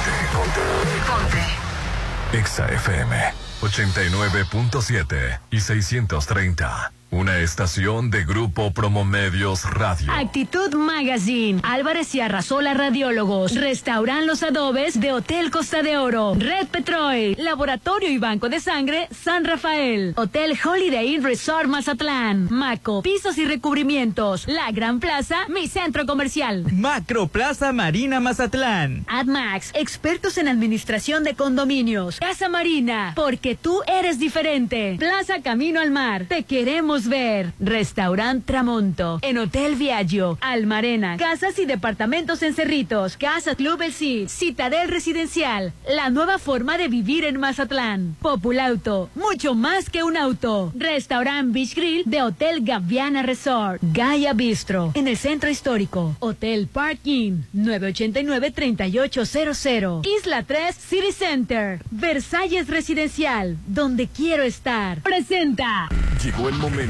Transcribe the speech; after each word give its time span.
Ponte, 0.00 0.12
ponte. 0.32 0.60
Ponte. 1.06 2.38
Exa 2.38 2.66
FM 2.68 3.34
89.7 3.60 5.40
y 5.50 5.60
630. 5.60 6.92
Una 7.12 7.38
estación 7.38 8.08
de 8.08 8.24
Grupo 8.24 8.70
Promomedios 8.70 9.64
Radio. 9.64 10.12
Actitud 10.12 10.72
Magazine. 10.74 11.60
Álvarez 11.64 12.14
y 12.14 12.20
Arrasola 12.20 12.72
Radiólogos. 12.72 13.56
Restauran 13.56 14.28
los 14.28 14.44
adobes 14.44 15.00
de 15.00 15.10
Hotel 15.10 15.50
Costa 15.50 15.82
de 15.82 15.96
Oro. 15.96 16.34
Red 16.38 16.68
Petrol. 16.68 17.34
Laboratorio 17.36 18.08
y 18.10 18.18
Banco 18.18 18.48
de 18.48 18.60
Sangre 18.60 19.08
San 19.10 19.44
Rafael. 19.44 20.12
Hotel 20.16 20.56
Holiday 20.64 21.14
Inn 21.14 21.24
Resort 21.24 21.66
Mazatlán. 21.66 22.46
Maco. 22.48 23.02
Pisos 23.02 23.38
y 23.38 23.44
recubrimientos. 23.44 24.46
La 24.46 24.70
Gran 24.70 25.00
Plaza. 25.00 25.48
Mi 25.48 25.66
centro 25.66 26.06
comercial. 26.06 26.64
Macro 26.72 27.26
Plaza 27.26 27.72
Marina 27.72 28.20
Mazatlán. 28.20 29.04
AdMax. 29.08 29.72
Expertos 29.74 30.38
en 30.38 30.46
administración 30.46 31.24
de 31.24 31.34
condominios. 31.34 32.20
Casa 32.20 32.48
Marina. 32.48 33.14
Porque 33.16 33.56
tú 33.56 33.80
eres 33.88 34.20
diferente. 34.20 34.94
Plaza 34.96 35.42
Camino 35.42 35.80
al 35.80 35.90
Mar. 35.90 36.26
Te 36.28 36.44
queremos 36.44 36.99
ver. 37.08 37.52
Restaurant 37.60 38.44
Tramonto. 38.44 39.18
En 39.22 39.38
Hotel 39.38 39.76
Viaggio. 39.76 40.38
Almarena. 40.40 41.16
Casas 41.16 41.58
y 41.58 41.66
departamentos 41.66 42.42
en 42.42 42.54
Cerritos. 42.54 43.16
Casa 43.16 43.54
Club 43.54 43.82
El 43.82 43.92
Cid. 43.92 44.28
Citadel 44.28 44.88
Residencial. 44.88 45.72
La 45.88 46.10
nueva 46.10 46.38
forma 46.38 46.78
de 46.78 46.88
vivir 46.88 47.24
en 47.24 47.38
Mazatlán. 47.38 48.16
Populauto. 48.20 49.10
Mucho 49.14 49.54
más 49.54 49.90
que 49.90 50.02
un 50.02 50.16
auto. 50.16 50.72
Restaurant 50.74 51.52
Beach 51.52 51.74
Grill 51.74 52.02
de 52.06 52.22
Hotel 52.22 52.64
Gaviana 52.64 53.22
Resort. 53.22 53.80
Gaia 53.82 54.32
Bistro. 54.32 54.92
En 54.94 55.06
el 55.08 55.16
centro 55.16 55.50
histórico. 55.50 56.16
Hotel 56.20 56.66
Parking. 56.66 57.42
989-3800. 57.54 60.06
Isla 60.18 60.42
3 60.42 60.74
City 60.74 61.12
Center. 61.12 61.80
Versalles 61.90 62.68
Residencial. 62.68 63.56
Donde 63.66 64.08
quiero 64.08 64.42
estar. 64.42 65.00
Presenta. 65.02 65.88
Llegó 66.22 66.48
el 66.48 66.54
momento 66.56 66.89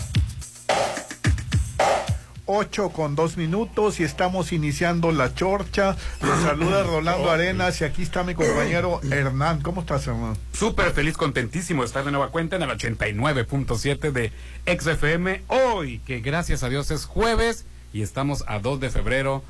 8 2.53 2.89
con 2.89 3.15
dos 3.15 3.37
minutos 3.37 4.01
y 4.01 4.03
estamos 4.03 4.51
iniciando 4.51 5.13
la 5.13 5.33
chorcha. 5.33 5.95
Los 6.21 6.41
saluda 6.41 6.83
Rolando 6.83 7.31
Arenas 7.31 7.79
y 7.79 7.85
aquí 7.85 8.01
está 8.01 8.23
mi 8.23 8.35
compañero 8.35 8.99
Hernán. 9.09 9.61
¿Cómo 9.61 9.81
estás, 9.81 10.05
Hernán? 10.07 10.35
Súper 10.51 10.91
feliz, 10.91 11.15
contentísimo 11.15 11.81
de 11.81 11.87
estar 11.87 12.03
de 12.03 12.11
nueva 12.11 12.29
cuenta 12.29 12.57
en 12.57 12.63
el 12.63 12.69
89.7 12.69 14.11
de 14.11 14.33
XFM. 14.65 15.43
Hoy, 15.47 15.99
que 15.99 16.19
gracias 16.19 16.63
a 16.63 16.69
Dios 16.69 16.91
es 16.91 17.05
jueves 17.05 17.65
y 17.93 18.01
estamos 18.01 18.43
a 18.47 18.59
2 18.59 18.81
de 18.81 18.89
febrero 18.89 19.43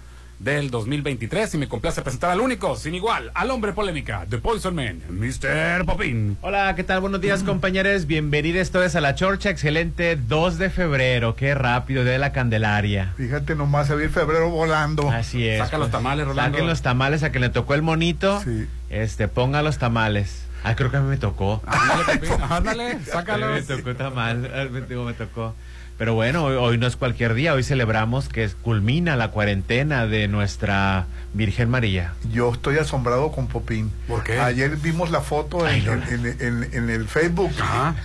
del 0.43 0.71
2023 0.71 1.53
y 1.53 1.57
me 1.59 1.67
complace 1.67 2.01
presentar 2.01 2.31
al 2.31 2.41
único, 2.41 2.75
sin 2.75 2.95
igual, 2.95 3.29
al 3.35 3.51
hombre 3.51 3.73
polémica, 3.73 4.25
The 4.27 4.39
Poison 4.39 4.73
Man, 4.73 5.01
Mr. 5.09 5.85
Popín. 5.85 6.35
Hola, 6.41 6.73
¿qué 6.75 6.83
tal? 6.83 6.99
Buenos 6.99 7.21
días, 7.21 7.43
compañeros. 7.43 8.07
Bienvenidos 8.07 8.71
todos 8.71 8.95
a 8.95 9.01
la 9.01 9.13
Chorcha. 9.13 9.51
Excelente 9.51 10.15
2 10.15 10.57
de 10.57 10.69
febrero. 10.71 11.35
Qué 11.35 11.53
rápido, 11.53 12.03
de 12.03 12.17
la 12.17 12.31
Candelaria. 12.31 13.13
Fíjate 13.17 13.55
nomás, 13.55 13.85
se 13.87 13.95
ve 13.95 14.09
febrero 14.09 14.49
volando. 14.49 15.11
Así 15.11 15.47
es. 15.47 15.59
Saca 15.59 15.77
los 15.77 15.91
tamales, 15.91 16.25
Rolando. 16.25 16.57
Saquen 16.57 16.67
los 16.67 16.81
tamales 16.81 17.21
a 17.21 17.31
que 17.31 17.39
le 17.39 17.49
tocó 17.49 17.75
el 17.75 17.83
monito. 17.83 18.41
Sí. 18.41 18.67
Este, 18.89 19.27
ponga 19.27 19.61
los 19.61 19.77
tamales. 19.77 20.45
Ah, 20.63 20.75
creo 20.75 20.89
que 20.91 20.97
a 20.97 21.01
mí 21.01 21.09
me 21.09 21.17
tocó. 21.17 21.61
Ándale, 21.67 22.03
Popín, 22.19 22.43
ándale, 22.49 22.91
A 22.91 22.95
mí 22.95 23.05
sácalos. 23.05 23.51
me 23.69 23.75
tocó 23.77 23.95
tamal. 23.95 24.71
Me 24.71 25.13
tocó. 25.13 25.55
Pero 25.97 26.15
bueno, 26.15 26.45
hoy, 26.45 26.55
hoy 26.55 26.77
no 26.79 26.87
es 26.87 26.95
cualquier 26.95 27.33
día. 27.35 27.53
Hoy 27.53 27.63
celebramos 27.63 28.27
que 28.27 28.49
culmina 28.63 29.15
la 29.15 29.29
cuarentena 29.29 30.07
de 30.07 30.27
nuestra 30.27 31.05
Virgen 31.33 31.69
María. 31.69 32.13
Yo 32.33 32.51
estoy 32.51 32.77
asombrado 32.77 33.31
con 33.31 33.47
Popín. 33.47 33.91
¿Por 34.07 34.23
qué? 34.23 34.39
Ayer 34.39 34.75
vimos 34.77 35.11
la 35.11 35.21
foto 35.21 35.63
Ay, 35.65 35.79
en, 35.79 35.85
no. 35.85 35.93
en- 36.07 36.37
en- 36.41 36.69
en 36.73 36.89
el 36.89 37.07
Facebook 37.07 37.51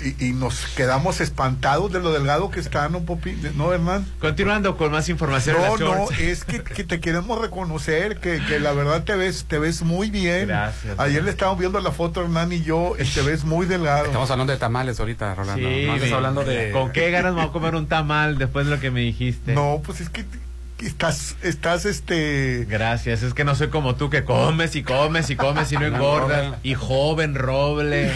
y, 0.05 0.27
y 0.29 0.33
nos 0.33 0.67
quedamos 0.77 1.21
espantados 1.21 1.91
de 1.91 2.01
lo 2.01 2.13
delgado 2.13 2.51
que 2.51 2.61
está, 2.61 2.89
¿no, 2.91 3.01
Popín? 3.01 3.41
¿No, 3.57 3.73
Hernán? 3.73 4.05
Continuando 4.21 4.77
con 4.77 4.93
más 4.93 5.09
información. 5.09 5.57
No, 5.59 5.77
no, 5.79 6.09
es 6.21 6.45
que, 6.45 6.63
que 6.63 6.85
te 6.85 7.01
queremos 7.01 7.41
reconocer, 7.41 8.19
que, 8.19 8.41
que 8.47 8.61
la 8.61 8.73
verdad 8.75 9.05
te 9.05 9.17
ves, 9.17 9.47
te 9.49 9.59
ves 9.59 9.83
muy 9.83 10.11
bien. 10.11 10.49
Gracias. 10.49 10.99
Ayer 10.99 11.25
le 11.25 11.31
estábamos 11.31 11.59
viendo 11.59 11.81
la 11.81 11.93
foto, 11.93 12.23
Hernán 12.23 12.53
y 12.53 12.63
yo, 12.63 12.93
y 12.99 13.05
te 13.05 13.23
ves 13.23 13.45
muy 13.45 13.67
delgado. 13.67 14.05
Estamos 14.07 14.31
hablando 14.31 14.53
de 14.53 14.59
tamales 14.59 15.01
ahorita, 15.01 15.35
Rolando. 15.35 15.67
Sí, 15.67 15.85
no 15.87 15.95
estás 15.95 16.09
mi- 16.11 16.15
hablando 16.15 16.45
de... 16.45 16.71
¿Con 16.73 16.93
qué 16.93 17.11
ganas 17.11 17.35
voy 17.35 17.43
a 17.45 17.49
comer 17.49 17.75
un 17.75 17.86
tamal 17.87 18.39
después 18.39 18.67
de 18.67 18.73
lo 18.75 18.81
que 18.81 18.91
me 18.91 19.01
dijiste? 19.01 19.55
No, 19.55 19.81
pues 19.85 20.01
es 20.01 20.11
que, 20.11 20.25
estás, 20.81 21.37
estás 21.43 21.85
este. 21.87 22.67
Gracias, 22.69 23.23
es 23.23 23.33
que 23.33 23.45
no 23.45 23.55
soy 23.55 23.69
como 23.69 23.95
tú 23.97 24.11
que 24.11 24.25
comes 24.25 24.77
y 24.77 24.83
comes 24.83 25.31
y 25.31 25.37
comes 25.37 25.73
y 25.73 25.77
no 25.77 25.87
engordas. 25.87 26.57
Y 26.63 26.75
joven, 26.75 27.35
roble, 27.35 28.11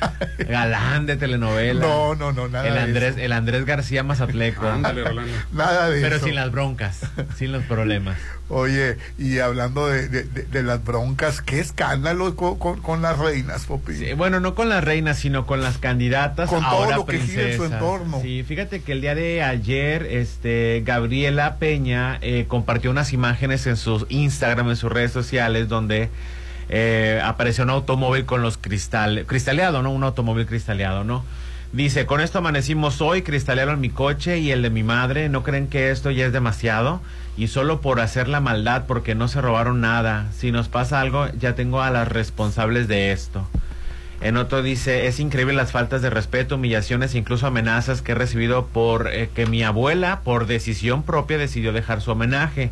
galán 0.48 1.06
de 1.06 1.16
telenovela. 1.16 1.80
No, 1.80 2.14
no, 2.14 2.32
no, 2.32 2.48
nada 2.48 2.66
El 2.68 2.74
de 2.74 2.80
Andrés, 2.80 3.10
eso. 3.16 3.20
el 3.24 3.32
Andrés 3.32 3.64
García 3.66 4.02
Mazatleco. 4.02 4.66
Ándale, 4.66 5.04
Rolando. 5.04 5.32
Nada 5.52 5.90
de 5.90 6.00
Pero 6.00 6.16
eso. 6.16 6.24
sin 6.26 6.34
las 6.34 6.50
broncas, 6.50 7.00
sin 7.36 7.52
los 7.52 7.64
problemas. 7.64 8.16
Oye, 8.48 8.96
y 9.18 9.38
hablando 9.40 9.88
de, 9.88 10.08
de- 10.08 10.22
de- 10.22 10.42
de 10.44 10.62
las 10.62 10.84
broncas, 10.84 11.42
qué 11.42 11.58
escándalo 11.58 12.36
con, 12.36 12.58
con- 12.60 12.80
con 12.80 13.02
las 13.02 13.18
reinas. 13.18 13.66
Sí, 14.06 14.12
bueno, 14.12 14.38
no 14.38 14.54
con 14.54 14.68
las 14.68 14.84
reinas, 14.84 15.18
sino 15.18 15.46
con 15.46 15.60
las 15.62 15.78
candidatas. 15.78 16.48
Con 16.48 16.62
todo 16.62 16.90
lo 16.92 17.06
que 17.06 17.18
gira 17.18 17.42
en 17.42 17.56
su 17.56 17.64
entorno. 17.64 18.20
Sí, 18.22 18.44
fíjate 18.46 18.82
que 18.82 18.92
el 18.92 19.00
día 19.00 19.16
de 19.16 19.42
ayer, 19.42 20.04
este, 20.04 20.82
Gabriela 20.86 21.56
Peña 21.56 22.18
eh, 22.22 22.44
compartió 22.46 22.90
unas 22.92 23.12
imágenes 23.12 23.66
en 23.66 23.76
sus 23.76 24.06
Instagram, 24.10 24.68
en 24.70 24.76
sus 24.76 24.92
redes 24.92 25.10
sociales, 25.10 25.68
donde 25.68 26.08
eh, 26.68 27.20
apareció 27.24 27.64
un 27.64 27.70
automóvil 27.70 28.26
con 28.26 28.42
los 28.42 28.58
cristales, 28.58 29.24
cristaleado, 29.26 29.82
¿no? 29.82 29.90
Un 29.90 30.04
automóvil 30.04 30.46
cristaleado, 30.46 31.02
¿no? 31.02 31.24
Dice, 31.72 32.06
con 32.06 32.20
esto 32.20 32.38
amanecimos 32.38 33.00
hoy, 33.00 33.22
cristalearon 33.22 33.80
mi 33.80 33.90
coche 33.90 34.38
y 34.38 34.52
el 34.52 34.62
de 34.62 34.70
mi 34.70 34.84
madre, 34.84 35.28
¿no 35.28 35.42
creen 35.42 35.66
que 35.66 35.90
esto 35.90 36.10
ya 36.12 36.26
es 36.26 36.32
demasiado? 36.32 37.00
Y 37.36 37.48
solo 37.48 37.80
por 37.80 38.00
hacer 38.00 38.28
la 38.28 38.40
maldad, 38.40 38.84
porque 38.86 39.14
no 39.14 39.28
se 39.28 39.40
robaron 39.40 39.80
nada. 39.80 40.26
Si 40.32 40.52
nos 40.52 40.68
pasa 40.68 41.00
algo, 41.00 41.28
ya 41.38 41.54
tengo 41.54 41.82
a 41.82 41.90
las 41.90 42.08
responsables 42.08 42.88
de 42.88 43.12
esto. 43.12 43.46
En 44.20 44.38
otro 44.38 44.62
dice, 44.62 45.06
es 45.06 45.20
increíble 45.20 45.52
las 45.52 45.72
faltas 45.72 46.00
de 46.00 46.08
respeto, 46.08 46.54
humillaciones 46.54 47.14
incluso 47.14 47.46
amenazas 47.46 48.00
que 48.00 48.12
he 48.12 48.14
recibido 48.14 48.66
por 48.66 49.08
eh, 49.12 49.28
que 49.34 49.46
mi 49.46 49.62
abuela, 49.62 50.20
por 50.24 50.46
decisión 50.46 51.02
propia, 51.02 51.36
decidió 51.36 51.72
dejar 51.72 52.00
su 52.00 52.12
homenaje. 52.12 52.70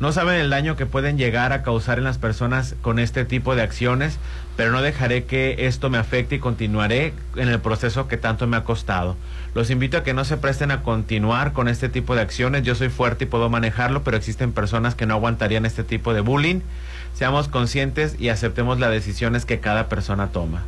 No 0.00 0.12
saben 0.12 0.40
el 0.40 0.48
daño 0.48 0.76
que 0.76 0.86
pueden 0.86 1.18
llegar 1.18 1.52
a 1.52 1.62
causar 1.62 1.98
en 1.98 2.04
las 2.04 2.16
personas 2.16 2.74
con 2.80 2.98
este 2.98 3.26
tipo 3.26 3.54
de 3.54 3.60
acciones, 3.60 4.18
pero 4.56 4.72
no 4.72 4.80
dejaré 4.80 5.24
que 5.24 5.66
esto 5.66 5.90
me 5.90 5.98
afecte 5.98 6.36
y 6.36 6.38
continuaré 6.38 7.12
en 7.36 7.48
el 7.48 7.60
proceso 7.60 8.08
que 8.08 8.16
tanto 8.16 8.46
me 8.46 8.56
ha 8.56 8.64
costado. 8.64 9.16
Los 9.54 9.68
invito 9.68 9.98
a 9.98 10.02
que 10.02 10.14
no 10.14 10.24
se 10.24 10.38
presten 10.38 10.70
a 10.70 10.82
continuar 10.82 11.52
con 11.52 11.68
este 11.68 11.90
tipo 11.90 12.14
de 12.14 12.22
acciones. 12.22 12.62
Yo 12.62 12.74
soy 12.74 12.88
fuerte 12.88 13.24
y 13.24 13.26
puedo 13.26 13.50
manejarlo, 13.50 14.02
pero 14.02 14.16
existen 14.16 14.52
personas 14.52 14.94
que 14.94 15.04
no 15.04 15.14
aguantarían 15.14 15.66
este 15.66 15.84
tipo 15.84 16.14
de 16.14 16.22
bullying. 16.22 16.60
Seamos 17.14 17.48
conscientes 17.48 18.16
y 18.18 18.30
aceptemos 18.30 18.80
las 18.80 18.90
decisiones 18.90 19.44
que 19.44 19.60
cada 19.60 19.88
persona 19.88 20.28
toma. 20.28 20.62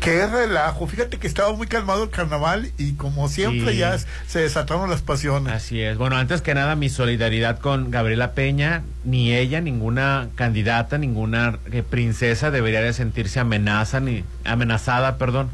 Qué 0.00 0.26
relajo. 0.26 0.86
Fíjate 0.86 1.18
que 1.18 1.26
estaba 1.26 1.52
muy 1.52 1.66
calmado 1.66 2.04
el 2.04 2.10
carnaval 2.10 2.70
y 2.78 2.94
como 2.94 3.28
siempre 3.28 3.72
Sí. 3.72 3.78
ya 3.78 3.96
se 4.26 4.40
desataron 4.40 4.88
las 4.88 5.02
pasiones. 5.02 5.52
Así 5.52 5.82
es. 5.82 5.98
Bueno, 5.98 6.16
antes 6.16 6.40
que 6.40 6.54
nada, 6.54 6.74
mi 6.74 6.88
solidaridad 6.88 7.58
con 7.58 7.90
Gabriela 7.90 8.32
Peña. 8.32 8.82
Ni 9.04 9.34
ella, 9.34 9.60
ninguna 9.60 10.28
candidata, 10.36 10.96
ninguna 10.96 11.58
eh, 11.70 11.82
princesa 11.82 12.50
debería 12.50 12.80
de 12.80 12.92
sentirse 12.94 13.38
amenaza, 13.40 14.00
ni, 14.00 14.24
amenazada, 14.44 15.18
perdón, 15.18 15.50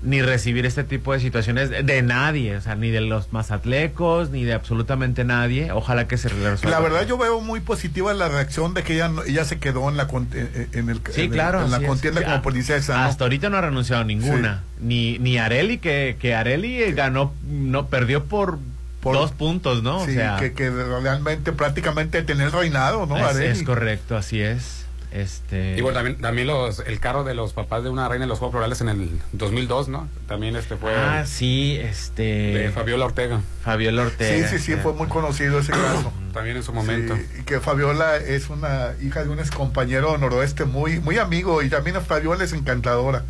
ni 0.00 0.22
recibir 0.22 0.64
este 0.64 0.84
tipo 0.84 1.12
de 1.12 1.18
situaciones 1.20 1.70
de, 1.70 1.82
de 1.82 2.02
nadie, 2.02 2.56
o 2.56 2.60
sea, 2.60 2.76
ni 2.76 2.90
de 2.90 3.00
los 3.00 3.32
mazatlecos, 3.32 4.30
ni 4.30 4.44
de 4.44 4.52
absolutamente 4.54 5.24
nadie. 5.24 5.72
Ojalá 5.72 6.06
que 6.06 6.16
se 6.16 6.28
resuelva. 6.28 6.70
La 6.70 6.80
verdad 6.80 7.06
yo 7.06 7.18
veo 7.18 7.40
muy 7.40 7.60
positiva 7.60 8.14
la 8.14 8.28
reacción 8.28 8.74
de 8.74 8.82
que 8.84 8.94
ella, 8.94 9.10
ella 9.26 9.44
se 9.44 9.58
quedó 9.58 9.88
en 9.88 9.96
la 9.96 10.06
con- 10.06 10.28
en, 10.32 10.68
en 10.72 10.88
el 10.88 11.00
Sí, 11.10 11.22
en 11.22 11.26
el- 11.26 11.30
claro. 11.32 11.64
en 11.64 11.70
la 11.72 11.78
es. 11.78 11.86
contienda 11.86 12.20
Ya, 12.20 12.26
como 12.28 12.42
princesa. 12.42 12.96
¿no? 12.96 13.04
Hasta 13.04 13.24
ahorita 13.24 13.50
no 13.50 13.56
ha 13.56 13.60
renunciado 13.62 14.04
ninguna. 14.04 14.62
Ni, 14.80 15.18
ni 15.18 15.38
Areli, 15.38 15.78
que, 15.78 16.16
que 16.20 16.34
Areli 16.34 16.80
eh, 16.82 16.92
ganó, 16.92 17.34
no 17.48 17.88
perdió 17.88 18.24
por, 18.24 18.58
Por- 19.00 19.16
dos 19.16 19.32
puntos, 19.32 19.82
¿no? 19.82 20.04
Sí, 20.04 20.12
o 20.12 20.14
sea, 20.14 20.36
que, 20.38 20.52
que 20.52 20.70
realmente 20.70 21.52
prácticamente 21.52 22.22
tiene 22.22 22.44
el 22.44 22.52
reinado, 22.52 23.06
¿no? 23.06 23.16
es, 23.16 23.24
Areli? 23.24 23.46
es 23.50 23.62
correcto, 23.64 24.16
así 24.16 24.40
es. 24.40 24.77
Este, 25.10 25.76
Y 25.78 25.80
bueno, 25.80 25.96
también, 25.96 26.20
también 26.20 26.46
los, 26.46 26.80
el 26.80 27.00
carro 27.00 27.24
de 27.24 27.34
los 27.34 27.52
papás 27.54 27.82
de 27.82 27.88
una 27.88 28.08
reina 28.08 28.24
de 28.26 28.28
los 28.28 28.38
Juegos 28.38 28.52
Florales 28.52 28.80
en 28.82 28.88
el 28.90 29.10
2002, 29.32 29.88
¿no? 29.88 30.08
También 30.26 30.54
este 30.56 30.76
fue 30.76 30.94
ah, 30.94 31.24
sí, 31.26 31.78
este. 31.80 32.22
de 32.22 32.70
Fabiola 32.70 33.06
Ortega, 33.06 33.40
Fabiola 33.62 34.02
Sí, 34.02 34.08
Ortega. 34.08 34.48
sí, 34.48 34.58
sí, 34.58 34.76
fue 34.76 34.92
muy 34.92 35.06
conocido 35.08 35.58
ese 35.60 35.72
caso. 35.72 36.12
también 36.32 36.56
en 36.58 36.62
su 36.62 36.72
momento. 36.72 37.16
Sí, 37.16 37.22
y 37.40 37.42
que 37.44 37.60
Fabiola 37.60 38.16
es 38.16 38.50
una 38.50 38.92
hija 39.02 39.24
de 39.24 39.30
un 39.30 39.38
ex 39.38 39.50
compañero 39.50 40.16
noroeste 40.18 40.64
muy 40.66 41.00
muy 41.00 41.18
amigo 41.18 41.62
y 41.62 41.70
también 41.70 41.96
a 41.96 42.00
Fabiola 42.00 42.44
es 42.44 42.52
encantadora. 42.52 43.24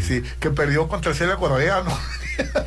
Sí. 0.00 0.22
que 0.40 0.50
perdió 0.50 0.88
contra 0.88 1.14
Celia 1.14 1.36
Correa, 1.36 1.82
¿no? 1.84 1.96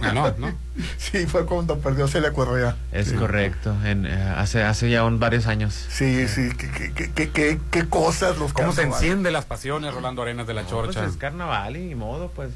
Ah, 0.02 0.12
no, 0.14 0.34
¿no? 0.38 0.54
sí, 0.98 1.25
fue 1.25 1.46
cuando 1.46 1.78
perdió 1.80 2.08
Celia 2.08 2.31
Correa. 2.34 2.75
Es 2.92 3.08
Sí. 3.10 3.16
correcto, 3.16 3.75
en, 3.86 4.06
eh, 4.06 4.14
hace, 4.38 4.64
hace 4.64 4.90
ya 4.90 5.04
un, 5.04 5.20
varios 5.20 5.48
años. 5.48 5.74
Sí, 5.90 6.28
sí, 6.28 6.50
qué, 6.58 6.70
qué, 6.72 6.92
qué, 6.94 7.12
qué, 7.12 7.30
qué- 7.30 7.60
qué 7.72 7.90
cosas 7.90 8.38
los 8.38 8.54
¿Cómo 8.54 8.72
se 8.72 8.78
carnavales. 8.81 9.04
encienden 9.10 9.34
las 9.34 9.46
pasiones, 9.46 9.94
Rolando 9.94 10.22
Arenas 10.22 10.48
de 10.48 10.54
la 10.54 10.66
Chorcha? 10.68 11.02
Pues 11.02 11.12
es 11.14 11.18
carnaval 11.18 11.75
y 11.78 11.86
ni 11.86 11.96
modo, 11.96 12.31
pues. 12.36 12.50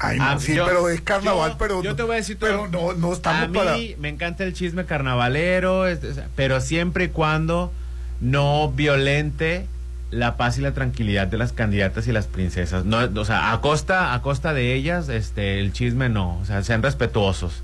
Ay, 0.00 0.16
no, 0.18 0.24
Ah, 0.24 0.36
sí, 0.38 0.54
yo- 0.54 0.64
pero 0.64 0.88
es 0.88 1.00
carnaval, 1.00 1.52
yo- 1.52 1.58
pero 1.58 1.82
yo 1.82 1.96
te 1.96 2.02
voy 2.04 2.12
a 2.12 2.16
decir 2.16 2.38
todo. 2.38 2.48
pero 2.48 2.68
no 2.68 2.92
no 2.92 3.12
estamos 3.12 3.42
a 3.42 3.46
mí 3.48 3.58
para 3.58 3.76
me 3.98 4.08
encanta 4.08 4.44
el 4.44 4.52
chisme 4.54 4.84
carnavalero, 4.84 5.86
es- 5.88 6.04
es- 6.04 6.20
pero 6.36 6.60
siempre 6.60 7.04
y 7.04 7.08
cuando 7.08 7.72
no 8.20 8.70
violente 8.70 9.66
la 10.10 10.36
paz 10.36 10.56
y 10.58 10.62
la 10.62 10.72
tranquilidad 10.72 11.26
de 11.26 11.36
las 11.38 11.52
candidatas 11.52 12.06
y 12.08 12.12
las 12.12 12.26
princesas. 12.26 12.84
No, 12.84 12.98
o 13.20 13.24
sea, 13.24 13.52
a 13.52 13.60
costa, 13.60 14.14
a 14.14 14.22
costa 14.22 14.54
de 14.54 14.74
ellas, 14.74 15.08
este, 15.08 15.60
el 15.60 15.72
chisme 15.72 16.08
no, 16.08 16.38
o 16.38 16.44
sea, 16.44 16.62
sean 16.62 16.82
respetuosos. 16.82 17.62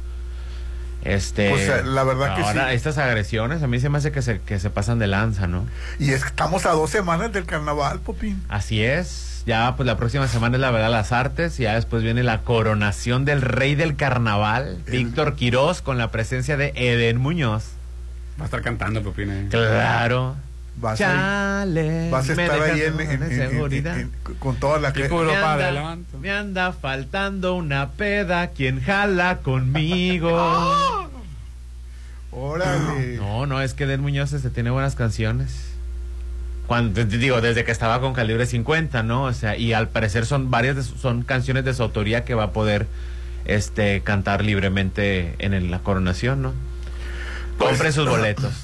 Este, 1.03 1.51
Pues, 1.51 1.69
eh, 1.69 1.83
la 1.85 2.03
verdad 2.03 2.35
que 2.35 2.43
ahora 2.43 2.69
sí. 2.71 2.75
estas 2.77 2.97
agresiones 2.97 3.63
a 3.63 3.67
mí 3.67 3.79
se 3.79 3.91
me 3.91 3.99
hace 3.99 4.11
que 4.11 4.23
se, 4.23 4.41
que 4.41 4.59
se 4.59 4.71
pasan 4.71 4.99
de 4.99 5.07
lanza, 5.07 5.47
¿no? 5.47 5.67
y 5.99 6.13
es 6.13 6.23
que 6.23 6.29
estamos 6.29 6.65
a 6.65 6.71
dos 6.71 6.89
semanas 6.91 7.31
del 7.33 7.45
carnaval, 7.45 8.01
Popín. 8.01 8.43
Así 8.49 8.83
es. 8.83 9.43
Ya, 9.47 9.77
pues 9.77 9.87
la 9.87 9.99
próxima 9.99 10.27
semana 10.29 10.57
es 10.57 10.61
la 10.63 10.71
verdad 10.71 10.91
las 10.91 11.13
artes. 11.13 11.61
Y 11.61 11.65
ya 11.65 11.75
después 11.75 12.03
viene 12.03 12.23
la 12.23 12.41
coronación 12.41 13.27
del 13.27 13.43
rey 13.43 13.75
del 13.75 13.95
carnaval, 13.97 14.79
El- 14.87 14.93
Víctor 14.93 15.35
Quirós, 15.37 15.83
con 15.83 15.99
la 15.99 16.11
presencia 16.11 16.57
de 16.57 16.73
Eden 16.77 17.19
Muñoz. 17.19 17.65
Va 18.41 18.45
a 18.45 18.47
estar 18.47 18.63
cantando, 18.63 19.03
Pepine. 19.03 19.49
Claro. 19.51 20.37
Vas 20.77 21.01
a, 21.01 21.05
Chale. 21.05 22.11
vas 22.11 22.29
a 22.29 22.33
estar 22.33 22.61
ahí 22.63 22.81
en, 22.83 23.01
en- 23.01 23.23
en- 23.23 23.29
seguridad. 23.31 23.95
en- 23.99 24.11
en- 24.27 24.35
con 24.41 24.57
toda 24.57 24.79
la 24.81 24.93
que 24.93 25.09
me, 25.09 25.37
anda, 25.37 25.97
me 26.21 26.31
anda 26.31 26.73
faltando 26.73 27.55
una 27.55 27.91
peda, 27.93 28.49
quien 28.49 28.81
jala 28.83 29.39
conmigo. 29.39 30.31
Órale. 32.33 33.17
No, 33.17 33.47
no, 33.47 33.61
es 33.63 33.75
que 33.75 33.85
Eden 33.85 34.01
Muñoz 34.01 34.33
este, 34.33 34.51
tiene 34.51 34.71
buenas 34.71 34.95
canciones. 34.97 35.71
Cuando, 36.67 37.05
digo, 37.05 37.41
desde 37.41 37.65
que 37.65 37.71
estaba 37.73 38.01
con 38.01 38.15
Calibre 38.15 38.47
50, 38.47 39.03
¿no? 39.03 39.25
O 39.25 39.33
sea, 39.33 39.57
y 39.57 39.73
al 39.75 39.89
parecer 39.89 40.27
son 40.27 40.51
varias, 40.51 40.77
de 40.77 40.83
su- 40.83 40.97
son 40.97 41.23
canciones 41.23 41.65
de 41.65 41.75
su 41.75 41.83
autoría 41.83 42.25
que 42.25 42.35
va 42.35 42.45
a 42.45 42.51
poder 42.53 42.87
este, 43.45 44.01
cantar 44.01 44.43
libremente 44.43 45.35
en 45.39 45.53
el- 45.53 45.71
la 45.71 45.81
coronación, 45.81 46.41
¿no? 46.43 46.53
Pues- 47.59 47.71
Compre 47.73 47.93
sus 47.93 48.09
boletos. 48.09 48.64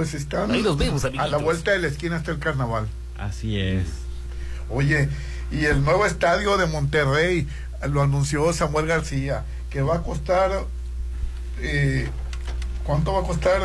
Pues 0.00 0.14
están 0.14 0.50
Ahí 0.50 0.62
los 0.62 0.78
vemos, 0.78 1.04
a 1.04 1.10
la 1.26 1.36
vuelta 1.36 1.72
de 1.72 1.78
la 1.78 1.88
esquina 1.88 2.16
está 2.16 2.30
el 2.30 2.38
carnaval. 2.38 2.88
Así 3.18 3.60
es. 3.60 3.84
Oye, 4.70 5.10
y 5.52 5.66
el 5.66 5.84
nuevo 5.84 6.06
estadio 6.06 6.56
de 6.56 6.64
Monterrey 6.64 7.46
lo 7.86 8.00
anunció 8.00 8.50
Samuel 8.54 8.86
García, 8.86 9.44
que 9.68 9.82
va 9.82 9.96
a 9.96 10.02
costar, 10.02 10.52
eh, 11.60 12.08
¿cuánto 12.84 13.12
va 13.12 13.20
a 13.20 13.24
costar? 13.24 13.60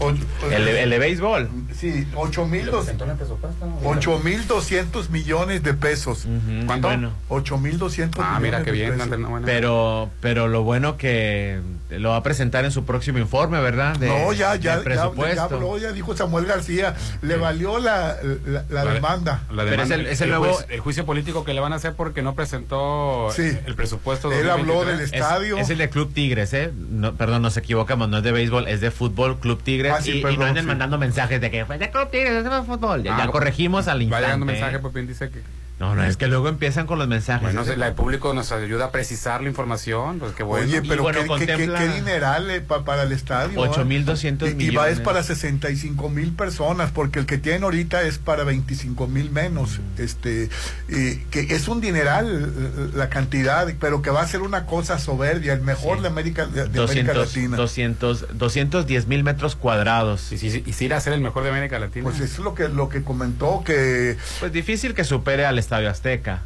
O- 0.00 0.10
El, 0.10 0.64
de- 0.64 0.82
el 0.82 0.90
de 0.90 0.98
béisbol. 0.98 1.48
sí, 1.78 2.08
ocho 2.16 2.44
mil 2.46 2.66
dos- 2.66 2.88
en 2.88 3.00
el 3.00 3.14
presupuesto? 3.16 3.64
¿no? 3.66 3.78
ocho 3.88 4.18
mil 4.18 4.44
doscientos 4.48 5.10
millones 5.10 5.62
de 5.62 5.74
pesos. 5.74 6.24
Ujú, 6.24 6.66
¿Cuánto? 6.66 6.88
Bueno, 6.88 7.12
Ocho 7.28 7.56
mil 7.58 7.78
doscientos 7.78 8.20
Ah, 8.26 8.40
millones 8.40 8.42
mira 8.42 8.64
qué 8.64 8.72
bien. 8.72 8.98
bueno. 9.30 9.46
pero, 9.46 10.10
pero 10.20 10.48
lo 10.48 10.64
bueno 10.64 10.96
que 10.96 11.60
lo 11.90 12.10
va 12.10 12.16
a 12.16 12.22
presentar 12.22 12.64
en 12.64 12.70
su 12.72 12.84
próximo 12.84 13.18
informe, 13.18 13.60
¿verdad? 13.60 13.96
De- 13.96 14.08
no, 14.08 14.32
ya, 14.32 14.56
ya, 14.56 14.82
ya, 14.82 15.02
habló, 15.44 15.78
ya 15.78 15.92
dijo 15.92 16.16
Samuel 16.16 16.46
García, 16.46 16.94
le 17.22 17.36
valió 17.36 17.78
la, 17.78 18.16
la, 18.46 18.64
la 18.68 18.84
de- 18.84 18.94
demanda. 18.94 19.42
la 19.50 19.62
Pero 19.64 19.70
demanda, 19.70 19.94
es 19.94 20.00
el- 20.00 20.06
es 20.06 20.20
el 20.22 20.24
el, 20.30 20.30
nuevo- 20.38 20.54
juicio, 20.54 20.74
el 20.74 20.80
juicio 20.80 21.06
político 21.06 21.44
que 21.44 21.52
le 21.54 21.60
van 21.60 21.72
a 21.72 21.76
hacer 21.76 21.92
porque 21.94 22.22
no 22.22 22.34
presentó 22.34 23.28
Sí. 23.36 23.56
el 23.66 23.74
presupuesto. 23.74 24.32
Él 24.32 24.48
habló 24.50 24.74
2023. 24.76 24.96
del 24.98 25.04
Es, 25.04 25.12
estadio. 25.12 25.58
es 25.58 25.70
el 25.70 25.78
de 25.78 25.90
Club 25.90 26.12
Tigres, 26.12 26.52
¿eh? 26.54 26.72
No, 26.90 27.14
perdón, 27.14 27.42
nos 27.42 27.56
equivocamos, 27.56 28.08
no 28.08 28.16
es 28.18 28.22
de 28.24 28.32
béisbol, 28.32 28.66
es 28.66 28.80
de 28.80 28.90
fútbol, 28.90 29.38
Club 29.38 29.62
Tigres. 29.62 29.92
Ah, 29.96 30.00
sí, 30.00 30.12
y, 30.12 30.18
y 30.18 30.22
perdón, 30.22 30.40
no 30.40 30.46
anden 30.46 30.64
sí. 30.64 30.68
mandando 30.68 30.98
mensajes 30.98 31.40
de 31.40 31.50
que 31.50 31.64
fue 31.66 31.78
de 31.78 31.90
Club 31.90 32.10
Tigres, 32.10 32.32
es 32.32 32.44
de 32.44 32.62
fútbol. 32.62 33.02
Ya, 33.02 33.16
Ah, 33.16 33.26
ya 33.26 33.30
corregimos 33.30 33.86
al 33.88 33.98
Va 33.98 34.02
instante. 34.02 34.24
llegando 34.26 34.46
mensaje, 34.46 34.76
¿eh? 34.76 34.80
Pepín 34.80 35.06
dice 35.06 35.28
que. 35.30 35.40
No, 35.80 35.94
no, 35.96 36.04
es 36.04 36.16
que 36.16 36.28
luego 36.28 36.48
empiezan 36.48 36.86
con 36.86 37.00
los 37.00 37.08
mensajes. 37.08 37.42
Bueno, 37.42 37.64
si 37.64 37.74
la- 37.74 37.88
el 37.88 37.94
público 37.94 38.32
nos 38.32 38.52
ayuda 38.52 38.86
a 38.86 38.90
precisar 38.92 39.42
la 39.42 39.48
información, 39.48 40.20
pues 40.20 40.32
qué 40.32 40.44
bueno. 40.44 40.66
Oye, 40.68 40.80
Y 40.84 40.88
pero 40.88 41.02
bueno, 41.02 41.18
qué, 41.18 41.24
qué- 41.26 41.46
qué- 41.46 41.52
contempla- 41.66 41.78
qué 41.80 41.88
dineral 41.88 42.48
eh, 42.50 42.60
pa- 42.60 42.84
para 42.84 43.02
el 43.02 43.10
estadio. 43.10 43.58
8,200 43.60 44.50
¿eh? 44.50 44.56
Y- 44.56 44.64
Y 44.66 44.70
va 44.70 44.84
es 44.88 44.98
millones. 44.98 45.00
para 45.00 45.22
65 45.24 46.08
mil 46.08 46.32
personas, 46.32 46.92
porque 46.92 47.18
el 47.18 47.26
que 47.26 47.38
tienen 47.38 47.64
ahorita 47.64 48.02
es 48.04 48.18
para 48.18 48.44
25 48.44 49.08
mil 49.08 49.30
menos. 49.30 49.78
Mm. 49.80 50.00
este 50.02 50.48
eh, 50.88 51.24
Que 51.30 51.40
es 51.54 51.66
un 51.68 51.80
dineral 51.80 52.52
eh, 52.56 52.90
la 52.94 53.08
cantidad, 53.08 53.66
pero 53.80 54.00
que 54.00 54.10
va 54.10 54.22
a 54.22 54.26
ser 54.28 54.42
una 54.42 54.66
cosa 54.66 54.98
soberbia, 54.98 55.52
el 55.54 55.60
mejor 55.62 55.96
Sí. 55.96 56.02
de 56.02 56.08
América, 56.08 56.46
de, 56.46 56.52
de 56.52 56.60
América 56.62 56.80
200, 57.14 57.16
Latina. 57.16 57.56
200, 57.56 58.26
210 58.38 59.06
mil 59.08 59.24
metros 59.24 59.56
cuadrados. 59.56 60.20
Sí, 60.20 60.38
sí, 60.38 60.62
y 60.64 60.72
sí 60.72 60.84
irá 60.84 60.98
a 60.98 61.00
ser 61.00 61.12
el 61.14 61.20
mejor 61.20 61.42
de 61.42 61.50
América 61.50 61.78
Latina. 61.78 62.04
Pues 62.04 62.16
eso 62.20 62.34
es 62.34 62.38
lo 62.38 62.54
que, 62.54 62.68
lo 62.68 62.88
que 62.88 63.02
comentó, 63.02 63.62
que 63.64 64.16
Pues 64.40 64.52
difícil 64.52 64.94
que 64.94 65.02
supere 65.04 65.44
al 65.46 65.58
Estadio 65.64 65.90
Azteca. 65.90 66.42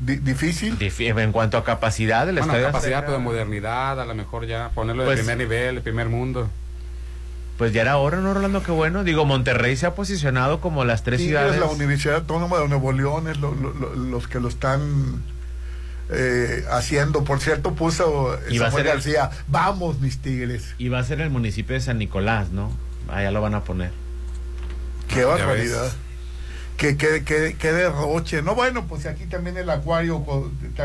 di- 0.00 0.16
difícil. 0.16 0.76
En 0.80 1.30
cuanto 1.32 1.56
a 1.58 1.64
capacidad 1.64 2.26
del 2.26 2.34
bueno, 2.36 2.52
Estadio 2.52 2.66
capacidad, 2.66 2.98
Azteca, 3.00 3.06
pero 3.06 3.18
de 3.18 3.24
modernidad, 3.24 4.00
a 4.00 4.04
lo 4.04 4.14
mejor 4.14 4.46
ya 4.46 4.70
ponerlo 4.74 5.02
de 5.04 5.06
Pues- 5.08 5.20
primer 5.20 5.38
nivel, 5.38 5.76
de 5.76 5.80
primer 5.80 6.08
mundo. 6.08 6.50
Pues 7.58 7.72
ya 7.72 7.82
era 7.82 7.98
hora, 7.98 8.18
¿no, 8.18 8.34
Rolando? 8.34 8.62
Qué 8.64 8.72
bueno. 8.72 9.04
Digo, 9.04 9.24
Monterrey 9.24 9.76
se 9.76 9.86
ha 9.86 9.94
posicionado 9.94 10.60
como 10.60 10.84
las 10.84 11.04
tres 11.04 11.20
ciudades. 11.20 11.60
la 11.60 11.66
Universidad 11.66 12.16
Autónoma 12.16 12.58
de 12.58 12.66
Nuevo 12.66 12.90
León 12.92 13.28
es 13.28 13.38
lo- 13.38 13.54
lo- 13.54 13.72
lo- 13.74 13.94
los 13.94 14.26
que 14.26 14.40
lo 14.40 14.48
están 14.48 15.22
eh, 16.14 16.64
haciendo. 16.70 17.22
Por 17.24 17.40
cierto, 17.40 17.74
puso 17.74 18.36
Y 18.50 18.58
va 18.58 18.66
a 18.66 18.70
Samuel 18.70 18.86
el- 18.86 18.92
García, 18.94 19.30
vamos 19.48 20.00
mis 20.00 20.18
Tigres. 20.18 20.74
Y 20.78 20.88
va 20.88 20.98
a 20.98 21.04
ser 21.04 21.20
el 21.20 21.30
municipio 21.30 21.74
de 21.74 21.80
San 21.80 21.98
Nicolás, 21.98 22.50
¿no? 22.50 22.70
Allá 23.08 23.30
lo 23.30 23.40
van 23.40 23.54
a 23.54 23.62
poner. 23.62 23.92
Qué 25.08 25.20
Ya 25.20 25.26
barbaridad. 25.26 25.92
Ves. 26.76 26.96
Qué, 26.96 26.96
qué, 26.96 27.22
qué, 27.24 27.56
qué 27.58 27.72
derroche. 27.72 28.42
No, 28.42 28.54
bueno, 28.54 28.86
pues 28.86 29.06
aquí 29.06 29.26
también 29.26 29.56
el 29.56 29.68
acuario 29.70 30.24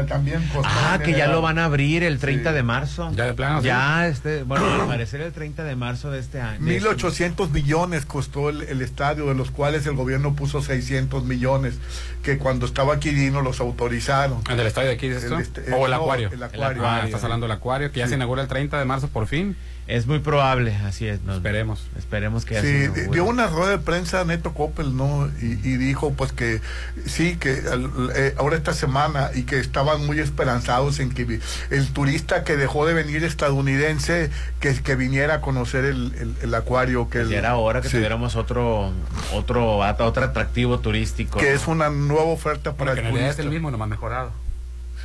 también 0.07 0.41
costó 0.53 0.69
Ah, 0.69 0.99
que 1.03 1.13
ya 1.13 1.27
lo 1.27 1.41
van 1.41 1.57
a 1.59 1.65
abrir 1.65 2.03
el 2.03 2.19
30 2.19 2.49
Sí. 2.51 2.55
de 2.55 2.63
marzo. 2.63 3.11
Ya 3.15 3.25
de 3.25 3.33
plano, 3.33 3.61
sí. 3.61 3.67
Ya, 3.67 4.07
este, 4.07 4.43
bueno, 4.43 4.65
al 4.81 4.87
parecer 4.87 5.21
el 5.21 5.31
30 5.33 5.63
de 5.63 5.75
marzo 5.75 6.11
de 6.11 6.19
este 6.19 6.39
año. 6.41 6.59
1.800 6.65 7.49
millones 7.51 8.05
costó 8.05 8.49
el, 8.49 8.61
el 8.63 8.81
estadio, 8.81 9.25
de 9.27 9.35
los 9.35 9.51
cuales 9.51 9.85
el 9.87 9.95
gobierno 9.95 10.35
puso 10.35 10.61
600 10.61 11.23
millones, 11.23 11.75
que 12.23 12.37
cuando 12.37 12.65
estaba 12.65 12.99
Quirino 12.99 13.41
los 13.41 13.59
autorizaron. 13.59 14.41
¿El 14.49 14.57
del 14.57 14.67
estadio 14.67 14.89
de 14.89 14.95
aquí, 14.95 15.07
dices 15.07 15.23
El 15.25 15.29
tú? 15.29 15.37
este- 15.39 15.73
o 15.73 15.85
el 15.85 15.91
no, 15.91 15.97
acuario. 15.97 16.29
el 16.31 16.43
acuario. 16.43 16.83
Ah, 16.85 17.01
estás 17.05 17.23
hablando 17.23 17.45
del 17.47 17.55
acuario, 17.57 17.91
que 17.91 17.99
ya 17.99 18.05
Sí. 18.05 18.09
se 18.11 18.15
inaugura 18.15 18.41
el 18.41 18.47
30 18.47 18.77
de 18.79 18.85
marzo 18.85 19.07
por 19.07 19.27
fin. 19.27 19.55
Es 19.87 20.05
muy 20.05 20.19
probable, 20.19 20.75
así 20.85 21.07
es. 21.07 21.21
no, 21.23 21.35
Esperemos. 21.35 21.87
Esperemos 21.97 22.43
que 22.43 22.55
ya 22.55 22.61
Sí, 22.61 22.87
dio 23.09 23.23
una 23.23 23.47
rueda 23.47 23.71
de 23.71 23.77
prensa 23.77 24.25
Neto 24.25 24.53
Coppel, 24.53 24.97
¿no? 24.97 25.29
Y, 25.41 25.45
y 25.63 25.77
dijo 25.77 26.11
pues 26.13 26.33
que 26.33 26.59
sí, 27.05 27.37
que 27.37 27.61
al- 27.71 28.11
eh, 28.15 28.35
ahora 28.37 28.57
esta 28.57 28.73
semana 28.73 29.31
y 29.33 29.43
que 29.43 29.59
estaban 29.59 30.05
muy 30.05 30.19
esperanzados 30.19 30.99
en 30.99 31.11
que 31.13 31.39
el 31.69 31.87
turista 31.93 32.43
que 32.43 32.57
dejó 32.57 32.85
de 32.85 32.93
venir 32.93 33.23
estadounidense, 33.23 34.29
que, 34.59 34.73
que 34.81 34.95
viniera 34.95 35.35
a 35.35 35.41
conocer 35.41 35.85
el, 35.85 36.13
el- 36.19 36.35
el 36.41 36.53
acuario. 36.55 37.09
Que 37.09 37.19
el- 37.21 37.31
era 37.33 37.55
hora 37.55 37.79
que 37.81 37.87
sí, 37.87 37.95
tuviéramos 37.95 38.35
otro, 38.35 38.91
otro, 39.33 39.77
otro 39.77 40.23
atractivo 40.23 40.79
turístico. 40.79 41.39
Que 41.39 41.51
¿no? 41.51 41.55
es 41.55 41.65
una 41.67 41.89
nueva 41.89 42.23
oferta 42.25 42.73
para 42.73 42.91
Bueno, 42.91 42.93
que 42.95 42.99
en 42.99 43.05
el 43.05 43.11
realidad 43.13 43.29
es 43.29 43.35
turista. 43.37 43.43
el 43.43 43.49
mismo, 43.53 43.71
nomás 43.71 43.87
mejorado. 43.87 44.31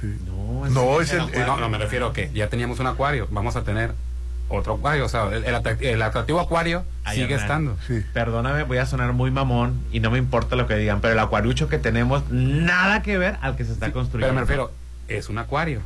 Sí. 0.01 0.09
No, 0.27 0.69
No, 0.71 1.01
es 1.01 1.12
el. 1.12 1.31
No, 1.47 1.57
no, 1.57 1.69
me 1.69 1.79
refiero 1.79 2.09
a 2.09 2.12
que 2.12 2.31
ya 2.35 2.49
teníamos 2.49 2.81
un 2.81 2.89
acuario, 2.89 3.29
vamos 3.31 3.55
a 3.55 3.62
tener 3.62 3.93
otro 4.54 4.75
acuario. 4.75 5.04
O 5.04 5.09
sea, 5.09 5.25
el, 5.28 5.44
el 5.44 5.54
atrac- 5.54 5.82
el 5.82 6.00
atractivo 6.02 6.40
acuario 6.40 6.85
Ay, 7.04 7.16
sigue 7.16 7.35
Hernán. 7.35 7.40
estando. 7.40 7.76
Sí. 7.87 8.04
Perdóname, 8.12 8.62
voy 8.64 8.78
a 8.78 8.87
sonar 8.87 9.12
muy 9.12 9.30
mamón 9.30 9.80
y 9.92 10.00
no 10.00 10.11
me 10.11 10.18
importa 10.18 10.56
lo 10.56 10.66
que 10.66 10.76
digan, 10.76 11.00
pero 11.00 11.14
el 11.14 11.18
acuarucho 11.18 11.68
que 11.68 11.78
tenemos 11.78 12.23
nada 12.30 13.02
que 13.02 13.18
ver 13.18 13.37
al 13.42 13.56
que 13.56 13.64
se 13.64 13.73
está 13.73 13.87
Pero 13.87 13.94
construyendo. 13.94 14.35
me 14.35 14.40
refiero, 14.40 14.71
es 15.09 15.28
un 15.28 15.38
acuario. 15.38 15.80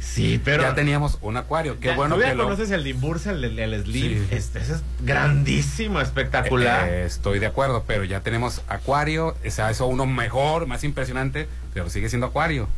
Sí, 0.00 0.40
pero 0.44 0.64
ya 0.64 0.74
teníamos 0.74 1.18
un 1.20 1.36
acuario. 1.36 1.78
Qué 1.78 1.88
Ya, 1.88 1.94
bueno 1.94 2.16
¿Tú 2.16 2.22
ya 2.22 2.30
que 2.30 2.34
lo- 2.34 2.44
conoces 2.44 2.70
el 2.72 2.82
Dimbursa, 2.82 3.30
el, 3.30 3.44
el, 3.44 3.58
el 3.74 3.82
Slim? 3.84 4.26
Sí. 4.28 4.34
Este, 4.34 4.58
ese 4.58 4.72
es 4.72 4.82
grandísimo, 5.04 6.00
espectacular. 6.00 6.88
Eh, 6.88 7.04
estoy 7.04 7.38
de 7.38 7.46
acuerdo, 7.46 7.84
pero 7.86 8.02
ya 8.02 8.18
tenemos 8.20 8.62
acuario, 8.68 9.36
o 9.46 9.50
sea, 9.50 9.70
eso 9.70 9.86
uno 9.86 10.04
mejor, 10.04 10.66
más 10.66 10.82
impresionante, 10.82 11.46
pero 11.74 11.90
sigue 11.90 12.08
siendo 12.08 12.26
acuario. 12.26 12.68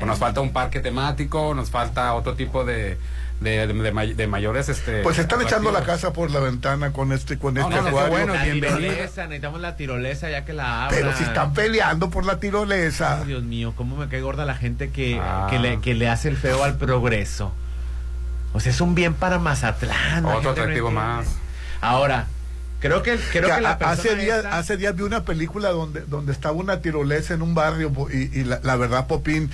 O 0.00 0.06
nos 0.06 0.18
falta 0.18 0.40
un 0.40 0.52
parque 0.52 0.80
temático, 0.80 1.52
nos 1.54 1.68
falta 1.70 2.14
otro 2.14 2.34
tipo 2.34 2.64
de, 2.64 2.96
de, 3.40 3.66
de- 3.66 3.72
de 3.74 3.92
may- 3.92 4.12
de 4.14 4.26
mayores... 4.26 4.68
Este, 4.68 5.02
Pues 5.02 5.18
están 5.18 5.40
echando 5.42 5.72
la 5.72 5.82
casa 5.82 6.12
por 6.12 6.30
la 6.30 6.40
ventana 6.40 6.92
con 6.92 7.12
este 7.12 7.38
con 7.38 7.54
No, 7.54 7.62
este 7.68 7.82
no, 7.90 7.90
bueno. 8.08 8.34
la 8.34 8.44
bienvenida. 8.44 8.76
tirolesa, 8.76 9.22
necesitamos 9.24 9.60
la 9.60 9.76
tirolesa 9.76 10.30
ya 10.30 10.44
que 10.44 10.52
la 10.52 10.84
abran. 10.86 11.00
Pero 11.00 11.16
si 11.16 11.24
están 11.24 11.52
peleando 11.54 12.10
por 12.10 12.24
la 12.26 12.38
tirolesa. 12.38 13.18
Ay, 13.20 13.28
Dios 13.28 13.42
mío, 13.42 13.72
cómo 13.76 13.96
me 13.96 14.08
cae 14.08 14.20
gorda 14.20 14.44
la 14.44 14.54
gente 14.54 14.90
que, 14.90 15.18
Ah. 15.20 15.46
que, 15.50 15.58
le, 15.58 15.80
que 15.80 15.94
le 15.94 16.08
hace 16.08 16.28
el 16.28 16.36
feo 16.36 16.62
al 16.64 16.76
progreso. 16.76 17.52
O 18.52 18.60
sea, 18.60 18.72
es 18.72 18.80
un 18.80 18.94
bien 18.94 19.14
para 19.14 19.38
Mazatlán. 19.38 20.24
Otro 20.26 20.50
atractivo 20.50 20.90
más. 20.90 21.26
Ahora, 21.80 22.26
creo 22.80 23.02
que, 23.02 23.16
creo 23.30 23.48
Que 23.48 23.54
que 23.54 23.60
la 23.62 23.70
hace 23.72 24.16
días 24.16 24.38
esta- 24.38 24.58
hace 24.58 24.76
días 24.76 24.94
vi 24.96 25.02
una 25.02 25.24
película 25.24 25.70
donde 25.70 26.00
donde 26.02 26.32
estaba 26.32 26.54
una 26.56 26.80
tirolesa 26.80 27.32
en 27.34 27.42
un 27.42 27.54
barrio 27.54 27.90
y, 28.12 28.38
y 28.40 28.44
la, 28.44 28.60
la 28.62 28.76
verdad 28.76 29.06
Popín 29.06 29.50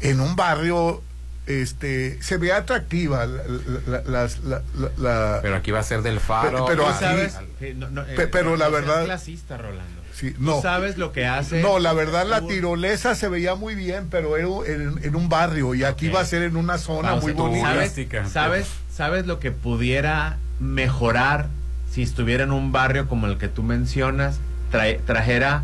en 0.00 0.20
un 0.20 0.34
barrio 0.34 1.02
este 1.48 2.22
se 2.22 2.36
ve 2.36 2.52
atractiva 2.52 3.26
la, 3.26 3.42
la- 3.86 4.02
las- 4.04 4.40
la- 4.44 4.62
la- 4.78 4.90
la- 4.98 5.38
Pero 5.42 5.56
aquí 5.56 5.70
va 5.70 5.80
a 5.80 5.82
ser 5.82 6.02
del 6.02 6.20
faro. 6.20 6.66
Pero 6.66 6.84
Tú 6.84 6.88
aquí- 6.90 6.98
sabes, 7.04 7.38
eh, 7.60 7.74
no, 7.76 7.88
no, 7.90 8.02
eh, 8.02 8.14
Pe- 8.16 8.28
pero 8.28 8.56
la 8.56 8.68
verdad- 8.68 9.04
clasista, 9.04 9.56
Rolando. 9.56 10.02
sí, 10.14 10.32
Tú 10.32 10.42
no 10.42 10.60
sabes 10.62 10.98
lo 10.98 11.12
que 11.12 11.26
hace. 11.26 11.62
no 11.62 11.78
la 11.78 11.92
verdad 11.92 12.26
la 12.26 12.40
tirolesa 12.46 13.14
se 13.14 13.28
veía 13.28 13.54
muy 13.54 13.74
bien 13.74 14.08
pero 14.10 14.36
era 14.36 14.48
en, 14.66 15.00
en 15.02 15.16
un 15.16 15.28
barrio 15.28 15.74
y 15.74 15.84
aquí 15.84 16.08
va 16.08 16.20
a 16.20 16.24
ser 16.24 16.42
en 16.42 16.56
una 16.56 16.76
zona 16.78 17.14
muy 17.16 17.32
tú 17.32 17.38
bonita 17.46 17.72
¿Sabes, 17.72 17.92
sabes, 18.32 18.66
sabes 18.92 19.26
lo 19.26 19.38
que 19.40 19.50
pudiera 19.52 20.36
mejorar 20.60 21.46
si 21.92 22.02
estuviera 22.02 22.44
en 22.44 22.50
un 22.52 22.72
barrio 22.72 23.08
como 23.08 23.26
el 23.26 23.38
que 23.38 23.48
tú 23.48 23.62
mencionas? 23.62 24.38
Trae- 24.72 25.00
trajera 25.06 25.62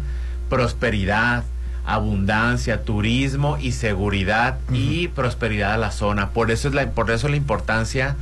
prosperidad, 0.48 1.44
abundancia, 1.86 2.82
turismo 2.82 3.58
y 3.60 3.72
seguridad 3.72 4.58
y 4.72 5.08
prosperidad 5.08 5.72
a 5.74 5.78
la 5.78 5.90
zona. 5.90 6.30
Por 6.30 6.50
eso 6.50 6.68
es 6.68 6.74
la, 6.74 6.90
por 6.90 7.10
eso 7.10 7.28
la 7.28 7.36
importancia 7.36 8.16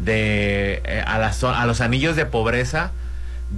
de 0.00 0.82
eh, 0.84 1.02
a, 1.06 1.18
zo- 1.32 1.54
a 1.54 1.64
los 1.66 1.80
anillos 1.80 2.16
de 2.16 2.26
pobreza 2.26 2.90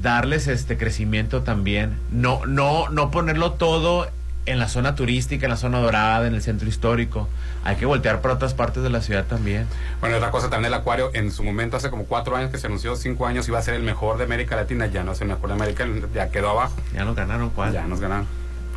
darles 0.03 0.47
este 0.47 0.77
crecimiento 0.77 1.43
también. 1.43 1.97
No, 2.13 2.45
no, 2.47 2.89
no 2.91 3.11
ponerlo 3.11 3.53
todo 3.53 4.09
en 4.47 4.59
la 4.59 4.69
zona 4.69 4.95
turística, 4.95 5.45
en 5.47 5.51
la 5.51 5.57
zona 5.57 5.79
dorada, 5.81 6.27
en 6.27 6.35
el 6.35 6.41
centro 6.43 6.69
histórico. 6.69 7.29
Hay 7.65 7.77
que 7.77 7.85
voltear 7.85 8.21
para 8.23 8.35
otras 8.35 8.55
partes 8.55 8.83
de 8.83 8.89
la 8.89 9.03
ciudad 9.03 9.25
también. 9.25 9.67
Bueno, 10.01 10.17
otra 10.17 10.31
cosa 10.31 10.49
también 10.49 10.73
el 10.73 10.79
acuario, 10.79 11.11
en 11.13 11.31
su 11.33 11.43
momento, 11.43 11.77
hace 11.77 11.91
como 11.91 12.05
cuatro 12.05 12.35
años 12.37 12.51
que 12.51 12.57
se 12.59 12.67
anunció, 12.67 12.97
cinco 12.97 13.27
años, 13.27 13.47
iba 13.49 13.59
a 13.59 13.63
ser 13.63 13.75
el 13.75 13.83
mejor 13.83 14.17
de 14.17 14.25
América 14.25 14.57
Latina. 14.57 14.87
Ya 14.87 15.03
no 15.05 15.13
es 15.13 15.21
el 15.21 15.29
mejor 15.29 15.49
de 15.49 15.55
América, 15.55 15.87
ya 16.15 16.31
quedó 16.31 16.51
abajo. 16.51 16.75
Ya 16.95 17.05
nos 17.05 17.15
ganaron 17.17 17.51
cuál. 17.51 17.73
Ya 17.75 17.85
nos 17.87 18.01
ganaron. 18.01 18.27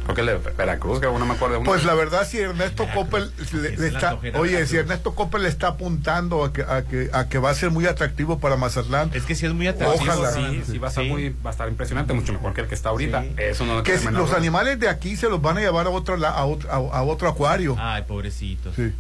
Creo 0.04 0.16
que 0.16 0.22
el 0.22 0.28
de 0.28 0.38
Veracruz, 0.58 1.00
que 1.00 1.06
no 1.06 1.26
me 1.26 1.34
acuerdo. 1.34 1.54
de 1.56 1.62
uno. 1.62 1.70
Pues 1.70 1.84
la 1.86 1.94
verdad, 1.94 2.28
si 2.28 2.40
Ernesto. 2.40 2.88
Coppel 2.94 3.32
le, 3.54 3.78
le 3.78 3.88
está, 3.88 4.18
oye, 4.36 4.66
si 4.66 4.78
Ernesto 4.78 5.14
Coppel 5.14 5.44
le 5.44 5.50
está 5.50 5.68
apuntando 5.68 6.44
a 6.44 6.52
que, 6.52 6.64
a 6.64 6.82
que, 6.84 7.10
a 7.14 7.30
que 7.30 7.38
va 7.38 7.52
a 7.52 7.54
ser 7.54 7.70
muy 7.70 7.86
atractivo 7.86 8.40
para 8.40 8.56
Mazatlán, 8.58 9.12
Es 9.14 9.24
que 9.24 9.36
sí 9.36 9.46
es 9.46 9.54
muy 9.54 9.68
atractivo. 9.68 10.04
Ojalá. 10.12 10.32
Sí, 10.32 10.64
sí, 10.66 10.78
va 10.80 10.88
a 10.88 10.90
estar 10.90 11.04
Sí. 11.04 11.10
muy, 11.10 11.30
va 11.46 11.50
a 11.50 11.54
estar 11.54 11.70
impresionante, 11.70 12.14
mucho 12.14 12.34
mejor 12.34 12.54
que 12.54 12.62
el 12.62 12.68
que 12.68 12.76
está 12.76 12.90
ahorita. 12.90 13.22
Sí. 13.22 13.34
Eso 13.38 13.66
no 13.66 13.76
lo 13.76 13.84
que 13.84 13.98
si 14.00 14.06
los 14.10 14.30
duda. 14.30 14.38
animales 14.38 14.80
de 14.80 14.90
aquí 14.90 15.16
se 15.16 15.30
los 15.30 15.42
van 15.42 15.58
a 15.58 15.62
llevar 15.62 15.86
a 15.86 15.90
otro, 15.92 16.16
a 16.26 16.46
otro, 16.46 16.70
a, 16.72 16.76
a 16.76 17.04
otro 17.04 17.30
acuario. 17.30 17.76
Ay, 17.80 18.02
pobrecitos. 18.08 18.76
Sí. 18.76 18.94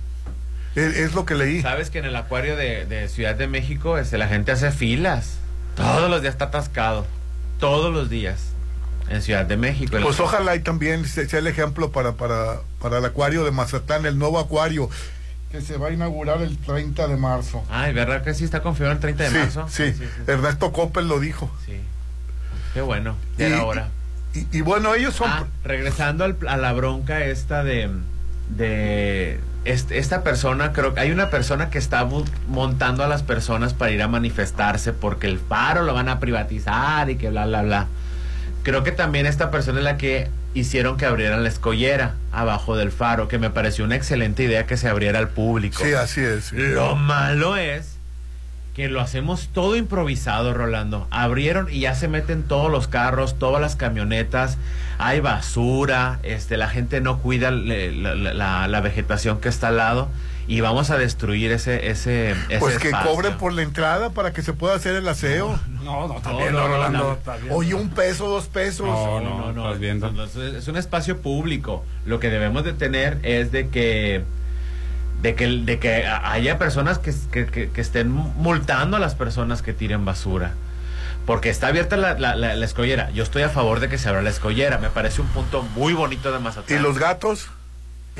Es, 0.75 0.95
es 0.97 1.13
lo 1.15 1.25
que 1.25 1.35
leí. 1.35 1.61
Sabes 1.61 1.89
que 1.89 1.99
en 1.99 2.05
el 2.05 2.15
acuario 2.15 2.55
de, 2.55 2.85
de 2.85 3.09
Ciudad 3.09 3.35
de 3.35 3.47
México 3.47 3.97
este, 3.97 4.17
la 4.17 4.27
gente 4.27 4.51
hace 4.53 4.71
filas. 4.71 5.39
Todos 5.75 6.09
los 6.09 6.21
días 6.21 6.33
está 6.35 6.45
atascado. 6.45 7.05
Todos 7.59 7.93
los 7.93 8.09
días. 8.09 8.50
En 9.09 9.21
Ciudad 9.21 9.45
de 9.45 9.57
México. 9.57 9.97
El- 9.97 10.03
Pues 10.03 10.19
ojalá 10.19 10.55
y 10.55 10.59
también 10.61 11.05
se- 11.05 11.27
sea 11.27 11.39
el 11.39 11.47
ejemplo 11.47 11.91
para, 11.91 12.13
para, 12.13 12.61
para 12.81 12.97
el 12.99 13.05
acuario 13.05 13.43
de 13.43 13.51
Mazatlán, 13.51 14.05
el 14.05 14.17
nuevo 14.17 14.39
acuario 14.39 14.89
que 15.51 15.59
se 15.61 15.75
va 15.77 15.87
a 15.89 15.91
inaugurar 15.91 16.41
el 16.41 16.57
30 16.57 17.07
de 17.09 17.17
marzo. 17.17 17.61
Ay, 17.69 17.91
¿verdad 17.93 18.23
que 18.23 18.33
sí 18.33 18.45
está 18.45 18.61
confirmado 18.61 18.93
el 18.93 18.99
30 19.01 19.23
de 19.25 19.29
sí, 19.31 19.35
marzo? 19.37 19.65
sí, 19.69 19.93
Ernesto 20.27 20.71
Coppel 20.71 21.07
lo 21.09 21.19
dijo. 21.19 21.51
sí. 21.65 21.73
Qué 22.73 22.79
bueno. 22.79 23.17
Ya 23.37 23.49
Y- 23.49 23.51
era 23.51 23.65
hora. 23.65 23.87
Y, 24.33 24.47
y 24.59 24.61
bueno, 24.61 24.95
ellos 24.95 25.13
son... 25.13 25.29
Ah, 25.29 25.43
regresando 25.65 26.23
al- 26.23 26.37
a 26.47 26.55
la 26.55 26.71
bronca 26.71 27.19
esta 27.25 27.65
de, 27.65 27.89
de 28.49 29.39
este- 29.65 29.97
esta 29.97 30.23
persona, 30.23 30.71
creo 30.71 30.93
que 30.93 31.01
hay 31.01 31.11
una 31.11 31.29
persona 31.29 31.69
que 31.69 31.77
está 31.77 32.07
montando 32.47 33.03
a 33.03 33.07
las 33.09 33.23
personas 33.23 33.73
para 33.73 33.91
ir 33.91 34.01
a 34.01 34.07
manifestarse 34.07 34.93
porque 34.93 35.27
el 35.27 35.37
faro 35.39 35.83
lo 35.83 35.93
van 35.93 36.07
a 36.09 36.19
privatizar 36.21 37.09
y 37.09 37.17
que 37.17 37.29
bla, 37.29 37.45
bla, 37.45 37.61
bla. 37.61 37.87
Creo 38.63 38.83
que 38.83 38.91
también 38.91 39.25
esta 39.25 39.49
persona 39.51 39.79
es 39.79 39.83
la 39.85 39.97
que 39.97 40.29
hicieron 40.53 40.97
que 40.97 41.05
abrieran 41.05 41.43
la 41.43 41.49
escollera 41.49 42.15
abajo 42.31 42.75
del 42.75 42.91
faro, 42.91 43.27
que 43.27 43.39
me 43.39 43.49
pareció 43.49 43.85
una 43.85 43.95
excelente 43.95 44.43
idea 44.43 44.65
que 44.67 44.77
se 44.77 44.87
abriera 44.87 45.19
al 45.19 45.29
público. 45.29 45.83
Sí, 45.83 45.93
así 45.93 46.21
es. 46.21 46.51
Lo 46.53 46.95
malo 46.95 47.55
es 47.57 47.95
que 48.75 48.87
lo 48.87 49.01
hacemos 49.01 49.49
todo 49.53 49.75
improvisado, 49.75 50.53
Rolando. 50.53 51.07
Abrieron 51.11 51.67
y 51.71 51.81
ya 51.81 51.95
se 51.95 52.07
meten 52.07 52.43
todos 52.43 52.71
los 52.71 52.87
carros, 52.87 53.37
todas 53.39 53.61
las 53.61 53.75
camionetas, 53.75 54.57
hay 54.97 55.19
basura, 55.19 56.19
este, 56.23 56.55
la 56.57 56.69
gente 56.69 57.01
no 57.01 57.19
cuida 57.19 57.51
le- 57.51 57.91
la, 57.91 58.15
la- 58.15 58.33
la- 58.33 58.67
la 58.67 58.81
vegetación 58.81 59.41
que 59.41 59.49
está 59.49 59.69
al 59.69 59.77
lado 59.77 60.09
y 60.47 60.59
vamos 60.61 60.89
a 60.89 60.97
destruir 60.97 61.51
ese, 61.51 61.89
ese, 61.89 62.31
ese 62.31 62.59
Pues 62.59 62.77
que 62.79 62.87
espacio. 62.89 63.11
cobren 63.11 63.37
por 63.37 63.53
la 63.53 63.61
entrada 63.61 64.09
para 64.09 64.33
que 64.33 64.41
se 64.41 64.53
pueda 64.53 64.75
hacer 64.75 64.95
el 64.95 65.07
aseo. 65.07 65.59
No, 65.83 66.07
no, 66.07 66.15
No, 66.15 66.21
también, 66.21 66.53
no, 66.53 66.67
Rolando. 66.67 67.19
Oye, 67.51 67.73
un 67.73 67.89
peso, 67.89 68.27
dos 68.27 68.47
pesos. 68.47 68.85
No, 68.87 69.21
No, 69.21 69.53
no, 69.53 69.73
estás 69.73 70.35
es 70.35 70.67
un 70.67 70.77
espacio 70.77 71.21
público. 71.21 71.85
Lo 72.05 72.19
que 72.19 72.29
debemos 72.29 72.63
de 72.63 72.73
tener 72.73 73.19
es 73.23 73.51
de 73.51 73.69
que 73.69 74.23
de 75.21 75.35
que 75.35 75.47
de 75.47 75.77
que 75.79 76.05
haya 76.07 76.57
personas 76.57 76.97
que, 76.97 77.13
que- 77.31 77.45
que- 77.45 77.69
que 77.69 77.81
estén 77.81 78.09
multando 78.09 78.97
a 78.97 78.99
las 78.99 79.13
personas 79.15 79.61
que 79.61 79.71
tiren 79.73 80.03
basura. 80.03 80.53
Porque 81.27 81.51
está 81.51 81.67
abierta 81.67 81.95
la, 81.97 82.15
la- 82.17 82.35
la- 82.35 82.55
la 82.55 82.65
escollera. 82.65 83.11
Yo 83.11 83.21
estoy 83.21 83.43
a 83.43 83.49
favor 83.49 83.79
de 83.79 83.87
que 83.89 83.99
se 83.99 84.09
abra 84.09 84.23
la 84.23 84.31
escollera. 84.31 84.79
Me 84.79 84.89
parece 84.89 85.21
un 85.21 85.27
punto 85.27 85.61
muy 85.61 85.93
bonito 85.93 86.31
de 86.31 86.39
¿Y 86.39 86.41
Mazatlán. 86.41 86.81
los 86.81 86.97
gatos 86.97 87.49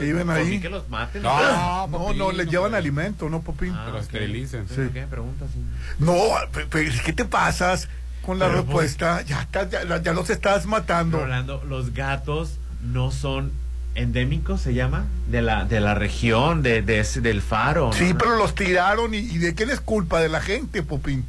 que 0.02 0.32
ahí? 0.32 0.60
que 0.60 0.70
los 0.70 0.90
maten. 0.90 1.22
No, 1.22 1.38
No, 1.40 1.88
no, 1.88 1.98
Popín, 1.98 2.38
les 2.38 2.46
no, 2.48 2.52
llevan 2.52 2.66
hombre. 2.66 2.78
alimento, 2.80 3.30
¿no, 3.30 3.42
Popín? 3.42 3.74
Ah, 3.76 3.84
Que 3.86 3.92
lo 3.92 3.98
ok. 3.98 4.04
esterilicen. 4.04 4.66
¿Pero 4.68 4.88
Sí. 4.88 4.94
¿Qué 4.94 5.02
preguntas? 5.08 5.50
No, 6.00 6.14
¿qué 7.06 7.14
te 7.14 7.26
pasas 7.26 7.88
con 8.22 8.40
la 8.40 8.48
Pero, 8.48 8.62
respuesta? 8.62 9.22
Ya, 9.24 9.42
estás- 9.42 9.70
ya, 9.70 10.02
ya 10.02 10.14
los 10.14 10.30
estás 10.30 10.66
matando. 10.66 11.20
Rolando, 11.20 11.64
los 11.68 11.94
gatos 11.94 12.58
no 12.84 13.12
son 13.12 13.52
endémicos, 13.96 14.62
se 14.62 14.74
llama, 14.74 15.06
de 15.28 15.42
la, 15.42 15.66
de 15.66 15.82
la 15.82 15.96
región, 15.96 16.64
de, 16.64 16.82
de 16.82 17.00
ese- 17.02 17.20
del 17.22 17.42
faro. 17.42 17.92
Sí, 17.94 18.14
¿no? 18.14 18.18
pero 18.18 18.38
los 18.38 18.56
tiraron 18.56 19.14
y, 19.14 19.18
y 19.18 19.38
¿de 19.38 19.54
qué 19.54 19.66
les 19.66 19.82
culpa? 19.82 20.22
De 20.22 20.30
la 20.30 20.40
gente, 20.42 20.82
Popín. 20.84 21.26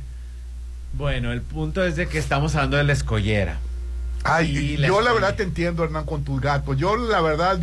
Bueno, 0.94 1.32
el 1.32 1.40
punto 1.40 1.82
es 1.84 1.96
de 1.96 2.06
que 2.06 2.18
estamos 2.18 2.54
hablando 2.54 2.76
de 2.76 2.84
la 2.84 2.92
escollera. 2.92 3.58
Ay, 4.24 4.56
Y 4.56 4.76
la 4.76 4.88
yo 4.88 5.00
la 5.00 5.12
verdad 5.12 5.34
te 5.34 5.42
entiendo, 5.42 5.82
Hernán, 5.84 6.04
con 6.04 6.22
tus 6.24 6.40
gatos. 6.40 6.76
Yo 6.76 6.96
la 6.96 7.20
verdad, 7.20 7.58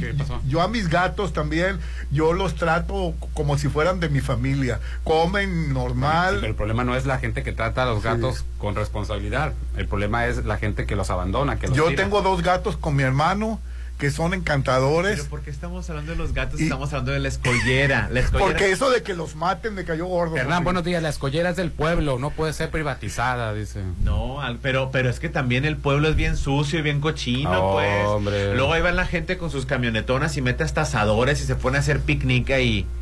yo 0.48 0.62
a 0.62 0.68
mis 0.68 0.90
gatos 0.90 1.32
también, 1.34 1.80
yo 2.12 2.34
los 2.34 2.56
trato 2.56 3.14
como 3.34 3.58
si 3.58 3.70
fueran 3.70 4.00
de 4.00 4.10
mi 4.10 4.20
familia. 4.20 4.80
Comen 5.04 5.68
Sí, 5.68 5.74
normal. 5.74 6.36
pero 6.36 6.48
el 6.48 6.56
problema 6.56 6.84
no 6.84 6.96
es 6.96 7.06
la 7.06 7.18
gente 7.20 7.44
que 7.44 7.52
trata 7.54 7.84
a 7.84 7.86
los 7.86 8.04
gatos 8.04 8.46
con 8.58 8.76
responsabilidad. 8.76 9.54
El 9.78 9.88
problema 9.88 10.28
es 10.28 10.44
la 10.46 10.58
gente 10.58 10.86
que 10.86 10.96
los 10.96 11.10
abandona, 11.10 11.58
que 11.58 11.68
los 11.68 11.78
Yo 11.78 11.88
tira. 11.88 12.04
tengo 12.04 12.22
dos 12.22 12.42
gatos 12.44 12.76
con 12.78 12.96
mi 12.96 13.04
hermano 13.04 13.60
que 14.00 14.10
son 14.12 14.34
encantadores. 14.34 15.18
Pero 15.18 15.30
¿por 15.30 15.42
qué 15.42 15.50
estamos 15.52 15.88
hablando 15.90 16.14
de 16.14 16.18
los 16.18 16.34
gatos? 16.34 16.60
Y- 16.60 16.64
Estamos 16.64 16.88
hablando 16.94 17.12
de 17.12 17.20
la 17.20 17.28
escollera. 17.28 18.08
La 18.12 18.22
escollera 18.22 18.48
Porque 18.50 18.72
eso 18.72 18.90
de 18.90 19.04
que 19.04 19.14
los 19.14 19.36
maten 19.36 19.76
me 19.76 19.84
cayó 19.84 20.06
gordo. 20.06 20.38
Hernán, 20.38 20.64
buenos 20.64 20.86
días. 20.86 21.04
La 21.04 21.10
escollera 21.10 21.50
es 21.50 21.58
del 21.58 21.70
pueblo, 21.70 22.18
no 22.18 22.30
puede 22.32 22.54
ser 22.54 22.72
privatizada, 22.72 23.54
dice. 23.54 23.82
No, 24.04 24.40
pero, 24.62 24.90
pero 24.92 25.10
es 25.10 25.20
que 25.20 25.28
también 25.30 25.66
el 25.66 25.76
pueblo 25.76 26.08
es 26.10 26.16
bien 26.16 26.38
sucio 26.38 26.80
y 26.80 26.82
bien 26.82 27.02
cochino, 27.02 27.52
No, 27.52 27.72
pues. 27.74 28.06
hombre. 28.06 28.56
Luego 28.56 28.72
ahí 28.74 28.82
va 28.82 28.92
la 28.94 29.06
gente 29.06 29.38
con 29.38 29.52
sus 29.52 29.66
camionetonas 29.66 30.38
y 30.38 30.42
mete 30.42 30.64
hasta 30.64 30.82
asadores 30.82 31.42
y 31.42 31.46
se 31.46 31.56
pone 31.56 31.76
a 31.78 31.82
hacer 31.82 32.00
picnic 32.00 32.50
ahí. 32.52 32.84
Pues 32.84 32.99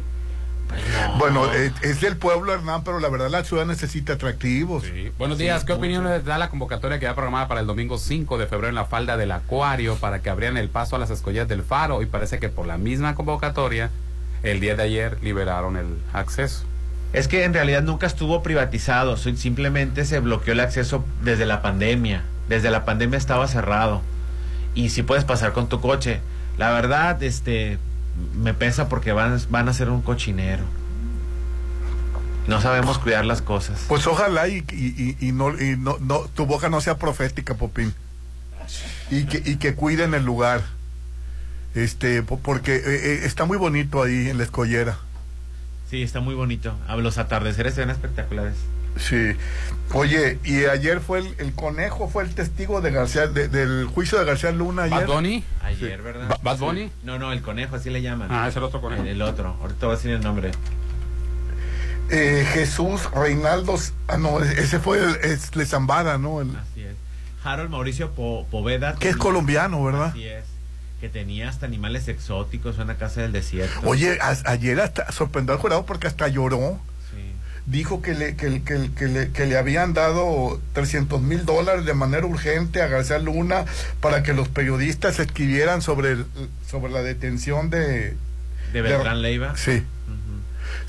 no. 0.76 1.18
Bueno, 1.18 1.52
es 1.52 2.02
del 2.02 2.18
pueblo, 2.18 2.54
Hernán, 2.54 2.84
pero 2.84 3.00
la 3.00 3.10
verdad 3.10 3.30
la 3.30 3.44
ciudad 3.44 3.66
necesita 3.66 4.14
atractivos. 4.14 4.84
Sí. 4.84 5.12
Buenos 5.18 5.38
días. 5.38 5.64
¿Qué 5.64 5.74
opinión 5.74 6.04
les 6.06 6.24
da 6.26 6.38
la 6.38 6.50
convocatoria 6.50 7.00
que 7.00 7.08
va 7.08 7.16
programada 7.16 7.48
para 7.48 7.62
el 7.62 7.68
domingo 7.68 7.98
5 7.98 8.38
de 8.38 8.46
febrero 8.48 8.70
en 8.70 8.76
la 8.76 8.86
falda 8.86 9.18
del 9.18 9.32
Acuario 9.32 9.96
para 9.96 10.22
que 10.22 10.30
abrieran 10.30 10.58
el 10.58 10.70
paso 10.70 10.96
a 10.96 11.00
las 11.00 11.10
escolleras 11.10 11.48
del 11.48 11.64
Faro? 11.64 12.02
Y 12.02 12.06
parece 12.06 12.40
que 12.40 12.50
por 12.50 12.68
la 12.68 12.78
misma 12.78 13.16
convocatoria, 13.16 13.90
el 14.44 14.60
día 14.60 14.76
de 14.76 14.84
ayer 14.84 15.18
liberaron 15.22 15.78
el 15.78 15.86
acceso. 16.14 16.64
Es 17.14 17.28
que 17.28 17.44
en 17.46 17.54
realidad 17.54 17.82
nunca 17.84 18.06
estuvo 18.06 18.44
privatizado, 18.44 19.16
si- 19.18 19.38
simplemente 19.38 20.04
se 20.06 20.20
bloqueó 20.20 20.54
el 20.54 20.60
acceso 20.60 21.04
desde 21.24 21.46
la 21.46 21.62
pandemia. 21.62 22.24
Desde 22.50 22.70
la 22.70 22.86
pandemia 22.86 23.18
estaba 23.18 23.48
cerrado. 23.48 24.02
Y 24.76 24.90
si 24.90 25.04
puedes 25.04 25.24
pasar 25.26 25.54
con 25.54 25.68
tu 25.70 25.80
coche. 25.82 26.20
La 26.58 26.72
verdad, 26.72 27.22
este, 27.24 27.78
me 28.36 28.54
pesa 28.54 28.90
porque 28.90 29.12
van, 29.12 29.40
van 29.50 29.70
a 29.70 29.74
ser 29.74 29.90
un 29.90 30.02
cochinero. 30.02 30.64
No 32.48 32.62
sabemos 32.62 32.98
cuidar 32.98 33.26
las 33.26 33.42
cosas. 33.42 33.84
Pues 33.90 34.08
ojalá 34.08 34.48
y, 34.48 34.64
y- 34.72 35.18
y- 35.20 35.28
y 35.28 35.32
no, 35.34 35.50
y 35.62 35.76
no, 35.78 35.98
no, 36.00 36.20
tu 36.34 36.46
boca 36.46 36.70
no 36.70 36.80
sea 36.80 36.98
profética, 36.98 37.56
Popín. 37.56 37.94
Y 39.12 39.26
que, 39.26 39.42
y 39.50 39.58
que 39.58 39.76
cuiden 39.76 40.14
el 40.14 40.24
lugar. 40.24 40.62
Este, 41.76 42.24
po- 42.24 42.40
porque 42.40 42.76
eh, 42.76 42.82
eh, 42.86 43.20
está 43.24 43.46
muy 43.46 43.58
bonito 43.58 44.02
ahí 44.02 44.30
en 44.30 44.38
la 44.38 44.44
escollera. 44.46 44.98
Sí, 45.90 46.02
está 46.02 46.22
muy 46.22 46.36
bonito. 46.36 46.74
Los 46.98 47.18
atardeceres 47.18 47.74
se 47.76 47.82
ven 47.82 47.90
espectaculares. 47.90 48.56
Sí. 49.00 49.34
Oye, 49.94 50.38
y 50.44 50.66
ayer 50.66 51.00
fue 51.00 51.20
el, 51.20 51.36
el 51.38 51.54
conejo, 51.54 52.10
fue 52.10 52.24
el 52.24 52.36
testigo 52.36 52.82
de 52.82 52.92
García, 52.92 53.28
de- 53.28 53.48
del 53.48 53.86
juicio 53.86 54.20
de 54.20 54.26
García 54.26 54.52
Luna 54.52 54.84
Bad 54.88 54.94
ayer. 54.94 55.08
Bunny. 55.08 55.44
Ayer, 55.64 56.02
¿verdad? 56.02 56.28
Ba- 56.30 56.40
Bad 56.42 56.58
Bunny. 56.60 56.92
No, 57.04 57.18
no, 57.18 57.32
el 57.32 57.42
conejo, 57.42 57.76
así 57.78 57.90
le 57.90 58.02
llaman. 58.02 58.28
Ah, 58.32 58.48
es 58.50 58.56
el 58.58 58.64
otro 58.64 58.82
conejo. 58.82 59.04
El, 59.04 59.08
el 59.10 59.22
otro. 59.22 59.56
Ahorita 59.62 59.86
voy 59.86 59.94
a 59.94 59.98
decir 59.98 60.12
el 60.12 60.22
nombre. 60.22 60.52
Eh, 62.10 62.46
Jesús 62.54 63.10
Reinaldo, 63.12 63.78
ah 64.08 64.18
no, 64.18 64.42
ese 64.42 64.80
fue 64.80 65.00
el, 65.04 65.16
es 65.24 65.52
¿no? 65.54 66.42
El- 66.42 66.56
Así 66.56 66.82
es. 66.84 66.96
Harold 67.44 67.70
Mauricio 67.70 68.12
Po- 68.12 68.48
Poveda. 68.50 68.96
que 68.96 69.10
es 69.10 69.18
colombiano, 69.18 69.84
¿verdad? 69.84 70.08
Así 70.08 70.26
es. 70.26 70.44
Que 71.02 71.10
tenía 71.10 71.48
hasta 71.50 71.66
animales 71.66 72.08
exóticos, 72.08 72.78
una 72.78 72.96
casa 72.96 73.22
del 73.22 73.32
desierto. 73.34 73.82
Oye, 73.88 74.18
a- 74.22 74.36
ayer 74.52 74.80
hasta 74.82 75.12
sorprendió 75.12 75.54
al 75.54 75.60
jurado 75.60 75.86
porque 75.86 76.08
hasta 76.08 76.28
lloró. 76.30 76.80
Dijo 77.68 78.02
que 78.02 78.14
le, 78.14 78.36
que, 78.38 78.64
que- 78.64 78.92
que 78.98 79.06
le, 79.08 79.30
que 79.32 79.46
le 79.46 79.58
habían 79.58 79.94
dado 79.94 80.60
300 80.74 81.22
mil 81.22 81.46
dólares 81.46 81.84
de 81.86 81.94
manera 81.94 82.26
urgente 82.26 82.82
a 82.82 82.88
García 82.88 83.20
Luna 83.20 83.66
para 84.00 84.24
que 84.24 84.34
los 84.34 84.48
periodistas 84.48 85.20
escribieran 85.20 85.82
sobre, 85.82 86.12
el- 86.14 86.26
sobre 86.66 86.92
la 86.94 87.02
detención 87.04 87.70
de... 87.70 88.16
De 88.72 88.82
Beltrán 88.82 89.22
Leiva. 89.22 89.56
Sí. 89.58 89.84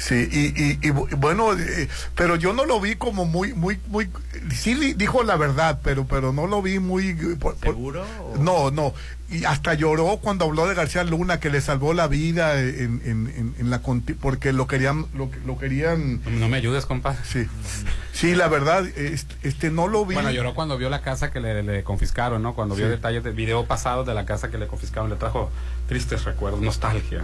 Sí, 0.00 0.28
y, 0.30 0.62
y, 0.62 0.70
y 0.80 0.92
bu- 0.92 1.12
bueno, 1.16 1.52
eh, 1.58 1.88
pero 2.14 2.36
yo 2.36 2.52
no 2.52 2.64
lo 2.64 2.80
vi 2.80 2.94
como 2.94 3.24
muy, 3.24 3.52
muy, 3.52 3.80
muy, 3.88 4.08
sí 4.54 4.94
dijo 4.94 5.24
la 5.24 5.36
verdad, 5.36 5.80
pero, 5.82 6.06
pero 6.06 6.32
no 6.32 6.46
lo 6.46 6.62
vi 6.62 6.78
muy, 6.78 7.08
eh, 7.08 7.36
por- 7.38 7.56
por- 7.56 7.74
¿Seguro? 7.74 8.04
o- 8.22 8.38
no, 8.38 8.70
no, 8.70 8.94
y 9.28 9.44
hasta 9.44 9.74
lloró 9.74 10.18
cuando 10.18 10.44
habló 10.44 10.68
de 10.68 10.74
García 10.76 11.02
Luna 11.02 11.40
que 11.40 11.50
le 11.50 11.60
salvó 11.60 11.94
la 11.94 12.06
vida 12.06 12.60
en, 12.60 13.02
en, 13.04 13.26
en, 13.36 13.54
en 13.58 13.70
la 13.70 13.82
conti- 13.82 14.14
porque 14.14 14.52
lo 14.52 14.68
querían, 14.68 15.06
lo, 15.14 15.30
lo 15.44 15.58
querían, 15.58 16.20
No 16.38 16.48
me 16.48 16.58
ayudes, 16.58 16.86
compa. 16.86 17.16
sí, 17.24 17.46
sí, 18.12 18.36
la 18.36 18.46
verdad, 18.46 18.86
este, 18.86 19.34
este 19.42 19.70
no 19.72 19.88
lo 19.88 20.06
vi. 20.06 20.14
Bueno, 20.14 20.30
lloró 20.30 20.54
cuando 20.54 20.78
vio 20.78 20.90
la 20.90 21.02
casa 21.02 21.32
que 21.32 21.40
le, 21.40 21.64
le 21.64 21.82
confiscaron, 21.82 22.40
¿no? 22.40 22.54
Cuando 22.54 22.76
vio 22.76 22.88
detalles 22.88 23.24
del 23.24 23.34
video 23.34 23.66
pasado 23.66 24.04
de 24.04 24.14
la 24.14 24.24
casa 24.26 24.48
que 24.48 24.58
le 24.58 24.68
confiscaron, 24.68 25.10
le 25.10 25.16
trajo 25.16 25.50
tristes 25.88 26.24
recuerdos, 26.24 26.60
nostalgia. 26.60 27.22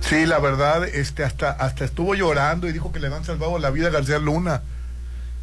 Sí, 0.00 0.26
la 0.26 0.38
verdad, 0.38 0.84
este, 0.86 1.24
hasta, 1.24 1.50
hasta 1.50 1.84
estuvo 1.84 2.14
llorando 2.14 2.68
y 2.68 2.72
dijo 2.72 2.92
que 2.92 3.00
le 3.00 3.08
han 3.08 3.24
salvado 3.24 3.58
la 3.58 3.70
vida 3.70 3.88
a 3.88 3.90
García 3.90 4.18
Luna. 4.18 4.62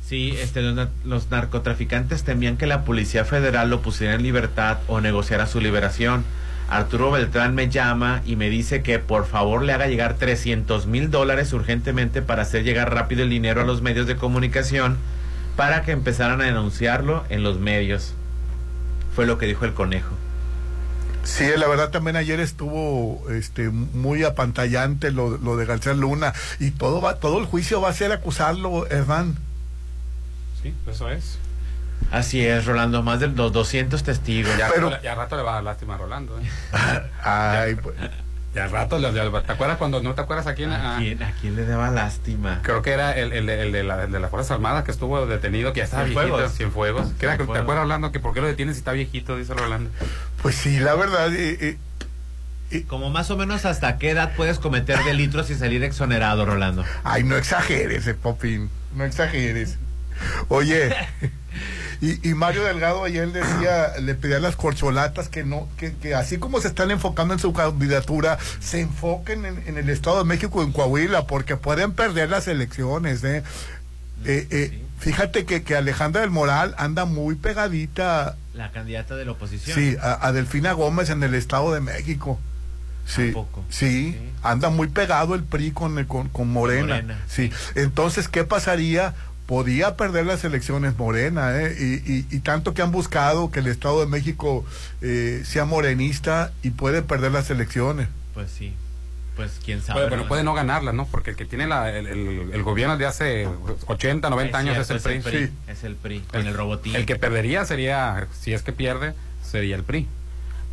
Sí, 0.07 0.36
este, 0.39 0.62
los, 0.62 0.89
los 1.03 1.31
narcotraficantes 1.31 2.24
temían 2.24 2.57
que 2.57 2.67
la 2.67 2.83
Policía 2.83 3.25
Federal 3.25 3.69
lo 3.69 3.81
pusiera 3.81 4.13
en 4.13 4.24
libertad 4.24 4.77
o 4.88 5.01
negociara 5.01 5.48
su 5.48 5.60
liberación. 5.60 6.24
Arturo 6.69 7.12
Beltrán 7.12 7.55
me 7.55 7.69
llama 7.69 8.22
y 8.25 8.36
me 8.36 8.50
dice 8.50 8.81
que 8.83 9.00
por 9.00 9.25
favor 9.25 9.63
le 9.63 9.74
haga 9.74 9.88
llegar 9.88 10.15
300 10.15 10.88
mil 10.88 11.12
dólares 11.12 11.53
urgentemente 11.53 12.22
para 12.22 12.43
hacer 12.43 12.63
llegar 12.63 12.93
rápido 12.93 13.24
el 13.24 13.29
dinero 13.29 13.62
a 13.62 13.65
los 13.65 13.81
medios 13.81 14.07
de 14.07 14.15
comunicación 14.15 14.98
para 15.55 15.83
que 15.83 15.91
empezaran 15.91 16.41
a 16.41 16.45
denunciarlo 16.45 17.24
en 17.29 17.43
los 17.43 17.60
medios. 17.60 18.13
Fue 19.15 19.25
lo 19.25 19.38
que 19.38 19.45
dijo 19.45 19.65
el 19.65 19.74
conejo. 19.74 20.15
Sí, 21.24 21.46
la 21.58 21.68
verdad 21.68 21.89
también 21.89 22.15
ayer 22.18 22.39
estuvo 22.39 23.24
este 23.30 23.70
muy 23.70 24.24
apantallante 24.24 25.12
lo, 25.12 25.38
lo 25.38 25.56
de 25.56 25.65
García 25.65 25.94
Luna 25.94 26.34
y 26.60 26.72
todo 26.72 27.01
va 27.01 27.15
todo 27.15 27.39
el 27.39 27.46
juicio 27.46 27.80
va 27.82 27.89
a 27.89 27.94
ser 27.94 28.12
acusarlo, 28.12 28.86
Hernán. 28.88 29.38
Sí, 30.62 30.74
eso 30.88 31.10
es. 31.10 31.38
Así 32.12 32.46
es, 32.46 32.65
Rolando, 32.65 33.01
más 33.03 33.20
de 33.22 33.27
los 33.27 33.51
200 33.53 34.03
testigos. 34.03 34.56
Ya, 34.58 34.70
Pero- 34.74 34.89
rato, 34.89 35.03
ya 35.03 35.15
rato 35.15 35.38
le 35.38 35.44
va 35.44 35.51
a 35.51 35.56
dar 35.56 35.63
lástima 35.63 35.96
a 35.96 35.98
Rolando. 35.98 36.38
¿eh? 36.39 36.44
Ay, 37.24 37.75
pues, 37.75 37.96
Ya 38.53 38.68
rato 38.68 39.00
le, 39.00 39.11
le- 39.11 39.29
¿Te 39.42 39.51
acuerdas 39.51 39.77
cuando 39.77 40.01
no 40.03 40.13
te 40.13 40.22
acuerdas 40.22 40.46
a 40.46 40.53
quién? 40.53 40.72
¿A 40.72 40.96
A- 40.96 41.00
quién, 41.00 41.24
a 41.24 41.31
quién 41.42 41.55
le 41.55 41.66
daba 41.66 41.89
lástima? 41.89 42.59
Creo 42.61 42.81
que 42.83 42.92
era 42.92 43.11
el, 43.18 43.33
el, 43.33 43.50
el 43.50 43.72
de 43.72 43.83
la, 43.83 44.03
el 44.03 44.11
de 44.11 44.20
las 44.20 44.29
Fuerzas 44.29 44.51
Armadas 44.51 44.83
que 44.83 44.92
estuvo 44.92 45.25
detenido, 45.25 45.74
que 45.74 45.79
ya 45.79 45.85
estaba 45.85 46.03
viejito. 46.03 46.50
Cienfuegos. 46.50 47.07
Que 47.20 47.25
era 47.25 47.37
que- 47.37 47.46
¿Te 47.46 47.57
acuerdas 47.59 47.83
Rolando 47.83 48.11
que 48.11 48.20
por 48.20 48.33
qué 48.33 48.42
lo 48.42 48.48
detienen 48.48 48.75
si 48.75 48.79
está 48.79 48.92
viejito? 48.92 49.37
Dice 49.37 49.53
Rolando. 49.55 49.89
pues 50.42 50.55
sí, 50.55 50.79
la 50.79 50.94
verdad 50.94 51.33
eh, 51.33 51.77
eh, 52.72 52.83
Como 52.87 53.09
más 53.09 53.31
o 53.31 53.37
menos 53.37 53.66
hasta 53.66 53.98
qué 53.98 54.11
edad 54.11 54.33
puedes 54.35 54.59
cometer 54.59 55.03
delitos 55.03 55.50
y 55.50 55.55
salir 55.55 55.83
exonerado, 55.83 56.46
Rolando. 56.46 56.83
ay, 57.03 57.24
no 57.24 57.35
exageres, 57.37 58.05
eh, 58.07 58.13
Popín, 58.13 58.70
no 58.96 59.03
exageres. 59.03 59.77
Oye, 60.50 60.89
y, 62.01 62.27
y 62.29 62.34
Mario 62.34 62.64
Delgado 62.64 63.03
ayer 63.03 63.32
decía, 63.32 63.94
le 64.00 64.16
pedía 64.16 64.38
a 64.38 64.40
las 64.40 64.56
corcholatas 64.56 65.29
que 65.29 65.44
no, 65.44 65.68
que, 65.77 65.94
que 65.96 66.16
así 66.16 66.38
como 66.38 66.60
se 66.62 66.68
están 66.68 66.92
enfocando 66.92 67.34
en 67.34 67.40
su 67.40 67.53
candidatura, 67.53 68.38
se 68.60 68.82
enfoquen 68.82 69.46
en, 69.46 69.64
en 69.68 69.77
el 69.77 69.90
Estado 69.90 70.20
de 70.20 70.24
México, 70.25 70.64
en 70.64 70.72
Coahuila, 70.72 71.27
porque 71.27 71.58
pueden 71.58 71.94
perder 71.94 72.29
las 72.29 72.48
elecciones, 72.48 73.24
¿eh? 73.24 73.44
Eh, 74.25 74.48
eh. 74.51 74.79
Fíjate 75.00 75.44
que, 75.46 75.64
que 75.64 75.75
Alejandra 75.75 76.22
del 76.22 76.29
Moral 76.29 76.75
anda 76.77 77.03
muy 77.06 77.36
pegadita, 77.36 78.38
La 78.53 78.72
candidata 78.72 79.16
de 79.18 79.25
la 79.25 79.32
oposición. 79.32 79.75
sí, 79.77 79.98
a, 80.01 80.25
a 80.25 80.32
Delfina 80.32 80.72
Gómez 80.72 81.10
en 81.10 81.22
el 81.24 81.34
Estado 81.34 81.74
de 81.74 81.82
México. 81.82 82.40
Sí, 83.06 83.34
sí, 83.70 84.14
Sí. 84.14 84.32
anda 84.44 84.70
muy 84.70 84.88
pegado 84.88 85.36
el 85.36 85.44
PRI 85.44 85.72
con, 85.72 86.01
con, 86.06 86.29
con 86.29 86.48
Morena. 86.48 86.96
Morena. 86.96 87.20
Sí, 87.27 87.51
entonces, 87.75 88.29
¿qué 88.29 88.46
pasaría? 88.46 89.14
Podía 89.46 89.98
perder 89.98 90.25
las 90.25 90.44
elecciones 90.46 90.98
Morena, 90.98 91.62
¿eh? 91.62 91.75
Y, 91.77 92.12
y- 92.12 92.25
y 92.32 92.40
tanto 92.40 92.74
que 92.74 92.82
han 92.82 92.92
buscado 92.92 93.51
que 93.51 93.60
el 93.60 93.68
Estado 93.68 94.00
de 94.00 94.08
México 94.08 94.64
eh, 95.01 95.42
sea 95.46 95.66
morenista 95.66 96.53
y 96.64 96.70
puede 96.70 97.01
perder 97.01 97.32
las 97.34 97.50
elecciones. 97.50 98.08
Pues 98.34 98.50
sí. 98.51 98.74
Pues 99.36 99.60
quién 99.66 99.82
sabe. 99.82 100.01
Puede, 100.01 100.10
pero 100.12 100.27
puede 100.27 100.44
no 100.44 100.53
ganarla, 100.53 100.94
¿no? 100.94 101.08
Porque 101.08 101.32
el 101.32 101.36
que 101.36 101.46
tiene 101.46 101.68
la, 101.68 101.92
el, 101.92 102.08
el- 102.08 102.51
el 102.53 102.64
gobierno 102.64 102.98
de 102.98 103.06
hace 103.06 103.48
80, 103.88 104.29
90 104.29 104.58
años 104.58 104.77
es 104.77 104.90
el 104.92 105.00
PRI. 105.22 105.48
Sí. 105.48 105.53
Es 105.68 105.84
el 105.84 105.96
PRI, 105.96 106.20
con 106.22 106.46
el 106.48 106.53
robotín. 106.53 106.96
El 106.96 107.06
que 107.06 107.16
perdería 107.18 107.66
sería, 107.66 108.27
si 108.40 108.53
es 108.53 108.62
que 108.62 108.72
pierde, 108.72 109.14
sería 109.44 109.75
el 109.75 109.84
PRI. 109.84 110.08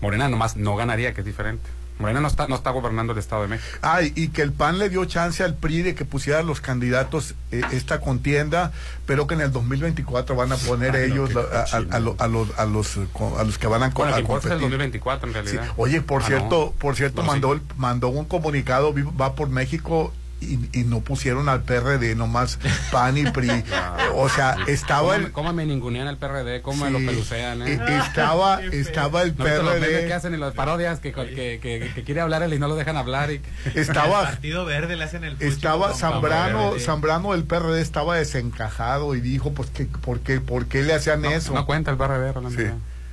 Morena 0.00 0.28
nomás 0.28 0.56
no 0.56 0.76
ganaría, 0.76 1.12
que 1.14 1.22
es 1.22 1.26
diferente. 1.26 1.68
Morena 2.00 2.20
no 2.20 2.28
está, 2.28 2.48
no 2.48 2.54
está 2.56 2.70
gobernando 2.70 3.12
el 3.12 3.18
Estado 3.18 3.42
de 3.42 3.48
México. 3.48 3.78
Ah, 3.82 4.00
y- 4.02 4.28
que 4.28 4.42
el 4.42 4.52
PAN 4.52 4.78
le 4.78 4.88
dio 4.88 5.04
chance 5.04 5.42
al 5.44 5.54
PRI 5.54 5.82
de 5.82 5.94
que 5.94 6.04
pusiera 6.04 6.42
los 6.42 6.60
candidatos 6.60 7.34
eh, 7.52 7.62
esta 7.72 8.00
contienda, 8.00 8.72
pero 9.06 9.26
que 9.26 9.34
en 9.34 9.42
el 9.42 9.52
2024 9.52 10.34
van 10.34 10.52
a 10.52 10.56
poner 10.56 10.94
Ay, 10.96 11.08
no, 11.10 11.14
ellos 11.14 11.34
la- 11.34 11.42
a, 11.42 11.62
a- 11.62 11.96
a 11.96 12.00
lo- 12.00 12.16
los, 12.28 12.58
a, 12.58 12.64
los, 12.66 12.96
a 13.38 13.44
los 13.44 13.58
que 13.58 13.66
van 13.66 13.82
a, 13.82 13.90
Bueno, 13.90 14.14
a 14.14 14.18
el 14.18 14.24
que 14.24 14.32
importa 14.32 14.48
es 14.48 14.52
el 14.54 14.60
competir. 14.60 14.70
2024 14.70 15.28
en 15.28 15.34
Sí. 15.34 15.40
realidad. 15.56 15.74
Oye, 15.76 16.00
por 16.00 16.22
Ah, 16.22 16.26
cierto, 16.26 16.72
no. 16.74 16.78
por 16.78 16.96
cierto, 16.96 17.16
Bueno, 17.16 17.32
mandó 17.32 17.54
sí. 17.54 17.60
el- 17.70 17.76
mandó 17.76 18.08
un 18.08 18.24
comunicado, 18.24 18.94
va 19.20 19.34
por 19.34 19.48
México 19.48 20.12
y, 20.40 20.59
y 20.72 20.85
no 20.85 21.00
pusieron 21.00 21.48
al 21.48 21.62
PRD, 21.62 22.14
nomás 22.14 22.59
PAN 22.90 23.18
y 23.18 23.24
PRI. 23.31 23.62
o 24.14 24.29
sea, 24.29 24.57
estaba 24.66 25.00
¿Cómo, 25.03 25.14
el 25.14 25.22
me- 25.24 25.33
cómo 25.33 25.53
me 25.53 25.66
ningunean 25.66 26.09
el 26.09 26.16
PRD? 26.16 26.62
¿Cómo 26.62 26.85
me 26.85 26.96
sí, 26.96 27.05
lo 27.05 27.11
pelucean? 27.11 27.62
eh, 27.62 27.74
Eh? 27.74 27.98
estaba, 28.07 28.61
estaba 28.62 29.22
el 29.22 29.37
¿No 29.37 29.44
viste 29.44 29.62
los 29.62 29.74
memes 29.74 29.88
que 29.88 29.94
PRD, 29.96 30.12
hacen 30.14 30.35
y 30.35 30.37
las 30.38 30.55
parodias 30.55 30.98
que, 31.00 31.12
que, 31.12 31.59
que, 31.61 31.92
que 31.94 32.03
quiere 32.05 32.20
hablar 32.20 32.42
él 32.42 32.55
y 32.55 32.59
no 32.59 32.68
lo 32.68 32.76
dejan 32.76 32.96
hablar? 32.96 33.31
Y, 33.33 33.40
estaba 33.74 34.22
Partido 34.22 34.64
Verde 34.64 34.96
le 34.96 35.05
hacen 35.05 35.24
el 35.24 35.35
pucho 35.35 35.46
Estaba 35.46 35.94
Zambrano, 35.94 36.70
Verde. 36.72 36.81
Zambrano 36.85 37.33
del 37.33 37.44
PRD 37.44 37.81
estaba 37.81 38.16
desencajado 38.16 39.14
y 39.14 39.20
dijo, 39.20 39.53
pues, 39.53 39.70
que, 39.70 39.85
¿por, 39.85 40.20
qué, 40.20 40.40
¿por 40.40 40.66
qué 40.66 40.83
le 40.83 40.94
hacían 40.94 41.22
no, 41.22 41.31
eso? 41.31 41.53
no 41.55 41.66
cuenta 41.66 41.90
el 41.90 41.96
PRD, 41.96 42.33
Rolando. 42.33 42.59
Sí. 42.59 42.66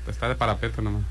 Está 0.07 0.29
de 0.29 0.35
parapeto 0.35 0.81
nomás. 0.81 1.03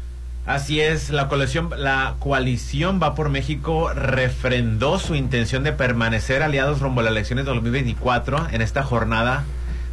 Así 0.46 0.80
es, 0.80 1.10
la 1.10 1.26
coalición, 1.26 1.70
la 1.76 2.14
coalición 2.20 3.00
Va 3.02 3.16
por 3.16 3.30
México 3.30 3.92
refrendó 3.92 5.00
su 5.00 5.16
intención 5.16 5.64
de 5.64 5.72
permanecer 5.72 6.42
aliados 6.42 6.80
rumbo 6.80 7.00
a 7.00 7.04
las 7.04 7.10
elecciones 7.10 7.44
de 7.46 7.50
2024 7.52 8.50
en 8.52 8.62
esta 8.62 8.84
jornada 8.84 9.44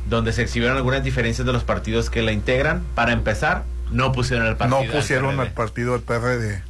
donde 0.09 0.31
se 0.31 0.43
exhibieron 0.43 0.77
algunas 0.77 1.03
diferencias 1.03 1.45
de 1.47 1.53
los 1.53 1.63
partidos 1.63 2.09
que 2.11 2.21
la 2.21 2.31
integran. 2.33 2.83
Para 2.93 3.13
empezar, 3.13 3.63
no 3.91 4.11
pusieron 4.11 4.45
el 4.45 4.55
partido. 4.55 4.83
no 4.83 4.91
pusieron 4.91 5.39
al 5.39 5.51
partido 5.53 5.93
del 5.93 6.01
PRD. 6.01 6.61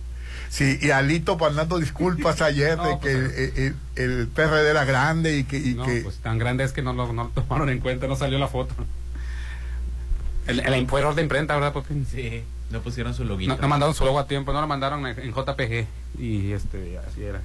Sí, 0.50 0.78
y 0.82 0.92
Alito 0.92 1.36
mandando 1.38 1.80
disculpas 1.80 2.42
ayer 2.42 2.78
No, 2.78 2.88
de 2.88 2.98
pues, 2.98 3.02
que 3.02 3.46
el, 3.46 3.76
el- 3.96 4.20
el 4.20 4.28
PRD 4.28 4.70
era 4.70 4.86
grande 4.86 5.38
y 5.38 5.44
que... 5.44 5.58
Y 5.58 5.74
No, 5.74 5.86
que 5.86 6.02
pues 6.02 6.18
tan 6.18 6.38
grande 6.38 6.64
es 6.64 6.72
que 6.72 6.82
no 6.84 6.94
lo, 6.94 7.12
no 7.12 7.24
lo 7.26 7.30
tomaron 7.32 7.70
en 7.70 7.80
cuenta, 7.80 8.08
no 8.08 8.16
salió 8.16 8.38
la 8.40 8.48
foto. 8.48 8.74
El, 10.48 10.60
el, 10.60 10.88
fue 10.88 11.00
error 11.00 11.16
de 11.16 11.22
imprenta, 11.24 11.56
¿verdad, 11.56 11.74
Popín? 11.74 12.06
Sí, 12.10 12.44
no 12.74 12.82
pusieron 12.82 13.14
su 13.14 13.24
loguito. 13.24 13.56
No, 13.56 13.62
no 13.62 13.68
mandaron 13.70 13.96
su 13.96 14.04
logo 14.04 14.20
a 14.20 14.28
tiempo, 14.28 14.52
no 14.52 14.60
lo 14.60 14.68
mandaron 14.68 15.06
en, 15.08 15.18
en 15.20 15.32
JPG. 15.32 15.88
Y 16.20 16.52
este, 16.52 16.98
así 16.98 17.24
era. 17.24 17.42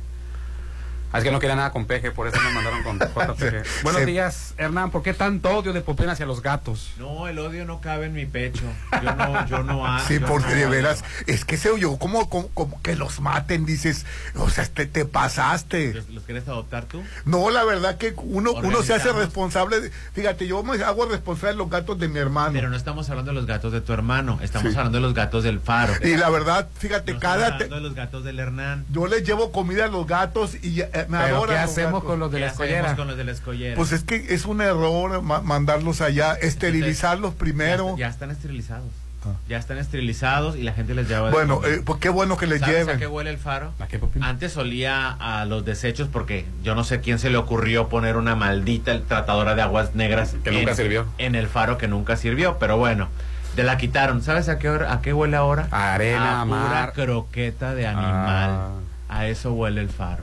Ah, 1.12 1.18
Es 1.18 1.25
que 1.25 1.31
no 1.31 1.38
quería 1.40 1.57
nada 1.57 1.71
con 1.73 1.87
Peje, 1.87 2.11
por 2.11 2.27
eso 2.29 2.37
me 2.40 2.53
mandaron 2.53 2.83
con 2.83 2.99
JPG. 2.99 3.83
Buenos 3.83 4.01
Sí. 4.03 4.07
días, 4.07 4.55
Hernán. 4.59 4.90
¿Por 4.90 5.03
qué 5.03 5.14
tanto 5.14 5.49
odio 5.51 5.73
de 5.73 5.81
Popín 5.81 6.09
hacia 6.11 6.27
los 6.27 6.42
gatos? 6.42 6.90
No, 6.99 7.29
el 7.29 7.38
odio 7.38 7.64
no 7.64 7.81
cabe 7.81 8.07
en 8.07 8.12
mi 8.12 8.27
pecho. 8.27 8.64
Yo 9.03 9.14
no, 9.14 9.47
yo 9.47 9.62
no 9.62 9.87
ha- 9.87 10.01
Sí, 10.01 10.18
yo 10.21 10.27
porque 10.27 10.51
no 10.51 10.57
de 10.57 10.66
veras, 10.66 11.05
es 11.27 11.44
que 11.44 11.57
se 11.57 11.71
oyó 11.71 11.97
como, 11.99 12.29
como, 12.29 12.49
como 12.49 12.81
que 12.83 12.94
los 12.94 13.21
maten, 13.21 13.64
dices, 13.64 14.05
o 14.37 14.51
sea, 14.51 14.66
te, 14.66 14.87
te 14.87 15.05
pasaste. 15.07 15.94
¿Los, 15.94 16.09
los 16.11 16.25
quieres 16.25 16.47
adoptar 16.47 16.85
tú? 16.85 17.03
No, 17.25 17.51
la 17.51 17.64
verdad 17.64 17.97
que 17.97 18.12
uno, 18.16 18.53
uno 18.53 18.83
se 18.83 18.92
hace 18.94 19.12
responsable. 19.12 19.81
de- 19.81 19.90
fíjate, 20.12 20.47
yo 20.47 20.62
me 20.62 20.83
hago 20.85 21.07
responsable 21.07 21.53
de 21.53 21.59
los 21.59 21.71
gatos 21.71 21.99
de 21.99 22.09
mi 22.09 22.18
hermano. 22.18 22.53
Pero 22.53 22.68
no 22.68 22.77
estamos 22.77 23.09
hablando 23.09 23.31
de 23.33 23.37
los 23.37 23.47
gatos 23.47 23.73
de 23.73 23.81
tu 23.81 23.92
hermano, 23.92 24.38
estamos 24.42 24.73
Sí. 24.73 24.79
hablando 24.79 24.99
de 24.99 25.03
los 25.03 25.14
gatos 25.14 25.42
del 25.44 25.61
faro. 25.61 25.94
Y 26.03 26.16
la 26.16 26.29
verdad, 26.31 26.68
fíjate, 26.79 27.12
No 27.12 27.18
estamos 27.18 27.37
cada. 27.38 27.47
hablando 27.55 27.68
te- 27.68 27.75
de 27.75 27.81
los 27.81 27.94
gatos 27.94 28.25
del 28.25 28.38
Hernán. 28.38 28.85
yo 28.90 29.07
les 29.07 29.25
llevo 29.25 29.53
comida 29.53 29.87
a 29.87 29.88
los 29.88 30.07
gatos 30.07 30.55
y 30.62 30.83
¿Pero 31.06 31.18
adoran 31.37 31.56
qué 31.56 31.62
hacemos 31.62 32.04
con 32.04 32.18
los 32.18 32.30
de 32.32 32.38
¿Qué 32.38 32.40
la 32.44 32.46
hacemos 32.50 32.68
escollera? 32.68 32.96
con 32.96 33.08
los 33.08 33.16
de 33.16 33.24
la 33.24 33.32
escollera? 33.32 33.76
Pues 33.76 33.92
es 33.92 34.02
que 34.04 34.26
es 34.34 34.44
un 34.46 34.61
error 34.61 35.22
ma- 35.22 35.40
mandarlos 35.40 36.00
allá, 36.00 36.34
esterilizarlos 36.34 37.34
primero. 37.34 37.90
Ya, 37.96 38.06
ya 38.06 38.08
están 38.08 38.30
esterilizados. 38.30 38.87
Ah. 39.24 39.32
Ya 39.48 39.58
están 39.58 39.78
esterilizados 39.78 40.54
y 40.56 40.62
la 40.62 40.72
gente 40.72 40.94
les 40.94 41.08
lleva. 41.08 41.30
Bueno, 41.30 41.61
eh, 41.66 41.82
pues 41.84 41.98
qué 41.98 42.08
bueno 42.08 42.37
que 42.37 42.46
les 42.46 42.61
¿Sabes 42.61 42.76
a 42.76 42.78
lleven. 42.78 42.98
qué 43.00 43.06
huele 43.08 43.30
el 43.30 43.38
faro? 43.38 43.72
¿A? 43.80 44.28
Antes 44.28 44.56
olía 44.56 45.08
a 45.11 45.44
los 45.44 45.64
desechos 45.64 46.08
porque 46.12 46.46
yo 46.62 46.76
no 46.76 46.84
sé 46.84 47.00
quién 47.00 47.18
se 47.18 47.28
le 47.28 47.37
ocurrió 47.37 47.88
poner 47.88 48.16
una 48.16 48.37
maldita 48.37 48.98
tratadora 49.02 49.56
de 49.56 49.62
aguas 49.62 49.96
negras 49.96 50.37
Que 50.44 50.52
nunca 50.52 50.70
en- 50.70 50.76
sirvió. 50.76 51.06
en 51.18 51.34
el 51.34 51.48
faro 51.48 51.78
que 51.78 51.88
nunca 51.88 52.16
sirvió, 52.16 52.58
pero 52.61 52.76
bueno, 52.78 53.08
te 53.56 53.64
la 53.64 53.76
quitaron. 53.76 54.22
¿Sabes 54.22 54.48
a 54.48 54.58
qué 54.61 54.68
hora- 54.68 54.92
a 54.92 55.00
qué 55.02 55.12
huele 55.12 55.37
ahora? 55.37 55.66
A 55.72 55.94
arena, 55.94 56.42
a 56.42 56.44
pura 56.44 56.56
mar. 56.61 56.92
croqueta 56.92 57.74
de 57.74 57.88
animal. 57.88 58.50
Ah. 58.52 58.70
A 59.08 59.26
eso 59.26 59.52
huele 59.52 59.80
el 59.80 59.88
faro. 59.88 60.22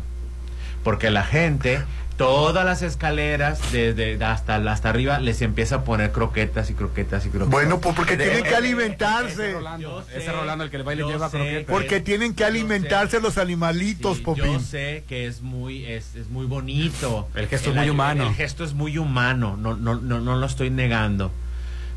Porque 0.85 1.09
la 1.09 1.23
gente 1.23 1.81
todas 2.15 2.63
las 2.63 2.83
escaleras 2.83 3.59
desde 3.71 4.23
hasta 4.23 4.57
hasta 4.57 4.89
arriba 4.89 5.19
les 5.19 5.41
empieza 5.41 5.77
a 5.77 5.83
poner 5.83 6.11
croquetas 6.11 6.69
y 6.69 6.75
croquetas 6.75 7.25
y 7.25 7.29
croquetas. 7.29 7.49
Bueno, 7.49 7.81
pues 7.81 7.95
porque 7.95 8.15
tienen 8.17 8.43
que 8.43 8.55
alimentarse. 8.55 9.49
Ese 9.49 9.53
Rolando, 9.53 10.05
ese 10.13 10.31
Rolando 10.31 10.63
el 10.63 10.69
que 10.69 10.77
le 10.77 10.95
lleva 10.95 11.27
sé, 11.29 11.37
croquetas. 11.37 11.73
Porque 11.73 12.01
tienen 12.01 12.35
que 12.35 12.45
alimentarse 12.45 13.17
sé. 13.17 13.23
los 13.23 13.39
animalitos, 13.39 14.17
Sí, 14.17 14.23
Popín. 14.23 14.45
Yo 14.45 14.59
sé 14.59 15.03
que 15.07 15.25
es 15.25 15.41
muy 15.41 15.85
es, 15.85 16.15
es 16.15 16.29
muy 16.29 16.45
bonito. 16.45 17.27
El 17.33 17.47
gesto 17.47 17.71
es 17.71 17.75
muy 17.75 17.89
humano. 17.89 18.27
El 18.27 18.35
gesto 18.35 18.63
es 18.63 18.75
muy 18.75 18.99
humano, 18.99 19.57
no, 19.57 19.75
no, 19.75 19.95
no, 19.95 20.21
no 20.21 20.35
lo 20.35 20.45
estoy 20.45 20.69
negando. 20.69 21.31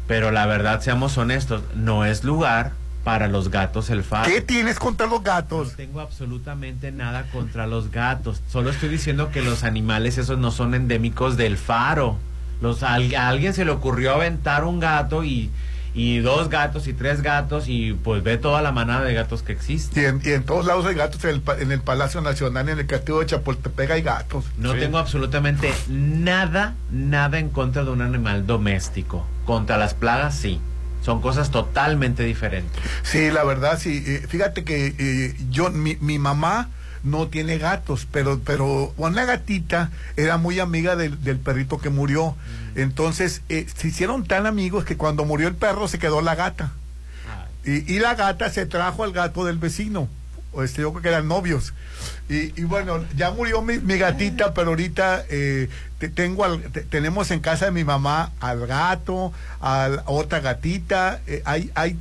Pero 0.07 0.31
la 0.31 0.47
verdad, 0.47 0.81
seamos 0.81 1.19
honestos, 1.19 1.63
no 1.75 2.07
es 2.07 2.25
lugar 2.25 2.73
para 3.09 3.27
los 3.27 3.49
gatos 3.51 3.89
el 3.89 4.05
faro. 4.05 4.31
¿Qué 4.31 4.43
tienes 4.43 4.79
contra 4.79 5.07
los 5.07 5.21
No 5.21 5.25
gatos? 5.25 5.73
tengo 5.77 6.01
absolutamente 6.01 6.93
nada 6.93 7.23
contra 7.33 7.67
los 7.67 7.91
gatos. 7.91 8.43
Solo 8.53 8.69
estoy 8.69 8.91
diciendo 8.91 9.31
que 9.31 9.41
los 9.41 9.65
animales 9.65 10.19
esos 10.19 10.37
no 10.39 10.51
son 10.51 10.75
endémicos 10.75 11.39
del 11.39 11.57
faro. 11.57 12.19
Los, 12.61 12.83
a, 12.83 12.93
al- 12.93 13.15
a 13.15 13.29
alguien 13.29 13.55
se 13.55 13.65
le 13.65 13.71
ocurrió 13.71 14.13
aventar 14.13 14.65
un 14.65 14.79
gato 14.79 15.25
y, 15.25 15.49
y 15.95 16.19
dos 16.19 16.51
gatos 16.51 16.87
y 16.87 16.93
tres 16.93 17.23
gatos 17.23 17.65
y 17.69 17.95
pues 17.95 18.23
ve 18.23 18.37
toda 18.37 18.61
la 18.61 18.73
manada 18.73 19.05
de 19.05 19.15
gatos 19.15 19.41
que 19.43 19.53
existe. 19.53 20.03
Y 20.03 20.05
en, 20.05 20.21
y 20.23 20.29
en 20.33 20.43
todos 20.45 20.67
lados 20.67 20.85
hay 20.85 20.95
gatos, 20.95 21.25
en 21.25 21.31
el, 21.31 21.41
pa- 21.41 21.57
en 21.59 21.73
el 21.73 21.81
Palacio 21.81 22.21
Nacional, 22.21 22.69
en 22.69 22.79
el 22.79 22.87
Castillo 22.87 23.21
de 23.21 23.27
Chapultepec 23.27 23.91
hay 23.91 24.03
gatos. 24.03 24.45
No 24.59 24.75
Sí. 24.75 24.81
tengo 24.81 24.99
absolutamente 24.99 25.73
nada, 25.89 26.75
nada 26.91 27.39
en 27.39 27.49
contra 27.49 27.85
de 27.85 27.91
un 27.91 28.03
animal 28.03 28.47
doméstico. 28.47 29.25
Contra 29.47 29.79
las 29.79 29.95
plagas, 29.95 30.35
sí. 30.35 30.61
Son 31.09 31.23
cosas 31.23 31.51
totalmente 31.51 32.23
diferentes. 32.23 32.83
Sí, 33.03 33.31
la 33.31 33.43
verdad, 33.43 33.79
sí. 33.81 34.05
Eh, 34.07 34.27
fíjate 34.29 34.63
que 34.63 34.95
eh, 34.99 35.35
yo, 35.49 35.71
mi, 35.71 35.97
mi 36.03 36.19
mamá 36.19 36.69
no 37.03 37.29
tiene 37.29 37.57
gatos, 37.57 38.07
pero, 38.13 38.41
pero 38.45 38.93
una 38.99 39.25
gatita 39.25 39.91
era 40.19 40.37
muy 40.37 40.61
amiga 40.61 40.97
del, 40.97 41.25
del 41.25 41.39
perrito 41.39 41.79
que 41.79 41.89
murió. 41.89 42.37
Entonces, 42.75 43.41
eh, 43.49 43.67
se 43.75 43.89
hicieron 43.89 44.27
tan 44.27 44.45
amigos 44.47 44.85
que 44.85 44.99
cuando 44.99 45.25
murió 45.25 45.49
el 45.49 45.55
perro 45.55 45.89
se 45.89 45.99
quedó 45.99 46.21
la 46.21 46.35
gata. 46.35 46.73
Y, 47.65 47.91
y 47.91 48.01
la 48.01 48.15
gata 48.15 48.51
se 48.51 48.67
trajo 48.67 49.03
al 49.03 49.13
gato 49.13 49.47
del 49.47 49.57
vecino. 49.57 50.11
Este, 50.63 50.83
yo 50.83 50.91
creo 50.93 51.03
que 51.03 51.09
eran 51.09 51.29
novios. 51.29 51.73
Y, 52.29 52.59
y 52.61 52.65
bueno, 52.65 53.05
ya 53.17 53.31
murió 53.31 53.63
mi, 53.63 53.79
mi 53.79 53.97
gatita, 53.99 54.53
pero 54.55 54.69
ahorita 54.71 55.25
eh, 55.31 55.69
te- 55.99 56.09
tengo 56.09 56.45
al- 56.45 56.61
te- 56.63 56.83
tenemos 56.83 57.31
en 57.31 57.41
casa 57.41 57.67
de 57.67 57.71
mi 57.71 57.85
mamá 57.85 58.33
al 58.41 58.67
gato, 58.67 59.33
a 59.61 59.89
la 59.89 60.03
otra 60.07 60.41
gatita. 60.41 61.21
eh, 61.27 61.43
hay, 61.45 61.71
hay, 61.75 61.97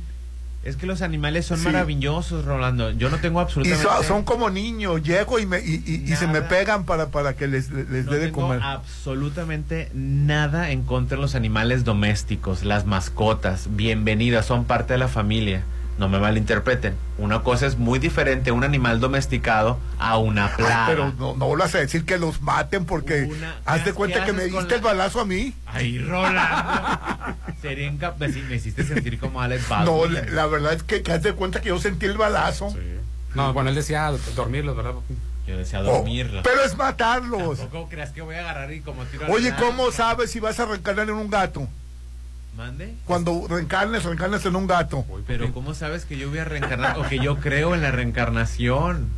Es 0.64 0.76
que 0.76 0.86
los 0.86 1.00
animales 1.02 1.46
son 1.46 1.56
Sí. 1.58 1.64
maravillosos, 1.64 2.44
Rolando. 2.44 2.90
Yo 2.90 3.08
no 3.10 3.18
tengo 3.18 3.40
y 3.40 3.42
absolutamente... 3.44 3.82
so- 3.82 4.02
son 4.02 4.24
como 4.24 4.50
niños. 4.50 5.02
Llego 5.02 5.38
y, 5.38 5.46
me, 5.46 5.60
y, 5.60 5.82
y- 5.86 6.12
y 6.12 6.16
se 6.16 6.26
me 6.26 6.42
pegan 6.42 6.84
para, 6.84 7.06
para 7.06 7.34
que 7.34 7.46
les, 7.46 7.70
les 7.70 8.04
No 8.04 8.12
dé 8.12 8.18
de 8.18 8.26
tengo 8.26 8.42
comer. 8.42 8.60
absolutamente 8.62 9.88
nada 9.94 10.70
en 10.70 10.82
contra 10.82 11.16
de 11.16 11.22
los 11.22 11.34
animales 11.34 11.84
domésticos, 11.84 12.64
las 12.64 12.84
mascotas, 12.84 13.68
bienvenidas, 13.70 14.44
son 14.46 14.64
parte 14.64 14.92
de 14.92 14.98
la 14.98 15.08
familia. 15.08 15.62
No 15.98 16.08
me 16.08 16.18
malinterpreten. 16.20 16.94
Una 17.18 17.42
cosa 17.42 17.66
es 17.66 17.76
muy 17.76 17.98
diferente 17.98 18.52
un 18.52 18.62
animal 18.62 19.00
domesticado 19.00 19.78
a 19.98 20.16
una 20.16 20.46
Ay, 20.46 20.52
plaga. 20.56 20.86
pero 20.86 21.12
no, 21.18 21.34
no 21.34 21.56
vas 21.56 21.74
a 21.74 21.78
decir 21.78 22.04
que 22.04 22.18
los 22.18 22.40
maten 22.40 22.84
porque 22.84 23.24
Una- 23.24 23.56
haz 23.66 23.84
de 23.84 23.90
¿qué 23.90 23.94
cuenta 23.94 24.24
que 24.24 24.32
me 24.32 24.44
diste 24.44 24.62
la- 24.70 24.74
el 24.76 24.80
balazo 24.80 25.20
a 25.20 25.24
mí. 25.24 25.52
Ay, 25.66 25.98
Rolando. 25.98 27.36
Sería 27.60 27.90
incap- 27.90 28.16
me, 28.18 28.28
me 28.28 28.54
hiciste 28.56 28.84
sentir 28.84 29.18
como 29.18 29.40
Alex 29.42 29.68
No, 29.84 30.06
la, 30.06 30.22
la 30.22 30.46
verdad 30.46 30.72
es 30.74 30.84
que, 30.84 31.02
que 31.02 31.12
haz 31.12 31.22
de 31.24 31.32
cuenta 31.32 31.60
que 31.60 31.68
yo 31.70 31.80
sentí 31.80 32.06
el 32.06 32.16
balazo. 32.16 32.70
Sí. 32.70 32.78
No, 33.34 33.52
bueno, 33.52 33.68
él 33.70 33.74
decía 33.74 34.10
dormirlos, 34.36 34.76
¿verdad? 34.76 34.92
Yo 35.48 35.56
decía 35.58 35.80
Oh, 35.80 35.84
dormirlo. 35.84 36.42
pero 36.44 36.62
es 36.62 36.76
matarlos. 36.76 37.58
Tampoco 37.58 37.88
creas 37.88 38.10
que 38.10 38.22
voy 38.22 38.36
a 38.36 38.40
agarrar 38.40 38.72
y 38.72 38.80
como 38.80 39.02
tiro 39.06 39.26
Oye. 39.28 39.52
¿cómo 39.58 39.90
sabes 39.90 40.30
si 40.30 40.38
vas 40.40 40.60
a 40.60 40.66
reencarnar 40.66 41.08
en 41.08 41.16
un 41.16 41.28
gato? 41.28 41.66
¿Mande? 42.58 42.92
Cuando 43.06 43.46
reencarnes, 43.48 44.02
reencarnas 44.02 44.44
en 44.44 44.56
un 44.56 44.66
gato. 44.66 45.06
Uy, 45.08 45.22
Pero. 45.26 45.52
¿cómo 45.54 45.74
sabes 45.74 46.04
que 46.04 46.18
yo 46.18 46.28
voy 46.28 46.38
a 46.40 46.44
reencarnar 46.44 46.98
o 46.98 47.08
que 47.08 47.20
yo 47.20 47.36
creo 47.38 47.72
en 47.74 47.82
la 47.82 47.92
reencarnación? 47.92 49.08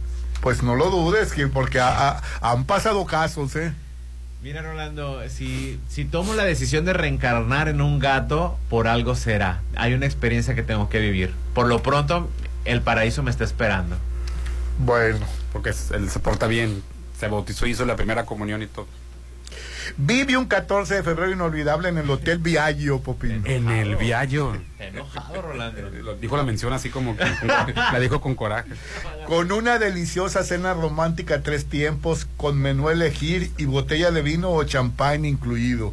Pues 0.42 0.62
no 0.62 0.74
lo 0.76 0.90
dudes, 0.90 1.33
que 1.33 1.46
porque 1.48 1.81
ha- 1.81 2.11
ha- 2.18 2.22
han 2.42 2.64
pasado 2.66 3.05
casos, 3.07 3.57
¿eh? 3.57 3.72
Mira, 4.42 4.61
Rolando, 4.62 5.20
si, 5.31 5.81
si 5.88 6.05
tomo 6.05 6.35
la 6.35 6.44
decisión 6.44 6.85
de 6.85 6.92
reencarnar 6.92 7.68
en 7.68 7.81
un 7.81 7.98
gato, 7.98 8.59
por 8.68 8.88
algo 8.88 9.14
será. 9.14 9.61
Hay 9.76 9.94
una 9.94 10.05
experiencia 10.07 10.55
que 10.55 10.62
tengo 10.62 10.88
que 10.90 10.98
vivir. 11.00 11.35
Por 11.55 11.66
lo 11.66 11.83
pronto, 11.83 12.29
el 12.66 12.83
paraíso 12.83 13.22
me 13.22 13.31
está 13.31 13.44
esperando. 13.44 13.96
Bueno. 14.79 15.18
Porque 15.53 15.70
él 15.94 16.11
se 16.11 16.18
porta 16.20 16.46
bien. 16.46 16.83
Se 17.18 17.29
bautizó, 17.29 17.66
hizo 17.66 17.85
la 17.87 17.96
primera 17.96 18.24
comunión 18.26 18.62
y 18.62 18.66
todo. 18.66 18.87
Vive 19.96 20.37
un 20.37 20.46
14 20.46 20.96
de 20.96 21.03
febrero 21.03 21.33
inolvidable 21.33 21.88
en 21.88 21.98
el 21.98 22.11
Hotel 22.11 22.38
Viaggio, 22.38 23.00
Popín. 23.00 23.42
En 23.44 23.68
el 23.70 23.96
viaggio. 23.96 24.57
Enojado, 24.79 25.42
Rolando. 25.42 26.14
Dijo 26.20 26.37
la 26.37 26.42
mención 26.42 26.72
así 26.72 26.90
como 26.90 27.16
que 27.16 27.24
la 27.44 27.98
dijo 28.00 28.20
con 28.20 28.35
coraje. 28.35 28.70
Con 29.26 29.53
una 29.53 29.79
deliciosa 29.79 30.44
cena 30.44 30.74
romántica 30.74 31.37
a 31.37 31.42
tres 31.42 31.66
tiempos, 31.66 32.26
con 32.37 32.59
menú 32.59 32.88
a 32.88 32.92
elegir 32.92 33.50
y 33.59 33.64
botella 33.64 34.11
de 34.11 34.22
vino 34.22 34.50
o 34.50 34.64
champán 34.64 35.24
incluido. 35.24 35.92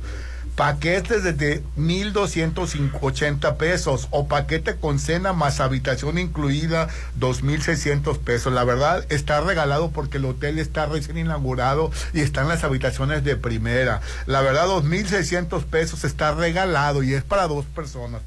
Paquetes 0.58 1.24
desde 1.24 1.64
1.280 1.78 3.58
pesos 3.58 4.08
o 4.10 4.28
paquete 4.28 4.76
con 4.76 4.98
cena 4.98 5.32
más 5.32 5.60
habitación 5.60 6.18
incluida 6.18 6.88
2.600 7.20 8.18
pesos. 8.18 8.52
La 8.52 8.64
verdad 8.64 9.06
está 9.10 9.40
regalado 9.42 9.92
porque 9.92 10.18
el 10.18 10.26
hotel 10.26 10.58
está 10.58 10.88
recién 10.88 11.20
inaugurado 11.20 11.92
y 12.12 12.22
están 12.22 12.48
las 12.48 12.64
habitaciones 12.64 13.24
de 13.24 13.36
primera. 13.36 14.02
La 14.26 14.42
verdad 14.42 14.66
2.600 14.66 15.64
pesos 15.64 16.04
está 16.04 16.34
regalado 16.34 17.04
y 17.04 17.14
es 17.14 17.24
para 17.24 17.48
dos 17.48 17.66
personas. 17.66 18.24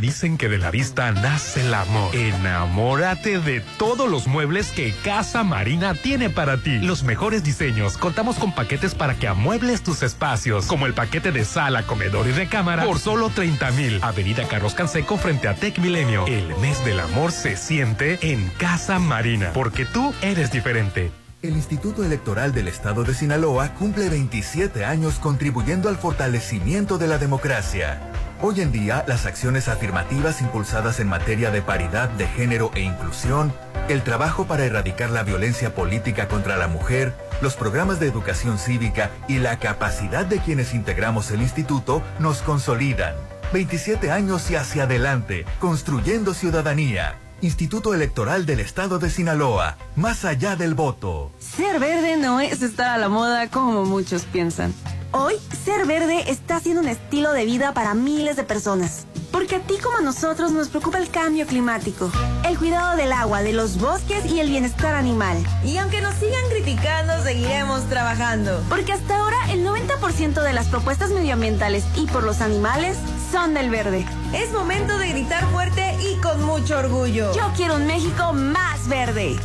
Dicen 0.00 0.38
que 0.38 0.48
de 0.48 0.58
la 0.58 0.70
vista 0.70 1.10
nace 1.10 1.62
el 1.62 1.74
amor. 1.74 2.14
Enamórate 2.14 3.40
de 3.40 3.60
todos 3.78 4.08
los 4.08 4.26
muebles 4.26 4.70
que 4.70 4.94
Casa 5.02 5.42
Marina 5.42 5.94
tiene 5.94 6.30
para 6.30 6.58
ti. 6.58 6.78
Los 6.78 7.02
mejores 7.02 7.42
diseños. 7.42 7.98
Contamos 7.98 8.36
con 8.36 8.54
paquetes 8.54 8.94
para 8.94 9.14
que 9.14 9.26
amuebles 9.26 9.82
tus 9.82 10.02
espacios, 10.02 10.66
como 10.66 10.86
el 10.86 10.94
paquete 10.94 11.32
de 11.32 11.44
sala, 11.44 11.82
comedor 11.82 12.26
y 12.28 12.32
recámara 12.32 12.84
por 12.84 12.98
solo 12.98 13.30
30 13.30 13.70
mil. 13.72 13.98
Avenida 14.02 14.46
Carlos 14.46 14.74
Canseco 14.74 15.16
frente 15.16 15.48
a 15.48 15.54
Tech 15.54 15.78
Milenio. 15.78 16.26
El 16.26 16.56
mes 16.58 16.84
del 16.84 17.00
amor 17.00 17.32
se 17.32 17.56
siente 17.56 18.18
en 18.22 18.48
Casa 18.50 18.98
Marina, 18.98 19.50
porque 19.52 19.84
tú 19.84 20.14
eres 20.22 20.52
diferente. 20.52 21.10
El 21.40 21.54
Instituto 21.54 22.02
Electoral 22.02 22.52
del 22.52 22.66
Estado 22.66 23.04
de 23.04 23.14
Sinaloa 23.14 23.72
cumple 23.74 24.08
27 24.08 24.84
años 24.84 25.20
contribuyendo 25.20 25.88
al 25.88 25.96
fortalecimiento 25.96 26.98
de 26.98 27.06
la 27.06 27.18
democracia. 27.18 28.00
Hoy 28.42 28.60
en 28.60 28.72
día, 28.72 29.04
las 29.06 29.24
acciones 29.24 29.68
afirmativas 29.68 30.40
impulsadas 30.40 30.98
en 30.98 31.06
materia 31.06 31.52
de 31.52 31.62
paridad 31.62 32.08
de 32.08 32.26
género 32.26 32.72
e 32.74 32.80
inclusión, 32.80 33.52
el 33.88 34.02
trabajo 34.02 34.46
para 34.48 34.64
erradicar 34.64 35.10
la 35.10 35.22
violencia 35.22 35.76
política 35.76 36.26
contra 36.26 36.56
la 36.56 36.66
mujer, 36.66 37.14
los 37.40 37.54
programas 37.54 38.00
de 38.00 38.08
educación 38.08 38.58
cívica 38.58 39.12
y 39.28 39.38
la 39.38 39.60
capacidad 39.60 40.26
de 40.26 40.40
quienes 40.40 40.74
integramos 40.74 41.30
el 41.30 41.40
instituto 41.40 42.02
nos 42.18 42.42
consolidan. 42.42 43.14
27 43.52 44.10
años 44.10 44.50
y 44.50 44.56
hacia 44.56 44.82
adelante, 44.82 45.44
construyendo 45.60 46.34
ciudadanía. 46.34 47.16
Instituto 47.40 47.94
Electoral 47.94 48.46
del 48.46 48.58
Estado 48.58 48.98
de 48.98 49.10
Sinaloa, 49.10 49.76
más 49.94 50.24
allá 50.24 50.56
del 50.56 50.74
voto. 50.74 51.30
Ser 51.38 51.78
verde 51.78 52.16
no 52.16 52.40
es 52.40 52.62
estar 52.62 52.88
a 52.88 52.98
la 52.98 53.08
moda 53.08 53.48
como 53.48 53.84
muchos 53.84 54.22
piensan. 54.24 54.74
Hoy, 55.12 55.34
ser 55.64 55.86
verde 55.86 56.30
está 56.30 56.58
siendo 56.60 56.82
un 56.82 56.88
estilo 56.88 57.32
de 57.32 57.46
vida 57.46 57.72
para 57.72 57.94
miles 57.94 58.36
de 58.36 58.42
personas. 58.42 59.06
Porque 59.30 59.56
a 59.56 59.60
ti 59.60 59.76
como 59.82 59.98
a 59.98 60.00
nosotros 60.00 60.52
nos 60.52 60.68
preocupa 60.68 60.98
el 60.98 61.10
cambio 61.10 61.46
climático, 61.46 62.10
el 62.44 62.58
cuidado 62.58 62.96
del 62.96 63.12
agua, 63.12 63.42
de 63.42 63.52
los 63.52 63.78
bosques 63.78 64.26
y 64.26 64.40
el 64.40 64.50
bienestar 64.50 64.94
animal. 64.94 65.38
Y 65.64 65.76
aunque 65.76 66.00
nos 66.00 66.14
sigan 66.16 66.44
criticando, 66.50 67.22
seguiremos 67.22 67.88
trabajando. 67.88 68.62
Porque 68.68 68.92
hasta 68.92 69.16
ahora 69.16 69.36
el 69.50 69.64
90% 69.64 70.42
de 70.42 70.52
las 70.52 70.66
propuestas 70.66 71.10
medioambientales 71.10 71.84
y 71.94 72.06
por 72.06 72.24
los 72.24 72.40
animales 72.40 72.98
son 73.30 73.54
del 73.54 73.70
verde. 73.70 74.06
Es 74.32 74.52
momento 74.52 74.98
de 74.98 75.08
gritar 75.08 75.44
fuerte 75.50 75.96
y 76.00 76.16
con 76.20 76.42
mucho 76.44 76.78
orgullo. 76.78 77.34
Yo 77.34 77.52
quiero 77.56 77.76
un 77.76 77.86
México 77.86 78.32
más 78.32 78.88
verde. 78.88 79.36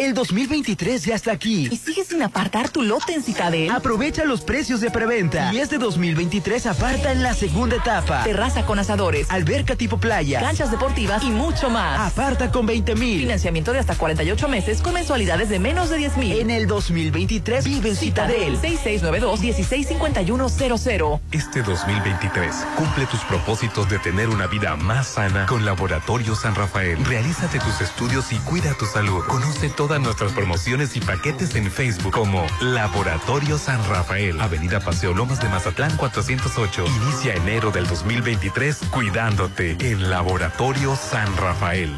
El 0.00 0.14
2023 0.14 1.04
ya 1.04 1.14
está 1.14 1.32
aquí. 1.32 1.68
¿Y 1.70 1.76
sigues 1.76 2.06
sin 2.06 2.22
apartar 2.22 2.70
tu 2.70 2.80
lote 2.80 3.12
en 3.12 3.22
Citadel? 3.22 3.70
Aprovecha 3.70 4.24
los 4.24 4.40
precios 4.40 4.80
de 4.80 4.90
preventa. 4.90 5.52
Y 5.52 5.58
este 5.58 5.76
2023 5.76 6.64
aparta 6.64 7.12
en 7.12 7.22
la 7.22 7.34
segunda 7.34 7.76
etapa. 7.76 8.24
Terraza 8.24 8.64
con 8.64 8.78
asadores, 8.78 9.30
alberca 9.30 9.76
tipo 9.76 9.98
playa, 9.98 10.40
canchas 10.40 10.70
deportivas 10.70 11.22
y 11.22 11.28
mucho 11.28 11.68
más. 11.68 12.12
Aparta 12.12 12.50
con 12.50 12.64
20 12.64 12.94
mil. 12.94 13.20
Financiamiento 13.20 13.74
de 13.74 13.80
hasta 13.80 13.94
48 13.94 14.48
meses 14.48 14.80
con 14.80 14.94
mensualidades 14.94 15.50
de 15.50 15.58
menos 15.58 15.90
de 15.90 15.98
10 15.98 16.16
mil. 16.16 16.38
En 16.38 16.48
el 16.48 16.66
2023 16.66 17.66
vive 17.66 17.90
en 17.90 17.96
Citadel. 17.96 18.58
6692-165100. 18.58 21.20
Este 21.32 21.62
2023 21.62 22.54
cumple 22.74 23.04
tus 23.04 23.20
propósitos 23.24 23.90
de 23.90 23.98
tener 23.98 24.30
una 24.30 24.46
vida 24.46 24.76
más 24.76 25.08
sana 25.08 25.44
con 25.44 25.66
Laboratorio 25.66 26.34
San 26.34 26.54
Rafael. 26.54 27.04
Realízate 27.04 27.58
tus 27.58 27.82
estudios 27.82 28.32
y 28.32 28.36
cuida 28.36 28.72
tu 28.78 28.86
salud. 28.86 29.22
Conoce 29.26 29.68
todo 29.68 29.89
todas 29.90 30.04
nuestras 30.04 30.32
promociones 30.34 30.96
y 30.96 31.00
paquetes 31.00 31.56
en 31.56 31.68
Facebook 31.68 32.12
como 32.12 32.46
Laboratorio 32.60 33.58
San 33.58 33.80
Rafael, 33.88 34.40
Avenida 34.40 34.78
Paseo 34.78 35.12
Lomas 35.12 35.42
de 35.42 35.48
Mazatlán 35.48 35.96
408. 35.96 36.84
Inicia 37.02 37.34
enero 37.34 37.72
del 37.72 37.88
2023 37.88 38.82
cuidándote 38.92 39.76
en 39.80 40.08
Laboratorio 40.08 40.94
San 40.94 41.36
Rafael. 41.36 41.90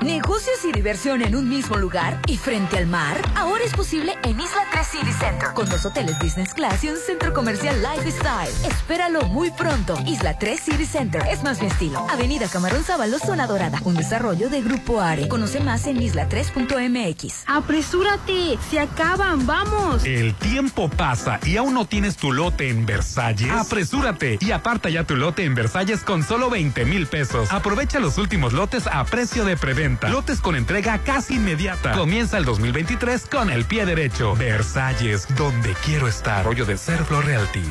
Negocios 0.02 0.64
y 0.64 0.72
diversión 0.72 1.22
en 1.22 1.35
un 1.35 1.48
mismo 1.48 1.76
lugar 1.76 2.20
y 2.26 2.37
frente 2.37 2.78
al 2.78 2.87
mar. 2.87 3.16
Ahora 3.35 3.64
es 3.64 3.72
posible 3.74 4.16
en 4.24 4.40
Isla 4.40 4.62
3 4.70 4.87
City 4.87 5.12
Center, 5.12 5.48
con 5.54 5.68
dos 5.68 5.85
hoteles 5.85 6.18
business 6.18 6.54
class 6.54 6.83
y 6.85 6.88
un 6.88 6.96
centro 6.96 7.33
comercial 7.35 7.76
lifestyle. 7.83 8.50
Espéralo 8.66 9.22
muy 9.26 9.50
pronto. 9.50 9.98
Isla 10.07 10.38
3 10.38 10.61
City 10.61 10.87
Center 10.87 11.22
es 11.31 11.42
más 11.42 11.61
mi 11.61 11.66
estilo. 11.66 12.07
Avenida 12.11 12.48
Camarón 12.48 12.83
Sábalo, 12.85 13.18
Zona 13.18 13.46
Dorada, 13.46 13.81
un 13.85 13.94
desarrollo 13.94 14.48
de 14.48 14.62
Grupo 14.62 15.00
Are. 15.00 15.28
Conoce 15.28 15.61
más 15.61 15.87
en 15.87 15.98
isla3.mx. 15.98 17.44
Apresúrate, 17.46 18.59
se 18.70 18.81
acaban, 18.81 19.46
vamos. 19.46 20.04
El 20.04 20.35
tiempo 20.35 20.88
pasa 20.88 21.38
y 21.44 21.57
aún 21.57 21.74
no 21.74 21.85
tienes 21.87 22.16
tu 22.16 22.33
lote 22.33 22.70
en 22.70 22.87
Versalles. 22.87 23.50
Apresúrate 23.50 24.38
y 24.40 24.52
aparta 24.52 24.88
ya 24.88 25.04
tu 25.04 25.16
lote 25.16 25.44
en 25.44 25.54
Versalles 25.54 26.02
con 26.02 26.22
solo 26.22 26.48
20 26.48 26.85
mil 26.87 27.07
pesos. 27.07 27.52
Aprovecha 27.52 28.00
los 28.00 28.16
últimos 28.16 28.52
lotes 28.52 28.87
a 28.87 29.04
precio 29.04 29.44
de 29.44 29.58
preventa. 29.59 30.09
Lotes 30.09 30.40
con 30.40 30.57
entrega 30.57 30.99
casi 30.99 31.37
inmediata. 31.37 31.92
Comienza 31.92 32.38
el 32.38 32.44
2023 32.44 33.27
con 33.27 33.51
el 33.51 33.64
pie 33.64 33.85
derecho. 33.87 34.35
Versalles, 34.35 35.27
donde 35.37 35.75
quiero 35.85 36.09
estar. 36.09 36.44
Rollo 36.44 36.64
de 36.64 36.79
Serflo 36.79 37.21
Realty. 37.21 37.64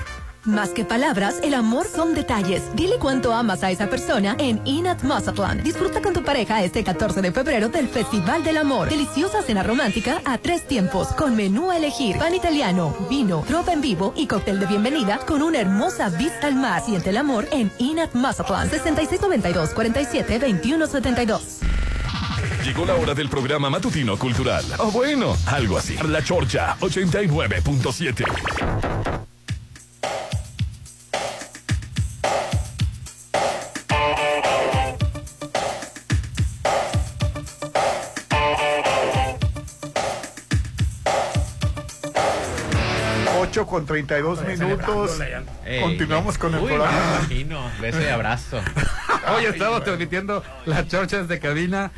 Más 0.48 0.70
que 0.70 0.86
palabras, 0.86 1.42
el 1.44 1.54
amor 1.54 1.88
son 1.94 2.14
detalles. 2.14 2.64
Dile 2.74 2.96
cuánto 3.00 3.34
amas 3.34 3.64
a 3.64 3.72
esa 3.72 3.90
persona 3.90 4.38
en 4.40 4.62
Inat 4.64 5.04
Mazatlán. 5.04 5.62
Disfruta 5.62 6.02
con 6.02 6.14
tu 6.14 6.24
pareja 6.24 6.64
este 6.64 6.86
14 6.86 7.22
de 7.22 7.34
febrero 7.34 7.68
del 7.68 7.90
Festival 7.90 8.46
del 8.46 8.56
Amor. 8.56 8.88
Deliciosa 8.88 9.42
cena 9.42 9.62
romántica 9.62 10.22
a 10.24 10.38
tres 10.38 10.66
tiempos, 10.66 11.10
con 11.10 11.36
menú 11.36 11.70
a 11.70 11.76
elegir, 11.76 12.18
pan 12.18 12.34
italiano, 12.34 12.96
vino, 13.10 13.44
tropa 13.46 13.74
en 13.74 13.82
vivo 13.82 14.14
y 14.16 14.26
cóctel 14.26 14.62
de 14.62 14.68
bienvenida 14.68 15.20
con 15.28 15.42
una 15.42 15.60
hermosa 15.60 16.08
vista 16.08 16.48
al 16.48 16.56
mar. 16.56 16.82
Siente 16.82 17.10
el 17.10 17.18
amor 17.18 17.46
en 17.52 17.70
Inat 17.78 18.14
Mazatlán. 18.14 18.70
6692 18.70 19.72
47 19.72 20.40
2172. 20.40 21.42
Llegó 22.64 22.86
la 22.86 22.96
hora 22.96 23.14
del 23.14 23.28
programa 23.28 23.70
matutino 23.70 24.18
cultural. 24.18 24.64
O 24.78 24.92
bueno, 24.92 25.36
algo 25.46 25.78
así. 25.78 25.98
La 26.08 26.24
Chorcha 26.24 26.78
89.7. 26.80 29.27
con 43.68 43.86
32 43.86 44.46
minutos. 44.46 45.20
Continuamos 45.82 46.38
con 46.38 46.54
el 46.56 46.62
Uy, 46.62 46.68
programa. 46.68 47.00
me 47.00 47.16
imagino. 47.36 47.72
Beso 47.80 48.02
y 48.02 48.08
abrazo. 48.08 48.60
Hoy 49.36 49.46
estamos 49.46 49.84
transmitiendo 49.84 50.44
las 50.66 50.88
chorchas 50.88 51.28
de 51.28 51.40
cabina. 51.40 51.92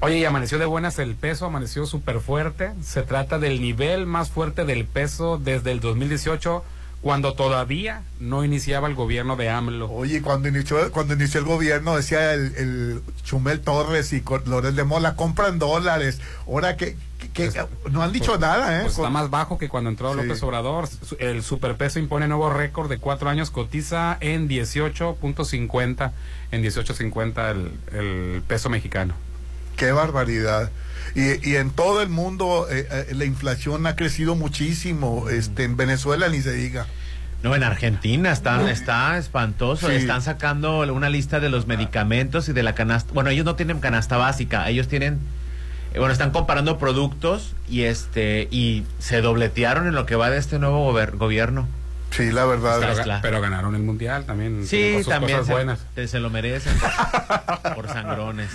Oye, 0.00 0.18
y 0.18 0.24
amaneció 0.24 0.58
de 0.58 0.66
buenas 0.66 0.98
el 0.98 1.14
peso, 1.14 1.46
amaneció 1.46 1.86
súper 1.86 2.20
fuerte. 2.20 2.72
Se 2.82 3.02
trata 3.02 3.38
del 3.38 3.60
nivel 3.62 4.04
más 4.06 4.30
fuerte 4.30 4.64
del 4.64 4.84
peso 4.84 5.38
desde 5.42 5.72
el 5.72 5.80
2018, 5.80 6.62
cuando 7.04 7.34
todavía 7.34 8.02
no 8.18 8.44
iniciaba 8.44 8.88
el 8.88 8.94
gobierno 8.94 9.36
de 9.36 9.50
AMLO. 9.50 9.90
Oye, 9.92 10.22
cuando 10.22 10.48
inició, 10.48 10.90
cuando 10.90 11.12
inició 11.12 11.38
el 11.40 11.44
gobierno, 11.46 11.94
decía 11.94 12.32
el, 12.32 12.54
el 12.56 13.02
Chumel 13.24 13.60
Torres 13.60 14.10
y 14.14 14.22
Loret 14.46 14.74
de 14.74 14.84
Mola, 14.84 15.14
compran 15.14 15.58
dólares. 15.58 16.18
Ahora 16.48 16.78
que, 16.78 16.96
que- 17.34 17.50
que- 17.50 17.66
no 17.90 18.02
han 18.02 18.10
dicho 18.10 18.28
Pues- 18.32 18.40
nada, 18.40 18.78
¿eh? 18.78 18.82
pues 18.84 18.94
está 18.96 19.10
más 19.10 19.28
bajo 19.28 19.58
que 19.58 19.68
cuando 19.68 19.90
entró 19.90 20.12
Sí. 20.14 20.16
López 20.22 20.42
Obrador. 20.42 20.88
El 21.18 21.42
superpeso 21.42 21.98
impone 21.98 22.26
nuevo 22.26 22.48
récord 22.48 22.88
de 22.88 22.96
cuatro 22.96 23.28
años, 23.28 23.50
cotiza 23.50 24.16
en 24.20 24.48
18.50, 24.48 26.12
en 26.52 26.62
18.50 26.62 27.50
el, 27.50 27.70
el 27.98 28.42
peso 28.46 28.70
mexicano. 28.70 29.12
Qué 29.76 29.92
barbaridad. 29.92 30.70
Y, 31.14 31.48
y 31.48 31.56
en 31.56 31.70
todo 31.70 32.02
el 32.02 32.08
mundo 32.08 32.66
eh, 32.70 32.88
eh, 32.90 33.14
la 33.14 33.24
inflación 33.24 33.86
ha 33.86 33.94
crecido 33.96 34.34
muchísimo. 34.34 35.28
Este, 35.28 35.64
en 35.64 35.76
Venezuela 35.76 36.28
ni 36.28 36.40
se 36.42 36.52
diga. 36.52 36.86
No, 37.42 37.54
en 37.54 37.62
Argentina 37.62 38.32
está, 38.32 38.70
está 38.70 39.18
espantoso. 39.18 39.88
Sí. 39.88 39.94
Están 39.96 40.22
sacando 40.22 40.80
una 40.92 41.10
lista 41.10 41.40
de 41.40 41.50
los 41.50 41.66
medicamentos 41.66 42.48
y 42.48 42.52
de 42.54 42.62
la 42.62 42.74
canasta. 42.74 43.12
Bueno, 43.12 43.28
ellos 43.30 43.44
no 43.44 43.54
tienen 43.54 43.80
canasta 43.80 44.16
básica, 44.16 44.68
ellos 44.70 44.88
tienen. 44.88 45.18
eh, 45.92 45.98
Bueno, 45.98 46.12
están 46.12 46.30
comparando 46.30 46.78
productos 46.78 47.54
y 47.68 47.82
este 47.82 48.48
y 48.50 48.84
se 48.98 49.20
dobletearon 49.20 49.86
en 49.86 49.94
lo 49.94 50.06
que 50.06 50.16
va 50.16 50.30
de 50.30 50.38
este 50.38 50.58
nuevo 50.58 50.92
gobierno. 51.18 51.68
Sí, 52.16 52.30
la 52.30 52.44
verdad. 52.44 52.78
Pero, 52.80 52.92
Pues, 52.94 53.06
ga- 53.06 53.18
pero 53.22 53.40
ganaron 53.40 53.74
el 53.74 53.82
mundial 53.82 54.24
también. 54.24 54.66
Sí, 54.66 54.94
sus 54.98 55.08
también 55.08 55.32
cosas 55.38 55.46
se, 55.46 55.52
buenas. 55.52 55.80
se- 55.94 56.08
se 56.08 56.20
lo 56.20 56.30
merecen 56.30 56.72
por 57.74 57.88
sangrones. 57.88 58.50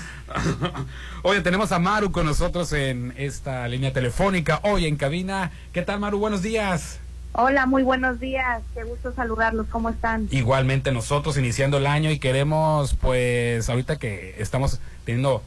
Oye, 1.24 1.42
tenemos 1.42 1.72
a 1.72 1.80
Maru 1.80 2.12
con 2.12 2.26
nosotros 2.26 2.72
en 2.74 3.14
esta 3.18 3.68
línea 3.68 3.92
telefónica, 3.92 4.60
hoy 4.64 4.86
en 4.86 4.96
cabina. 4.96 5.52
¿Qué 5.74 5.82
tal, 5.82 6.00
Maru? 6.00 6.20
Buenos 6.20 6.42
días. 6.42 7.00
Hola, 7.34 7.66
muy 7.66 7.84
buenos 7.84 8.20
días. 8.20 8.62
Qué 8.74 8.84
gusto 8.84 9.14
saludarlos. 9.14 9.68
¿Cómo 9.70 9.90
están? 9.90 10.28
Igualmente 10.32 10.92
nosotros 10.92 11.38
iniciando 11.38 11.78
el 11.78 11.86
año 11.88 12.10
y 12.12 12.20
queremos, 12.20 12.96
pues, 12.96 13.70
ahorita 13.70 13.98
que 13.98 14.36
estamos 14.40 14.80
teniendo 15.06 15.44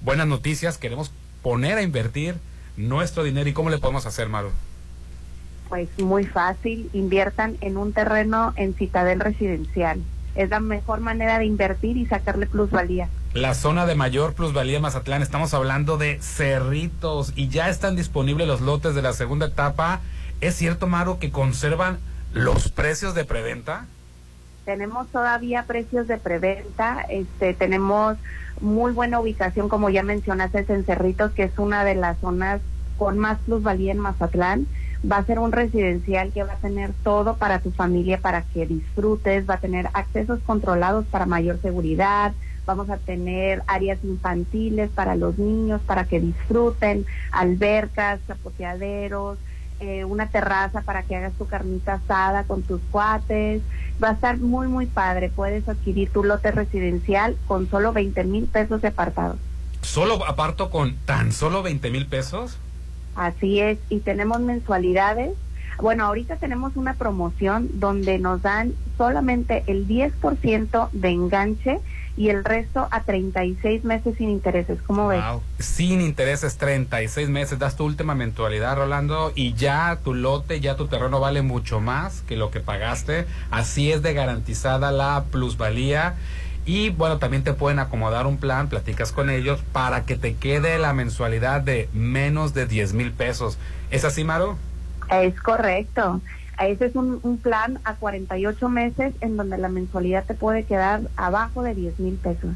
buenas 0.00 0.26
noticias, 0.26 0.78
queremos 0.78 1.10
poner 1.42 1.78
a 1.78 1.82
invertir 1.82 2.36
nuestro 2.76 3.24
dinero. 3.24 3.48
¿Y 3.48 3.52
cómo 3.52 3.70
le 3.70 3.78
podemos 3.78 4.06
hacer, 4.06 4.28
Maru? 4.28 4.50
Pues 5.74 5.88
muy 5.98 6.24
fácil. 6.24 6.88
Inviertan 6.92 7.56
en 7.60 7.76
un 7.76 7.92
terreno 7.92 8.52
en 8.54 8.74
Citadel 8.74 9.18
Residencial. 9.18 10.00
Es 10.36 10.48
la 10.48 10.60
mejor 10.60 11.00
manera 11.00 11.40
de 11.40 11.46
invertir 11.46 11.96
y 11.96 12.06
sacarle 12.06 12.46
plusvalía. 12.46 13.08
La 13.32 13.54
zona 13.54 13.84
de 13.84 13.96
mayor 13.96 14.34
plusvalía 14.34 14.76
en 14.76 14.82
Mazatlán, 14.82 15.20
estamos 15.20 15.52
hablando 15.52 15.98
de 15.98 16.20
cerritos 16.20 17.32
y 17.34 17.48
ya 17.48 17.70
están 17.70 17.96
disponibles 17.96 18.46
los 18.46 18.60
lotes 18.60 18.94
de 18.94 19.02
la 19.02 19.12
segunda 19.14 19.46
etapa. 19.46 20.00
¿Es 20.40 20.54
cierto, 20.54 20.86
Maru, 20.86 21.18
que 21.18 21.32
conservan 21.32 21.98
los 22.32 22.70
precios 22.70 23.16
de 23.16 23.24
preventa? 23.24 23.86
Tenemos 24.64 25.08
todavía 25.08 25.64
precios 25.64 26.06
de 26.06 26.18
preventa. 26.18 27.04
Este, 27.08 27.52
tenemos 27.52 28.16
muy 28.60 28.92
buena 28.92 29.18
ubicación, 29.18 29.68
como 29.68 29.90
ya 29.90 30.04
mencionaste, 30.04 30.66
en 30.68 30.84
Cerritos, 30.84 31.32
que 31.32 31.42
es 31.42 31.58
una 31.58 31.82
de 31.82 31.96
las 31.96 32.20
zonas 32.20 32.60
con 32.96 33.18
más 33.18 33.40
plusvalía 33.40 33.90
en 33.90 33.98
Mazatlán. 33.98 34.68
Va 35.10 35.18
a 35.18 35.24
ser 35.24 35.38
un 35.38 35.52
residencial 35.52 36.32
que 36.32 36.42
va 36.42 36.54
a 36.54 36.56
tener 36.56 36.92
todo 37.02 37.36
para 37.36 37.58
tu 37.58 37.70
familia, 37.70 38.18
para 38.18 38.42
que 38.42 38.66
disfrutes, 38.66 39.48
va 39.48 39.54
a 39.54 39.60
tener 39.60 39.88
accesos 39.92 40.40
controlados 40.46 41.04
para 41.06 41.26
mayor 41.26 41.60
seguridad, 41.60 42.32
vamos 42.64 42.88
a 42.88 42.96
tener 42.96 43.62
áreas 43.66 43.98
infantiles 44.02 44.90
para 44.90 45.14
los 45.14 45.38
niños, 45.38 45.80
para 45.82 46.04
que 46.04 46.20
disfruten, 46.20 47.04
albercas, 47.30 48.20
chapoteaderos, 48.26 49.38
eh, 49.80 50.04
una 50.04 50.28
terraza 50.28 50.82
para 50.82 51.02
que 51.02 51.16
hagas 51.16 51.32
tu 51.34 51.46
carnita 51.46 51.94
asada 51.94 52.44
con 52.44 52.62
tus 52.62 52.80
cuates. 52.90 53.60
Va 54.02 54.10
a 54.10 54.12
estar 54.12 54.38
muy, 54.38 54.68
muy 54.68 54.86
padre. 54.86 55.30
Puedes 55.34 55.68
adquirir 55.68 56.10
tu 56.10 56.24
lote 56.24 56.50
residencial 56.50 57.36
con 57.46 57.68
solo 57.68 57.92
20 57.92 58.24
mil 58.24 58.46
pesos 58.46 58.80
de 58.80 58.88
apartado. 58.88 59.36
¿Solo 59.82 60.26
aparto 60.26 60.70
con 60.70 60.94
tan 61.04 61.32
solo 61.32 61.62
20 61.62 61.90
mil 61.90 62.06
pesos? 62.06 62.58
Así 63.14 63.60
es, 63.60 63.78
y 63.88 64.00
tenemos 64.00 64.40
mensualidades. 64.40 65.36
Bueno, 65.80 66.04
ahorita 66.04 66.36
tenemos 66.36 66.76
una 66.76 66.94
promoción 66.94 67.68
donde 67.74 68.18
nos 68.18 68.42
dan 68.42 68.74
solamente 68.96 69.64
el 69.66 69.88
10% 69.88 70.88
de 70.92 71.08
enganche 71.08 71.80
y 72.16 72.28
el 72.28 72.44
resto 72.44 72.86
a 72.90 73.02
36 73.02 73.84
meses 73.84 74.16
sin 74.16 74.30
intereses. 74.30 74.78
¿Cómo 74.86 75.08
ves? 75.08 75.22
Sin 75.58 76.00
intereses, 76.00 76.56
36 76.58 77.28
meses, 77.28 77.58
das 77.58 77.76
tu 77.76 77.84
última 77.84 78.14
mensualidad, 78.14 78.76
Rolando, 78.76 79.32
y 79.34 79.54
ya 79.54 79.98
tu 80.04 80.14
lote, 80.14 80.60
ya 80.60 80.76
tu 80.76 80.86
terreno 80.86 81.18
vale 81.18 81.42
mucho 81.42 81.80
más 81.80 82.22
que 82.22 82.36
lo 82.36 82.50
que 82.50 82.60
pagaste. 82.60 83.26
Así 83.50 83.90
es 83.90 84.02
de 84.02 84.14
garantizada 84.14 84.92
la 84.92 85.24
plusvalía. 85.30 86.14
Y 86.66 86.90
bueno, 86.90 87.18
también 87.18 87.44
te 87.44 87.52
pueden 87.52 87.78
acomodar 87.78 88.26
un 88.26 88.38
plan, 88.38 88.68
platicas 88.68 89.12
con 89.12 89.28
ellos, 89.28 89.60
para 89.72 90.04
que 90.04 90.16
te 90.16 90.34
quede 90.34 90.78
la 90.78 90.94
mensualidad 90.94 91.60
de 91.60 91.88
menos 91.92 92.54
de 92.54 92.66
10 92.66 92.94
mil 92.94 93.12
pesos. 93.12 93.58
¿Es 93.90 94.04
así, 94.04 94.24
Maro? 94.24 94.56
Es 95.10 95.38
correcto. 95.40 96.20
Ese 96.58 96.86
es 96.86 96.94
un, 96.94 97.20
un 97.22 97.38
plan 97.38 97.80
a 97.84 97.94
48 97.96 98.68
meses 98.68 99.12
en 99.20 99.36
donde 99.36 99.58
la 99.58 99.68
mensualidad 99.68 100.24
te 100.24 100.34
puede 100.34 100.64
quedar 100.64 101.02
abajo 101.16 101.62
de 101.62 101.74
10 101.74 101.98
mil 101.98 102.14
pesos. 102.14 102.50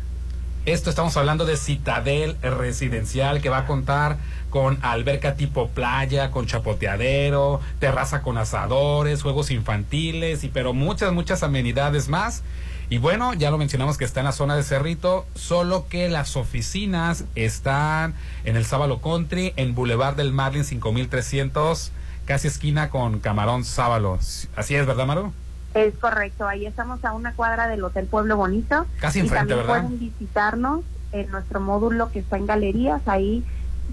Esto 0.65 0.91
estamos 0.91 1.17
hablando 1.17 1.47
de 1.47 1.57
Citadel 1.57 2.37
Residencial 2.43 3.41
que 3.41 3.49
va 3.49 3.59
a 3.59 3.67
contar 3.67 4.19
con 4.51 4.79
alberca 4.83 5.35
tipo 5.35 5.69
playa, 5.69 6.31
con 6.31 6.47
chapoteadero, 6.47 7.61
terraza 7.79 8.23
con 8.23 8.39
asadores, 8.39 9.23
juegos 9.23 9.51
infantiles 9.51 10.45
y 10.45 10.49
pero 10.49 10.75
muchas, 10.75 11.13
muchas 11.13 11.43
amenidades 11.43 12.09
más. 12.09 12.43
Y 12.91 12.99
bueno, 12.99 13.35
ya 13.35 13.51
lo 13.51 13.59
mencionamos 13.59 13.99
que 13.99 14.07
está 14.07 14.21
en 14.21 14.27
la 14.27 14.33
zona 14.33 14.57
de 14.57 14.63
Cerrito, 14.63 15.27
solo 15.35 15.87
que 15.89 16.09
las 16.09 16.37
oficinas 16.37 17.25
están 17.35 18.15
en 18.45 18.57
el 18.57 18.65
Sábalo 18.65 19.03
Country, 19.03 19.53
en 19.57 19.75
Boulevard 19.75 20.17
del 20.17 20.33
Marlin 20.33 20.65
5300, 20.65 21.93
casi 22.25 22.49
esquina 22.49 22.89
con 22.89 23.21
Camarón 23.21 23.65
Sábalo. 23.65 24.19
Así 24.57 24.75
es, 24.75 24.87
¿verdad, 24.87 25.07
Maru? 25.07 25.33
Es 25.75 25.95
correcto, 26.01 26.49
ahí 26.49 26.65
estamos 26.65 27.05
a 27.05 27.13
una 27.13 27.35
cuadra 27.35 27.69
del 27.69 27.85
Hotel 27.85 28.07
Pueblo 28.07 28.39
Bonito. 28.39 28.87
Casi 29.01 29.19
y 29.19 29.23
enfrente, 29.23 29.55
también 29.55 29.67
¿verdad? 29.67 29.83
pueden 29.83 29.99
visitarnos 29.99 30.81
en 31.13 31.31
nuestro 31.31 31.61
módulo 31.61 32.11
que 32.11 32.21
está 32.21 32.39
en 32.39 32.47
galerías. 32.47 33.03
Ahí 33.07 33.45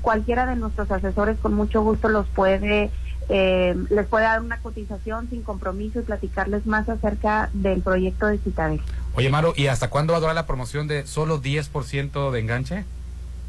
cualquiera 0.02 0.46
de 0.46 0.56
nuestros 0.56 0.90
asesores 0.90 1.38
con 1.42 1.54
mucho 1.54 1.82
gusto 1.82 2.08
los 2.08 2.28
puede, 2.28 2.92
eh, 3.30 3.76
les 3.90 4.06
puede 4.08 4.26
dar 4.26 4.42
una 4.42 4.60
cotización 4.60 5.30
sin 5.30 5.42
compromiso 5.44 6.00
y 6.00 6.04
platicarles 6.04 6.66
más 6.66 6.88
acerca 6.90 7.50
del 7.54 7.82
proyecto 7.82 8.28
de 8.28 8.38
Citadel. 8.40 8.82
Oye, 9.16 9.30
Maru, 9.30 9.54
¿y 9.56 9.68
hasta 9.68 9.90
cuándo 9.90 10.14
va 10.14 10.18
a 10.18 10.22
durar 10.22 10.36
la 10.36 10.46
promoción 10.46 10.88
de 10.88 11.06
solo 11.08 11.42
10% 11.42 12.32
de 12.32 12.40
enganche? 12.40 12.86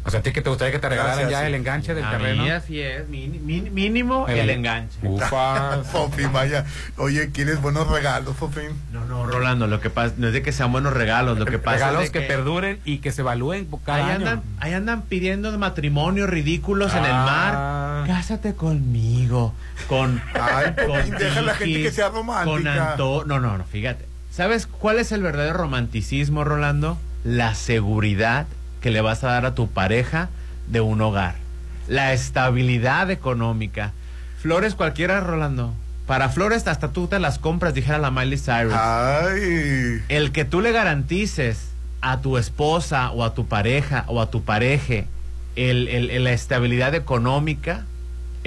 O 0.06 0.10
sea, 0.10 0.20
¿a 0.20 0.22
ti 0.22 0.30
que 0.32 0.40
te 0.40 0.48
gustaría 0.48 0.70
que 0.72 0.78
te 0.78 0.88
regalaran 0.88 1.18
Gracias, 1.18 1.32
ya 1.40 1.40
sí. 1.40 1.46
el 1.48 1.54
enganche 1.56 1.94
del 1.94 2.04
A 2.04 2.10
terreno? 2.12 2.44
mí 2.44 2.50
así 2.50 2.80
es, 2.80 3.08
mini- 3.08 3.40
mini- 3.40 3.70
mínimo 3.70 4.26
El- 4.28 4.38
el, 4.38 4.50
enganche. 4.50 4.96
Ufas. 5.02 5.84
Fofín, 5.92 6.32
vaya. 6.32 6.64
Oye, 6.96 7.30
¿quieres 7.32 7.60
buenos 7.60 7.88
regalos, 7.88 8.36
Fofín? 8.36 8.68
No, 8.92 9.04
no, 9.06 9.26
Rolando, 9.26 9.66
lo 9.66 9.80
que 9.80 9.90
pasa 9.90 10.14
no 10.16 10.28
es 10.28 10.32
de 10.32 10.42
que 10.42 10.52
sean 10.52 10.70
buenos 10.70 10.92
regalos, 10.92 11.38
lo 11.38 11.44
que 11.44 11.58
pasa 11.58 11.76
Regalos 11.88 12.04
es 12.04 12.12
de 12.12 12.20
que, 12.20 12.26
perduren 12.26 12.78
y 12.84 12.98
que 12.98 13.10
se 13.10 13.22
evalúen 13.22 13.66
cada 13.84 13.98
ahí 13.98 14.04
año. 14.12 14.14
andan, 14.28 14.42
ahí 14.60 14.72
andan 14.74 15.02
pidiendo 15.02 15.56
matrimonios 15.58 16.30
ridículos 16.30 16.92
en 16.94 17.04
el 17.04 17.10
Ah. 17.12 18.04
mar. 18.04 18.06
Cásate 18.06 18.54
conmigo, 18.54 19.52
con 19.88 20.22
Ay, 20.34 20.72
con 20.86 21.10
deja 21.18 21.40
a 21.40 21.42
la 21.42 21.54
gente 21.56 21.82
que 21.82 21.90
sea 21.90 22.10
romántica. 22.10 22.52
Con 22.52 22.68
Anto, 22.68 23.24
no, 23.26 23.40
no, 23.40 23.58
no, 23.58 23.64
fíjate. 23.64 24.04
¿Sabes 24.30 24.66
cuál 24.68 24.98
es 25.00 25.10
el 25.10 25.22
verdadero 25.22 25.56
romanticismo, 25.58 26.44
Rolando? 26.44 26.96
La 27.24 27.54
seguridad 27.56 28.46
que 28.86 28.92
le 28.92 29.00
vas 29.00 29.24
a 29.24 29.32
dar 29.32 29.46
a 29.46 29.54
tu 29.56 29.66
pareja 29.66 30.28
de 30.68 30.80
un 30.80 31.00
hogar. 31.00 31.34
La 31.88 32.12
estabilidad 32.12 33.10
económica. 33.10 33.90
Flores 34.40 34.76
cualquiera, 34.76 35.18
Rolando. 35.18 35.74
Para 36.06 36.28
flores 36.28 36.68
hasta 36.68 36.92
tú 36.92 37.08
te 37.08 37.18
las 37.18 37.40
compras, 37.40 37.74
dijera 37.74 37.98
la 37.98 38.12
Miley 38.12 38.38
Cyrus. 38.38 38.72
Ay. 38.74 40.02
El 40.08 40.30
que 40.30 40.44
tú 40.44 40.60
le 40.60 40.70
garantices 40.70 41.70
a 42.00 42.20
tu 42.20 42.38
esposa 42.38 43.10
o 43.10 43.24
a 43.24 43.34
tu 43.34 43.48
pareja 43.48 44.04
o 44.06 44.20
a 44.20 44.30
tu 44.30 44.44
pareje 44.44 45.08
el, 45.56 45.88
el- 45.88 46.10
el- 46.10 46.22
la 46.22 46.30
estabilidad 46.30 46.94
económica, 46.94 47.86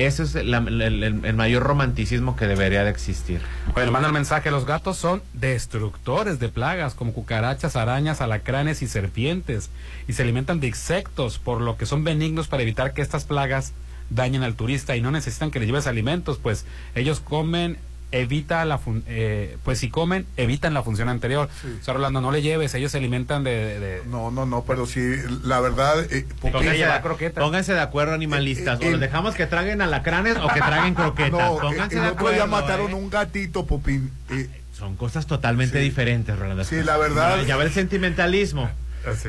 ese 0.05 0.23
es 0.23 0.35
el, 0.35 1.33
mayor 1.35 1.63
romanticismo 1.63 2.35
que 2.35 2.47
debería 2.47 2.83
de 2.83 2.89
existir. 2.89 3.41
Bueno, 3.73 3.91
manda 3.91 4.07
el 4.07 4.13
mensaje, 4.13 4.49
los 4.49 4.65
gatos 4.65 4.97
son 4.97 5.21
destructores 5.33 6.39
de 6.39 6.49
plagas 6.49 6.93
como 6.93 7.13
cucarachas, 7.13 7.75
arañas, 7.75 8.21
alacranes 8.21 8.81
y 8.81 8.87
serpientes 8.87 9.69
y 10.07 10.13
se 10.13 10.23
alimentan 10.23 10.59
de 10.59 10.67
insectos, 10.67 11.37
por 11.37 11.61
lo 11.61 11.75
que 11.75 11.85
son 11.85 12.03
benignos 12.03 12.47
para 12.47 12.63
evitar 12.63 12.93
que 12.93 13.01
estas 13.01 13.25
plagas 13.25 13.73
dañen 14.09 14.43
al 14.43 14.55
turista 14.55 14.95
y 14.95 15.01
no 15.01 15.11
necesitan 15.11 15.51
que 15.51 15.59
le 15.59 15.65
lleves 15.65 15.85
alimentos, 15.85 16.39
pues 16.41 16.65
ellos 16.95 17.19
comen 17.19 17.77
evita 18.11 18.65
la 18.65 18.77
fun- 18.77 19.03
eh, 19.07 19.57
pues 19.63 19.77
si 19.79 19.89
comen, 19.89 20.25
evitan 20.37 20.73
la 20.73 20.81
función 20.83 21.09
anterior. 21.09 21.49
O 21.79 21.83
sea, 21.83 21.93
Rolando, 21.93 22.21
no 22.21 22.31
le 22.31 22.41
lleves, 22.41 22.73
ellos 22.73 22.91
se 22.91 22.97
alimentan 22.97 23.43
de... 23.43 23.79
de- 23.79 24.01
No, 24.07 24.31
no, 24.31 24.45
no, 24.45 24.63
pero 24.63 24.85
sí, 24.85 25.01
la 25.43 25.59
verdad... 25.59 25.99
eh, 26.11 26.25
Pónganse, 26.41 26.69
de- 26.85 27.01
croquetas. 27.01 27.43
pónganse 27.43 27.73
de 27.73 27.81
acuerdo, 27.81 28.13
animalistas. 28.13 28.79
Eh, 28.79 28.83
eh, 28.83 28.87
o 28.87 28.91
los 28.91 28.93
el- 28.95 28.99
dejamos 29.01 29.35
que 29.35 29.45
traguen 29.45 29.81
alacranes 29.81 30.37
o 30.37 30.47
que 30.47 30.59
traguen 30.59 30.95
croquetas. 30.95 31.31
No, 31.31 31.57
eh, 31.57 31.59
Pónganse 31.61 31.95
el 31.97 32.01
de 32.03 32.07
otro 32.09 32.29
día 32.29 32.43
acuerdo. 32.43 32.47
mataron 32.61 32.91
¿eh? 32.91 32.95
un 32.95 33.09
gatito, 33.09 33.65
Popín. 33.65 34.11
Eh, 34.31 34.49
Son 34.73 34.95
cosas 34.95 35.27
totalmente 35.27 35.77
Sí. 35.77 35.83
diferentes, 35.83 36.37
Rolando. 36.39 36.63
Sí, 36.63 36.77
la 36.83 36.97
verdad- 36.97 37.43
Ya 37.45 37.57
ve 37.57 37.65
el 37.65 37.71
sentimentalismo. 37.71 38.69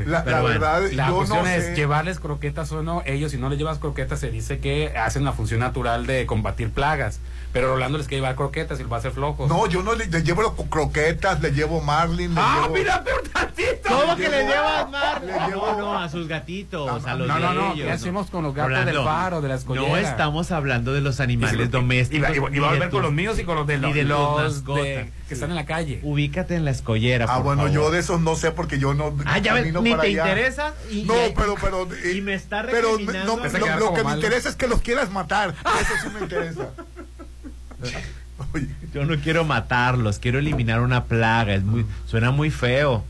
la, 0.07 0.25
Pero 0.25 0.37
la 0.37 0.43
bueno, 0.43 0.61
verdad, 0.61 0.83
La 0.93 1.09
yo 1.09 1.17
cuestión 1.17 1.45
no 1.45 1.49
es 1.49 1.65
sé. 1.67 1.75
llevarles 1.77 2.19
croquetas 2.19 2.71
o 2.73 2.83
no. 2.83 3.03
Ellos, 3.07 3.31
si 3.31 3.39
no 3.39 3.49
les 3.49 3.59
llevas 3.59 3.79
croquetas, 3.79 4.19
se 4.21 4.31
dice 4.31 4.59
que 4.59 4.89
hacen 4.97 5.25
la 5.25 5.33
función 5.33 5.61
natural 5.61 6.07
de 6.07 6.27
combatir 6.27 6.71
plagas. 6.71 7.21
Pero 7.53 7.69
Rolando 7.75 7.99
les 7.99 8.07
quiere 8.07 8.21
llevar 8.21 8.37
croquetas 8.37 8.79
y 8.79 8.83
los 8.83 8.93
va 8.93 8.97
a 8.97 8.99
hacer 9.01 9.11
flojos. 9.11 9.49
No, 9.49 9.67
yo 9.67 9.83
no 9.83 9.95
le, 9.97 10.07
le 10.07 10.23
llevo 10.23 10.55
croquetas, 10.69 11.41
le 11.41 11.51
llevo 11.51 11.81
marlin, 11.81 12.33
le 12.35 12.41
¡Ah, 12.41 12.61
llevo... 12.63 12.75
mira, 12.75 13.03
pero 13.05 13.21
tantito! 13.23 13.89
¿Cómo 13.89 14.15
Le 14.15 14.23
que 14.23 14.29
le 14.29 14.39
llevo- 14.45 14.51
llevas 14.53 14.91
mar? 14.91 15.23
le 15.25 15.33
No, 15.33 15.49
llevo- 15.49 15.77
no, 15.79 15.99
a 15.99 16.09
sus 16.09 16.29
gatitos, 16.29 17.05
a 17.05 17.15
los 17.17 17.27
No, 17.27 17.35
de 17.35 17.41
no, 17.41 17.53
no, 17.55 17.73
ellos, 17.73 17.87
¿qué 17.87 17.91
hacemos 17.93 18.31
con 18.31 18.45
los 18.45 18.55
gatos 18.55 18.71
Rolando, 18.71 18.93
del 18.93 19.03
faro, 19.05 19.41
de 19.41 19.49
la 19.49 19.55
escollera? 19.57 19.89
No 19.89 19.97
estamos 19.97 20.53
hablando 20.53 20.93
de 20.93 21.01
los 21.01 21.19
Y 21.19 21.23
animales 21.23 21.61
si- 21.67 21.67
domésticos. 21.73 22.31
Y, 22.37 22.39
va- 22.39 22.39
y 22.39 22.39
va- 22.39 22.51
y 22.51 22.59
a 22.59 22.63
de 22.63 22.69
volver 22.69 22.91
con 22.91 23.03
los 23.03 23.13
míos 23.13 23.37
y 23.41 23.45
con 23.45 23.57
los 23.57 23.67
de 23.67 23.79
los, 23.79 23.95
de 23.95 24.01
tus 24.03 24.09
los 24.11 24.37
mascotas. 24.55 24.85
de- 24.85 25.13
que 25.27 25.35
están 25.35 25.51
en 25.51 25.57
la 25.57 25.67
calle. 25.67 26.01
Ubícate 26.05 26.55
en 26.55 26.65
la 26.65 26.71
escollera, 26.71 27.27
Ah, 27.29 27.35
por 27.37 27.45
bueno, 27.45 27.63
favor. 27.63 27.75
yo 27.75 27.91
de 27.91 27.99
esos 28.01 28.21
no 28.21 28.37
sé 28.37 28.53
porque 28.53 28.79
yo 28.79 28.95
no 28.95 29.13
Ah, 29.27 29.39
ya 29.39 29.55
ves, 29.55 29.73
ni 29.73 29.93
te 29.95 30.01
allá. 30.01 30.09
interesa. 30.29 30.75
Y, 30.91 31.03
No, 31.03 31.15
y- 31.27 31.33
pero, 31.37 31.57
pero... 31.61 31.89
y 32.15 32.21
me 32.21 32.35
está 32.35 32.63
pero 32.63 32.93
recriminando. 32.93 33.37
no, 33.39 33.45
Ese 33.45 33.59
lo, 33.59 33.77
lo 33.77 33.95
que 33.95 34.05
me 34.05 34.13
interesa 34.13 34.49
es 34.49 34.55
que 34.57 34.69
los 34.69 34.81
quieras 34.83 35.11
matar. 35.11 35.55
Eso 35.81 35.93
sí 36.03 36.09
me 36.15 36.21
interesa. 36.21 36.71
Oye, 38.55 38.67
Yo 38.95 39.05
no 39.05 39.17
quiero 39.21 39.45
matarlos, 39.45 40.19
quiero 40.19 40.39
eliminar 40.39 40.81
una 40.81 41.05
plaga. 41.05 41.55
Es 41.55 41.63
muy, 41.63 41.85
suena 42.07 42.31
muy 42.31 42.51
feo. 42.51 43.05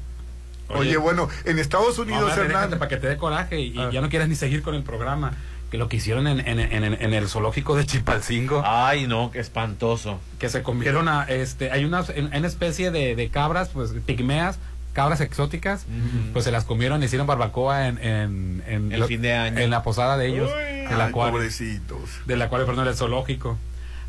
oye, 0.69 0.97
bueno, 0.97 1.29
en 1.45 1.59
Estados 1.59 1.99
Unidos, 1.99 2.37
Hernán... 2.37 2.71
para 2.71 2.89
que 2.89 2.97
te 2.97 3.07
dé 3.09 3.17
coraje 3.17 3.61
y, 3.61 3.69
y 3.79 3.93
ya 3.93 4.01
no 4.01 4.09
quieras 4.09 4.29
ni 4.29 4.35
seguir 4.35 4.63
con 4.63 4.75
el 4.75 4.83
programa. 4.83 5.33
Que 5.71 5.79
lo 5.79 5.89
que 5.89 5.99
hicieron 5.99 6.27
en, 6.27 6.41
en- 6.41 6.59
en- 6.59 6.85
en 7.01 7.15
el 7.15 7.29
zoológico 7.29 7.77
de 7.77 7.87
Chipalcingo. 7.87 8.61
Ay, 8.67 9.07
no, 9.07 9.31
qué 9.31 9.39
espantoso. 9.39 10.19
que 10.41 10.49
se 10.49 10.63
comieron 10.65 11.09
a 11.09 11.23
este 11.25 11.71
hay 11.71 11.85
una, 11.85 12.05
en- 12.09 12.27
una 12.37 12.49
especie 12.49 12.91
de, 12.91 13.15
de 13.15 13.29
cabras 13.29 13.69
pues 13.69 13.93
pigmeas 14.05 14.59
cabras 14.95 15.21
exóticas 15.21 15.87
pues 16.33 16.45
se 16.45 16.51
las 16.51 16.65
comieron 16.65 17.01
hicieron 17.05 17.29
barbacoa 17.29 17.87
en 17.87 17.99
en, 18.05 18.65
en 18.67 18.91
El 18.93 19.05
fin 19.05 19.23
de 19.23 19.33
año. 19.35 19.59
en 19.61 19.71
la 19.71 19.85
posada 19.85 20.17
de 20.17 20.27
ellos 20.27 20.51
de 20.51 20.97
la 20.99 21.07
Ay, 21.07 21.13
cual 21.13 21.31
pobrecitos. 21.31 22.01
de 22.27 22.37
la 22.37 22.49
cual 22.49 22.67
perdón 22.67 22.89
el 22.89 22.97
zoológico 22.97 23.57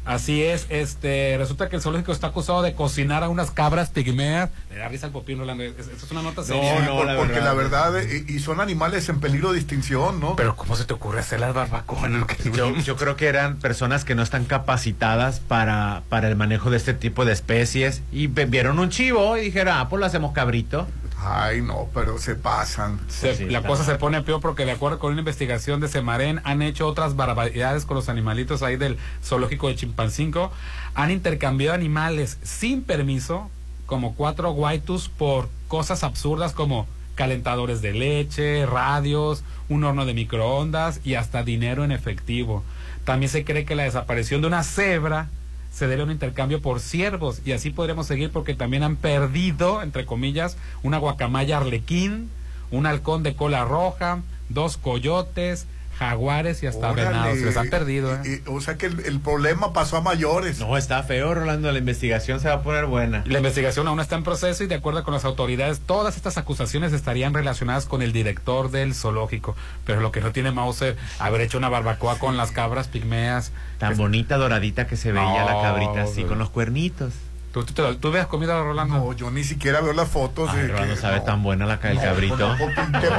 Así 0.03 0.41
es, 0.43 0.65
este, 0.69 1.35
resulta 1.37 1.69
que 1.69 1.75
el 1.75 1.81
zoológico 1.81 2.11
está 2.11 2.27
acusado 2.27 2.63
de 2.63 2.73
cocinar 2.73 3.23
a 3.23 3.29
unas 3.29 3.51
cabras 3.51 3.91
pigmeas. 3.91 4.49
Le 4.71 4.77
da 4.77 4.87
risa 4.87 5.05
al 5.05 5.11
popín, 5.11 5.37
Rolando. 5.37 5.63
Es- 5.63 5.77
Esto 5.77 6.05
es 6.07 6.11
una 6.11 6.23
nota 6.23 6.43
seria. 6.43 6.79
Sí, 6.79 6.87
por- 6.89 7.15
porque 7.17 7.39
la 7.39 7.53
verdad, 7.53 7.95
eh, 7.99 8.25
y 8.27 8.39
son 8.39 8.61
animales 8.61 9.07
en 9.09 9.19
peligro 9.19 9.51
de 9.53 9.59
extinción, 9.59 10.19
¿no? 10.19 10.35
Pero 10.35 10.55
¿cómo 10.55 10.75
se 10.75 10.85
te 10.85 10.93
ocurre 10.93 11.19
hacer 11.19 11.39
las 11.39 11.53
barbacoa 11.53 12.07
en 12.07 12.15
el 12.15 12.25
que 12.25 12.51
Yo, 12.51 12.75
yo 12.83 12.95
creo 12.95 13.15
que 13.15 13.27
eran 13.27 13.57
personas 13.57 14.03
que 14.03 14.15
no 14.15 14.23
están 14.23 14.45
capacitadas 14.45 15.39
para, 15.39 16.01
para 16.09 16.27
el 16.29 16.35
manejo 16.35 16.71
de 16.71 16.77
este 16.77 16.95
tipo 16.95 17.23
de 17.23 17.33
especies 17.33 18.01
y 18.11 18.25
vieron 18.27 18.79
un 18.79 18.89
chivo 18.89 19.37
y 19.37 19.41
dijeron, 19.41 19.75
ah, 19.77 19.87
pues 19.87 19.99
lo 19.99 20.05
hacemos 20.07 20.31
cabrito. 20.33 20.87
Ay, 21.23 21.61
no, 21.61 21.87
pero 21.93 22.17
se 22.17 22.35
pasan. 22.35 22.99
Se- 23.07 23.35
Sí, 23.35 23.45
la 23.45 23.61
cosa 23.61 23.83
se 23.85 23.95
pone 23.95 24.21
peor 24.23 24.41
porque 24.41 24.65
de 24.65 24.71
acuerdo 24.71 24.97
con 24.99 25.11
una 25.11 25.21
investigación 25.21 25.79
de 25.79 25.87
Semarén 25.87 26.41
han 26.45 26.61
hecho 26.63 26.87
otras 26.87 27.15
barbaridades 27.15 27.85
con 27.85 27.95
los 27.95 28.09
animalitos 28.09 28.63
ahí 28.63 28.75
del 28.75 28.97
zoológico 29.23 29.67
de 29.67 29.75
Chimpancingo. 29.75 30.51
Han 30.95 31.11
intercambiado 31.11 31.75
animales 31.75 32.37
sin 32.43 32.81
permiso, 32.83 33.49
como 33.85 34.15
cuatro 34.15 34.51
guaitus, 34.51 35.09
por 35.09 35.47
cosas 35.67 36.03
absurdas 36.03 36.53
como 36.53 36.87
calentadores 37.15 37.81
de 37.81 37.93
leche, 37.93 38.65
radios, 38.65 39.43
un 39.69 39.83
horno 39.83 40.05
de 40.05 40.13
microondas 40.15 41.01
y 41.03 41.15
hasta 41.15 41.43
dinero 41.43 41.83
en 41.83 41.91
efectivo. 41.91 42.63
También 43.03 43.29
se 43.29 43.43
cree 43.45 43.63
que 43.65 43.75
la 43.75 43.83
desaparición 43.83 44.41
de 44.41 44.47
una 44.47 44.63
cebra 44.63 45.29
se 45.71 45.87
debe 45.87 46.03
un 46.03 46.11
intercambio 46.11 46.61
por 46.61 46.79
ciervos 46.79 47.41
y 47.45 47.53
así 47.53 47.69
podremos 47.69 48.07
seguir 48.07 48.31
porque 48.31 48.53
también 48.53 48.83
han 48.83 48.97
perdido, 48.97 49.81
entre 49.81 50.05
comillas, 50.05 50.57
una 50.83 50.97
guacamaya 50.97 51.57
arlequín, 51.57 52.29
un 52.71 52.85
halcón 52.85 53.23
de 53.23 53.35
cola 53.35 53.65
roja, 53.65 54.21
dos 54.49 54.77
coyotes, 54.77 55.65
jaguares 56.05 56.63
y 56.63 56.67
hasta 56.67 56.91
Órale. 56.91 57.09
venados. 57.09 57.37
Se 57.39 57.45
les 57.45 57.57
han 57.57 57.69
perdido. 57.69 58.13
¿eh? 58.15 58.19
Y- 58.25 58.29
y- 58.29 58.41
o 58.47 58.59
sea 58.59 58.75
que 58.77 58.87
el, 58.87 58.99
el 59.01 59.19
problema 59.19 59.71
pasó 59.71 59.97
a 59.97 60.01
mayores. 60.01 60.59
No, 60.59 60.75
está 60.77 61.03
feo, 61.03 61.33
Rolando, 61.35 61.71
la 61.71 61.77
investigación 61.77 62.39
se 62.39 62.47
va 62.49 62.55
a 62.55 62.61
poner 62.63 62.85
buena. 62.87 63.23
La 63.27 63.37
investigación 63.37 63.87
aún 63.87 63.99
está 63.99 64.15
en 64.15 64.23
proceso 64.23 64.63
y 64.63 64.67
de 64.67 64.75
acuerdo 64.75 65.03
con 65.03 65.13
las 65.13 65.25
autoridades, 65.25 65.79
todas 65.79 66.15
estas 66.15 66.37
acusaciones 66.39 66.91
estarían 66.93 67.33
relacionadas 67.33 67.85
con 67.85 68.01
el 68.01 68.11
director 68.13 68.71
del 68.71 68.95
zoológico. 68.95 69.55
Pero 69.85 70.01
lo 70.01 70.11
que 70.11 70.21
no 70.21 70.31
tiene 70.31 70.51
Mauser, 70.51 70.97
haber 71.19 71.41
hecho 71.41 71.57
una 71.59 71.69
barbacoa 71.69 72.17
con 72.17 72.35
las 72.35 72.51
cabras 72.51 72.87
pigmeas. 72.87 73.51
Tan 73.77 73.95
bonita 73.95 74.37
doradita 74.37 74.87
que 74.87 74.97
se 74.97 75.11
veía 75.11 75.41
No, 75.41 75.45
la 75.45 75.61
cabrita 75.61 76.01
así 76.03 76.23
con 76.23 76.39
los 76.39 76.49
cuernitos. 76.49 77.13
¿Tú, 77.53 77.65
tú, 77.65 77.95
tú 77.95 78.07
habías 78.07 78.27
comido, 78.27 78.63
Rolando? 78.63 78.95
No, 78.95 79.13
yo 79.13 79.29
ni 79.29 79.43
siquiera 79.43 79.81
veo 79.81 79.91
las 79.93 80.07
fotos. 80.07 80.49
Ay, 80.51 80.61
de 80.63 80.67
Rolando 80.69 80.95
que- 80.95 81.01
sabe 81.01 81.17
no. 81.17 81.23
tan 81.23 81.43
buena 81.43 81.65
la 81.65 81.79
ca- 81.79 81.89
el 81.91 81.97
No, 81.97 82.03
cabrito. 82.03 82.55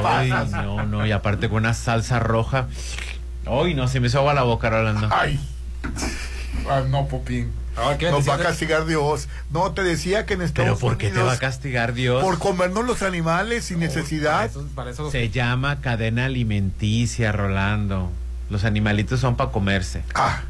Ay, 0.05 0.33
no, 0.51 0.83
no, 0.85 1.05
y 1.05 1.11
aparte 1.11 1.49
con 1.49 1.59
una 1.59 1.73
salsa 1.73 2.19
roja. 2.19 2.67
Ay, 3.45 3.73
no, 3.75 3.87
se 3.87 3.99
me 3.99 4.07
hizo 4.07 4.19
agua 4.19 4.33
la 4.33 4.43
boca, 4.43 4.69
Rolando. 4.69 5.07
Ay. 5.11 5.39
Ah, 6.69 6.81
no, 6.87 7.07
Popín. 7.07 7.51
Ah, 7.75 7.95
¿qué? 7.97 8.09
Nos 8.11 8.27
va 8.29 8.35
a 8.35 8.37
castigar 8.39 8.85
Dios. 8.85 9.27
No, 9.51 9.71
te 9.73 9.83
decía 9.83 10.25
que 10.27 10.35
en 10.35 10.41
Estados 10.43 10.69
Pero 10.69 10.79
¿por 10.79 10.97
qué 10.97 11.07
te 11.07 11.13
Unidos, 11.13 11.29
va 11.29 11.33
a 11.33 11.39
castigar 11.39 11.93
Dios? 11.93 12.23
Por 12.23 12.37
comernos 12.39 12.85
los 12.85 13.01
animales 13.01 13.65
sin 13.65 13.79
necesidad. 13.79 14.45
eso- 14.45 14.65
para 14.75 14.91
eso- 14.91 15.09
Se 15.11 15.29
llama 15.29 15.81
cadena 15.81 16.25
alimenticia, 16.25 17.31
Rolando. 17.31 18.11
Los 18.49 18.63
animalitos 18.63 19.19
son 19.19 19.35
para 19.35 19.51
comerse. 19.51 20.03
Ah, 20.13 20.41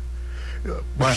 bueno. 0.98 1.16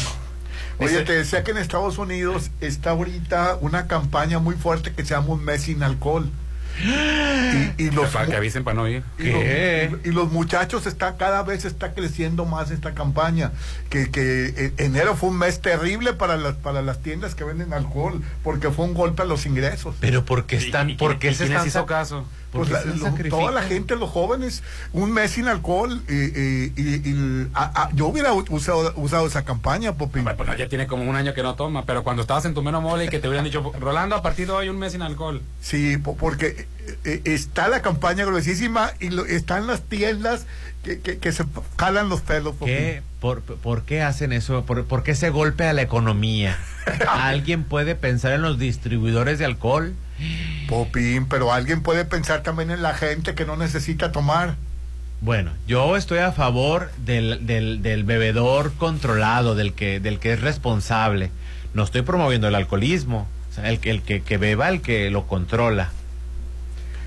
Oye, 0.78 1.02
te 1.02 1.12
decía 1.14 1.42
que 1.44 1.52
en 1.52 1.58
Estados 1.58 1.98
Unidos 1.98 2.50
está 2.60 2.90
ahorita 2.90 3.56
una 3.60 3.86
campaña 3.86 4.38
muy 4.38 4.56
fuerte 4.56 4.92
que 4.92 5.04
se 5.04 5.14
llama 5.14 5.28
Un 5.28 5.44
mes 5.44 5.62
sin 5.62 5.82
alcohol. 5.82 6.30
Y, 6.78 7.84
y 7.84 7.90
los, 7.90 8.10
Para 8.10 8.26
que 8.26 8.36
avisen 8.36 8.62
para 8.62 8.74
no 8.76 8.86
ir. 8.86 9.02
y 9.18 9.30
los, 9.30 10.06
y 10.06 10.10
los 10.10 10.30
muchachos 10.30 10.84
está 10.86 11.16
cada 11.16 11.42
vez 11.42 11.64
está 11.64 11.94
creciendo 11.94 12.44
más 12.44 12.70
esta 12.70 12.92
campaña 12.92 13.52
que, 13.88 14.10
que 14.10 14.48
eh, 14.54 14.72
enero 14.76 15.16
fue 15.16 15.30
un 15.30 15.38
mes 15.38 15.62
terrible 15.62 16.12
para 16.12 16.36
las 16.36 16.56
para 16.56 16.82
las 16.82 17.00
tiendas 17.00 17.34
que 17.34 17.44
venden 17.44 17.72
alcohol 17.72 18.22
porque 18.44 18.70
fue 18.70 18.84
un 18.84 18.92
golpe 18.92 19.22
a 19.22 19.24
los 19.24 19.46
ingresos 19.46 19.94
Pero 20.00 20.26
¿por 20.26 20.44
qué 20.44 20.56
están, 20.56 20.90
¿Y- 20.90 20.92
y- 20.92 20.96
por 20.96 21.18
qué 21.18 21.30
y 21.30 21.34
se 21.34 21.44
están 21.46 21.66
hizo 21.66 21.86
caso? 21.86 22.26
Pues 22.56 22.70
la- 22.70 22.84
lo- 22.84 23.28
toda 23.30 23.52
la 23.52 23.62
gente, 23.62 23.96
los 23.96 24.10
jóvenes, 24.10 24.62
un 24.92 25.12
mes 25.12 25.32
sin 25.32 25.48
alcohol. 25.48 26.02
Y, 26.08 26.14
y- 26.14 26.72
y- 26.76 27.02
y- 27.04 27.48
a- 27.54 27.82
a- 27.84 27.90
yo 27.92 28.06
hubiera 28.06 28.32
usado, 28.32 28.92
usado 28.96 29.26
esa 29.26 29.44
campaña, 29.44 29.94
Popín. 29.94 30.24
Bueno, 30.24 30.36
pues 30.36 30.58
ya 30.58 30.68
tiene 30.68 30.86
como 30.86 31.08
un 31.08 31.16
año 31.16 31.34
que 31.34 31.42
no 31.42 31.54
toma, 31.54 31.84
pero 31.84 32.02
cuando 32.04 32.22
estabas 32.22 32.44
en 32.44 32.54
tu 32.54 32.62
mero 32.62 32.80
mole 32.80 33.04
y 33.04 33.08
que 33.08 33.18
te 33.18 33.28
hubieran 33.28 33.44
dicho, 33.44 33.72
Rolando, 33.80 34.16
a 34.16 34.22
partir 34.22 34.46
de 34.46 34.52
hoy 34.52 34.68
un 34.68 34.78
mes 34.78 34.92
sin 34.92 35.02
alcohol. 35.02 35.42
Sí, 35.60 35.96
po- 35.98 36.16
porque 36.16 36.66
está 37.24 37.68
la 37.68 37.82
campaña 37.82 38.24
gruesísima 38.24 38.90
y 39.00 39.10
lo- 39.10 39.24
están 39.26 39.66
las 39.66 39.82
tiendas 39.82 40.46
que, 40.84 41.00
que, 41.00 41.18
que 41.18 41.32
se 41.32 41.44
jalan 41.78 42.08
los 42.08 42.20
pelos. 42.20 42.54
¿Qué? 42.64 43.02
¿Por, 43.20 43.42
por 43.42 43.82
qué 43.82 44.02
hacen 44.02 44.32
eso? 44.32 44.64
¿Por, 44.64 44.84
por 44.84 45.02
qué 45.02 45.12
ese 45.12 45.30
golpe 45.30 45.64
a 45.66 45.72
la 45.72 45.82
economía? 45.82 46.56
¿Alguien 47.08 47.64
puede 47.64 47.94
pensar 47.94 48.32
en 48.32 48.42
los 48.42 48.58
distribuidores 48.58 49.38
de 49.38 49.44
alcohol? 49.46 49.94
Popín, 50.68 51.26
pero 51.26 51.52
alguien 51.52 51.82
puede 51.82 52.04
pensar 52.04 52.42
también 52.42 52.70
en 52.70 52.82
la 52.82 52.94
gente 52.94 53.34
que 53.34 53.44
no 53.44 53.56
necesita 53.56 54.12
tomar. 54.12 54.56
Bueno, 55.20 55.50
yo 55.66 55.96
estoy 55.96 56.18
a 56.18 56.32
favor 56.32 56.90
del, 57.04 57.46
del, 57.46 57.82
del 57.82 58.04
bebedor 58.04 58.72
controlado, 58.74 59.54
del 59.54 59.72
que, 59.72 59.98
del 60.00 60.18
que 60.18 60.32
es 60.34 60.40
responsable. 60.40 61.30
No 61.74 61.82
estoy 61.84 62.02
promoviendo 62.02 62.48
el 62.48 62.54
alcoholismo. 62.54 63.26
O 63.50 63.54
sea, 63.54 63.68
el, 63.70 63.78
el 63.82 64.02
que, 64.02 64.22
que 64.22 64.36
beba, 64.38 64.68
el 64.68 64.82
que 64.82 65.10
lo 65.10 65.26
controla. 65.26 65.90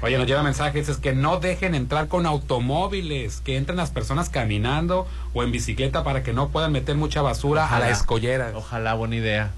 Oye, 0.02 0.18
nos 0.18 0.28
llega 0.28 0.42
mensajes, 0.44 0.88
es 0.88 0.98
que 0.98 1.14
no 1.14 1.40
dejen 1.40 1.76
entrar 1.76 2.08
con 2.08 2.26
automóviles, 2.26 3.42
que 3.44 3.58
entren 3.58 3.78
las 3.78 3.90
personas 3.92 4.30
caminando 4.30 5.08
o 5.34 5.44
en 5.44 5.52
bicicleta 5.52 6.04
para 6.04 6.24
que 6.24 6.32
no 6.34 6.50
puedan 6.50 6.72
meter 6.72 6.96
mucha 6.96 7.22
basura 7.22 7.68
a 7.68 7.80
la 7.80 7.90
escollera. 7.90 8.52
Ojalá, 8.56 8.94
buena 8.94 9.18
idea. 9.18 9.52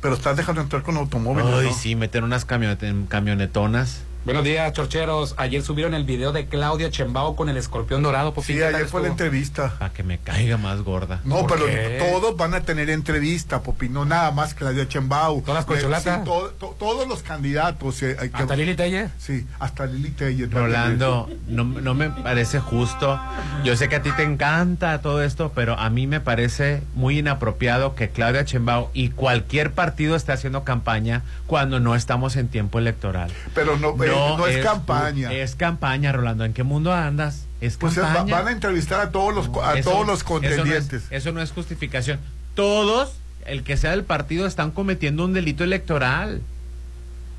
Pero 0.00 0.14
estás 0.14 0.36
dejando 0.36 0.60
entrar 0.60 0.82
con 0.82 0.96
automóviles. 0.96 1.52
Ay, 1.52 1.66
¿no? 1.68 1.74
sí, 1.74 1.96
meter 1.96 2.22
unas 2.22 2.46
camionet- 2.46 3.08
camionetonas. 3.08 4.02
Buenos 4.24 4.42
días, 4.42 4.72
chorcheros. 4.72 5.34
Ayer 5.36 5.60
subieron 5.62 5.92
el 5.92 6.04
video 6.04 6.32
de 6.32 6.46
Claudia 6.46 6.90
Chembao 6.90 7.36
con 7.36 7.50
el 7.50 7.58
escorpión 7.58 8.02
dorado. 8.02 8.32
Popín. 8.32 8.46
Sí, 8.46 8.54
¿Qué 8.54 8.60
tal 8.60 8.74
ayer 8.76 8.86
fue 8.88 9.02
la 9.02 9.08
entrevista. 9.08 9.74
Para 9.78 9.92
que 9.92 10.02
me 10.02 10.16
caiga 10.16 10.56
más 10.56 10.80
gorda. 10.80 11.20
No, 11.24 11.40
¿Por 11.46 11.52
pero 11.58 11.66
qué? 11.66 11.98
todos 12.10 12.34
van 12.34 12.54
a 12.54 12.62
tener 12.62 12.88
entrevista, 12.88 13.60
Popi, 13.62 13.90
no 13.90 14.06
nada 14.06 14.30
más 14.30 14.54
Claudia 14.54 14.88
Chembao. 14.88 15.42
¿Todas 15.42 15.56
las 15.56 15.64
corcholatas? 15.66 16.20
Sí, 16.20 16.24
todo- 16.24 16.48
to- 16.52 16.74
todos 16.78 17.06
los 17.06 17.22
candidatos. 17.22 18.02
eh, 18.02 18.16
que- 18.18 18.30
¿Hasta 18.32 18.56
Lili 18.56 18.74
Teller? 18.74 19.10
Sí, 19.18 19.46
hasta 19.58 19.84
Lili 19.84 20.08
también. 20.12 20.50
Rolando, 20.50 21.28
no, 21.46 21.64
no 21.64 21.92
me 21.92 22.08
parece 22.08 22.60
justo. 22.60 23.20
Yo 23.62 23.76
sé 23.76 23.90
que 23.90 23.96
a 23.96 24.02
ti 24.02 24.10
te 24.16 24.22
encanta 24.22 25.02
todo 25.02 25.22
esto, 25.22 25.52
pero 25.54 25.78
a 25.78 25.90
mí 25.90 26.06
me 26.06 26.20
parece 26.20 26.82
muy 26.94 27.18
inapropiado 27.18 27.94
que 27.94 28.08
Claudia 28.08 28.46
Chembao 28.46 28.90
y 28.94 29.10
cualquier 29.10 29.72
partido 29.72 30.16
esté 30.16 30.32
haciendo 30.32 30.64
campaña 30.64 31.20
cuando 31.46 31.78
no 31.78 31.94
estamos 31.94 32.36
en 32.36 32.48
tiempo 32.48 32.78
electoral. 32.78 33.30
Pero 33.54 33.76
no, 33.76 33.90
eh, 34.02 34.08
no 34.08 34.13
es, 34.48 34.64
campaña. 34.64 35.32
Es 35.32 35.54
campaña, 35.54 36.12
Rolando. 36.12 36.44
¿En 36.44 36.52
qué 36.52 36.62
mundo 36.62 36.92
andas? 36.92 37.46
Es 37.60 37.76
pues 37.76 37.94
campaña. 37.94 38.34
van 38.36 38.48
a 38.48 38.52
entrevistar 38.52 39.00
a 39.00 39.10
todos 39.10 39.34
los, 39.34 39.48
a 39.64 39.78
Eso- 39.78 39.90
todos 39.90 40.06
los 40.06 40.20
eso 40.20 40.24
no 40.24 40.40
contendientes. 40.40 41.04
Eso 41.10 41.32
no, 41.32 41.40
es, 41.40 41.50
justificación. 41.52 42.18
Todos, 42.54 43.14
el 43.46 43.62
que 43.62 43.76
sea 43.76 43.92
del 43.92 44.04
partido, 44.04 44.46
están 44.46 44.70
cometiendo 44.70 45.24
un 45.24 45.32
delito 45.32 45.64
electoral. 45.64 46.40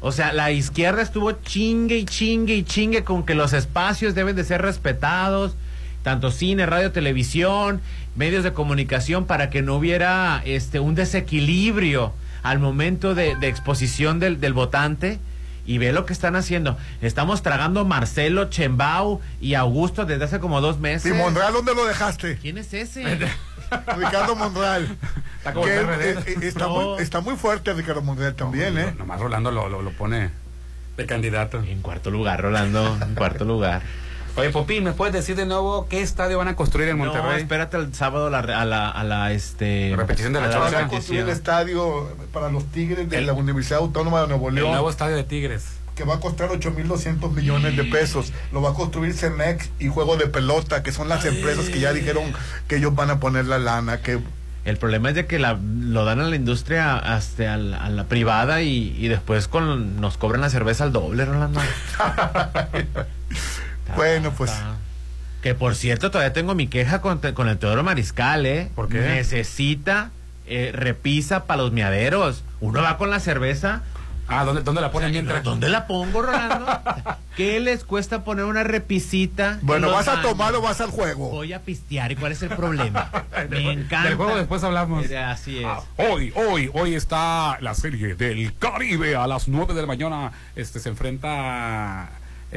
O 0.02 0.12
sea, 0.12 0.34
la 0.34 0.52
izquierda 0.52 1.02
estuvo 1.02 1.32
chingue 1.32 1.98
y 1.98 2.06
chingue 2.06 2.56
y 2.56 2.64
chingue 2.64 3.04
con 3.04 3.26
que 3.26 3.34
los 3.34 3.54
espacios 3.54 4.14
deben 4.14 4.36
de 4.36 4.44
ser 4.44 4.62
respetados, 4.62 5.56
tanto 6.04 6.32
cine, 6.32 6.66
radio, 6.66 6.92
televisión, 6.92 7.82
medios 8.16 8.44
de 8.44 8.54
comunicación, 8.54 9.26
para 9.26 9.50
que 9.50 9.62
no 9.62 9.76
hubiera 9.76 10.42
este 10.46 10.80
un 10.80 10.94
desequilibrio 10.96 12.14
al 12.44 12.60
momento 12.60 13.16
de, 13.16 13.36
de 13.36 13.48
exposición 13.48 14.20
del, 14.20 14.40
del 14.40 14.54
votante. 14.54 15.20
Y 15.66 15.78
ve 15.80 15.92
lo 15.92 16.06
que 16.06 16.14
están 16.14 16.36
haciendo. 16.36 16.78
Estamos 17.02 17.42
tragando 17.42 17.86
Marcelo, 17.86 18.50
Chembao 18.50 19.20
y 19.42 19.56
Augusto 19.56 20.06
desde 20.06 20.26
hace 20.26 20.40
como 20.40 20.62
dos 20.62 20.80
meses. 20.80 21.12
¿Y 21.12 21.16
Monreal 21.18 21.54
dónde 21.54 21.74
lo 21.74 21.86
dejaste? 21.86 22.38
¿Quién 22.38 22.58
es 22.60 22.74
ese? 22.74 23.04
Ricardo 23.98 24.36
Monreal. 24.36 24.96
Está 25.40 25.54
como 25.54 25.66
Que, 25.66 25.78
el 25.78 25.86
PRD. 25.86 26.10
eh, 26.12 26.24
eh, 26.28 26.36
está, 26.48 26.66
No. 26.68 26.70
muy, 26.94 27.02
está 27.02 27.22
muy 27.22 27.36
fuerte 27.36 27.74
Ricardo 27.74 28.02
Monreal 28.04 28.36
también, 28.36 28.78
¿eh? 28.78 28.94
Nomás 28.98 29.20
Rolando 29.20 29.50
lo, 29.52 29.68
lo, 29.70 29.82
lo 29.82 29.92
pone 29.92 30.30
de 30.98 31.06
candidato. 31.08 31.62
En 31.64 31.82
cuarto 31.82 32.12
lugar, 32.12 32.42
Rolando. 32.42 32.98
En 33.02 33.16
cuarto 33.16 33.44
lugar. 33.44 33.82
Oye, 34.38 34.50
Popín, 34.50 34.84
¿me 34.84 34.92
puedes 34.92 35.14
decir 35.14 35.38
de 35.38 35.46
nuevo 35.46 35.88
qué 35.88 36.02
estadio 36.02 36.38
van 36.38 36.50
a 36.50 36.56
construir 36.58 36.90
en 36.90 36.98
No, 36.98 37.06
Monterrey? 37.06 37.42
espérate 37.42 37.78
el 37.78 37.94
sábado 37.94 38.28
a 38.28 38.30
la, 38.30 38.40
a 38.40 38.66
la, 38.66 38.90
a 38.90 39.04
la, 39.06 39.32
este, 39.32 39.94
Repetición 39.96 40.34
de 40.34 40.42
la. 40.42 40.48
Van 40.58 40.76
a 40.76 40.88
construir 40.90 41.22
el 41.22 41.30
estadio 41.30 42.10
para 42.34 42.50
los 42.50 42.66
Tigres 42.66 43.10
de 43.10 43.18
El- 43.20 43.28
la 43.28 43.34
Universidad 43.34 43.80
Autónoma 43.80 44.22
de 44.22 44.28
Nuevo 44.28 44.50
el 44.50 44.56
León. 44.56 44.72
nuevo 44.72 44.90
estadio 44.90 45.16
de 45.16 45.24
Tigres. 45.24 45.66
que 45.96 46.04
va 46.04 46.16
a 46.16 46.20
costar 46.20 46.50
8.200 46.50 47.32
millones 47.32 47.78
de 47.78 47.86
pesos. 47.86 48.34
Lo 48.52 48.62
va 48.62 48.72
a 48.72 48.74
construir 48.74 49.14
Cemex 49.14 49.70
y 49.80 49.88
Juego 49.88 50.18
de 50.18 50.28
Pelota, 50.28 50.84
que 50.84 50.92
son 50.92 51.08
las 51.08 51.24
empresas 51.24 51.70
que 51.70 51.80
ya 51.80 51.94
dijeron 51.94 52.34
que 52.68 52.76
ellos 52.76 52.94
van 52.94 53.12
a 53.12 53.22
poner 53.22 53.46
la 53.46 53.58
lana. 53.60 54.02
que 54.02 54.20
El 54.66 54.76
problema 54.76 55.08
es 55.08 55.16
de 55.16 55.26
que 55.28 55.40
la, 55.40 55.58
lo 55.64 56.04
dan 56.04 56.20
a 56.20 56.24
la 56.26 56.36
industria 56.36 56.98
hasta 56.98 57.54
a 57.54 57.58
la, 57.58 57.78
a 57.78 57.90
la 57.90 58.04
privada 58.10 58.62
y, 58.62 58.94
y 59.00 59.08
después 59.08 59.48
con 59.48 60.02
nos 60.02 60.18
cobran 60.18 60.42
la 60.42 60.50
cerveza 60.50 60.84
al 60.84 60.92
doble, 60.92 61.24
Rolando. 61.24 61.62
Bueno, 63.96 64.32
pues 64.32 64.52
Que 65.42 65.54
por 65.54 65.76
cierto, 65.76 66.12
todavía 66.12 66.34
tengo 66.34 66.56
mi 66.56 66.68
queja 66.68 67.02
con, 67.02 67.20
con 67.20 67.50
el 67.50 67.58
Teodoro 67.58 67.84
Mariscal, 67.84 68.46
¿eh? 68.46 68.72
¿Por 68.76 68.90
qué? 68.90 69.00
Necesita 69.00 70.12
eh, 70.48 70.72
repisa 70.74 71.46
para 71.46 71.64
los 71.64 71.72
miaderos. 71.72 72.44
Uno 72.62 72.82
va 72.82 72.98
con 72.98 73.10
la 73.10 73.20
cerveza. 73.20 73.82
Ah, 74.28 74.44
¿dónde, 74.44 74.64
dónde 74.64 74.82
la 74.82 74.92
ponen 74.92 75.12
mientras? 75.12 75.44
¿Dónde 75.44 75.70
la 75.70 75.86
pongo, 75.86 76.24
Rolando? 76.24 76.66
¿Qué 77.36 77.60
les 77.60 77.84
cuesta 77.84 78.24
poner 78.24 78.46
una 78.46 78.64
repisita? 78.64 79.54
en 79.54 79.60
bueno, 79.62 79.92
¿vas 79.92 80.08
a 80.08 80.22
tomar 80.22 80.56
o 80.56 80.62
vas 80.62 80.82
al 80.82 80.90
juego? 80.90 81.30
Voy 81.30 81.54
a 81.54 81.62
pistear. 81.62 82.12
¿Y 82.12 82.16
cuál 82.16 82.32
es 82.32 82.42
el 82.42 82.50
problema? 82.50 83.12
Me 83.50 83.72
encanta. 83.72 84.10
Del 84.10 84.16
juego 84.18 84.36
después 84.36 84.64
hablamos. 84.64 85.06
Eh, 85.10 85.18
Así 85.18 85.60
es. 85.60 85.66
Ah, 85.66 85.82
hoy, 85.98 86.34
hoy, 86.36 86.72
hoy 86.74 86.96
está 86.96 87.58
la 87.62 87.76
serie 87.76 88.16
del 88.16 88.58
Caribe 88.58 89.16
a 89.16 89.28
las 89.28 89.48
9 89.48 89.74
de 89.76 89.82
la 89.82 89.88
mañana. 89.88 90.32
Este 90.56 90.80
se 90.80 90.90
enfrenta 90.90 92.10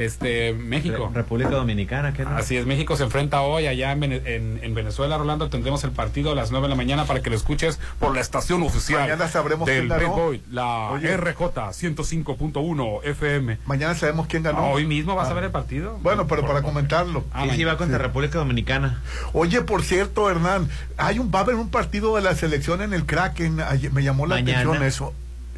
este 0.05 0.53
México. 0.53 1.09
Re- 1.13 1.21
República 1.21 1.51
Dominicana, 1.51 2.13
¿qué 2.13 2.23
no? 2.25 2.31
Así 2.37 2.57
es, 2.57 2.65
México 2.65 2.95
se 2.95 3.03
enfrenta 3.03 3.41
hoy 3.41 3.67
allá 3.67 3.91
en, 3.91 3.99
Vene- 3.99 4.21
en- 4.25 4.59
en 4.63 4.73
Venezuela, 4.73 5.17
Rolando. 5.17 5.49
Tendremos 5.49 5.83
el 5.83 5.91
partido 5.91 6.31
a 6.31 6.35
las 6.35 6.51
9 6.51 6.65
de 6.65 6.69
la 6.69 6.75
mañana 6.75 7.05
para 7.05 7.21
que 7.21 7.29
lo 7.29 7.35
escuches 7.35 7.79
por 7.99 8.13
la 8.15 8.21
estación 8.21 8.63
oficial 8.63 9.01
Mañana 9.01 9.27
sabremos 9.27 9.65
del 9.67 9.87
quién 9.87 9.99
ganó. 9.99 10.15
Boy, 10.15 10.41
la 10.51 10.89
Oye. 10.91 11.15
RJ 11.17 11.71
105.1 11.73 13.03
FM. 13.03 13.57
Mañana 13.65 13.95
sabemos 13.95 14.27
quién 14.27 14.43
ganó. 14.43 14.59
Ah, 14.59 14.69
hoy 14.71 14.85
mismo 14.85 15.15
vas 15.15 15.27
Ah. 15.27 15.31
a 15.31 15.33
ver 15.35 15.43
el 15.45 15.51
partido. 15.51 15.97
Bueno, 16.01 16.27
pero 16.27 16.45
para 16.45 16.61
comentarlo. 16.61 17.23
Ah, 17.33 17.45
Sí, 17.49 17.55
sí, 17.57 17.63
va 17.63 17.77
contra 17.77 17.97
Sí. 17.97 18.03
República 18.03 18.39
Dominicana. 18.39 19.01
Oye, 19.33 19.61
por 19.61 19.83
cierto, 19.83 20.29
Hernán, 20.29 20.69
hay 20.97 21.19
un, 21.19 21.31
va 21.33 21.39
a 21.39 21.41
haber 21.43 21.55
un 21.55 21.69
partido 21.69 22.15
de 22.15 22.21
la 22.21 22.35
selección 22.35 22.81
en 22.81 22.93
el 22.93 23.05
Kraken. 23.05 23.59
Ayer- 23.61 23.91
me 23.91 24.03
llamó 24.03 24.25
la 24.27 24.35
Mañana. 24.35 24.59
atención 24.59 24.83
eso. 24.83 25.13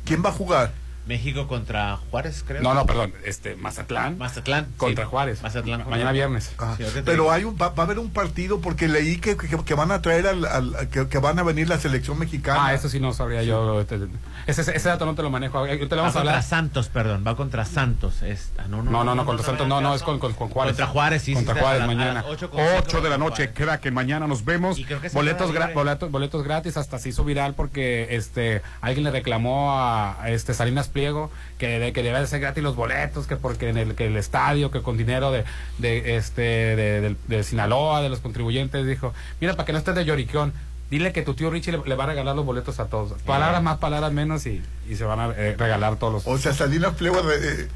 ¿Quién 0.05 0.23
va 0.23 0.29
a 0.29 0.33
jugar? 0.33 0.71
México 1.07 1.47
contra 1.47 1.97
Juárez, 2.11 2.43
creo. 2.47 2.61
No, 2.61 2.73
no, 2.73 2.85
perdón. 2.85 3.13
Este, 3.25 3.55
Mazatlán. 3.55 4.17
Mazatlán. 4.17 4.67
Contra 4.77 5.05
sí. 5.05 5.09
Juárez. 5.09 5.41
Mazatlán. 5.41 5.79
Ma- 5.81 5.89
Mañana 5.89 6.11
viernes. 6.11 6.51
Ah, 6.59 6.75
Sí, 6.77 6.83
pero 7.03 7.31
hay 7.31 7.43
un, 7.43 7.55
va, 7.59 7.69
va 7.69 7.83
a 7.83 7.85
haber 7.85 7.99
un 7.99 8.11
partido 8.11 8.61
porque 8.61 8.87
leí 8.87 9.17
que, 9.17 9.35
que, 9.35 9.47
que 9.63 9.73
van 9.73 9.91
a 9.91 10.01
traer 10.01 10.27
al, 10.27 10.45
al- 10.45 10.89
que, 10.89 11.07
que 11.07 11.17
van 11.17 11.39
a 11.39 11.43
venir 11.43 11.67
la 11.67 11.79
selección 11.79 12.19
mexicana. 12.19 12.67
Ah, 12.67 12.73
eso 12.73 12.87
sí 12.89 12.99
no 12.99 13.13
sabría 13.13 13.43
yo. 13.43 13.83
te- 13.85 13.99
Ese, 14.47 14.61
ese 14.61 14.89
dato 14.89 15.05
no 15.05 15.15
te 15.15 15.23
lo 15.23 15.29
manejo. 15.29 15.57
Ahorita 15.57 15.75
le 15.77 15.87
Va 15.89 15.95
vamos 16.03 16.15
a 16.15 16.19
contra 16.19 16.31
hablar. 16.33 16.43
Santos, 16.43 16.89
perdón. 16.89 17.23
Va 17.25 17.35
contra 17.35 17.65
Santos. 17.65 18.21
Es- 18.21 18.51
ah, 18.59 18.63
no, 18.69 18.83
no, 18.83 18.91
No, 18.91 19.03
no, 19.03 19.15
no, 19.15 19.25
contra 19.25 19.45
Santos, 19.45 19.67
no, 19.67 19.81
no, 19.81 19.95
es 19.95 20.03
con, 20.03 20.19
con, 20.19 20.33
con 20.33 20.49
Juárez. 20.49 20.73
Contra 20.73 20.87
Juárez, 20.87 21.23
sí, 21.23 21.33
Contra 21.33 21.55
sí, 21.55 21.59
Juárez 21.61 21.81
a 21.81 21.85
la- 21.87 21.91
a 21.91 21.95
mañana. 21.95 22.13
las 22.21 22.25
ocho 22.25 22.49
con 22.51 22.59
8 22.61 22.83
cinco 22.87 23.01
de 23.03 23.09
la 23.09 23.17
noche. 23.17 23.51
Kraken, 23.53 23.93
mañana 23.93 24.27
nos 24.27 24.45
vemos. 24.45 24.77
Y 24.77 24.85
creo 24.85 25.01
que 25.01 25.09
Boletos, 25.09 25.51
gra- 25.51 25.73
boletos, 25.73 26.11
boletos 26.11 26.43
gratis, 26.43 26.77
hasta 26.77 26.99
se 26.99 27.09
hizo 27.09 27.23
viral 27.23 27.53
porque 27.55 28.07
este 28.15 28.61
alguien 28.81 29.03
le 29.03 29.11
reclamó 29.11 29.71
a, 29.79 30.21
a 30.21 30.29
este 30.29 30.53
Salinas 30.53 30.87
Pliego 30.91 31.31
que, 31.57 31.79
de, 31.79 31.91
que 31.93 32.03
debe 32.03 32.19
de 32.19 32.27
ser 32.27 32.39
gratis 32.39 32.61
los 32.63 32.75
boletos, 32.75 33.25
que 33.25 33.35
porque 33.35 33.69
en 33.69 33.77
el, 33.77 33.95
que 33.95 34.05
el 34.05 34.15
estadio, 34.17 34.69
que 34.69 34.81
con 34.81 34.95
dinero 34.97 35.31
de, 35.31 35.43
de 35.79 36.15
este 36.17 36.41
de, 36.41 37.15
de- 37.27 37.43
Sinaloa, 37.43 38.01
de 38.01 38.09
los 38.09 38.19
contribuyentes, 38.19 38.85
dijo, 38.85 39.13
mira, 39.39 39.53
para 39.55 39.65
que 39.65 39.71
no 39.73 39.79
estés 39.79 39.95
de 39.95 40.05
lloriquón, 40.05 40.53
dile 40.89 41.11
que 41.13 41.21
tu 41.21 41.33
tío 41.33 41.49
Richie 41.49 41.71
le, 41.71 41.79
le 41.85 41.95
va 41.95 42.03
a 42.03 42.07
regalar 42.07 42.35
los 42.35 42.45
boletos 42.45 42.79
a 42.79 42.85
todos. 42.87 43.13
Palabras 43.23 43.63
más, 43.63 43.77
palabras 43.79 44.11
menos 44.11 44.45
y, 44.45 44.61
y 44.89 44.95
se 44.95 45.03
van 45.05 45.19
a 45.19 45.29
eh, 45.35 45.55
regalar 45.57 45.95
todos 45.95 46.13
los... 46.13 46.27
O 46.27 46.37
sea, 46.37 46.53
Salinas 46.53 46.93
Pliego 46.95 47.19
eh, 47.31 47.67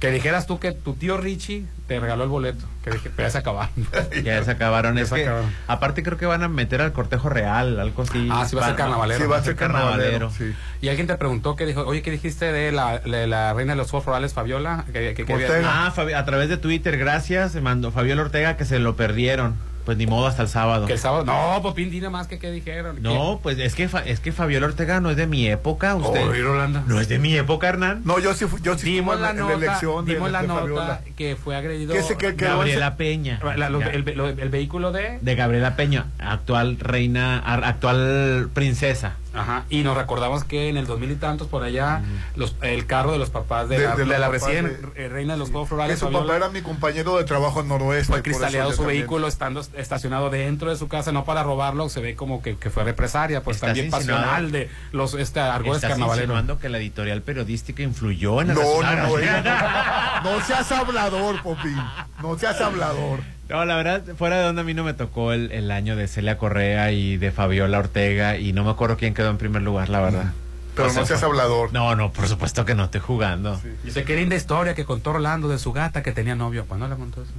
Que 0.00 0.10
dijeras 0.10 0.48
tú 0.48 0.58
que 0.58 0.72
tu 0.72 0.94
tío 0.94 1.16
Richie 1.16 1.64
te 1.86 2.00
regaló 2.00 2.24
el 2.24 2.28
boleto. 2.28 2.64
Que 2.82 2.90
dije, 2.90 3.08
pero 3.14 3.28
ya 3.28 3.30
se 3.32 3.38
acabaron. 3.38 3.70
Ya 4.24 4.42
se 4.42 4.50
acabaron. 4.50 4.96
Ya 4.96 5.02
Es 5.02 5.10
se 5.10 5.14
que, 5.14 5.22
acabaron. 5.22 5.50
aparte 5.68 6.02
creo 6.02 6.18
que 6.18 6.26
van 6.26 6.42
a 6.42 6.48
meter 6.48 6.80
al 6.82 6.92
cortejo 6.92 7.28
real, 7.28 7.78
algo 7.78 8.02
así. 8.02 8.28
Ah, 8.32 8.44
sí 8.44 8.56
va 8.56 8.64
a 8.64 8.66
ser 8.68 8.76
carnavalero. 8.76 9.20
sí, 9.20 9.26
va 9.30 9.36
a 9.36 9.44
ser 9.44 9.54
carnavalero. 9.54 10.30
sí. 10.30 10.52
Y 10.80 10.88
alguien 10.88 11.06
te 11.06 11.14
preguntó 11.16 11.54
que 11.54 11.66
dijo, 11.66 11.82
oye, 11.86 12.02
¿qué 12.02 12.10
dijiste 12.10 12.50
de 12.50 12.72
la, 12.72 12.98
de 12.98 13.28
la 13.28 13.52
reina 13.54 13.74
de 13.74 13.76
los 13.76 13.90
Juegos 13.92 14.04
Florales, 14.06 14.32
Fabiola? 14.34 14.84
Que, 14.92 15.14
que- 15.14 15.24
que 15.24 15.32
había- 15.32 15.46
Ortega. 15.46 15.86
Ah, 15.86 15.92
Fabi- 15.94 16.16
a 16.16 16.24
través 16.24 16.48
de 16.48 16.56
Twitter, 16.56 16.98
gracias. 16.98 17.52
Se 17.52 17.60
mandó 17.60 17.92
Fabiola 17.92 18.22
Ortega 18.22 18.56
que 18.56 18.64
se 18.64 18.80
lo 18.80 18.96
perdieron. 18.96 19.54
Pues 19.84 19.98
ni 19.98 20.06
modo 20.06 20.26
hasta 20.26 20.42
el 20.42 20.48
sábado. 20.48 20.86
que 20.86 20.92
el 20.92 20.98
sábado. 20.98 21.24
No, 21.24 21.60
Popín, 21.62 21.90
dime 21.90 22.08
más 22.08 22.28
que 22.28 22.38
qué 22.38 22.50
dijeron. 22.50 23.02
No, 23.02 23.40
pues 23.42 23.58
es 23.58 23.74
que 23.74 23.88
es 24.06 24.20
que 24.20 24.32
Fabiola 24.32 24.66
Ortega 24.66 25.00
no 25.00 25.10
es 25.10 25.16
de 25.16 25.26
mi 25.26 25.46
época, 25.48 25.96
¿Qué? 25.96 26.02
usted. 26.06 26.42
Rolando. 26.42 26.82
No 26.86 27.00
es 27.00 27.08
de 27.08 27.18
mi 27.18 27.34
época, 27.36 27.68
Hernán. 27.68 28.02
No, 28.04 28.18
yo 28.20 28.32
sí, 28.34 28.46
fui- 28.46 28.60
yo 28.62 28.78
sí 28.78 28.92
Dimos 28.92 29.18
la 29.20 29.30
en 29.30 29.36
la, 29.36 29.42
nota, 29.42 29.56
la 29.58 29.64
elección 29.66 30.04
de, 30.04 30.14
dimos 30.14 30.30
la 30.30 30.42
de 30.42 30.48
nota 30.48 30.60
Fabiola. 30.60 31.00
que 31.16 31.36
fue 31.36 31.56
agredido. 31.56 31.94
¿Qué 31.94 32.02
se- 32.02 32.16
qué- 32.16 32.36
qué- 32.36 32.44
Gabriela 32.44 32.96
Peña. 32.96 33.40
La- 33.56 33.68
lo- 33.70 33.80
el, 33.82 34.04
lo- 34.16 34.28
el 34.28 34.48
vehículo 34.50 34.92
de. 34.92 35.18
De 35.20 35.34
Gabriela 35.34 35.74
Peña, 35.76 36.06
actual 36.20 36.78
reina, 36.78 37.38
ar- 37.38 37.64
actual 37.64 38.48
princesa. 38.54 39.16
Ajá. 39.34 39.64
Y 39.70 39.82
nos 39.82 39.96
recordamos 39.96 40.44
que 40.44 40.68
en 40.68 40.76
el 40.76 40.86
2000 40.86 41.12
y 41.12 41.14
tantos 41.16 41.48
por 41.48 41.62
allá, 41.62 42.02
los, 42.36 42.54
el 42.62 42.86
carro 42.86 43.12
de 43.12 43.18
los 43.18 43.30
papás 43.30 43.68
de, 43.68 43.78
De- 43.78 43.84
la, 43.86 43.96
de 43.96 44.04
de 44.04 44.18
la 44.18 44.28
recién 44.28 44.64
de- 44.94 45.04
eh, 45.04 45.08
reina 45.08 45.32
de 45.34 45.38
los 45.38 45.48
Juegos 45.50 45.68
Que 45.68 45.74
Florales. 45.74 45.98
su 45.98 46.10
papá 46.10 46.36
era 46.36 46.48
mi 46.50 46.60
compañero 46.62 47.16
de 47.16 47.24
trabajo 47.24 47.60
en 47.60 47.68
Noroeste. 47.68 48.12
fue 48.12 48.22
cristaleado 48.22 48.72
su 48.72 48.84
vehículo 48.84 49.28
estando 49.28 49.60
estacionado 49.76 50.28
dentro 50.30 50.68
de 50.70 50.76
su 50.76 50.88
casa, 50.88 51.12
no 51.12 51.24
para 51.24 51.42
robarlo, 51.42 51.88
se 51.88 52.00
ve 52.00 52.14
como 52.14 52.42
que, 52.42 52.56
que 52.56 52.68
fue 52.70 52.84
represaria, 52.84 53.42
pues 53.42 53.56
Estás 53.56 53.68
también 53.70 53.90
pasional 53.90 54.52
de 54.52 54.68
los 54.92 55.14
este 55.14 55.40
argores 55.40 55.76
Estás 55.76 55.90
carnavaleros. 55.92 56.24
insinuando 56.24 56.58
que 56.58 56.68
la 56.68 56.78
editorial 56.78 57.22
periodística 57.22 57.82
influyó 57.82 58.40
en 58.42 58.50
el 58.50 58.56
No, 58.56 58.62
no, 58.62 58.96
no, 58.96 59.18
no, 59.18 60.30
no 60.38 60.40
seas 60.44 60.70
hablador, 60.72 61.42
Popín. 61.42 61.76
No 62.20 62.38
seas 62.38 62.60
hablador. 62.60 63.20
No, 63.52 63.64
la 63.66 63.76
verdad, 63.76 64.02
fuera 64.16 64.38
de 64.38 64.44
donde 64.44 64.62
a 64.62 64.64
mí 64.64 64.72
no 64.72 64.82
me 64.82 64.94
tocó 64.94 65.32
el, 65.32 65.52
el 65.52 65.70
año 65.70 65.94
de 65.94 66.08
Celia 66.08 66.38
Correa 66.38 66.90
y 66.90 67.18
de 67.18 67.30
Fabiola 67.32 67.78
Ortega 67.78 68.38
y 68.38 68.52
no 68.54 68.64
me 68.64 68.70
acuerdo 68.70 68.96
quién 68.96 69.12
quedó 69.12 69.28
en 69.30 69.36
primer 69.38 69.60
lugar, 69.62 69.90
la 69.90 70.00
verdad. 70.00 70.32
Pero 70.74 70.88
O 70.88 70.90
sea, 70.90 71.02
no 71.02 71.06
seas 71.06 71.22
hablador. 71.22 71.70
No, 71.72 71.94
no, 71.94 72.12
por 72.12 72.26
supuesto 72.28 72.64
que 72.64 72.74
no 72.74 72.84
estoy 72.84 73.00
jugando. 73.02 73.60
Sí, 73.60 73.68
Dice 73.84 74.04
que 74.04 74.16
linda 74.16 74.36
historia 74.36 74.74
que 74.74 74.86
contó 74.86 75.12
Rolando 75.12 75.48
de 75.48 75.58
su 75.58 75.70
gata 75.74 76.02
que 76.02 76.12
tenía 76.12 76.34
novio. 76.34 76.64
Pues 76.66 76.80
no 76.80 76.88
le 76.88 76.96
contó 76.96 77.22
eso. 77.22 77.30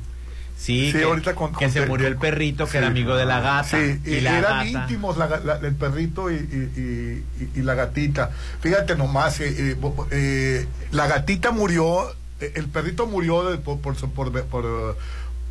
Sí, 0.56 0.92
que, 0.94 1.04
ahorita 1.04 1.34
con- 1.34 1.52
que 1.56 1.66
con- 1.66 1.72
se 1.74 1.86
murió 1.88 2.08
el 2.08 2.16
perrito 2.18 2.66
que 2.66 2.72
Sí. 2.74 2.78
era 2.78 2.88
amigo 2.88 3.16
de 3.16 3.26
la 3.26 3.40
gata. 3.42 3.64
Sí, 3.70 4.00
y, 4.06 4.10
y 4.14 4.22
la 4.22 4.38
eran 4.38 4.72
gata. 4.72 4.84
íntimos 4.84 5.18
la 5.18 5.28
la- 5.40 5.56
el 5.58 5.74
perrito 5.74 6.30
y, 6.32 6.36
y- 6.36 6.72
y- 6.78 7.44
y- 7.44 7.60
y 7.60 7.64
la 7.64 7.74
gatita. 7.74 8.30
Fíjate 8.62 8.96
nomás, 8.96 9.40
eh, 9.42 9.74
eh, 9.74 9.78
eh, 10.12 10.68
la 10.92 11.08
gatita 11.08 11.50
murió 11.50 12.12
eh, 12.40 12.52
el 12.56 12.68
perrito 12.68 13.08
murió 13.08 13.50
de- 13.50 13.58
por, 13.58 13.80
por, 13.80 13.96
por, 13.96 14.32
por, 14.46 14.98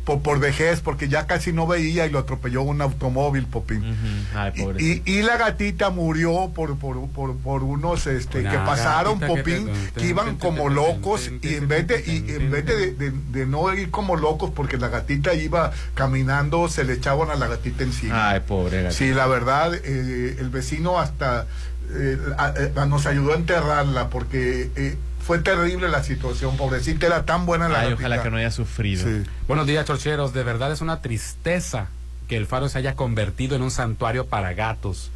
por- 0.05 0.21
por 0.21 0.39
vejez, 0.39 0.81
porque 0.81 1.07
ya 1.07 1.27
casi 1.27 1.53
no 1.53 1.65
veía 1.65 2.05
y 2.05 2.09
lo 2.09 2.19
atropelló 2.19 2.61
un 2.63 2.81
automóvil, 2.81 3.45
Popín. 3.45 3.83
Ay, 4.35 4.51
Y- 4.55 4.61
pobrecito. 4.61 5.09
y, 5.09 5.13
y 5.19 5.21
la 5.23 5.37
gatita 5.37 5.89
murió 5.89 6.51
por, 6.53 6.77
por, 6.77 7.07
por, 7.09 7.35
por 7.37 7.63
unos 7.63 8.05
este, 8.07 8.39
Una 8.41 8.51
que 8.51 8.57
pasaron, 8.57 9.19
que 9.19 9.27
Popín, 9.27 9.69
que 9.95 10.05
iban 10.07 10.35
como 10.37 10.67
locos 10.69 11.31
y 11.41 11.55
en 11.55 11.67
vez 11.67 11.87
de, 11.87 12.03
y 12.05 12.31
en 12.33 12.51
vez 12.51 12.65
de, 12.65 12.91
de- 12.93 13.11
de 13.31 13.45
no 13.45 13.73
ir 13.73 13.89
como 13.91 14.15
locos, 14.17 14.51
porque 14.53 14.77
la 14.77 14.89
gatita 14.89 15.33
iba 15.33 15.71
caminando, 15.95 16.67
se 16.69 16.83
le 16.83 16.93
echaban 16.93 17.29
a 17.31 17.35
la 17.35 17.47
gatita 17.47 17.83
encima. 17.83 18.29
Ay, 18.31 18.41
pobre 18.41 18.83
gatita. 18.83 18.97
Sí, 18.97 19.13
la 19.13 19.27
verdad, 19.27 19.73
eh, 19.73 20.35
el 20.39 20.49
vecino 20.49 20.99
hasta 20.99 21.47
eh, 21.95 22.17
a- 22.37 22.53
a- 22.81 22.85
nos 22.85 23.05
ayudó 23.05 23.33
a 23.33 23.35
enterrarla 23.35 24.09
porque 24.09 24.69
eh, 24.75 24.97
fue 25.23 25.39
terrible 25.39 25.87
la 25.87 26.03
situación, 26.03 26.57
pobrecita, 26.57 27.05
era 27.07 27.23
tan 27.23 27.45
buena 27.45 27.69
la 27.69 27.79
Ay, 27.79 27.89
gatita. 27.91 27.99
ojalá 28.07 28.23
que 28.23 28.29
no 28.29 28.37
haya 28.37 28.51
sufrido. 28.51 29.03
Sí. 29.03 29.23
Buenos 29.47 29.65
días, 29.67 29.85
chorcheros. 29.85 30.33
De 30.33 30.43
verdad 30.43 30.71
es 30.71 30.81
una 30.81 31.01
tristeza 31.01 31.87
que 32.27 32.35
el 32.35 32.45
faro 32.45 32.67
se 32.67 32.77
haya 32.77 32.95
convertido 32.95 33.55
en 33.55 33.61
un 33.61 33.71
santuario 33.71 34.27
para 34.27 34.53
gatos. 34.53 35.11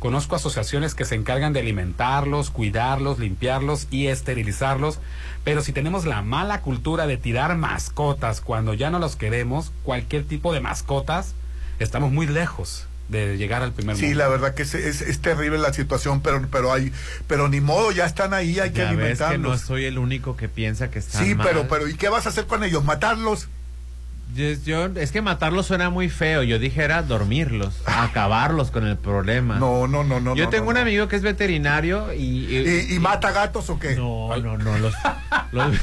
Conozco 0.00 0.34
asociaciones 0.34 0.96
que 0.96 1.04
se 1.04 1.14
encargan 1.14 1.52
de 1.52 1.60
alimentarlos, 1.60 2.50
cuidarlos, 2.50 3.20
limpiarlos 3.20 3.86
y 3.92 4.08
esterilizarlos, 4.08 4.98
pero 5.44 5.62
si 5.62 5.72
tenemos 5.72 6.06
la 6.06 6.22
mala 6.22 6.60
cultura 6.60 7.06
de 7.06 7.16
tirar 7.16 7.56
mascotas 7.56 8.40
cuando 8.40 8.74
ya 8.74 8.90
no 8.90 8.98
los 8.98 9.14
queremos, 9.14 9.70
cualquier 9.84 10.24
tipo 10.24 10.52
de 10.52 10.60
mascotas, 10.60 11.34
estamos 11.78 12.10
muy 12.10 12.26
lejos 12.26 12.86
de 13.08 13.36
llegar 13.36 13.62
al 13.62 13.72
primer 13.72 13.96
Sí, 13.96 14.04
mundo. 14.06 14.18
la 14.18 14.28
verdad 14.28 14.54
que 14.54 14.62
es, 14.62 14.74
es, 14.74 15.02
es 15.02 15.20
terrible 15.20 15.58
la 15.58 15.72
situación, 15.72 16.20
pero 16.22 16.46
pero 16.50 16.72
hay 16.72 16.92
pero 17.26 17.48
ni 17.48 17.60
modo, 17.60 17.92
ya 17.92 18.06
están 18.06 18.32
ahí, 18.32 18.58
hay 18.58 18.70
que 18.70 18.78
Ya 18.78 18.84
ves 18.92 19.18
que 19.18 19.24
alimentarlos. 19.24 19.60
no 19.60 19.66
soy 19.66 19.84
el 19.84 19.98
único 19.98 20.36
que 20.36 20.48
piensa 20.48 20.90
que 20.90 20.98
están 21.00 21.24
sí, 21.24 21.34
mal. 21.34 21.46
pero 21.46 21.68
pero 21.68 21.88
¿y 21.88 21.94
qué 21.94 22.08
vas 22.08 22.26
a 22.26 22.30
hacer 22.30 22.46
con 22.46 22.64
ellos? 22.64 22.84
¿Matarlos? 22.84 23.48
Yo, 24.34 24.46
yo- 24.64 24.86
es 24.98 25.12
que 25.12 25.20
matarlos 25.20 25.66
suena 25.66 25.90
muy 25.90 26.08
feo. 26.08 26.42
Yo 26.42 26.58
dije 26.58 26.82
era 26.82 27.02
dormirlos, 27.02 27.74
acabarlos 27.86 28.70
con 28.70 28.86
el 28.86 28.96
problema. 28.96 29.58
No, 29.58 29.86
no, 29.86 30.04
no, 30.04 30.20
no. 30.20 30.34
Yo 30.34 30.44
no, 30.44 30.50
tengo 30.50 30.64
no, 30.66 30.70
un 30.70 30.76
amigo 30.78 31.06
que 31.06 31.16
es 31.16 31.22
veterinario 31.22 32.14
y... 32.14 32.46
¿Y, 32.46 32.94
y 32.94 32.98
mata 32.98 33.30
gatos 33.32 33.68
o 33.68 33.78
qué? 33.78 33.94
No, 33.94 34.34
no, 34.38 34.56
no, 34.56 34.78
los... 34.78 34.94
los- 35.52 35.76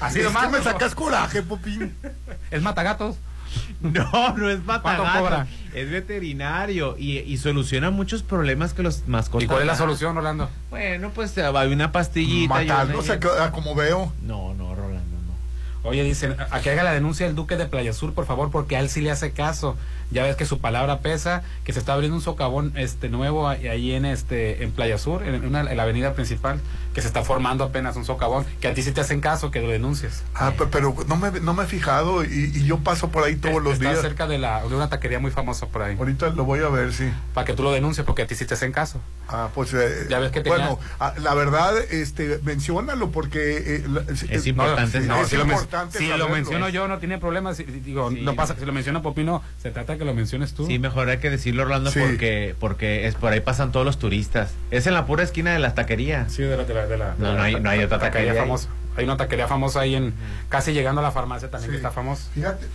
Así 0.00 0.20
es 0.20 0.26
que 0.26 0.48
me 0.48 0.60
sacas 0.62 0.94
coraje, 0.94 1.40
Popín. 1.42 1.94
¿Es 2.50 2.60
matagatos? 2.60 3.16
No, 3.80 4.36
no 4.36 4.48
es 4.50 4.58
¿Cuánto 4.64 4.88
matagato. 5.04 5.48
Es 5.74 5.90
veterinario 5.90 6.96
y, 6.98 7.18
y 7.18 7.36
soluciona 7.36 7.90
muchos 7.90 8.22
problemas 8.22 8.72
que 8.72 8.82
los 8.82 9.06
mascotas. 9.06 9.44
¿Y 9.44 9.46
cuál 9.46 9.60
es 9.60 9.66
la 9.66 9.76
solución, 9.76 10.16
Rolando? 10.16 10.48
Bueno, 10.70 11.10
pues 11.14 11.36
hay 11.38 11.72
una 11.72 11.92
pastillita. 11.92 12.54
una- 12.84 13.02
se 13.02 13.18
queda 13.18 13.52
como 13.52 13.74
veo. 13.74 14.12
No, 14.22 14.54
no, 14.54 14.74
Rolando, 14.74 15.16
no. 15.26 15.88
Oye, 15.88 16.02
dicen, 16.02 16.34
a 16.50 16.60
que 16.60 16.70
haga 16.70 16.82
la 16.82 16.92
denuncia 16.92 17.26
el 17.26 17.34
duque 17.34 17.56
de 17.56 17.66
Playa 17.66 17.92
Sur, 17.92 18.14
por 18.14 18.26
favor, 18.26 18.50
porque 18.50 18.76
a 18.76 18.80
él 18.80 18.88
sí 18.88 19.00
le 19.02 19.10
hace 19.10 19.30
caso. 19.32 19.76
Ya 20.10 20.22
ves 20.22 20.36
que 20.36 20.44
su 20.46 20.60
palabra 20.60 21.00
pesa, 21.00 21.42
que 21.64 21.72
se 21.72 21.78
está 21.80 21.92
abriendo 21.94 22.16
un 22.16 22.22
socavón 22.22 22.72
este 22.76 23.08
nuevo 23.08 23.48
ahí 23.48 23.92
en 23.92 24.04
este 24.04 24.62
en 24.62 24.70
Playa 24.70 24.98
Sur, 24.98 25.22
en, 25.24 25.44
una, 25.44 25.60
en 25.68 25.76
la 25.76 25.82
avenida 25.82 26.14
principal, 26.14 26.60
que 26.94 27.00
se 27.02 27.08
está 27.08 27.22
formando 27.24 27.64
apenas 27.64 27.96
un 27.96 28.04
socavón, 28.04 28.46
que 28.60 28.68
a 28.68 28.74
ti 28.74 28.82
sí 28.82 28.92
te 28.92 29.00
hacen 29.00 29.20
caso, 29.20 29.50
que 29.50 29.60
lo 29.60 29.68
denuncies. 29.68 30.22
Ah, 30.34 30.52
pe- 30.56 30.66
pero 30.70 30.94
no 31.08 31.16
me, 31.16 31.30
no 31.40 31.54
me 31.54 31.64
he 31.64 31.66
fijado 31.66 32.24
y, 32.24 32.52
y 32.54 32.64
yo 32.64 32.78
paso 32.78 33.08
por 33.08 33.24
ahí 33.24 33.36
todos 33.36 33.62
los 33.62 33.74
está 33.74 33.90
días. 33.90 34.00
cerca 34.00 34.26
de, 34.26 34.38
la, 34.38 34.62
de 34.66 34.74
una 34.74 34.88
taquería 34.88 35.18
muy 35.18 35.30
famosa 35.32 35.66
por 35.66 35.82
ahí. 35.82 35.96
Ahorita 35.98 36.28
lo 36.30 36.44
voy 36.44 36.60
a 36.60 36.68
ver, 36.68 36.92
sí. 36.92 37.10
Para 37.34 37.44
que 37.44 37.52
tú 37.54 37.62
lo 37.64 37.72
denuncies, 37.72 38.06
porque 38.06 38.22
a 38.22 38.26
ti 38.26 38.34
sí 38.34 38.46
te 38.46 38.54
hacen 38.54 38.72
caso. 38.72 39.00
Ah, 39.28 39.48
pues 39.54 39.74
eh, 39.74 40.06
Ya 40.08 40.20
ves 40.20 40.30
que 40.30 40.40
tenía- 40.40 40.56
bueno, 40.58 40.78
ah, 41.00 41.14
la 41.20 41.34
verdad, 41.34 41.76
este, 41.90 42.38
menciónalo 42.44 43.10
porque 43.10 43.56
eh, 43.76 43.84
la- 43.88 44.04
Es 44.30 44.46
importante 44.46 45.02
sí, 45.02 45.06
No, 45.08 45.20
es 45.20 45.28
si, 45.28 45.36
lo, 45.36 45.42
importante 45.42 45.98
si 45.98 46.06
lo 46.06 46.28
menciono 46.28 46.68
yo, 46.68 46.86
no 46.88 46.98
tiene 46.98 47.18
problema. 47.18 47.54
si- 47.54 47.64
digo, 47.64 48.10
Sí. 48.10 48.20
no 48.22 48.34
pasa, 48.36 48.54
si 48.58 48.64
lo 48.64 48.72
menciona 48.72 49.02
Popino, 49.02 49.42
se 49.60 49.70
trata 49.70 49.95
que 49.98 50.04
lo 50.04 50.14
menciones 50.14 50.54
tú. 50.54 50.66
Sí, 50.66 50.78
mejor 50.78 51.08
hay 51.08 51.18
que 51.18 51.30
decirlo, 51.30 51.62
Orlando, 51.64 51.90
Sí. 51.90 52.00
porque 52.00 52.54
porque 52.58 53.06
es 53.06 53.14
por 53.14 53.32
ahí 53.32 53.40
pasan 53.40 53.72
todos 53.72 53.84
los 53.86 53.98
turistas. 53.98 54.52
Es 54.70 54.86
en 54.86 54.94
la 54.94 55.06
pura 55.06 55.22
esquina 55.22 55.52
de 55.52 55.58
la 55.58 55.74
taquería. 55.74 56.28
Sí, 56.28 56.42
de 56.42 56.56
la, 56.56 56.64
de 56.64 56.74
la, 56.74 56.86
de 56.86 56.96
la- 56.98 57.14
No, 57.18 57.26
de 57.28 57.32
la 57.32 57.38
no 57.38 57.42
hay- 57.42 57.60
no 57.60 57.70
hay 57.70 57.82
otra 57.84 57.98
taquería 57.98 58.34
famosa. 58.34 58.68
Hay 58.96 59.04
una 59.04 59.16
taquería 59.16 59.46
famosa 59.46 59.80
ahí 59.80 59.94
en 59.94 60.14
casi 60.48 60.72
llegando 60.72 61.00
a 61.00 61.04
la 61.04 61.10
farmacia 61.12 61.50
también 61.50 61.70
que 61.70 61.76
está 61.76 61.90
famosa. 61.90 62.28
Fíjate, 62.34 62.66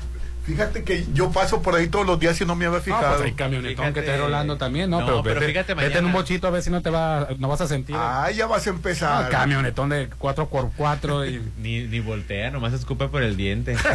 fíjate 0.46 0.84
que 0.84 1.06
yo 1.14 1.32
paso 1.32 1.62
por 1.64 1.76
ahí 1.76 1.88
todos 1.88 2.06
los 2.06 2.20
días 2.20 2.40
y 2.42 2.46
no 2.46 2.56
me 2.56 2.66
había 2.68 2.78
No, 2.78 2.84
fijado. 2.84 3.14
pues 3.18 3.26
hay 3.26 3.32
camionetón 3.34 3.92
que 3.94 4.02
te 4.04 4.16
Rolando 4.18 4.58
también, 4.58 4.90
¿no? 4.92 5.00
No, 5.02 5.24
pero, 5.24 5.42
fíjate 5.42 5.74
vete 5.74 5.98
en 5.98 6.06
un 6.06 6.12
mañana. 6.12 6.14
bochito 6.20 6.48
a 6.48 6.52
ver 6.52 6.62
si 6.62 6.70
no 6.70 6.82
te 6.84 6.90
va, 6.92 7.28
no 7.40 7.48
vas 7.48 7.62
a 7.62 7.68
sentir. 7.68 7.96
Ah, 7.98 8.30
ya 8.30 8.46
vas 8.48 8.68
a 8.68 8.70
empezar. 8.70 9.30
camionetón 9.30 9.90
de 9.90 10.10
4x4 10.12 11.26
y 11.28 11.42
Ni, 11.58 11.84
ni 11.88 12.00
voltea, 12.00 12.52
nomás 12.52 12.74
escupe 12.74 13.08
por 13.08 13.24
el 13.24 13.36
diente. 13.36 13.76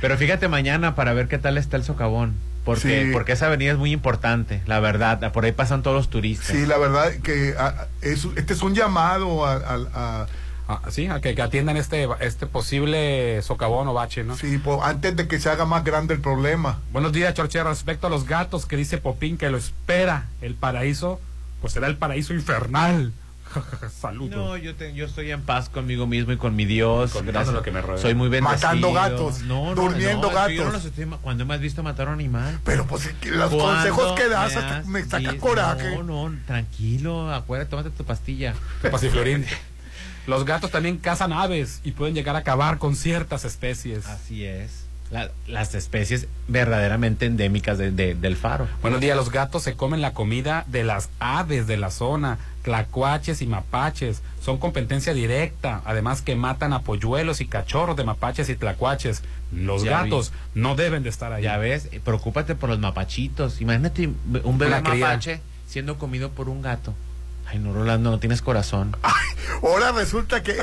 Pero 0.00 0.16
fíjate 0.18 0.48
mañana 0.48 0.94
para 0.94 1.12
ver 1.14 1.28
qué 1.28 1.38
tal 1.38 1.58
está 1.58 1.76
el 1.76 1.84
socavón. 1.84 2.34
Porque, 2.64 3.04
Sí. 3.04 3.10
porque 3.12 3.32
esa 3.32 3.46
avenida 3.46 3.70
es 3.72 3.78
muy 3.78 3.92
importante, 3.92 4.60
la 4.66 4.80
verdad. 4.80 5.30
Por 5.32 5.44
ahí 5.44 5.52
pasan 5.52 5.82
todos 5.84 5.96
los 5.96 6.10
turistas. 6.10 6.48
Sí, 6.48 6.66
la 6.66 6.76
verdad 6.78 7.12
que 7.22 7.54
ah, 7.58 7.86
es, 8.02 8.26
este 8.36 8.54
es 8.54 8.62
un 8.62 8.74
llamado 8.74 9.46
a, 9.46 9.52
a- 9.54 9.86
a- 9.94 10.26
Ah, 10.68 10.80
sí, 10.88 11.06
a 11.06 11.20
que, 11.20 11.36
que 11.36 11.42
atiendan 11.42 11.76
este, 11.76 12.08
este 12.18 12.48
posible 12.48 13.40
socavón 13.42 13.86
o 13.86 13.94
bache, 13.94 14.24
¿no? 14.24 14.36
sí, 14.36 14.60
antes 14.82 15.14
de 15.14 15.28
que 15.28 15.38
se 15.38 15.48
haga 15.48 15.64
más 15.64 15.84
grande 15.84 16.12
el 16.14 16.20
problema. 16.20 16.80
Buenos 16.90 17.12
días, 17.12 17.32
Chorchero. 17.34 17.68
Respecto 17.68 18.08
a 18.08 18.10
los 18.10 18.26
gatos 18.26 18.66
que 18.66 18.76
dice 18.76 18.98
Popín 18.98 19.38
que 19.38 19.48
lo 19.48 19.58
espera 19.58 20.26
el 20.42 20.56
paraíso, 20.56 21.20
pues 21.60 21.72
será 21.72 21.86
el 21.86 21.96
paraíso 21.98 22.34
infernal. 22.34 23.12
Saludos. 24.00 24.36
No, 24.36 24.56
yo, 24.56 24.74
te- 24.74 24.92
yo 24.94 25.06
estoy 25.06 25.30
en 25.30 25.42
paz 25.42 25.68
conmigo 25.68 26.06
mismo 26.06 26.32
y 26.32 26.36
con 26.36 26.54
mi 26.56 26.64
Dios. 26.64 27.12
Con 27.12 27.26
gracias. 27.26 27.54
lo 27.54 27.62
que 27.62 27.70
me 27.70 27.80
rodea. 27.80 28.02
Soy 28.02 28.14
muy 28.14 28.28
bendecido. 28.28 28.68
Matando 28.68 28.92
gatos, 28.92 29.40
no, 29.42 29.74
no, 29.74 29.82
durmiendo 29.82 30.30
no, 30.30 30.46
que 30.46 30.54
yo 30.56 30.64
no 30.64 30.70
gatos. 30.70 30.72
los 30.72 30.84
estoy 30.84 31.06
¿Cuándo 31.22 31.46
me 31.46 31.54
has 31.54 31.60
visto 31.60 31.82
matar 31.82 32.08
a 32.08 32.10
un 32.10 32.14
animal? 32.14 32.58
Pero 32.64 32.86
pues 32.86 33.06
los 33.24 33.50
¿Cuándo 33.50 33.58
consejos 33.58 34.12
que 34.12 34.28
das 34.28 34.54
me 34.86 35.00
me 35.02 35.04
saca 35.04 35.18
visto? 35.32 35.38
coraje. 35.46 35.96
No, 35.96 36.02
no, 36.28 36.38
tranquilo, 36.46 37.32
acuérdate, 37.32 37.70
tómate 37.70 37.90
tu 37.90 38.04
pastilla. 38.04 38.54
Pasiflorín. 38.90 39.44
Los 40.26 40.44
gatos 40.44 40.70
también 40.72 40.98
cazan 40.98 41.32
aves 41.32 41.80
y 41.84 41.92
pueden 41.92 42.14
llegar 42.14 42.34
a 42.34 42.40
acabar 42.40 42.78
con 42.78 42.96
ciertas 42.96 43.44
especies. 43.44 44.06
Así 44.06 44.44
es. 44.44 44.85
La- 45.10 45.30
las 45.46 45.74
especies 45.74 46.26
verdaderamente 46.48 47.26
endémicas 47.26 47.78
de- 47.78 47.92
de- 47.92 48.14
del 48.14 48.36
faro. 48.36 48.66
Buenos 48.82 49.00
días, 49.00 49.16
los 49.16 49.30
gatos 49.30 49.62
se 49.62 49.74
comen 49.74 50.00
la 50.00 50.12
comida 50.12 50.64
de 50.66 50.82
las 50.82 51.10
aves 51.20 51.66
de 51.68 51.76
la 51.76 51.90
zona, 51.90 52.38
tlacuaches 52.62 53.40
y 53.40 53.46
mapaches. 53.46 54.22
Son 54.42 54.58
competencia 54.58 55.14
directa, 55.14 55.80
además 55.84 56.22
que 56.22 56.34
matan 56.34 56.72
a 56.72 56.80
polluelos 56.82 57.40
y 57.40 57.46
cachorros 57.46 57.96
de 57.96 58.02
mapaches 58.04 58.48
y 58.48 58.56
tlacuaches. 58.56 59.22
Los 59.52 59.84
Ya 59.84 60.02
gatos 60.02 60.32
no 60.54 60.74
deben 60.74 61.04
de 61.04 61.08
estar 61.10 61.32
ahí. 61.32 61.44
Ya 61.44 61.56
ves, 61.56 61.88
eh, 61.92 62.00
preocúpate 62.04 62.56
por 62.56 62.68
los 62.68 62.80
mapachitos. 62.80 63.60
Imagínate 63.60 64.08
un 64.42 64.58
bebé 64.58 64.80
mapache 64.80 65.40
siendo 65.68 65.98
comido 65.98 66.30
por 66.30 66.48
un 66.48 66.62
gato. 66.62 66.94
Ay, 67.48 67.58
no, 67.60 67.72
Rolando, 67.72 68.10
no 68.10 68.18
tienes 68.18 68.42
corazón. 68.42 68.96
Ahora 69.62 69.92
resulta 69.92 70.42
que, 70.42 70.56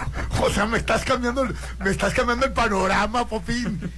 o 0.40 0.50
sea, 0.50 0.66
me 0.66 0.78
estás 0.78 1.04
cambiando, 1.04 1.42
el- 1.42 1.54
me 1.80 1.90
estás 1.90 2.14
cambiando 2.14 2.46
el 2.46 2.52
panorama, 2.52 3.26
Popín. 3.28 3.90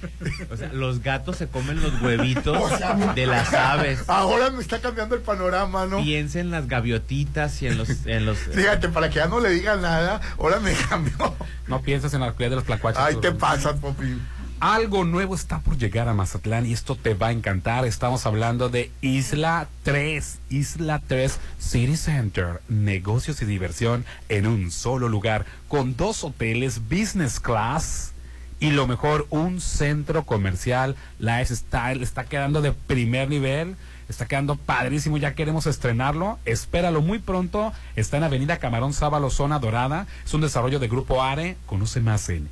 O 0.51 0.57
sea, 0.57 0.69
los 0.73 1.01
gatos 1.01 1.37
se 1.37 1.47
comen 1.47 1.81
los 1.81 2.01
huevitos 2.01 2.57
O 2.57 2.77
sea, 2.77 2.95
de 2.95 3.25
las 3.27 3.53
aves. 3.53 4.03
Ahora 4.07 4.49
me 4.49 4.61
está 4.61 4.79
cambiando 4.81 5.15
el 5.15 5.21
panorama, 5.21 5.85
¿no? 5.85 6.01
Piensa 6.03 6.39
en 6.39 6.51
las 6.51 6.67
gaviotitas 6.67 7.61
y 7.61 7.67
en 7.67 7.77
los... 7.77 7.89
En 8.05 8.25
los 8.25 8.37
Fíjate, 8.39 8.89
para 8.89 9.09
que 9.09 9.15
ya 9.15 9.27
no 9.27 9.39
le 9.39 9.49
digan 9.51 9.81
nada, 9.81 10.19
ahora 10.39 10.59
me 10.59 10.73
cambió. 10.73 11.35
No 11.67 11.81
pienses 11.81 12.13
en 12.13 12.21
la 12.21 12.33
cría 12.33 12.49
de 12.49 12.55
los 12.55 12.65
tlacuaches. 12.65 13.01
Ay, 13.01 13.15
te 13.21 13.31
pasas, 13.31 13.73
Popín. 13.79 14.21
Algo 14.61 15.05
nuevo 15.05 15.33
está 15.33 15.57
por 15.57 15.75
llegar 15.79 16.07
a 16.07 16.13
Mazatlán 16.13 16.67
y 16.67 16.73
esto 16.73 16.95
te 16.95 17.15
va 17.15 17.29
a 17.29 17.31
encantar. 17.31 17.83
Estamos 17.83 18.27
hablando 18.27 18.69
de 18.69 18.91
Isla 19.01 19.67
3, 19.81 20.37
Isla 20.51 21.01
3 21.07 21.39
City 21.57 21.97
Center, 21.97 22.61
negocios 22.69 23.41
y 23.41 23.45
diversión 23.45 24.05
en 24.29 24.45
un 24.45 24.69
solo 24.69 25.09
lugar, 25.09 25.47
con 25.67 25.97
dos 25.97 26.23
hoteles 26.23 26.79
business 26.87 27.39
class 27.39 28.13
y 28.59 28.69
lo 28.69 28.85
mejor, 28.85 29.25
un 29.31 29.61
centro 29.61 30.27
comercial. 30.27 30.95
Lifestyle 31.17 32.03
está 32.03 32.25
quedando 32.25 32.61
de 32.61 32.71
primer 32.71 33.29
nivel. 33.29 33.75
Está 34.09 34.27
quedando 34.27 34.57
padrísimo, 34.57 35.17
ya 35.17 35.33
queremos 35.33 35.65
estrenarlo. 35.65 36.37
Espéralo 36.45 37.01
muy 37.01 37.17
pronto. 37.17 37.73
Está 37.95 38.17
en 38.17 38.25
Avenida 38.25 38.59
Camarón 38.59 38.93
Sábalo, 38.93 39.31
Zona 39.31 39.57
Dorada. 39.57 40.05
Es 40.23 40.35
un 40.35 40.41
desarrollo 40.41 40.77
de 40.77 40.87
Grupo 40.87 41.23
ARE. 41.23 41.57
Conoce 41.65 41.99
más 41.99 42.29
en 42.29 42.47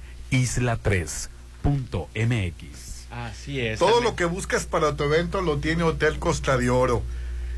isla3.mx. 1.64 3.12
Así 3.12 3.60
es. 3.60 3.80
Todo 3.80 4.02
lo 4.02 4.16
que 4.16 4.26
buscas 4.26 4.66
para 4.66 4.96
tu 4.96 5.04
evento 5.04 5.42
lo 5.42 5.58
tiene 5.58 5.84
Hotel 5.84 6.20
Costa 6.20 6.58
de 6.58 6.70
Oro. 6.70 7.02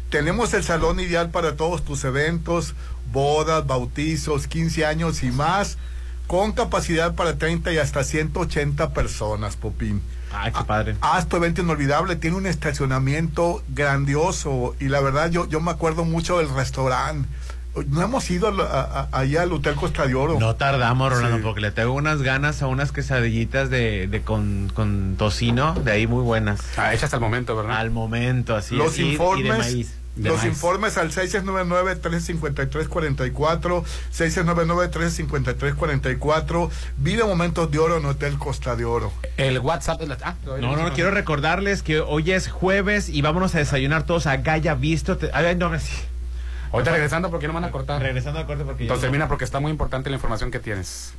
Tenemos 0.10 0.54
el 0.54 0.64
salón 0.64 1.00
ideal 1.00 1.30
para 1.30 1.56
todos 1.56 1.84
tus 1.84 2.04
eventos, 2.04 2.74
bodas, 3.12 3.66
bautizos, 3.66 4.48
15 4.48 4.86
años 4.86 5.24
y 5.24 5.32
más, 5.32 5.78
con 6.28 6.52
capacidad 6.54 7.16
para 7.16 7.38
30 7.38 7.72
y 7.74 7.78
hasta 7.78 8.04
180 8.04 8.94
personas, 8.94 9.56
Popín. 9.56 10.02
Ay, 10.34 10.52
qué 10.52 10.64
padre. 10.64 10.96
Haz 11.02 11.28
tu 11.28 11.38
evento 11.38 11.62
inolvidable, 11.62 12.16
tiene 12.16 12.38
un 12.38 12.46
estacionamiento 12.46 13.64
grandioso 13.70 14.76
y 14.80 14.86
la 14.86 15.02
verdad 15.02 15.30
yo, 15.30 15.48
yo 15.48 15.60
me 15.60 15.72
acuerdo 15.72 16.06
mucho 16.06 16.38
del 16.38 16.50
restaurante. 16.54 17.28
No 17.88 18.02
hemos 18.02 18.30
ido 18.30 18.48
a 18.50 18.66
a- 18.66 19.08
a- 19.12 19.20
allá 19.20 19.44
al 19.44 19.54
Hotel 19.54 19.76
Costa 19.76 20.06
de 20.06 20.16
Oro. 20.16 20.38
No 20.40 20.56
tardamos, 20.56 21.14
Rolando, 21.14 21.38
Sí. 21.38 21.44
porque 21.44 21.62
le 21.62 21.72
tengo 21.72 21.94
unas 21.94 22.22
ganas 22.22 22.62
a 22.62 22.68
unas 22.68 22.92
quesadillitas 22.92 23.70
de, 23.70 24.08
de 24.08 24.22
con, 24.22 24.70
con 24.74 25.16
tocino, 25.18 25.74
de 25.76 25.92
ahí 25.92 26.08
muy 26.08 26.24
buenas. 26.24 26.60
Ah, 26.78 26.94
hechas 26.94 27.14
al 27.14 27.22
momento, 27.22 27.56
¿verdad? 27.56 27.78
Al 27.78 27.92
momento, 27.92 28.56
así. 28.56 28.76
los 28.76 28.92
así, 28.94 29.02
y 29.02 29.06
de 29.06 29.12
informes 29.14 29.58
maíz. 29.58 29.96
De 30.16 30.28
los 30.28 30.40
maíz. 30.40 30.50
informes 30.54 30.98
al 30.98 31.12
699-353-44 31.12 33.84
699-353-44 34.14 36.70
vive 36.98 37.24
momentos 37.24 37.72
de 37.72 37.80
oro 37.80 37.98
en 37.98 38.06
Hotel 38.06 38.38
Costa 38.38 38.76
de 38.76 38.84
Oro 38.86 39.12
El 39.38 39.60
WhatsApp 39.60 40.00
de 40.02 40.08
la... 40.08 40.18
Ah, 40.24 40.36
No, 40.46 40.58
no, 40.58 40.76
no, 40.76 40.94
quiero 40.94 41.12
recordarles 41.12 41.82
que 41.84 42.00
hoy 42.02 42.32
es 42.32 42.50
jueves 42.50 43.08
y 43.10 43.22
vámonos 43.22 43.56
a 43.56 43.60
desayunar 43.60 44.04
todos 44.04 44.28
a 44.28 44.38
Gaya 44.38 44.74
Visto. 44.76 45.18
Te- 45.18 45.32
Ay, 45.34 45.56
no, 45.56 45.78
sí. 45.80 45.88
Ahorita 46.72 46.92
regresando 46.92 47.30
porque 47.30 47.48
no 47.48 47.54
van 47.54 47.66
a 47.66 47.72
cortar. 47.72 48.02
Regresando 48.02 48.40
al 48.40 48.46
corte 48.46 48.64
porque 48.64 48.84
Entonces 48.84 49.02
yo- 49.02 49.08
termina 49.08 49.28
porque 49.28 49.44
está 49.46 49.60
muy 49.60 49.72
importante 49.72 50.10
la 50.10 50.16
información 50.16 50.52
que 50.52 50.60
tienes. 50.60 51.14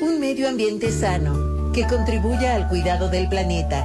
Un 0.00 0.20
medio 0.20 0.48
ambiente 0.48 0.92
sano 0.92 1.72
que 1.72 1.84
contribuya 1.86 2.54
al 2.54 2.68
cuidado 2.68 3.08
del 3.08 3.28
planeta. 3.28 3.84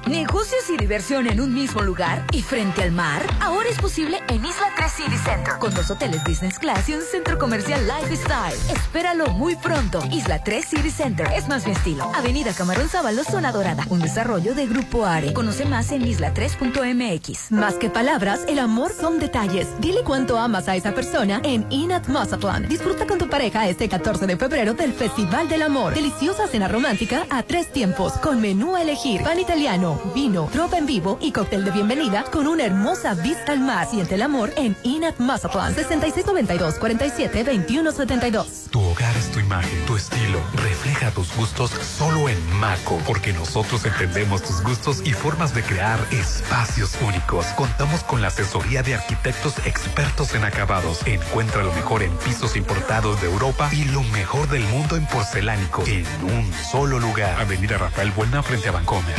Negocios 0.06 0.70
y 0.70 0.78
diversión 0.78 1.26
en 1.26 1.42
un 1.42 1.52
mismo 1.52 1.82
lugar 1.82 2.24
y 2.32 2.40
frente 2.40 2.82
al 2.82 2.90
mar. 2.90 3.22
Ahora 3.38 3.68
es 3.68 3.76
posible 3.76 4.18
en 4.28 4.42
Isla 4.42 4.72
3 4.74 4.90
City 4.90 5.18
Center, 5.18 5.58
con 5.58 5.74
dos 5.74 5.90
hoteles 5.90 6.24
business 6.24 6.58
class 6.58 6.88
y 6.88 6.94
un 6.94 7.02
centro 7.02 7.38
comercial 7.38 7.86
lifestyle. 7.86 8.56
Espéralo 8.74 9.26
muy 9.32 9.56
pronto. 9.56 10.02
Isla 10.10 10.42
3 10.42 10.64
City 10.64 10.90
Center 10.90 11.28
es 11.36 11.48
más 11.48 11.66
mi 11.66 11.72
estilo. 11.72 12.10
Avenida 12.14 12.54
Camarón 12.54 12.88
Sábalo, 12.88 13.24
Zona 13.24 13.52
Dorada, 13.52 13.84
un 13.90 14.00
desarrollo 14.00 14.54
de 14.54 14.66
Grupo 14.66 15.04
Are. 15.04 15.34
Conoce 15.34 15.66
más 15.66 15.92
en 15.92 16.02
isla3.mx. 16.02 17.50
Más 17.50 17.74
que 17.74 17.90
palabras, 17.90 18.40
el 18.48 18.60
amor 18.60 18.92
son 18.98 19.18
detalles. 19.18 19.68
Dile 19.80 20.00
cuánto 20.02 20.38
amas 20.38 20.68
a 20.68 20.76
esa 20.76 20.94
persona 20.94 21.42
en 21.44 21.66
Inat 21.70 22.08
Mazatlán. 22.08 22.66
Disfruta 22.68 23.06
con 23.06 23.18
tu 23.18 23.28
pareja 23.28 23.68
este 23.68 23.86
14 23.86 24.26
de 24.26 24.38
febrero 24.38 24.72
del 24.72 24.94
Festival 24.94 25.46
del 25.50 25.60
Amor. 25.60 25.92
Deliciosa 25.92 26.46
cena 26.46 26.68
romántica 26.68 27.26
a 27.28 27.42
tres 27.42 27.70
tiempos, 27.70 28.14
con 28.14 28.40
menú 28.40 28.74
a 28.74 28.80
elegir, 28.80 29.22
pan 29.22 29.38
italiano 29.38 29.57
italiano, 29.58 30.00
vino, 30.14 30.48
tropa 30.52 30.78
en 30.78 30.86
vivo 30.86 31.18
y 31.20 31.32
cóctel 31.32 31.64
de 31.64 31.72
bienvenida 31.72 32.22
con 32.30 32.46
una 32.46 32.64
hermosa 32.64 33.14
vista 33.14 33.50
al 33.50 33.58
mar. 33.58 33.88
Siente 33.90 34.14
el 34.14 34.22
amor 34.22 34.52
en 34.56 34.76
Inat 34.84 35.18
Mazatlan 35.18 35.74
6692 35.74 36.76
47 36.76 37.42
21 37.42 37.90
72. 37.90 38.68
Tu 38.70 38.80
hogar 38.80 39.16
es 39.16 39.32
tu 39.32 39.40
imagen, 39.40 39.84
tu 39.84 39.96
estilo. 39.96 40.38
Refleja 40.54 41.10
tus 41.10 41.34
gustos 41.34 41.70
solo 41.70 42.28
en 42.28 42.38
Maco, 42.52 43.00
porque 43.04 43.32
nosotros 43.32 43.84
entendemos 43.84 44.42
tus 44.42 44.62
gustos 44.62 45.02
y 45.04 45.12
formas 45.12 45.52
de 45.56 45.64
crear 45.64 45.98
espacios 46.12 46.92
únicos. 47.04 47.46
Contamos 47.56 48.04
con 48.04 48.22
la 48.22 48.28
asesoría 48.28 48.84
de 48.84 48.94
arquitectos 48.94 49.54
expertos 49.66 50.36
en 50.36 50.44
acabados. 50.44 51.04
Encuentra 51.04 51.64
lo 51.64 51.72
mejor 51.72 52.04
en 52.04 52.16
pisos 52.18 52.54
importados 52.54 53.20
de 53.20 53.26
Europa 53.26 53.70
y 53.72 53.86
lo 53.86 54.04
mejor 54.04 54.48
del 54.48 54.62
mundo 54.68 54.94
en 54.94 55.06
porcelánico 55.06 55.82
en 55.86 56.06
un 56.22 56.52
solo 56.70 57.00
lugar. 57.00 57.40
Avenida 57.40 57.76
Rafael 57.76 58.12
Buena 58.12 58.40
frente 58.44 58.68
a 58.68 58.72
Vancomer. 58.72 59.18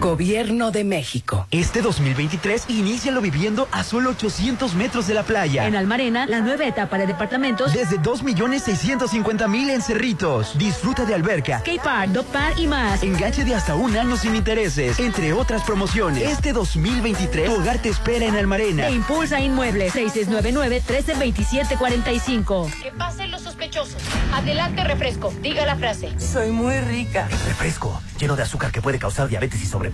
Gobierno 0.00 0.70
de 0.70 0.82
México. 0.82 1.46
Este 1.50 1.82
2023, 1.82 2.70
inícialo 2.70 3.20
viviendo 3.20 3.68
a 3.70 3.84
solo 3.84 4.08
800 4.10 4.74
metros 4.74 5.06
de 5.06 5.12
la 5.12 5.24
playa. 5.24 5.66
En 5.66 5.76
Almarena, 5.76 6.24
la 6.24 6.40
nueva 6.40 6.64
etapa 6.64 6.96
de 6.96 7.06
departamentos. 7.06 7.74
Desde 7.74 7.98
2.650.000 7.98 9.70
en 9.70 9.82
Cerritos. 9.82 10.56
Disfruta 10.56 11.04
de 11.04 11.14
alberca, 11.14 11.58
skatepark, 11.58 12.12
dog 12.12 12.24
park 12.28 12.58
y 12.58 12.66
más. 12.66 13.02
Enganche 13.02 13.44
de 13.44 13.54
hasta 13.54 13.74
un 13.74 13.94
año 13.94 14.16
sin 14.16 14.34
intereses, 14.36 14.98
entre 14.98 15.34
otras 15.34 15.64
promociones. 15.64 16.22
Este 16.22 16.54
2023, 16.54 17.44
tu 17.44 17.52
hogar 17.60 17.82
te 17.82 17.90
espera 17.90 18.24
en 18.24 18.36
Almarena. 18.36 18.88
E 18.88 18.92
impulsa 18.92 19.38
Inmuebles, 19.38 19.94
6699-132745. 19.94 22.72
Que 22.82 22.90
pasen 22.92 23.30
los 23.30 23.42
sospechosos. 23.42 24.00
Adelante, 24.32 24.82
refresco. 24.82 25.30
Diga 25.42 25.66
la 25.66 25.76
frase. 25.76 26.18
Soy 26.18 26.52
muy 26.52 26.80
rica. 26.80 27.28
Refresco, 27.46 28.00
lleno 28.18 28.34
de 28.34 28.44
azúcar 28.44 28.72
que 28.72 28.80
puede 28.80 28.98
causar 28.98 29.28
diabetes 29.28 29.62
y 29.62 29.66
sobrepeso. 29.66 29.89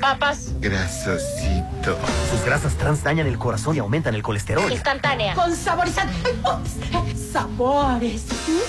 Papas. 0.00 0.52
Grasosito. 0.60 1.96
Sus 2.30 2.44
grasas 2.44 2.74
trans 2.74 3.02
dañan 3.02 3.26
el 3.26 3.38
corazón 3.38 3.76
y 3.76 3.78
aumentan 3.78 4.14
el 4.14 4.22
colesterol. 4.22 4.70
Instantánea. 4.70 5.34
Con 5.34 5.54
saborizante. 5.54 6.14
Sabores. 7.32 8.24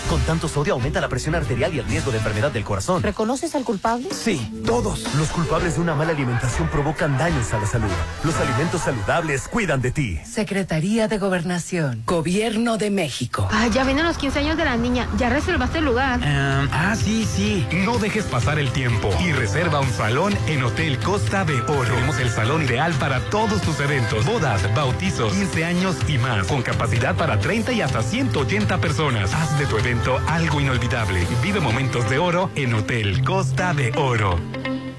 Con 0.10 0.20
tanto 0.22 0.48
sodio 0.48 0.74
aumenta 0.74 1.02
la 1.02 1.10
presión 1.10 1.36
arterial 1.36 1.74
y 1.74 1.80
el 1.80 1.86
riesgo 1.86 2.12
de 2.12 2.18
enfermedad 2.18 2.52
del 2.52 2.64
corazón. 2.64 3.02
¿Reconoces 3.02 3.56
al 3.56 3.64
culpable? 3.64 4.10
Sí, 4.12 4.52
todos. 4.66 5.14
Los 5.16 5.30
culpables 5.30 5.76
de 5.76 5.82
una 5.82 5.96
mala 5.96 6.12
alimentación 6.12 6.68
provocan 6.68 7.18
daños 7.18 7.54
a 7.54 7.60
la 7.60 7.66
salud. 7.66 7.90
Los 8.24 8.36
alimentos 8.36 8.82
saludables 8.82 9.48
cuidan 9.48 9.82
de 9.82 9.92
ti. 9.92 10.20
Secretaría 10.26 11.08
de 11.08 11.18
Gobernación. 11.18 12.04
Gobierno 12.06 12.78
de 12.78 12.92
México. 12.92 13.48
Ah, 13.52 13.68
ya 13.68 13.84
vienen 13.84 14.06
los 14.06 14.18
15 14.18 14.40
años 14.40 14.58
de 14.58 14.66
la 14.66 14.76
niña. 14.78 15.08
Ya 15.18 15.30
reservaste 15.30 15.80
el 15.80 15.86
lugar. 15.86 16.20
Um, 16.20 16.70
ah, 16.72 16.96
sí, 16.96 17.26
sí. 17.26 17.66
No 17.72 17.98
dejes 17.98 18.26
pasar 18.26 18.60
el 18.60 18.72
tiempo 18.72 19.10
y 19.24 19.32
reserva 19.32 19.80
un 19.80 19.92
salón 19.92 20.38
en 20.48 20.64
Hotel 20.68 21.00
Costa 21.00 21.46
de 21.46 21.62
Oro. 21.62 21.94
Tenemos 21.94 22.20
el 22.20 22.30
salón 22.30 22.62
ideal 22.62 22.94
para 23.00 23.22
todos 23.30 23.62
tus 23.62 23.80
eventos, 23.80 24.26
bodas, 24.26 24.62
bautizos, 24.76 25.32
15 25.32 25.64
años 25.64 25.96
y 26.10 26.18
más, 26.18 26.46
con 26.48 26.62
capacidad 26.62 27.16
para 27.16 27.40
30 27.40 27.72
y 27.72 27.82
hasta 27.82 28.04
180 28.04 28.78
personas. 28.80 29.34
Haz 29.34 29.58
de 29.58 29.66
tu 29.66 29.78
evento 29.78 30.20
algo 30.28 30.60
inolvidable. 30.60 31.26
Vive 31.42 31.62
momentos 31.62 32.10
de 32.10 32.20
oro 32.20 32.50
en 32.56 32.74
Hotel 32.74 33.24
Costa 33.24 33.74
de 33.74 33.94
Oro. 33.96 34.38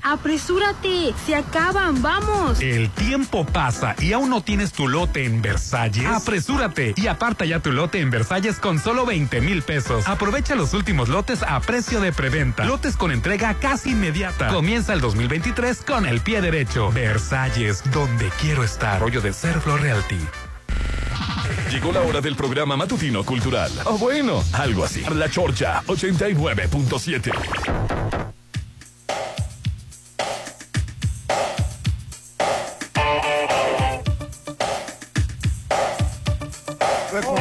Apresúrate, 0.03 1.14
se 1.26 1.34
acaban, 1.34 2.03
vamos. 2.03 2.61
El 2.61 2.90
tiempo 2.90 3.44
pasa 3.44 3.94
y 4.01 4.12
aún 4.12 4.30
no 4.30 4.42
tienes 4.42 4.72
tu 4.72 4.88
lote 4.88 5.24
en 5.24 5.42
Versalles. 5.42 6.07
Apresúrate 6.07 6.94
y 6.96 7.07
aparta 7.07 7.44
ya 7.44 7.61
tu 7.61 7.72
lote 7.72 8.01
en 8.01 8.11
Versalles 8.11 8.59
con 8.59 8.78
solo 8.78 9.07
20 9.07 9.40
mil 9.40 9.62
pesos. 9.62 10.07
Aprovecha 10.09 10.55
los 10.55 10.74
últimos 10.74 11.09
lotes 11.09 11.42
a 11.42 11.61
precio 11.61 12.01
de 12.01 12.12
preventa. 12.12 12.64
Lotes 12.64 12.96
con 12.96 13.12
entrega 13.12 13.55
casi 13.55 13.90
inmediata. 13.90 14.49
Comienza 14.49 14.92
el 14.92 15.01
2023 15.01 15.82
con 15.82 16.07
el 16.07 16.20
pie 16.20 16.40
derecho. 16.40 16.90
Versalles, 16.92 17.82
donde 17.92 18.30
quiero 18.40 18.64
estar. 18.64 19.01
Rollo 19.01 19.20
de 19.20 19.32
Serflo 19.32 19.76
Realty. 19.76 20.18
Llegó 21.70 21.92
la 21.92 22.01
hora 22.01 22.20
del 22.20 22.34
programa 22.34 22.76
matutino 22.76 23.24
cultural. 23.24 23.70
O 23.84 23.99
bueno, 23.99 24.42
algo 24.53 24.84
así. 24.84 25.03
La 25.14 25.28
Chorcha 25.28 25.82
89.7. 25.86 28.38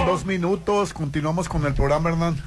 dos 0.08 0.26
minutos, 0.26 0.94
continuamos 0.94 1.50
con 1.50 1.66
el 1.66 1.74
programa, 1.74 2.10
Hernán. 2.10 2.38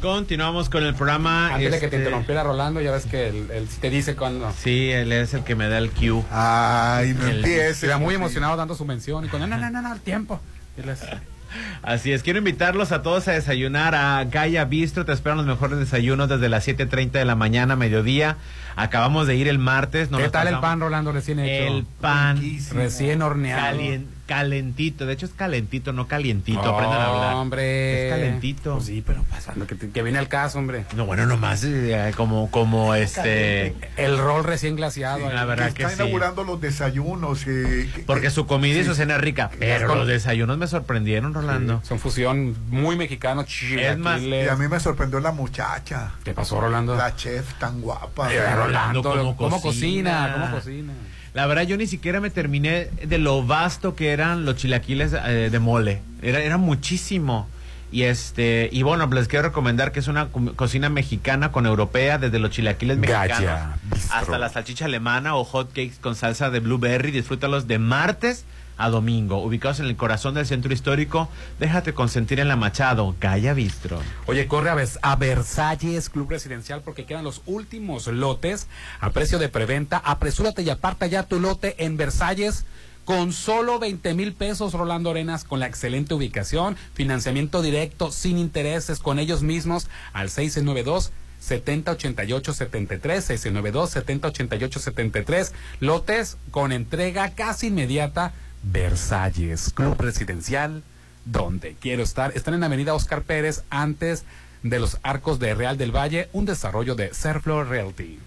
Continuamos 0.00 0.70
con 0.70 0.82
el 0.84 0.94
programa. 0.94 1.54
Antes 1.54 1.72
de 1.72 1.78
que 1.78 1.80
te 1.80 1.84
este, 1.86 1.96
interrumpiera 1.98 2.42
Rolando, 2.42 2.80
ya 2.80 2.90
ves 2.90 3.04
que 3.04 3.28
él, 3.28 3.48
él 3.52 3.68
te 3.80 3.90
dice 3.90 4.16
cuando. 4.16 4.50
Sí, 4.58 4.90
él 4.90 5.12
es 5.12 5.34
el 5.34 5.44
que 5.44 5.54
me 5.54 5.68
da 5.68 5.76
el 5.76 5.90
cue. 5.90 6.22
Ay, 6.30 7.12
no 7.12 7.26
empieces. 7.26 7.82
Era 7.82 7.98
muy 7.98 8.14
emocionado 8.14 8.56
dando 8.56 8.74
su 8.74 8.86
mención 8.86 9.26
y 9.26 9.28
cuando, 9.28 9.46
no, 9.46 9.58
no, 9.58 9.70
no, 9.70 9.82
no, 9.82 9.92
el 9.92 10.00
tiempo. 10.00 10.40
Les- 10.82 11.04
Así 11.82 12.12
es, 12.12 12.22
quiero 12.22 12.38
invitarlos 12.38 12.92
a 12.92 13.02
todos 13.02 13.26
a 13.28 13.32
desayunar 13.32 13.94
a 13.94 14.24
Gaia 14.24 14.64
Bistro. 14.64 15.04
Te 15.04 15.12
esperan 15.12 15.36
los 15.36 15.46
mejores 15.46 15.78
desayunos 15.78 16.28
desde 16.28 16.48
las 16.48 16.66
7.30 16.66 17.10
de 17.10 17.24
la 17.24 17.34
mañana, 17.34 17.76
mediodía. 17.76 18.36
Acabamos 18.76 19.26
de 19.26 19.34
ir 19.34 19.48
el 19.48 19.58
martes. 19.58 20.10
no 20.10 20.18
¿Qué 20.18 20.28
tal 20.30 20.48
el 20.48 20.60
pan, 20.60 20.80
Rolando, 20.80 21.12
recién 21.12 21.40
hecho? 21.40 21.74
El 21.76 21.84
pan 21.84 22.40
Recién 22.72 23.20
horneado. 23.20 23.60
calien- 23.76 24.06
Calentito, 24.34 25.06
de 25.06 25.14
hecho 25.14 25.26
es 25.26 25.32
calentito, 25.32 25.92
no 25.92 26.06
calientito. 26.06 26.60
Aprendan 26.60 27.00
a 27.00 27.06
hablar. 27.06 27.34
hombre. 27.34 28.06
Es 28.06 28.14
calentito. 28.14 28.74
Pues 28.74 28.84
sí, 28.86 29.02
pero 29.04 29.24
pasando 29.24 29.66
que, 29.66 29.74
te- 29.74 29.90
que 29.90 30.02
viene 30.04 30.20
al 30.20 30.28
caso, 30.28 30.60
hombre. 30.60 30.84
No, 30.94 31.04
bueno, 31.04 31.26
nomás 31.26 31.64
eh, 31.64 32.12
como, 32.16 32.48
como 32.48 32.94
este. 32.94 33.74
El 33.96 34.18
rol 34.18 34.44
recién 34.44 34.76
glaciado. 34.76 35.28
la 35.32 35.44
verdad 35.46 35.72
que 35.72 35.82
está 35.82 35.96
sí. 35.96 36.02
inaugurando 36.02 36.44
los 36.44 36.60
desayunos. 36.60 37.42
eh, 37.48 37.90
que- 37.92 38.02
Porque 38.02 38.30
su 38.30 38.46
comida 38.46 38.78
y 38.78 38.82
Sí. 38.82 38.90
su 38.90 38.94
cena 38.94 39.16
es 39.16 39.20
rica. 39.20 39.50
Pero 39.58 39.88
con- 39.88 39.98
los 39.98 40.06
desayunos 40.06 40.56
me 40.58 40.68
sorprendieron, 40.68 41.34
Rolando. 41.34 41.80
Son 41.82 41.98
fusión 41.98 42.54
muy 42.68 42.94
mexicano, 42.94 43.44
Es 43.48 43.98
más, 43.98 44.22
Y 44.22 44.46
a 44.48 44.54
mí 44.54 44.68
me 44.68 44.78
sorprendió 44.78 45.18
la 45.18 45.32
muchacha. 45.32 46.12
¿Qué 46.22 46.32
pasó, 46.34 46.60
Rolando? 46.60 46.94
La 46.94 47.16
chef 47.16 47.52
tan 47.54 47.80
guapa. 47.80 48.32
Eh, 48.32 48.54
Rolando, 48.54 49.02
¿cómo 49.02 49.36
¿cómo 49.36 49.60
cocina? 49.60 50.28
cocina? 50.30 50.32
¿Cómo 50.34 50.54
cocina? 50.54 50.92
La 51.34 51.46
verdad, 51.46 51.62
yo 51.62 51.76
ni 51.76 51.86
siquiera 51.86 52.20
me 52.20 52.30
terminé 52.30 52.88
de 53.06 53.18
lo 53.18 53.44
vasto 53.44 53.94
que 53.94 54.10
eran 54.10 54.44
los 54.44 54.56
chilaquiles 54.56 55.12
eh, 55.26 55.48
de 55.50 55.58
mole. 55.60 56.02
Era, 56.22 56.40
era 56.40 56.56
muchísimo. 56.56 57.48
Y 57.92 58.02
este, 58.02 58.68
y 58.72 58.82
bueno, 58.82 59.06
les 59.08 59.26
quiero 59.26 59.44
recomendar 59.48 59.90
que 59.90 59.98
es 59.98 60.06
una 60.08 60.26
co- 60.26 60.52
cocina 60.54 60.88
mexicana 60.90 61.50
con 61.50 61.66
europea, 61.66 62.18
desde 62.18 62.38
los 62.38 62.50
chilaquiles 62.50 62.98
mexicanos 62.98 63.38
Gaya, 63.40 63.74
hasta 64.12 64.38
la 64.38 64.48
salchicha 64.48 64.84
alemana 64.84 65.34
o 65.34 65.44
hot 65.44 65.68
cakes 65.70 65.94
con 66.00 66.14
salsa 66.14 66.50
de 66.50 66.60
blueberry. 66.60 67.10
Disfrútalos 67.10 67.66
de 67.66 67.78
martes 67.80 68.44
a 68.80 68.90
domingo, 68.90 69.42
ubicados 69.42 69.80
en 69.80 69.86
el 69.86 69.96
corazón 69.96 70.34
del 70.34 70.46
centro 70.46 70.72
histórico. 70.72 71.28
Déjate 71.58 71.92
consentir 71.94 72.40
en 72.40 72.48
la 72.48 72.56
Machado, 72.56 73.14
Gaya 73.20 73.54
Bistro. 73.54 74.00
Oye, 74.26 74.46
corre 74.48 74.70
a, 74.70 74.74
Vers- 74.74 74.98
a 75.02 75.16
Versalles 75.16 76.08
Club 76.08 76.30
Residencial 76.30 76.82
porque 76.82 77.04
quedan 77.04 77.24
los 77.24 77.42
últimos 77.46 78.06
lotes 78.06 78.66
a 79.00 79.10
precio 79.10 79.38
de 79.38 79.48
preventa. 79.48 79.98
Apresúrate 79.98 80.62
y 80.62 80.70
aparta 80.70 81.06
ya 81.06 81.22
tu 81.24 81.40
lote 81.40 81.76
en 81.84 81.96
Versalles 81.96 82.64
con 83.04 83.32
solo 83.32 83.78
20 83.78 84.14
mil 84.14 84.34
pesos, 84.34 84.72
Rolando 84.72 85.10
Arenas, 85.10 85.44
con 85.44 85.58
la 85.58 85.66
excelente 85.66 86.14
ubicación, 86.14 86.76
financiamiento 86.94 87.60
directo, 87.62 88.12
sin 88.12 88.38
intereses, 88.38 89.00
con 89.00 89.18
ellos 89.18 89.42
mismos 89.42 89.88
al 90.12 90.30
692. 90.30 91.12
708873 91.42 93.24
692 93.24 93.90
708873 93.90 95.52
lotes 95.80 96.36
con 96.50 96.70
entrega 96.72 97.30
casi 97.30 97.68
inmediata 97.68 98.32
Versalles 98.62 99.72
Club 99.74 99.96
Residencial 100.00 100.82
donde 101.24 101.76
quiero 101.80 102.02
estar 102.02 102.32
están 102.34 102.54
en 102.54 102.64
Avenida 102.64 102.94
Oscar 102.94 103.22
Pérez 103.22 103.62
antes 103.70 104.24
de 104.62 104.78
los 104.80 104.98
arcos 105.02 105.38
de 105.38 105.54
Real 105.54 105.76
del 105.78 105.94
Valle 105.94 106.28
un 106.32 106.44
desarrollo 106.46 106.94
de 106.94 107.12
Serflor 107.14 107.68
Realty 107.68 108.18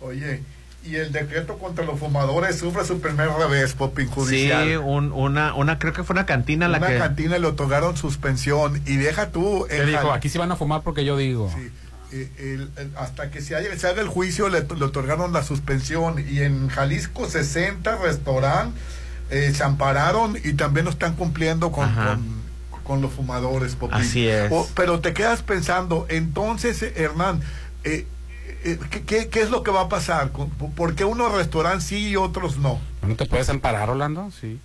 Oye, 0.00 0.42
y 0.84 0.94
el 0.96 1.10
decreto 1.12 1.58
contra 1.58 1.84
los 1.84 1.98
fumadores 1.98 2.56
sufre 2.58 2.84
su 2.84 3.00
primer 3.00 3.28
revés, 3.30 3.72
Popín 3.74 4.06
judicial. 4.08 4.64
Sí, 4.68 4.76
un- 4.76 5.10
una, 5.12 5.54
una, 5.54 5.78
creo 5.80 5.92
que 5.92 6.04
fue 6.04 6.14
una 6.14 6.24
cantina 6.24 6.68
la 6.68 6.78
Una 6.78 6.86
que... 6.86 6.98
cantina 6.98 7.36
le 7.38 7.46
otorgaron 7.48 7.96
suspensión 7.96 8.80
y 8.86 8.96
deja 8.96 9.30
tú. 9.32 9.66
¿Qué 9.68 9.80
en 9.80 9.86
dijo? 9.88 10.12
Aquí 10.12 10.28
sí 10.28 10.38
van 10.38 10.52
a 10.52 10.56
fumar 10.56 10.82
porque 10.82 11.04
yo 11.04 11.16
digo. 11.16 11.52
eh, 12.12 12.30
el- 12.38 12.70
el- 12.76 12.92
hasta 12.96 13.30
que 13.32 13.40
se, 13.42 13.56
haya, 13.56 13.76
se 13.76 13.88
haga 13.88 14.00
el 14.00 14.06
juicio 14.08 14.48
le, 14.48 14.60
le 14.62 14.84
otorgaron 14.84 15.32
la 15.32 15.42
suspensión 15.42 16.24
y 16.30 16.42
en 16.42 16.68
Jalisco 16.68 17.28
60 17.28 17.96
restaurantes 17.96 18.80
eh, 19.30 19.52
se 19.54 19.62
ampararon 19.64 20.36
y 20.42 20.52
también 20.54 20.84
no 20.84 20.90
están 20.90 21.14
cumpliendo 21.14 21.70
con, 21.72 21.92
con, 21.94 22.82
con 22.84 23.02
los 23.02 23.12
fumadores. 23.12 23.74
Popín. 23.74 23.98
Así 24.00 24.26
es. 24.28 24.50
O- 24.52 24.68
pero 24.74 25.00
te 25.00 25.12
quedas 25.12 25.42
pensando, 25.42 26.06
entonces, 26.08 26.82
eh, 26.82 26.92
Hernán, 26.96 27.40
eh, 27.84 28.06
eh, 28.64 28.78
¿qué, 28.90 29.02
qué, 29.02 29.28
qué 29.28 29.40
es 29.42 29.50
lo 29.50 29.62
que 29.62 29.70
va 29.70 29.82
a 29.82 29.88
pasar? 29.88 30.32
Con- 30.32 30.50
¿Por 30.50 30.94
qué 30.94 31.04
unos 31.04 31.32
restaurantes 31.32 31.84
sí 31.84 32.08
y 32.08 32.16
otros 32.16 32.58
no? 32.58 32.80
¿No 33.06 33.14
te 33.14 33.26
puedes 33.26 33.48
amparar, 33.48 33.88
Rolando? 33.88 34.30
Sí. 34.40 34.58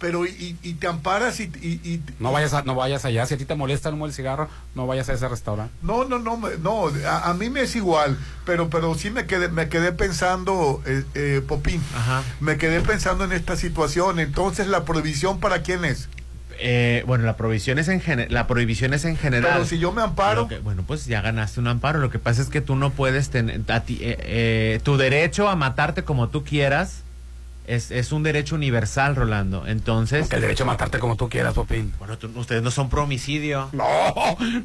Pero 0.00 0.24
y, 0.26 0.28
y- 0.30 0.56
y 0.62 0.74
te 0.74 0.86
amparas 0.86 1.40
y, 1.40 1.44
y- 1.60 1.80
y- 1.82 2.00
No 2.20 2.30
vayas, 2.30 2.54
a- 2.54 2.62
no 2.62 2.76
vayas 2.76 3.04
allá. 3.04 3.26
Si 3.26 3.34
a 3.34 3.36
ti 3.38 3.44
te 3.44 3.54
molesta 3.56 3.88
el 3.88 3.96
humo 3.96 4.06
del 4.06 4.14
cigarro, 4.14 4.48
no 4.76 4.86
vayas 4.86 5.08
a 5.08 5.12
ese 5.14 5.26
restaurante. 5.28 5.74
No, 5.82 6.04
no, 6.04 6.20
no, 6.20 6.36
me- 6.36 6.56
no, 6.62 6.86
a, 7.06 7.28
a 7.30 7.34
mí 7.34 7.50
me 7.50 7.62
es 7.62 7.74
igual, 7.74 8.16
pero 8.46 8.70
pero 8.70 8.94
sí 8.94 9.10
me 9.10 9.26
quedé 9.26 9.48
me 9.48 9.68
quedé 9.68 9.90
pensando, 9.90 10.80
eh, 10.86 11.02
eh, 11.14 11.42
Popín, 11.46 11.82
me 12.40 12.56
quedé 12.58 12.80
pensando 12.80 13.24
en 13.24 13.32
esta 13.32 13.56
situación. 13.56 14.20
Entonces, 14.20 14.68
¿la 14.68 14.84
prohibición 14.84 15.40
para 15.40 15.62
quién 15.62 15.84
es? 15.84 16.08
Eh, 16.60 17.04
bueno, 17.06 17.24
la 17.24 17.36
prohibición 17.36 17.78
es 17.78 17.88
en 17.88 18.02
la 18.30 18.46
prohibición 18.48 18.92
es 18.94 19.04
en 19.04 19.16
general. 19.16 19.50
Pero 19.52 19.64
si 19.66 19.78
yo 19.78 19.92
me 19.92 20.02
amparo, 20.02 20.48
que- 20.48 20.58
bueno, 20.58 20.82
pues 20.86 21.06
ya 21.06 21.20
ganaste 21.22 21.60
un 21.60 21.68
amparo. 21.68 21.98
Lo 22.00 22.10
que 22.10 22.18
pasa 22.18 22.42
es 22.42 22.48
que 22.48 22.60
tú 22.60 22.74
no 22.76 22.90
puedes 22.90 23.30
tener 23.30 23.60
a 23.70 23.80
ti- 23.84 23.98
eh, 24.00 24.16
eh, 24.20 24.80
tu 24.82 24.96
derecho 24.96 25.48
a 25.48 25.56
matarte 25.56 26.02
como 26.04 26.28
tú 26.28 26.44
quieras. 26.44 27.02
Es, 27.68 27.90
es 27.90 28.12
un 28.12 28.22
derecho 28.22 28.54
universal, 28.54 29.14
Rolando. 29.14 29.66
Entonces. 29.66 30.32
El 30.32 30.40
derecho 30.40 30.64
a 30.64 30.66
matarte 30.66 30.98
como 30.98 31.16
tú 31.16 31.28
quieras, 31.28 31.52
Popín. 31.54 31.92
Bueno, 31.98 32.16
tú- 32.16 32.30
ustedes 32.36 32.62
no 32.62 32.70
son 32.70 32.88
pro 32.88 33.02
homicidio. 33.02 33.68
No, 33.72 33.84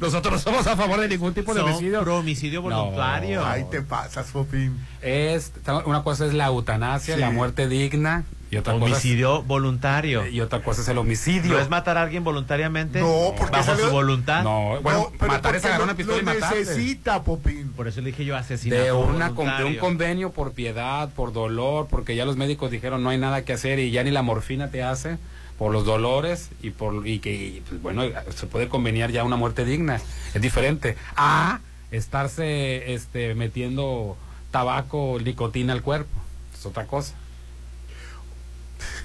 nosotros 0.00 0.32
no 0.34 0.38
somos 0.40 0.66
a 0.66 0.74
favor 0.76 0.98
de 1.00 1.08
ningún 1.08 1.34
tipo 1.34 1.52
de 1.54 1.60
Son 1.60 1.68
homicidio. 1.70 2.00
pro 2.02 2.16
homicidio 2.18 2.62
voluntario. 2.62 3.40
No. 3.40 3.46
ahí 3.46 3.64
te 3.70 3.82
pasas, 3.82 4.26
Popín. 4.32 4.78
Es, 5.02 5.52
una 5.84 6.02
cosa 6.02 6.24
es 6.26 6.32
la 6.32 6.46
eutanasia, 6.46 7.14
Sí. 7.16 7.20
la 7.20 7.30
muerte 7.30 7.68
digna, 7.68 8.24
y 8.54 8.58
otra 8.58 8.72
cosa 8.74 8.86
es- 8.86 8.92
Homicidio 8.92 9.42
voluntario. 9.42 10.26
y 10.26 10.40
otra 10.40 10.62
cosa 10.62 10.80
es 10.82 10.88
el 10.88 10.98
homicidio. 10.98 11.52
¿No 11.54 11.58
es 11.58 11.68
matar 11.68 11.98
a 11.98 12.02
alguien 12.02 12.24
voluntariamente? 12.24 13.00
No, 13.00 13.34
porque 13.36 13.52
bajo 13.52 13.64
salió- 13.64 13.86
su 13.86 13.92
voluntad. 13.92 14.42
No, 14.42 14.80
bueno, 14.82 15.10
pero 15.18 15.32
matar 15.32 15.56
es 15.56 15.64
agarrar 15.64 15.84
una 15.84 15.94
pistola 15.94 16.16
lo 16.18 16.22
y 16.22 16.26
matarse. 16.26 16.58
necesita, 16.60 17.22
Popín. 17.22 17.72
Por 17.72 17.88
eso 17.88 18.00
le 18.00 18.06
dije 18.06 18.24
yo 18.24 18.36
asesinato 18.36 18.82
de, 18.82 18.92
una, 18.92 19.28
con- 19.34 19.46
de 19.46 19.52
un 19.52 19.56
voluntario. 19.58 19.80
convenio 19.80 20.30
por 20.32 20.52
piedad, 20.52 21.08
por 21.10 21.32
dolor, 21.32 21.88
porque 21.90 22.16
ya 22.16 22.24
los 22.24 22.36
médicos 22.36 22.70
dijeron 22.70 23.02
no 23.02 23.10
hay 23.10 23.18
nada 23.18 23.44
que 23.44 23.52
hacer 23.52 23.78
y 23.78 23.90
ya 23.90 24.02
ni 24.04 24.10
la 24.10 24.22
morfina 24.22 24.68
te 24.70 24.82
hace 24.82 25.18
por 25.58 25.70
los 25.72 25.84
dolores 25.84 26.50
y 26.62 26.70
por 26.70 27.06
y 27.06 27.20
que 27.20 27.62
pues, 27.68 27.80
bueno 27.80 28.02
se 28.34 28.46
puede 28.46 28.68
conveniar 28.68 29.12
ya 29.12 29.22
una 29.22 29.36
muerte 29.36 29.64
digna 29.64 30.00
es 30.34 30.42
diferente 30.42 30.96
a 31.16 31.60
estarse 31.92 32.92
este 32.94 33.34
metiendo 33.34 34.16
tabaco 34.50 35.18
nicotina 35.24 35.72
al 35.72 35.82
cuerpo 35.82 36.10
es 36.58 36.66
otra 36.66 36.86
cosa 36.86 37.14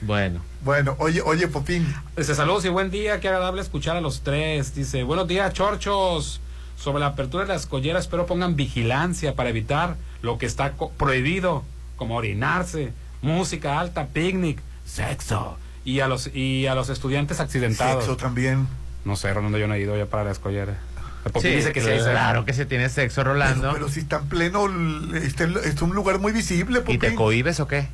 Bueno. 0.02 0.42
Bueno, 0.64 0.96
oye, 1.00 1.22
oye, 1.22 1.48
Popín. 1.48 1.94
Dice, 2.18 2.36
saludos 2.36 2.66
y 2.66 2.70
buen 2.70 2.92
día, 2.92 3.20
qué 3.20 3.28
agradable 3.30 3.62
escuchar 3.62 3.96
a 3.96 4.02
los 4.02 4.22
tres. 4.22 4.76
Dice, 4.76 5.04
buenos 5.04 5.28
días, 5.28 5.54
chorchos. 5.54 6.42
Sobre 6.78 7.00
la 7.02 7.08
apertura 7.08 7.44
de 7.44 7.50
las 7.54 7.66
colleras, 7.66 8.04
espero 8.04 8.26
pongan 8.26 8.56
vigilancia 8.56 9.36
para 9.36 9.50
evitar 9.50 9.98
lo 10.22 10.38
que 10.38 10.46
está 10.46 10.72
co- 10.74 10.92
prohibido, 10.92 11.64
como 11.98 12.16
orinarse, 12.16 12.94
música 13.22 13.80
alta, 13.82 14.08
picnic, 14.08 14.60
sexo. 14.86 15.58
Y 15.84 16.00
a 16.02 16.08
los, 16.08 16.34
y 16.34 16.68
a 16.68 16.76
los 16.76 16.90
estudiantes 16.90 17.40
accidentados. 17.42 18.06
Sexo 18.06 18.16
también. 18.18 18.68
No 19.06 19.16
sé, 19.18 19.34
Rolando, 19.34 19.58
yo 19.58 19.68
no 19.68 19.74
he 19.74 19.80
ido 19.82 19.98
ya 19.98 20.06
para 20.06 20.24
la 20.26 20.32
escollera. 20.32 20.78
Porque 21.24 21.50
Sí, 21.50 21.56
dice 21.58 21.74
que 21.74 21.82
sí 21.82 21.90
hay 21.90 22.00
claro 22.00 22.46
que 22.46 22.54
se 22.54 22.66
tiene 22.66 22.88
sexo, 22.90 23.24
Rolando. 23.26 23.62
Pero, 23.62 23.74
pero 23.74 23.90
si 23.90 24.00
está 24.02 24.18
en 24.18 24.30
pleno, 24.30 24.68
este 25.16 25.48
es 25.66 25.82
un 25.82 25.94
lugar 25.94 26.20
muy 26.20 26.32
visible, 26.32 26.80
¿Y 26.80 26.82
Popín. 26.84 27.00
te 27.00 27.16
cohibes 27.16 27.60
o 27.60 27.68
qué? 27.68 27.88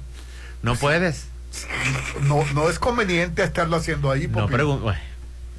No 0.62 0.76
puedes. 0.76 1.28
No, 2.24 2.44
no 2.54 2.70
es 2.70 2.80
conveniente 2.80 3.44
estarlo 3.44 3.76
haciendo 3.78 4.12
ahí, 4.12 4.28
No 4.28 4.40
Popín. 4.42 4.56
pregunto. 4.56 4.94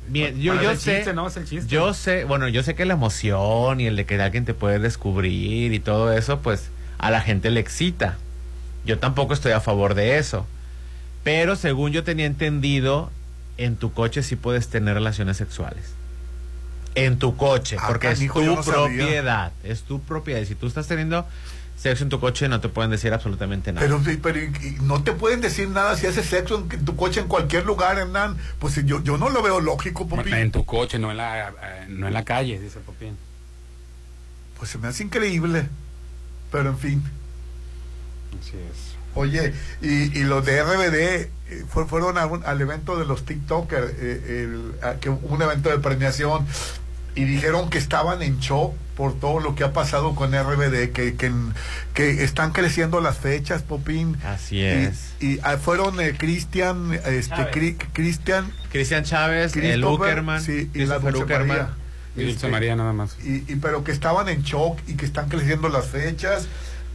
Bien, 0.08 0.40
yo, 0.40 0.54
yo 0.62 0.76
sé, 0.76 0.96
chiste, 0.98 1.12
¿no? 1.14 1.26
Es 1.26 1.36
el 1.36 1.46
chiste. 1.48 1.68
yo 1.68 1.92
sé, 1.92 2.24
bueno, 2.24 2.46
yo 2.48 2.62
sé 2.62 2.74
que 2.76 2.84
la 2.84 2.94
emoción 2.94 3.80
y 3.80 3.86
el 3.86 3.96
de 3.96 4.06
que 4.06 4.20
alguien 4.22 4.44
te 4.44 4.54
puede 4.54 4.78
descubrir 4.78 5.72
y 5.72 5.80
todo 5.80 6.12
eso, 6.12 6.40
pues 6.40 6.68
a 6.98 7.10
la 7.10 7.20
gente 7.20 7.50
le 7.50 7.58
excita. 7.60 8.16
Yo 8.84 8.98
tampoco 9.00 9.34
estoy 9.34 9.50
a 9.52 9.60
favor 9.60 9.94
de 9.94 10.18
eso. 10.18 10.46
Pero 11.24 11.56
según 11.56 11.90
yo 11.90 12.04
tenía 12.04 12.26
entendido, 12.26 13.10
en 13.58 13.74
tu 13.76 13.92
coche 13.92 14.22
sí 14.22 14.36
puedes 14.36 14.68
tener 14.68 14.94
relaciones 14.94 15.36
sexuales. 15.38 15.82
En 16.94 17.18
tu 17.18 17.36
coche, 17.36 17.76
Ah, 17.80 17.86
porque 17.88 18.10
es 18.12 18.20
tu 18.20 18.42
no 18.42 18.62
sabía. 18.62 18.84
propiedad. 19.04 19.52
Es 19.64 19.82
tu 19.82 20.00
propiedad. 20.00 20.40
Y 20.40 20.46
si 20.46 20.54
tú 20.54 20.68
estás 20.68 20.86
teniendo 20.86 21.26
sexo 21.76 22.04
en 22.04 22.10
tu 22.10 22.18
coche, 22.20 22.48
no 22.48 22.60
te 22.60 22.68
pueden 22.68 22.90
decir 22.90 23.12
absolutamente 23.12 23.72
nada. 23.72 23.86
Pero, 23.86 24.02
sí, 24.02 24.18
pero 24.22 24.40
no 24.82 25.02
te 25.02 25.12
pueden 25.12 25.40
decir 25.40 25.68
nada 25.68 25.96
si 25.96 26.06
haces 26.06 26.26
sexo 26.26 26.66
en 26.70 26.84
tu 26.84 26.96
coche 26.96 27.20
en 27.20 27.28
cualquier 27.28 27.66
lugar, 27.66 27.98
Hernán. 27.98 28.36
Pues 28.58 28.74
yo, 28.86 29.02
yo 29.02 29.18
no 29.18 29.28
lo 29.28 29.42
veo 29.42 29.60
lógico, 29.60 30.08
Popín. 30.08 30.32
En 30.34 30.50
tu 30.50 30.64
coche, 30.64 30.98
no 30.98 31.10
en 31.10 31.18
la, 31.18 31.48
eh, 31.50 31.86
no 31.88 32.06
en 32.08 32.14
la 32.14 32.24
calle, 32.24 32.58
dice 32.58 32.78
Popín. 32.80 33.16
Pues 34.58 34.70
se 34.70 34.78
me 34.78 34.88
hace 34.88 35.04
increíble. 35.04 35.68
Pero 36.50 36.70
en 36.70 36.78
fin. 36.78 37.02
Así 38.40 38.52
es. 38.56 38.96
Oye, 39.14 39.54
y, 39.82 40.18
y 40.18 40.24
los 40.24 40.44
de 40.44 40.62
RBD 40.62 40.94
eh, 41.48 41.64
fue- 41.68 41.86
fueron 41.86 42.18
a 42.18 42.26
un- 42.26 42.44
al 42.44 42.60
evento 42.60 42.96
de 42.98 43.04
los 43.06 43.24
TikTokers, 43.24 43.92
eh, 43.98 44.44
el- 44.44 44.74
a- 44.82 44.94
que 44.96 45.08
un 45.08 45.40
evento 45.42 45.70
de 45.70 45.78
premiación, 45.78 46.46
y 47.16 47.24
dijeron 47.24 47.70
que 47.70 47.78
estaban 47.78 48.22
en 48.22 48.38
shock 48.38 48.74
por 48.96 49.18
todo 49.18 49.40
lo 49.40 49.54
que 49.54 49.64
ha 49.64 49.72
pasado 49.72 50.14
con 50.14 50.32
RBD, 50.32 50.92
que, 50.92 51.16
que, 51.16 51.32
que 51.92 52.22
están 52.24 52.52
creciendo 52.52 53.00
las 53.00 53.18
fechas, 53.18 53.62
Popín. 53.62 54.16
Así 54.24 54.62
es. 54.62 55.14
y, 55.20 55.38
ah, 55.42 55.56
fueron 55.58 56.00
eh, 56.00 56.14
Cristian, 56.16 56.92
este, 57.04 57.50
Cristian, 57.92 58.52
Cristian 58.70 59.04
Chávez, 59.04 59.54
el 59.56 59.84
Uckerman, 59.84 60.40
sí, 60.40 60.70
y 60.72 60.86
la 60.86 60.98
Uckerman. 60.98 61.48
María. 61.48 61.70
Y 62.16 62.20
Dulce 62.20 62.36
Este, 62.36 62.48
María 62.48 62.76
nada 62.76 62.94
más. 62.94 63.16
y, 63.22 63.44
y 63.52 63.56
pero 63.56 63.84
que 63.84 63.92
estaban 63.92 64.28
en 64.30 64.42
shock 64.42 64.78
y 64.86 64.94
que 64.94 65.04
están 65.04 65.28
creciendo 65.28 65.68
las 65.68 65.86
fechas 65.88 66.48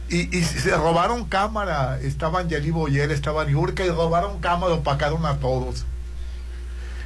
Y, 0.08 0.36
y 0.36 0.42
se 0.42 0.76
robaron 0.76 1.26
cámara. 1.26 2.00
Estaban 2.00 2.48
Yeli 2.48 2.70
Boyer, 2.72 3.10
estaban 3.12 3.48
Yurka 3.48 3.84
y 3.84 3.90
robaron 3.90 4.40
cámara, 4.40 4.74
opacaron 4.74 5.24
a 5.24 5.38
todos. 5.38 5.84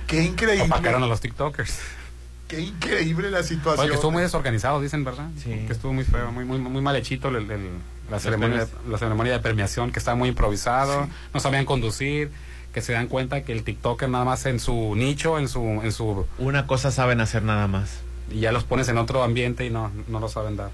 Qué 0.07 0.23
increíble. 0.23 0.65
Opacaron 0.65 1.03
a 1.03 1.07
los 1.07 1.21
TikTokers. 1.21 1.79
Qué 2.49 2.61
increíble 2.61 3.31
la 3.31 3.43
situación. 3.43 3.81
Oye, 3.81 3.89
que 3.89 3.95
estuvo 3.95 4.13
muy 4.13 4.23
desorganizado, 4.23 4.81
dicen, 4.81 5.05
¿verdad? 5.05 5.29
Sí. 5.37 5.51
Que 5.67 5.73
estuvo 5.73 5.93
muy 5.93 6.05
feo, 6.05 6.31
muy, 6.31 6.45
muy, 6.45 6.59
muy 6.59 6.81
mal 6.81 6.95
hechito 6.95 7.29
el, 7.29 7.51
el, 7.51 7.71
la, 8.11 8.21
ceremonia, 8.21 8.67
de, 8.67 8.69
la 8.89 8.99
ceremonia 8.99 9.33
de 9.33 9.41
premiación, 9.41 9.91
que 9.91 9.99
estaba 9.99 10.17
muy 10.17 10.29
improvisado, 10.29 11.05
sí. 11.05 11.11
no 11.35 11.41
sabían 11.41 11.65
conducir, 11.65 12.31
que 12.73 12.83
se 12.83 12.93
dan 12.93 13.09
cuenta 13.09 13.43
que 13.43 13.53
el 13.53 13.65
TikToker 13.65 14.09
nada 14.09 14.25
más 14.25 14.47
en 14.47 14.61
su 14.61 14.95
nicho, 14.95 15.39
en 15.39 15.49
su, 15.49 15.61
en 15.61 15.93
su... 15.93 16.27
Una 16.39 16.67
cosa 16.67 16.91
saben 16.91 17.21
hacer 17.21 17.43
nada 17.43 17.67
más. 17.67 18.01
Y 18.31 18.41
ya 18.41 18.53
los 18.53 18.65
pones 18.65 18.89
en 18.89 18.99
otro 18.99 19.23
ambiente 19.23 19.65
y 19.65 19.71
no, 19.71 19.91
no 20.09 20.21
lo 20.21 20.29
saben 20.29 20.57
dar. 20.57 20.71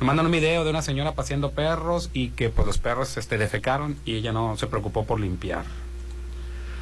Me 0.00 0.06
mandan 0.06 0.26
un 0.26 0.32
video 0.32 0.64
de 0.64 0.70
una 0.70 0.80
señora 0.80 1.14
paseando 1.14 1.50
perros 1.50 2.08
y 2.14 2.30
que 2.30 2.48
pues 2.48 2.66
los 2.66 2.78
perros 2.78 3.18
este, 3.18 3.36
defecaron 3.36 3.96
y 4.06 4.16
ella 4.16 4.32
no 4.32 4.56
se 4.56 4.66
preocupó 4.66 5.04
por 5.04 5.20
limpiar. 5.20 5.64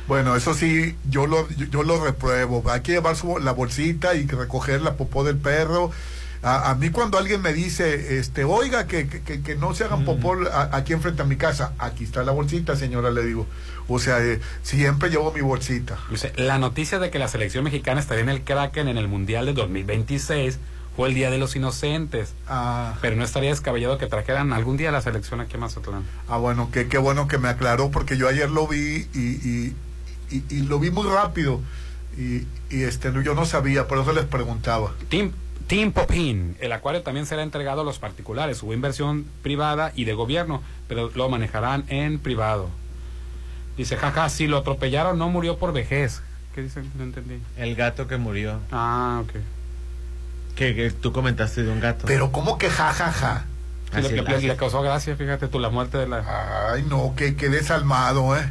Bueno, 0.09 0.35
eso 0.35 0.55
sí, 0.55 0.97
yo 1.11 1.27
lo, 1.27 1.49
yo, 1.51 1.67
yo 1.67 1.83
lo 1.83 2.03
repruebo. 2.03 2.65
Hay 2.71 2.81
que 2.81 2.93
llevar 2.93 3.15
su, 3.15 3.39
la 3.39 3.53
bolsita 3.53 4.15
y 4.15 4.27
recoger 4.27 4.81
la 4.81 4.95
popó 4.95 5.23
del 5.23 5.37
perro. 5.37 5.91
A, 6.43 6.71
a, 6.71 6.75
mí 6.77 6.91
cuando 6.91 7.19
alguien 7.19 7.43
me 7.43 7.53
dice, 7.53 8.19
este, 8.19 8.45
oiga, 8.45 8.87
que, 8.87 9.09
que, 9.09 9.43
que 9.43 9.55
no 9.57 9.75
se 9.75 9.85
hagan 9.85 10.05
popó 10.05 10.35
a, 10.51 10.77
aquí 10.77 10.93
enfrente 10.93 11.23
a 11.23 11.25
mi 11.25 11.37
casa, 11.37 11.73
aquí 11.79 12.05
está 12.05 12.23
la 12.23 12.33
bolsita, 12.33 12.75
señora, 12.75 13.11
le 13.11 13.25
digo. 13.25 13.47
O 13.89 13.99
sea, 13.99 14.25
eh, 14.25 14.41
siempre 14.63 15.11
llevo 15.11 15.33
mi 15.33 15.41
bolsita. 15.41 15.99
La 16.37 16.59
noticia 16.59 16.99
de 16.99 17.11
que 17.11 17.19
la 17.19 17.29
selección 17.29 17.65
mexicana 17.65 18.01
estaría 18.01 18.23
en 18.23 18.31
el 18.31 18.43
Kraken 18.45 18.89
en 18.89 18.99
el 18.99 19.09
Mundial 19.09 19.47
de 19.47 19.53
2026 19.53 20.59
fue 20.99 21.09
el 21.09 21.15
Día 21.15 21.31
de 21.31 21.39
los 21.39 21.55
Inocentes. 21.55 22.35
Ah. 22.49 22.97
Pero 23.01 23.15
no 23.15 23.25
estaría 23.25 23.51
descabellado 23.51 23.99
que 23.99 24.07
trajeran 24.07 24.53
algún 24.53 24.77
día 24.77 24.91
la 24.91 25.01
selección 25.01 25.41
aquí 25.41 25.57
a 25.57 25.61
Mazatlán. 25.61 26.03
Ah, 26.29 26.39
bueno, 26.39 26.71
qué, 26.73 26.89
qué 26.89 26.99
bueno 26.99 27.29
que 27.29 27.39
me 27.39 27.49
aclaró, 27.49 27.91
porque 27.91 28.17
yo 28.17 28.27
ayer 28.27 28.51
lo 28.51 28.67
vi 28.67 29.07
y, 29.15 29.19
y, 29.19 29.77
y, 30.31 30.45
y 30.49 30.63
lo 30.63 30.79
vi 30.79 30.91
muy 30.91 31.09
rápido. 31.09 31.61
Y, 32.17 32.47
y 32.71 32.83
este 32.83 33.13
yo 33.23 33.35
no 33.35 33.45
sabía, 33.45 33.87
por 33.87 33.99
eso 33.99 34.13
les 34.13 34.25
preguntaba. 34.25 34.93
Tim, 35.09 35.33
Team 35.69 35.93
Popin, 35.93 36.57
el 36.61 36.73
acuario 36.73 37.03
también 37.03 37.27
será 37.27 37.43
entregado 37.43 37.83
a 37.83 37.85
los 37.85 37.99
particulares. 37.99 38.63
Hubo 38.63 38.73
inversión 38.73 39.27
privada 39.43 39.93
y 39.95 40.05
de 40.05 40.15
gobierno, 40.15 40.63
pero 40.89 41.11
lo 41.15 41.29
manejarán 41.29 41.85
en 41.89 42.19
privado. 42.19 42.71
Dice, 43.77 43.97
jaja, 43.97 44.29
si 44.31 44.47
lo 44.47 44.57
atropellaron 44.57 45.19
no 45.19 45.29
murió 45.29 45.59
por 45.59 45.73
vejez. 45.73 46.23
¿Qué 46.55 46.63
dice? 46.63 46.83
No 46.97 47.05
entendí. 47.05 47.41
El 47.57 47.77
gato 47.77 48.09
que 48.09 48.17
murió. 48.17 48.59
Ah, 48.73 49.23
ok. 49.23 49.35
Que, 50.57 50.75
que 50.75 50.91
tú 50.91 51.13
comentaste 51.13 51.63
de 51.63 51.71
un 51.71 51.79
gato. 51.79 52.07
Pero 52.07 52.33
¿cómo 52.33 52.59
que 52.59 52.69
jajaja? 52.69 53.13
Ja, 53.13 53.45
ja? 53.93 54.03
Sí, 54.03 54.15
le, 54.15 54.23
le, 54.23 54.41
le, 54.41 54.57
causó 54.57 54.83
gracia, 54.83 55.17
fíjate 55.17 55.49
tú, 55.49 55.61
la 55.61 55.71
muerte 55.71 55.99
de 55.99 56.09
la... 56.09 56.73
Ay, 56.73 56.85
no, 56.89 57.15
que, 57.15 57.37
que 57.37 57.49
desalmado, 57.49 58.37
¿eh? 58.37 58.51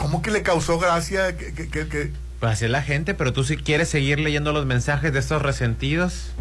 ¿Cómo 0.00 0.22
que 0.22 0.30
le 0.30 0.42
causó 0.42 0.78
gracia 0.78 1.36
que... 1.36 1.52
que, 1.52 1.68
que, 1.68 1.86
que... 1.86 2.12
Pues 2.40 2.52
así 2.52 2.64
es 2.64 2.70
la 2.70 2.80
gente, 2.80 3.12
pero 3.12 3.34
tú 3.34 3.44
si 3.44 3.58
quieres 3.58 3.90
seguir 3.90 4.18
leyendo 4.18 4.54
los 4.54 4.64
mensajes 4.64 5.12
de 5.12 5.18
estos 5.18 5.42
resentidos. 5.42 6.32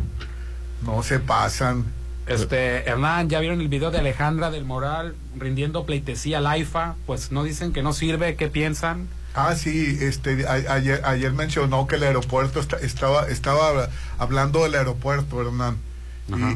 No 0.86 1.04
se 1.04 1.20
pasan. 1.20 1.84
Este, 2.26 2.90
Hernán, 2.90 3.28
¿ya 3.28 3.42
vieron 3.42 3.60
el 3.60 3.68
video 3.68 3.92
de 3.92 4.00
Alejandra 4.00 4.50
del 4.50 4.64
Moral 4.64 5.14
rindiendo 5.38 5.86
pleitesía 5.86 6.38
al 6.38 6.48
AIFA? 6.48 6.96
Pues 7.06 7.34
no 7.34 7.44
dicen 7.44 7.74
que 7.74 7.84
no 7.84 7.92
sirve, 7.92 8.38
¿qué 8.38 8.48
piensan? 8.48 9.10
Ah, 9.34 9.56
sí, 9.56 9.98
este, 10.00 10.48
a, 10.48 10.54
ayer, 10.74 11.02
ayer, 11.04 11.34
mencionó 11.34 11.86
que 11.86 11.98
el 11.98 12.04
aeropuerto 12.04 12.62
está, 12.62 12.78
estaba, 12.78 13.28
estaba 13.28 13.90
hablando 14.18 14.64
del 14.64 14.76
aeropuerto, 14.76 15.42
Hernán. 15.42 15.78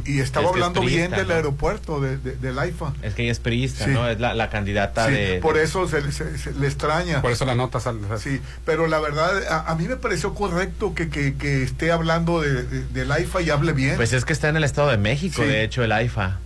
Y, 0.06 0.14
y, 0.14 0.20
estaba 0.20 0.46
es 0.48 0.52
hablando 0.54 0.82
priista, 0.82 0.98
bien 1.08 1.12
del 1.12 1.28
¿no? 1.28 1.34
aeropuerto, 1.34 2.00
de, 2.02 2.18
de, 2.18 2.36
del 2.36 2.58
AIFA. 2.60 2.94
Es 3.02 3.14
que 3.14 3.24
ella 3.24 3.32
es 3.32 3.40
priista, 3.40 3.86
Sí. 3.86 3.92
¿no? 3.92 4.08
Es 4.10 4.20
la, 4.20 4.34
la 4.34 4.50
candidata 4.50 5.08
Sí, 5.08 5.14
de... 5.14 5.40
por 5.42 5.58
eso 5.58 5.88
se, 5.88 6.12
se- 6.12 6.38
se 6.38 6.52
le 6.54 6.68
extraña. 6.68 7.22
Por 7.22 7.32
eso 7.32 7.46
la 7.46 7.56
nota 7.56 7.80
sale. 7.80 8.00
Sí, 8.20 8.40
pero 8.66 8.88
la 8.88 9.00
verdad, 9.00 9.44
a, 9.50 9.72
a 9.72 9.76
mí 9.76 9.88
me 9.88 9.96
pareció 9.98 10.34
correcto 10.34 10.94
que, 10.94 11.10
que, 11.10 11.36
que 11.36 11.64
esté 11.64 11.92
hablando 11.92 12.42
de, 12.42 12.64
de- 12.64 12.86
del 12.86 13.12
AIFA 13.12 13.42
y 13.42 13.50
hable 13.50 13.74
bien. 13.74 13.96
Pues 13.96 14.14
es 14.14 14.26
que 14.26 14.34
está 14.34 14.50
en 14.50 14.58
el 14.58 14.64
Estado 14.64 14.90
de 14.90 14.98
México, 14.98 15.42
Sí. 15.42 15.48
de 15.48 15.64
hecho, 15.64 15.84
el 15.84 15.92
AIFA. 15.92 16.40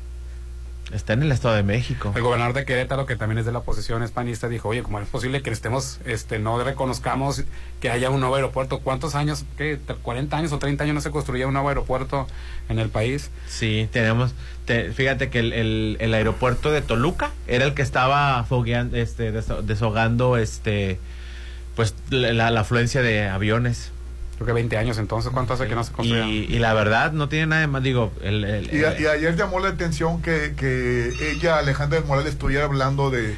Está 0.91 1.13
en 1.13 1.21
el 1.23 1.31
Estado 1.33 1.53
de 1.55 1.63
México. 1.63 2.13
El 2.15 2.21
gobernador 2.21 2.53
de 2.55 2.63
Querétaro, 2.63 3.05
que 3.05 3.17
también 3.17 3.39
es 3.39 3.45
de 3.45 3.51
la 3.51 3.57
oposición 3.59 4.03
hispanista, 4.03 4.47
dijo, 4.47 4.69
oye, 4.69 4.83
¿cómo 4.83 4.99
es 5.01 5.07
posible 5.09 5.41
que 5.41 5.49
estemos, 5.49 5.99
este, 6.05 6.39
no 6.39 6.63
reconozcamos 6.63 7.43
que 7.81 7.89
haya 7.91 8.09
un 8.09 8.21
nuevo 8.21 8.35
aeropuerto? 8.35 8.79
¿Cuántos 8.79 9.13
años, 9.13 9.43
qué, 9.57 9.79
40 10.01 10.37
años 10.37 10.53
o 10.53 10.59
30 10.59 10.85
años 10.85 10.93
no 10.95 11.01
se 11.01 11.11
construía 11.11 11.45
un 11.45 11.53
nuevo 11.53 11.67
aeropuerto 11.67 12.25
en 12.69 12.79
el 12.79 12.87
país? 12.87 13.31
Sí, 13.47 13.89
tenemos, 13.91 14.33
te- 14.65 14.93
fíjate 14.93 15.29
que 15.29 15.39
el, 15.39 15.51
el- 15.51 15.97
el 15.99 16.13
aeropuerto 16.13 16.71
de 16.71 16.81
Toluca 16.81 17.31
era 17.47 17.65
el 17.65 17.73
que 17.73 17.81
estaba 17.81 18.41
fogueando, 18.45 18.95
este, 18.95 19.33
deshogando, 19.33 20.37
este, 20.37 20.99
pues 21.75 21.95
la, 22.09 22.49
la 22.49 22.59
afluencia 22.61 23.01
de 23.01 23.27
aviones. 23.27 23.91
Creo 24.37 24.45
que 24.47 24.53
20 24.53 24.77
años 24.77 24.97
entonces, 24.99 25.31
¿cuánto 25.33 25.53
hace 25.53 25.67
que 25.67 25.73
no 25.75 25.83
se 25.83 25.91
construía? 25.91 26.25
Y, 26.27 26.45
y 26.45 26.59
la 26.59 26.73
verdad 26.73 27.11
no 27.11 27.27
tiene 27.27 27.47
nada 27.47 27.61
de 27.61 27.67
más, 27.67 27.81
digo, 27.83 28.11
el, 28.21 28.43
el- 28.43 28.73
Y, 28.73 28.83
a- 28.83 28.91
el- 28.91 29.01
y 29.01 29.07
ayer 29.07 29.35
llamó 29.35 29.59
la 29.59 29.69
atención 29.69 30.21
que, 30.21 30.53
que 30.55 31.11
ella, 31.31 31.57
Alejandra 31.57 31.99
del 31.99 32.07
Moral, 32.07 32.27
estuviera 32.27 32.65
hablando 32.65 33.09
de, 33.09 33.35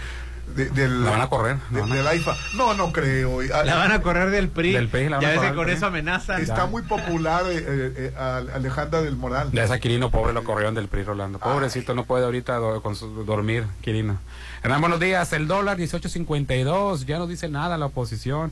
de- 0.58 0.70
del, 0.72 1.06
La 1.06 1.12
van 1.12 1.22
a 1.22 1.28
correr, 1.28 1.56
de- 1.70 1.76
la 1.76 1.82
van 1.84 1.92
a- 1.94 1.96
del 1.96 2.08
AIFA. 2.08 2.36
No, 2.58 2.74
no 2.74 2.92
creo. 2.92 3.42
La 3.44 3.76
van 3.76 3.94
a 3.94 4.02
correr 4.02 4.30
del 4.30 4.50
PRI. 4.50 4.74
Del 4.74 4.90
PRI, 4.90 5.08
la 5.08 5.18
van 5.18 5.22
ya 5.22 5.30
ves 5.40 5.40
que 5.52 5.56
con 5.56 5.70
eso 5.70 5.80
PRI. 5.80 5.88
amenazan. 5.88 6.42
Está 6.42 6.66
muy 6.66 6.82
popular 6.82 7.44
eh, 7.48 7.64
eh, 7.66 7.94
eh, 8.18 8.52
Alejandra 8.54 9.02
del 9.02 9.16
Moral. 9.16 9.52
De 9.52 9.64
esa 9.64 9.80
Quirino, 9.80 10.10
pobre, 10.12 10.34
lo 10.34 10.44
corrieron 10.44 10.76
del 10.76 10.90
PRI, 10.90 11.04
Rolando. 11.04 11.40
Pobrecito, 11.40 11.96
no 11.96 12.04
puede 12.04 12.26
ahorita 12.26 12.56
do- 12.56 12.82
con 12.82 12.98
su- 12.98 13.24
dormir, 13.24 13.64
Quirino. 13.82 14.18
Hernán, 14.64 14.82
buenos 14.82 15.00
días. 15.00 15.32
El 15.32 15.48
dólar 15.48 15.78
18.52, 15.78 17.06
ya 17.06 17.20
no 17.20 17.28
dice 17.28 17.48
nada 17.48 17.78
la 17.78 17.86
oposición. 17.86 18.52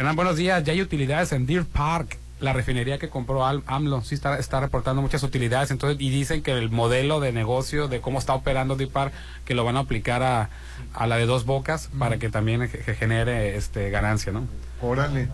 Hernán, 0.00 0.16
buenos 0.16 0.36
días. 0.36 0.64
Ya 0.64 0.72
hay 0.72 0.80
utilidades 0.80 1.30
en 1.32 1.44
Deer 1.44 1.66
Park. 1.66 2.16
La 2.40 2.54
refinería 2.54 2.96
que 2.98 3.10
compró 3.10 3.44
Al- 3.44 3.62
AMLO 3.66 4.00
sí 4.00 4.14
está, 4.14 4.38
está 4.38 4.58
reportando 4.58 5.02
muchas 5.02 5.22
utilidades. 5.22 5.70
Entonces, 5.70 6.00
y 6.00 6.08
dicen 6.08 6.42
que 6.42 6.52
el 6.52 6.70
modelo 6.70 7.20
de 7.20 7.32
negocio 7.32 7.86
de 7.86 8.00
cómo 8.00 8.18
está 8.18 8.32
operando 8.32 8.76
Deer 8.76 8.88
Park, 8.88 9.12
que 9.44 9.54
lo 9.54 9.62
van 9.62 9.76
a 9.76 9.80
aplicar 9.80 10.22
a, 10.22 10.48
a 10.94 11.06
la 11.06 11.16
de 11.18 11.26
dos 11.26 11.44
bocas 11.44 11.90
para 11.98 12.16
que 12.18 12.30
también 12.30 12.66
ge- 12.66 12.78
ge- 12.82 12.94
genere 12.94 13.58
este 13.58 13.90
ganancia, 13.90 14.32
¿no? 14.32 14.46
Órale. 14.80 15.28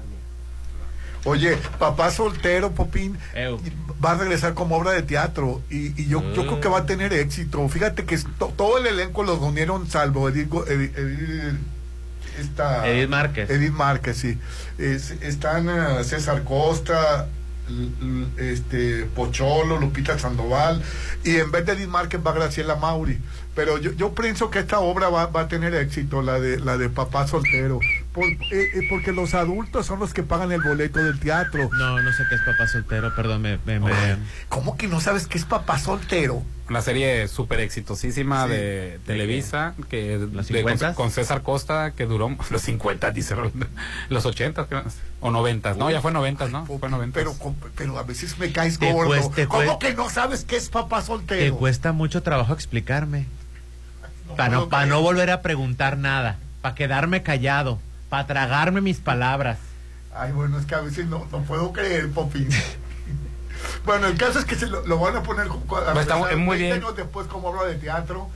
Oye, 1.23 1.57
papá 1.79 2.11
soltero, 2.11 2.73
Popín, 2.73 3.17
va 4.05 4.11
a 4.13 4.15
regresar 4.17 4.55
como 4.55 4.75
obra 4.77 4.91
de 4.91 5.03
teatro 5.03 5.63
y, 5.71 6.01
y 6.01 6.09
yo, 6.09 6.23
yo 6.35 6.43
creo 6.45 6.61
que 6.61 6.67
va 6.69 6.79
a 6.79 6.87
tener 6.87 7.13
éxito. 7.13 7.69
Fíjate 7.69 8.05
que 8.05 8.19
to- 8.19 8.53
todo 8.57 8.79
el 8.79 8.87
elenco 8.89 9.23
los 9.23 9.39
reunieron 9.39 9.87
salvo 9.89 10.29
Edith, 10.29 10.51
Edith- 10.53 10.97
Edith- 10.97 11.59
esta- 12.39 12.87
Edith 12.89 13.09
Márquez. 13.09 13.51
Edith 13.51 13.73
Márquez, 13.73 14.17
sí. 14.17 14.39
Es- 14.79 15.11
están 15.23 15.69
eh, 15.69 16.05
César 16.05 16.43
Costa, 16.45 17.27
este 18.39 19.05
Pocholo, 19.07 19.79
Lupita 19.79 20.19
Sandoval 20.19 20.83
y 21.25 21.37
en 21.37 21.51
vez 21.51 21.67
de 21.67 21.73
Edith 21.73 21.89
Márquez 21.89 22.21
va 22.25 22.33
Graciela 22.33 22.77
Mauri. 22.77 23.19
Pero 23.55 23.79
yo, 23.79 23.93
yo 23.93 24.15
pienso 24.15 24.51
que 24.51 24.59
esta 24.59 24.81
obra 24.81 25.09
va, 25.09 25.27
va 25.27 25.43
a 25.43 25.49
tener 25.49 25.75
éxito, 25.75 26.23
la 26.23 26.39
de 26.39 26.61
la 26.61 26.77
de 26.77 26.89
papá 26.91 27.27
soltero, 27.27 27.81
por- 28.17 28.25
eh, 28.27 28.39
eh, 28.51 28.87
porque 28.91 29.13
los 29.13 29.35
adultos 29.35 29.87
son 29.87 30.01
los 30.01 30.13
que 30.13 30.25
pagan 30.25 30.51
el 30.51 30.61
boleto 30.63 30.99
del 30.99 31.21
teatro. 31.21 31.71
No, 31.79 32.03
no 32.03 32.13
sé 32.13 32.25
qué 32.29 32.35
es 32.35 32.41
papá 32.41 32.67
soltero, 32.67 33.15
perdón, 33.15 33.43
me... 33.43 33.59
me- 33.65 33.79
me- 33.79 34.17
¿Cómo 34.49 34.77
que 34.77 34.89
no 34.89 35.01
sabes 35.01 35.29
qué 35.29 35.39
es 35.39 35.45
papá 35.45 35.79
soltero? 35.79 36.43
Una 36.69 36.83
serie 36.83 37.29
súper 37.29 37.61
exitosísima 37.61 38.47
Sí. 38.47 38.51
de 38.51 39.01
Televisa, 39.07 39.75
que 39.89 40.19
¿Los 40.33 40.49
de- 40.49 40.63
con, 40.65 40.73
50s? 40.73 40.95
con 40.95 41.11
César 41.13 41.43
Costa, 41.43 41.93
que 41.93 42.07
duró 42.07 42.35
los 42.51 42.63
50, 42.63 43.13
dice 43.13 43.37
los 44.09 44.27
80 44.27 44.67
creo, 44.67 44.83
o 45.21 45.31
90, 45.31 45.75
no, 45.75 45.91
ya 45.93 46.01
fue 46.01 46.11
90, 46.11 46.49
¿no? 46.49 46.67
Fue 46.67 46.89
90. 46.89 47.15
Pero, 47.15 47.37
pero 47.77 47.99
a 47.99 48.03
veces 48.03 48.37
me 48.39 48.51
caes 48.51 48.79
Te 48.81 48.93
gordo. 48.93 49.31
te 49.31 49.47
¿Cómo 49.47 49.79
que 49.79 49.95
no 49.95 50.11
sabes 50.11 50.45
qué 50.45 50.57
es 50.57 50.69
papá 50.69 51.01
Te 51.01 51.07
soltero? 51.07 51.57
cuesta 51.57 51.93
mucho 51.93 52.23
trabajo 52.25 52.53
explicarme. 52.53 53.27
Para 54.37 54.49
no, 54.51 54.69
pa' 54.69 54.87
no 54.87 55.01
volver 55.03 55.31
a 55.31 55.41
preguntar 55.43 55.97
nada. 55.99 56.39
Para 56.61 56.75
quedarme 56.75 57.23
callado. 57.23 57.79
Para 58.09 58.27
tragarme 58.27 58.81
mis 58.81 58.99
palabras. 58.99 59.59
Ay, 60.15 60.33
bueno, 60.33 60.59
es 60.59 60.67
que 60.67 60.75
a 60.75 60.81
veces 60.81 61.07
no, 61.07 61.27
no 61.31 61.43
puedo 61.43 61.73
creer, 61.73 62.11
Popín. 62.11 62.49
bueno, 63.85 64.07
el 64.07 64.17
caso 64.17 64.39
es 64.39 64.45
que 64.45 64.55
se 64.55 64.67
lo, 64.67 64.87
lo 64.87 64.99
van 64.99 65.17
a 65.17 65.23
poner 65.23 65.47
a 65.47 65.51
Pues 65.51 65.83
está 66.01 66.17
regresar 66.17 66.37
muy 66.39 66.57
20 66.59 66.63
bien. 66.63 66.73
años 66.73 66.97
después 66.97 67.27
como 67.27 67.49
obra 67.49 67.65
de 67.65 67.75
teatro. 67.77 68.29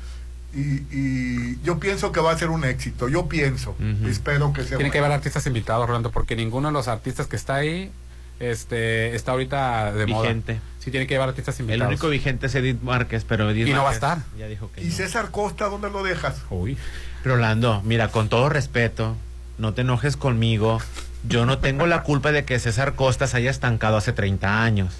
Y, 0.53 0.83
y 0.91 1.61
yo 1.63 1.79
pienso 1.79 2.11
que 2.11 2.21
va 2.21 2.33
a 2.33 2.39
ser 2.39 2.51
un 2.51 2.65
éxito. 2.65 3.09
Yo 3.09 3.29
pienso. 3.29 3.77
Espero 4.07 4.53
que 4.53 4.65
sea. 4.65 4.79
Tiene 4.79 4.91
que 4.91 4.99
haber 4.99 5.13
artistas 5.13 5.47
invitados, 5.47 5.87
Rolando, 5.87 6.11
porque 6.11 6.35
ninguno 6.37 6.69
de 6.69 6.73
los 6.73 6.89
artistas 6.89 7.27
que 7.29 7.37
está 7.37 7.55
ahí 7.57 7.93
este 8.41 9.15
está 9.15 9.33
ahorita 9.33 9.93
de 9.93 10.07
Vigente. 10.07 10.55
moda. 10.55 10.65
Sí, 10.81 10.91
tiene 10.91 11.07
que 11.07 11.15
llevar 11.15 11.29
artistas 11.29 11.61
El 11.61 11.67
invitados. 11.67 11.89
único 11.91 12.09
vigente 12.09 12.47
es 12.47 12.55
Edith 12.55 12.81
Márquez, 12.83 13.25
pero 13.29 13.51
Edith 13.51 13.69
Y 13.69 13.73
no 13.75 13.85
va 13.85 13.91
a 13.91 13.95
estar. 13.95 14.19
Ya 14.39 14.47
dijo 14.49 14.71
que 14.75 14.83
¿Y 14.83 14.87
no. 14.89 14.93
César 14.95 15.31
Costa 15.31 15.67
dónde 15.67 15.91
lo 15.91 16.03
dejas? 16.03 16.37
Uy. 16.51 16.77
Rolando, 17.23 17.83
mira, 17.85 18.09
con 18.09 18.29
todo 18.31 18.49
respeto, 18.49 19.15
no 19.61 19.75
te 19.75 19.83
enojes 19.83 20.17
conmigo. 20.17 20.81
Yo 21.29 21.45
no 21.45 21.59
tengo 21.59 21.87
la 21.87 22.03
culpa 22.03 22.33
de 22.33 22.45
que 22.45 22.59
César 22.59 22.95
Costa 22.95 23.27
se 23.27 23.37
haya 23.37 23.51
estancado 23.51 23.99
hace 23.99 24.13
30 24.13 24.63
años. 24.63 24.97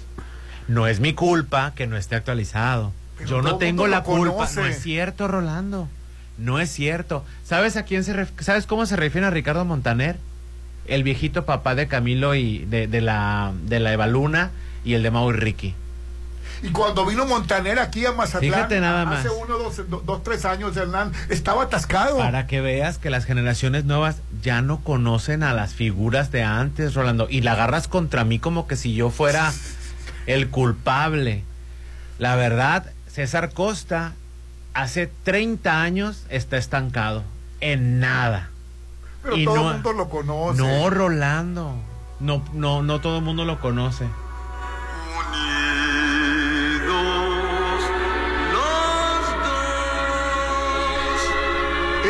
No 0.67 0.87
es 0.87 0.99
mi 0.99 1.13
culpa 1.13 1.73
que 1.75 1.87
no 1.87 1.97
esté 1.97 2.15
actualizado. 2.15 2.93
Yo 3.25 3.41
no 3.41 3.57
tengo 3.57 3.87
la 3.87 4.03
culpa. 4.03 4.47
No 4.55 4.65
es 4.65 4.81
cierto, 4.81 5.27
Rolando. 5.27 5.89
No 6.37 6.59
es 6.59 6.69
cierto. 6.69 7.25
¿Sabes 7.43 7.75
a 7.75 7.83
quién 7.83 8.03
se 8.03 8.27
¿Sabes 8.39 8.67
cómo 8.67 8.85
se 8.85 8.95
refiere 8.95 9.27
a 9.27 9.31
Ricardo 9.31 9.65
Montaner? 9.65 10.17
El 10.85 11.03
viejito 11.03 11.45
papá 11.45 11.75
de 11.75 11.87
Camilo 11.87 12.35
y 12.35 12.59
de, 12.65 12.87
de 12.87 13.01
la 13.01 13.53
de 13.65 13.79
la 13.79 13.93
Evaluna 13.93 14.51
y 14.85 14.93
el 14.93 15.03
de 15.03 15.11
Mau 15.11 15.29
y 15.31 15.33
Ricky. 15.33 15.75
Y 16.63 16.69
cuando 16.69 17.05
vino 17.05 17.25
Montaner 17.25 17.79
aquí 17.79 18.05
a 18.05 18.11
Mazatlán, 18.11 18.53
Fíjate 18.53 18.79
nada 18.79 19.05
más. 19.05 19.19
hace 19.19 19.29
uno, 19.29 19.57
dos, 19.57 19.81
dos, 20.05 20.23
tres 20.23 20.45
años, 20.45 20.77
Hernán, 20.77 21.11
estaba 21.29 21.63
atascado. 21.63 22.17
Para 22.17 22.45
que 22.45 22.61
veas 22.61 22.99
que 22.99 23.09
las 23.09 23.25
generaciones 23.25 23.85
nuevas 23.85 24.17
ya 24.43 24.61
no 24.61 24.81
conocen 24.81 25.41
a 25.41 25.53
las 25.53 25.73
figuras 25.73 26.31
de 26.31 26.43
antes, 26.43 26.93
Rolando. 26.93 27.27
Y 27.29 27.41
la 27.41 27.53
agarras 27.53 27.87
contra 27.87 28.23
mí 28.25 28.37
como 28.37 28.67
que 28.67 28.75
si 28.75 28.93
yo 28.93 29.09
fuera 29.09 29.51
el 30.27 30.49
culpable. 30.49 31.43
La 32.19 32.35
verdad, 32.35 32.91
César 33.07 33.51
Costa 33.51 34.13
hace 34.73 35.07
30 35.23 35.81
años 35.81 36.25
está 36.29 36.57
estancado. 36.57 37.23
En 37.59 37.99
nada. 37.99 38.49
Pero 39.23 39.35
todo 39.43 39.69
el 39.69 39.73
mundo 39.75 39.93
lo 39.93 40.09
conoce. 40.09 40.61
No, 40.61 40.89
Rolando. 40.89 41.75
No, 42.19 42.43
no, 42.53 42.83
no 42.83 43.01
todo 43.01 43.17
el 43.17 43.23
mundo 43.23 43.45
lo 43.45 43.59
conoce. 43.59 44.05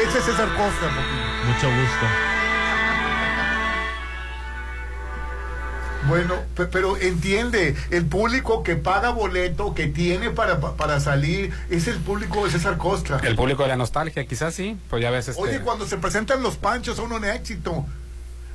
Ese 0.07 0.17
es 0.17 0.25
César 0.25 0.49
Costa. 0.55 0.89
Mucho 1.45 1.67
gusto. 1.67 2.05
Bueno, 6.07 6.35
pero 6.71 6.97
entiende, 6.97 7.75
el 7.91 8.05
público 8.05 8.63
que 8.63 8.75
paga 8.75 9.11
boleto, 9.11 9.75
que 9.75 9.87
tiene 9.87 10.31
para, 10.31 10.59
para 10.59 10.99
salir, 10.99 11.53
es 11.69 11.87
el 11.87 11.97
público 11.97 12.43
de 12.43 12.51
César 12.51 12.77
Costa. 12.77 13.19
El 13.23 13.35
público 13.35 13.61
de 13.61 13.69
la 13.69 13.75
nostalgia, 13.75 14.25
quizás 14.25 14.55
sí, 14.55 14.77
pues 14.89 15.03
ya 15.03 15.11
ves 15.11 15.27
este... 15.27 15.41
Oye, 15.41 15.61
cuando 15.61 15.85
se 15.85 15.97
presentan 15.97 16.41
los 16.41 16.57
panchos 16.57 16.97
son 16.97 17.11
un 17.11 17.23
éxito. 17.23 17.85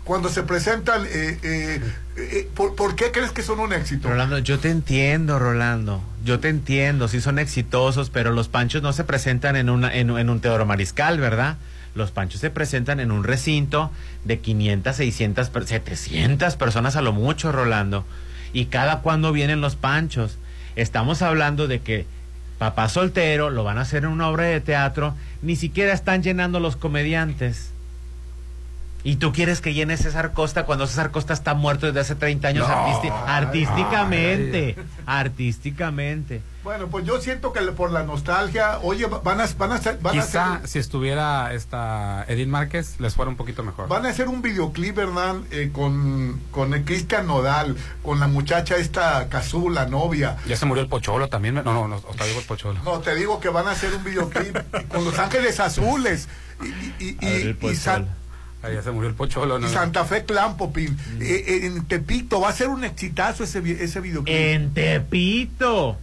Cuando 0.06 0.28
se 0.28 0.44
presentan, 0.44 1.04
eh, 1.04 1.36
eh, 1.42 1.80
eh, 2.16 2.48
¿por, 2.54 2.94
qué 2.94 3.10
crees 3.10 3.32
que 3.32 3.42
son 3.42 3.58
un 3.58 3.72
éxito? 3.72 4.08
Rolando, 4.08 4.38
yo 4.38 4.60
te 4.60 4.70
entiendo, 4.70 5.40
Rolando. 5.40 6.00
Yo 6.24 6.38
te 6.38 6.48
entiendo, 6.48 7.08
sí 7.08 7.20
son 7.20 7.40
exitosos, 7.40 8.08
pero 8.10 8.30
los 8.30 8.46
panchos 8.46 8.82
no 8.82 8.92
se 8.92 9.02
presentan 9.02 9.56
en, 9.56 9.68
una, 9.68 9.92
en, 9.92 10.10
en 10.16 10.30
un 10.30 10.38
Teodoro 10.38 10.64
Mariscal, 10.64 11.18
¿verdad? 11.18 11.56
Los 11.96 12.12
panchos 12.12 12.40
se 12.40 12.50
presentan 12.50 13.00
en 13.00 13.10
un 13.10 13.24
recinto 13.24 13.90
de 14.24 14.38
500, 14.38 14.94
600, 14.94 15.50
700 15.66 16.54
personas 16.54 16.94
a 16.94 17.02
lo 17.02 17.12
mucho, 17.12 17.50
Rolando. 17.50 18.04
¿Y 18.52 18.66
cada 18.66 19.00
cuando 19.00 19.32
vienen 19.32 19.60
los 19.60 19.74
panchos? 19.74 20.38
Estamos 20.76 21.20
hablando 21.20 21.66
de 21.66 21.80
que 21.80 22.06
Papá 22.58 22.88
Soltero 22.88 23.50
lo 23.50 23.64
van 23.64 23.78
a 23.78 23.80
hacer 23.80 24.04
en 24.04 24.10
una 24.10 24.28
obra 24.28 24.44
de 24.44 24.60
teatro, 24.60 25.16
ni 25.42 25.56
siquiera 25.56 25.92
están 25.92 26.22
llenando 26.22 26.60
los 26.60 26.76
comediantes. 26.76 27.72
Y 29.06 29.16
tú 29.16 29.32
quieres 29.32 29.60
que 29.60 29.72
llene 29.72 29.96
César 29.96 30.32
Costa 30.32 30.66
cuando 30.66 30.88
César 30.88 31.12
Costa 31.12 31.32
está 31.32 31.54
muerto 31.54 31.86
desde 31.86 32.00
hace 32.00 32.16
30 32.16 32.48
años 32.48 32.68
artísticamente. 32.68 34.76
artísticamente. 35.06 36.42
Bueno, 36.64 36.88
pues 36.88 37.04
yo 37.04 37.20
siento 37.20 37.52
que 37.52 37.60
por 37.60 37.92
la 37.92 38.02
nostalgia, 38.02 38.80
oye, 38.80 39.06
van 39.06 39.40
a, 39.40 39.46
van 39.56 39.70
a 39.70 39.76
hacer... 39.76 40.00
Quizá 40.10 40.60
si 40.64 40.80
estuviera 40.80 41.54
esta 41.54 42.24
Edith 42.26 42.48
Márquez, 42.48 42.98
les 42.98 43.14
fuera 43.14 43.30
un 43.30 43.36
poquito 43.36 43.62
mejor. 43.62 43.86
Van 43.86 44.04
a 44.04 44.08
hacer 44.08 44.26
un 44.26 44.42
videoclip, 44.42 44.98
Hernán, 44.98 45.44
eh, 45.52 45.70
con, 45.72 46.40
con 46.50 46.74
el 46.74 46.84
Cristian 46.84 47.28
Nodal, 47.28 47.76
con 48.02 48.18
la 48.18 48.26
muchacha 48.26 48.74
esta 48.74 49.28
Cazú, 49.28 49.70
la 49.70 49.86
novia. 49.86 50.36
Ya 50.48 50.56
se 50.56 50.66
murió 50.66 50.82
el 50.82 50.88
Pocholo 50.88 51.28
también. 51.28 51.54
No, 51.54 51.62
no, 51.62 51.86
no, 51.86 52.00
digo 52.00 52.40
el 52.40 52.46
Pocholo. 52.46 52.82
No, 52.82 52.98
te 52.98 53.14
digo 53.14 53.38
que 53.38 53.50
van 53.50 53.68
a 53.68 53.70
hacer 53.70 53.94
un 53.94 54.02
videoclip 54.02 54.58
con 54.88 55.04
Los 55.04 55.16
Ángeles 55.20 55.60
Azules. 55.60 56.26
Y, 56.60 57.04
y, 57.04 57.16
y, 57.20 57.56
y 57.60 57.76
Ahí 57.86 58.12
ya 58.72 58.82
se 58.82 58.90
murió 58.90 59.08
el 59.08 59.14
Pocholo, 59.14 59.58
¿no? 59.58 59.66
Y 59.66 59.70
Santa 59.70 60.04
Fe 60.04 60.24
Clan, 60.24 60.56
Popín. 60.56 60.98
Eh, 61.20 61.44
eh, 61.46 61.66
en 61.66 61.84
Tepito 61.86 62.40
va 62.40 62.50
a 62.50 62.52
ser 62.52 62.68
un 62.68 62.84
exitazo 62.84 63.44
ese, 63.44 63.60
ese 63.82 64.00
videoclip. 64.00 64.34
En 64.34 64.74
Tepito 64.74 65.98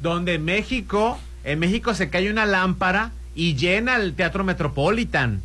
donde 0.00 0.38
México, 0.38 1.18
en 1.44 1.58
México 1.58 1.94
se 1.94 2.10
cae 2.10 2.30
una 2.30 2.46
lámpara 2.46 3.12
y 3.34 3.54
llena 3.54 3.96
el 3.96 4.14
Teatro 4.14 4.44
Metropolitan. 4.44 5.42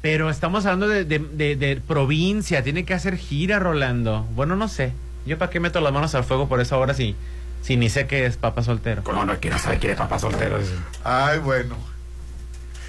Pero 0.00 0.30
estamos 0.30 0.64
hablando 0.64 0.88
de, 0.88 1.82
provincia, 1.86 2.62
tiene 2.62 2.84
que 2.84 2.94
hacer 2.94 3.16
gira, 3.16 3.58
Rolando. 3.58 4.22
Bueno, 4.34 4.54
no 4.54 4.68
sé. 4.68 4.92
Yo 5.26 5.38
para 5.38 5.50
qué 5.50 5.58
meto 5.58 5.80
las 5.80 5.92
manos 5.92 6.14
al 6.14 6.24
fuego 6.24 6.48
por 6.48 6.60
esa 6.60 6.76
hora 6.78 6.94
si, 6.94 7.16
si 7.62 7.76
ni 7.76 7.90
sé 7.90 8.06
qué 8.06 8.24
es 8.24 8.36
papá 8.36 8.62
soltero. 8.62 9.02
No, 9.04 9.24
no, 9.24 9.40
que 9.40 9.50
no 9.50 9.58
sabe 9.58 9.78
quién 9.78 9.92
es 9.92 9.98
papá 9.98 10.18
soltero. 10.18 10.58
Ay, 11.02 11.40
bueno. 11.40 11.76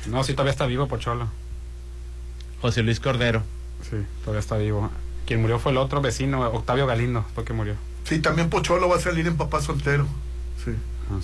No, 0.06 0.24
sí, 0.24 0.34
todavía 0.34 0.52
está 0.52 0.68
vivo, 0.68 0.88
Pocholo. 0.88 1.28
José 2.61 2.84
Luis 2.84 2.99
Cordero. 2.99 3.44
Sí, 3.90 3.98
todavía 4.22 4.40
está 4.40 4.57
vivo. 4.57 4.90
Quien 5.26 5.41
murió 5.41 5.60
fue 5.60 5.72
el 5.72 5.77
otro 5.77 6.02
vecino, 6.02 6.41
Octavio 6.49 6.88
Galindo, 6.88 7.26
fue 7.36 7.45
que 7.45 7.53
murió. 7.53 7.76
Sí, 8.03 8.19
también 8.19 8.49
Pocholo 8.49 8.90
va 8.90 8.98
a 8.98 8.99
salir 8.99 9.27
en 9.27 9.38
papá 9.38 9.61
soltero. 9.61 10.07
Sí. 10.64 10.72
Ah, 11.11 11.19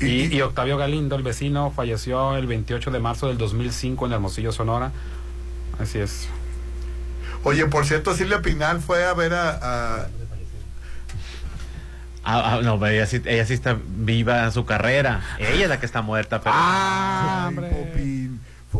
y, 0.00 0.40
Octavio 0.40 0.76
Galindo, 0.76 1.16
el 1.16 1.22
vecino, 1.22 1.70
falleció 1.70 2.36
el 2.36 2.46
28 2.46 2.90
de 2.90 3.00
marzo 3.00 3.28
del 3.28 3.36
2005 3.36 4.06
en 4.06 4.12
Hermosillo, 4.12 4.52
Sonora. 4.52 4.92
Así 5.78 5.98
es. 5.98 6.28
Oye, 7.44 7.66
por 7.66 7.84
cierto, 7.84 8.14
Silvia 8.14 8.40
Pinal 8.40 8.80
fue 8.80 9.04
a 9.04 9.14
ver 9.14 9.34
a... 9.34 10.08
Ah, 12.24 12.56
ah, 12.56 12.60
no, 12.62 12.84
ella 12.86 13.06
sí, 13.06 13.22
ella 13.24 13.46
sí 13.46 13.54
está 13.54 13.78
viva 13.86 14.44
en 14.44 14.52
su 14.52 14.64
carrera. 14.66 15.22
Ella 15.38 15.62
es 15.64 15.68
la 15.68 15.80
que 15.80 15.86
está 15.86 16.02
muerta. 16.02 16.40
Pero... 16.40 16.54
Ah, 16.54 17.50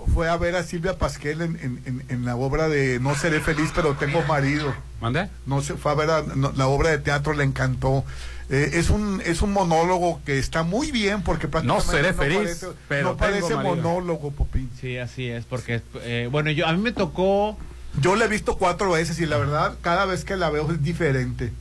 fue 0.06 0.28
a 0.28 0.36
ver 0.36 0.56
a 0.56 0.62
Silvia 0.62 0.98
Pasquel 0.98 1.42
en, 1.42 2.04
en, 2.08 2.24
la 2.24 2.36
obra 2.36 2.68
de 2.68 3.00
No 3.00 3.14
seré 3.14 3.40
feliz, 3.40 3.70
pero 3.74 3.94
tengo 3.94 4.22
marido. 4.22 4.74
¿Mande? 5.00 5.28
No 5.46 5.62
se 5.62 5.74
fue 5.74 5.92
a 5.92 5.94
ver 5.94 6.08
la 6.08 6.66
obra 6.66 6.90
de 6.90 6.98
teatro, 6.98 7.32
le 7.32 7.44
encantó. 7.44 8.04
Eh, 8.50 8.70
es 8.74 8.88
un 8.88 9.20
es 9.26 9.42
un 9.42 9.52
monólogo 9.52 10.22
que 10.24 10.38
está 10.38 10.62
muy 10.62 10.90
bien 10.90 11.22
porque 11.22 11.48
no 11.64 11.82
seré 11.82 12.14
feliz 12.14 12.38
parece, 12.38 12.66
pero 12.88 13.10
no 13.10 13.16
parece 13.18 13.54
monólogo 13.54 14.30
Popín 14.30 14.70
sí 14.80 14.96
así 14.96 15.28
es 15.28 15.44
porque 15.44 15.82
eh, 15.96 16.30
bueno 16.32 16.50
yo 16.50 16.66
a 16.66 16.72
mí 16.72 16.80
me 16.80 16.92
tocó 16.92 17.58
yo 18.00 18.16
la 18.16 18.24
he 18.24 18.28
visto 18.28 18.56
cuatro 18.56 18.92
veces 18.92 19.20
y 19.20 19.26
la 19.26 19.36
verdad 19.36 19.76
cada 19.82 20.06
vez 20.06 20.24
que 20.24 20.34
la 20.38 20.48
veo 20.48 20.72
es 20.72 20.82
diferente 20.82 21.52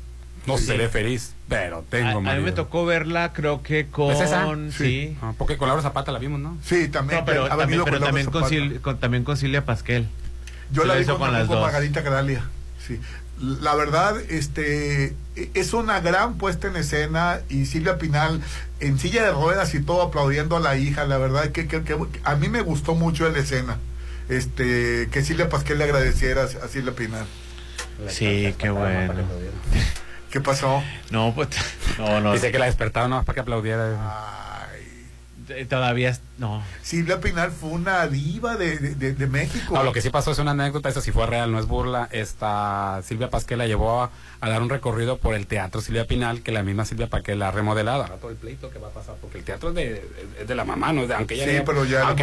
no 0.47 0.57
seré 0.57 0.89
feliz 0.89 1.33
pero 1.47 1.83
tengo 1.89 2.27
a, 2.27 2.31
a, 2.31 2.35
mí 2.35 2.41
me 2.41 2.51
tocó 2.51 2.85
verla 2.85 3.33
creo 3.33 3.61
que 3.61 3.87
con 3.87 4.71
sí, 4.71 5.17
ah, 5.21 5.33
porque 5.37 5.57
con 5.57 5.67
Laura 5.67 5.83
Zapata 5.83 6.11
la 6.11 6.19
vimos 6.19 6.39
no 6.39 6.57
sí 6.63 6.87
también 6.87 7.23
pero, 7.25 7.47
también, 7.47 7.83
con, 8.81 8.99
también 8.99 9.23
con 9.23 9.37
Silvia 9.37 9.65
Pasquel. 9.65 10.07
Yo 10.71 10.83
la 10.83 10.95
vi 10.95 11.05
con, 11.05 11.17
con, 11.17 11.47
con 11.47 11.61
Margarita 11.61 12.01
Gralia 12.01 12.43
sí. 12.85 12.99
La 13.39 13.75
verdad, 13.75 14.19
este 14.29 15.15
es 15.35 15.73
una 15.73 15.99
gran 15.99 16.39
puesta 16.39 16.69
en 16.69 16.75
escena 16.75 17.41
y 17.49 17.67
Silvia 17.67 17.99
Pinal 17.99 18.41
en 18.79 18.97
silla 18.97 19.23
de 19.23 19.31
ruedas 19.31 19.75
y 19.75 19.81
todo 19.81 20.01
aplaudiendo 20.01 20.57
a 20.57 20.59
la 20.59 20.75
hija, 20.75 21.05
la 21.05 21.19
verdad 21.19 21.49
que, 21.51 21.67
que, 21.67 21.97
a 22.23 22.35
mí 22.35 22.49
me 22.49 22.61
gustó 22.61 22.95
mucho 22.95 23.29
la 23.29 23.37
escena. 23.37 23.77
Este, 24.27 25.07
que 25.11 25.23
Silvia 25.23 25.49
Pasquel 25.49 25.77
le 25.77 25.83
agradeciera 25.85 26.43
a 26.43 26.67
Silvia 26.67 26.93
Pinal. 26.93 27.25
Sí, 28.09 28.53
qué 28.57 28.69
bueno. 28.69 29.13
¿Qué 30.31 30.41
pasó? 30.41 30.83
No, 31.09 31.33
pues 31.33 31.49
no, 31.97 32.19
no. 32.21 32.33
Dice 32.33 32.51
que 32.51 32.59
la 32.59 32.65
despertaron 32.65 33.09
no 33.09 33.23
para 33.23 33.33
que 33.33 33.39
aplaudiera. 33.41 34.27
Eh, 35.49 35.65
todavía 35.65 36.17
no. 36.37 36.61
Silvia 36.81 37.21
Pinal 37.21 37.51
fue 37.51 37.69
una 37.69 38.05
diva 38.07 38.57
de, 38.57 38.77
de, 38.77 39.27
México. 39.27 39.75
No, 39.75 39.83
lo 39.83 39.93
que 39.93 40.01
sí 40.01 40.09
pasó 40.09 40.31
es 40.31 40.39
una 40.39 40.51
anécdota, 40.51 40.89
eso 40.89 40.99
sí 40.99 41.11
fue 41.11 41.25
real, 41.25 41.51
no 41.51 41.59
es 41.59 41.67
burla. 41.67 42.09
Esta 42.11 43.01
Silvia 43.03 43.29
Pasquel 43.29 43.59
la 43.59 43.67
llevó 43.67 44.03
a, 44.03 44.11
dar 44.41 44.61
un 44.61 44.69
recorrido 44.69 45.17
por 45.17 45.35
el 45.35 45.47
teatro 45.47 45.79
Silvia 45.79 46.05
Pinal, 46.05 46.41
que 46.41 46.51
la 46.51 46.63
misma 46.63 46.85
Silvia 46.85 47.07
Pasquel 47.07 47.39
la 47.39 47.49
ha 47.49 47.51
remodelado. 47.51 48.03
Ahora 48.03 48.17
todo 48.17 48.31
el 48.31 48.37
pleito 48.37 48.69
que 48.69 48.79
va 48.79 48.89
a 48.89 48.91
pasar, 48.91 49.15
porque 49.21 49.37
el 49.37 49.45
teatro 49.45 49.69
es 49.69 49.75
de, 49.75 50.09
de 50.45 50.55
la 50.55 50.65
mamá, 50.65 50.91
¿no? 50.91 51.05
aunque 51.15 51.35
ella 51.35 51.59
sí, 51.59 51.63
pero 51.65 51.85
ya 51.85 52.13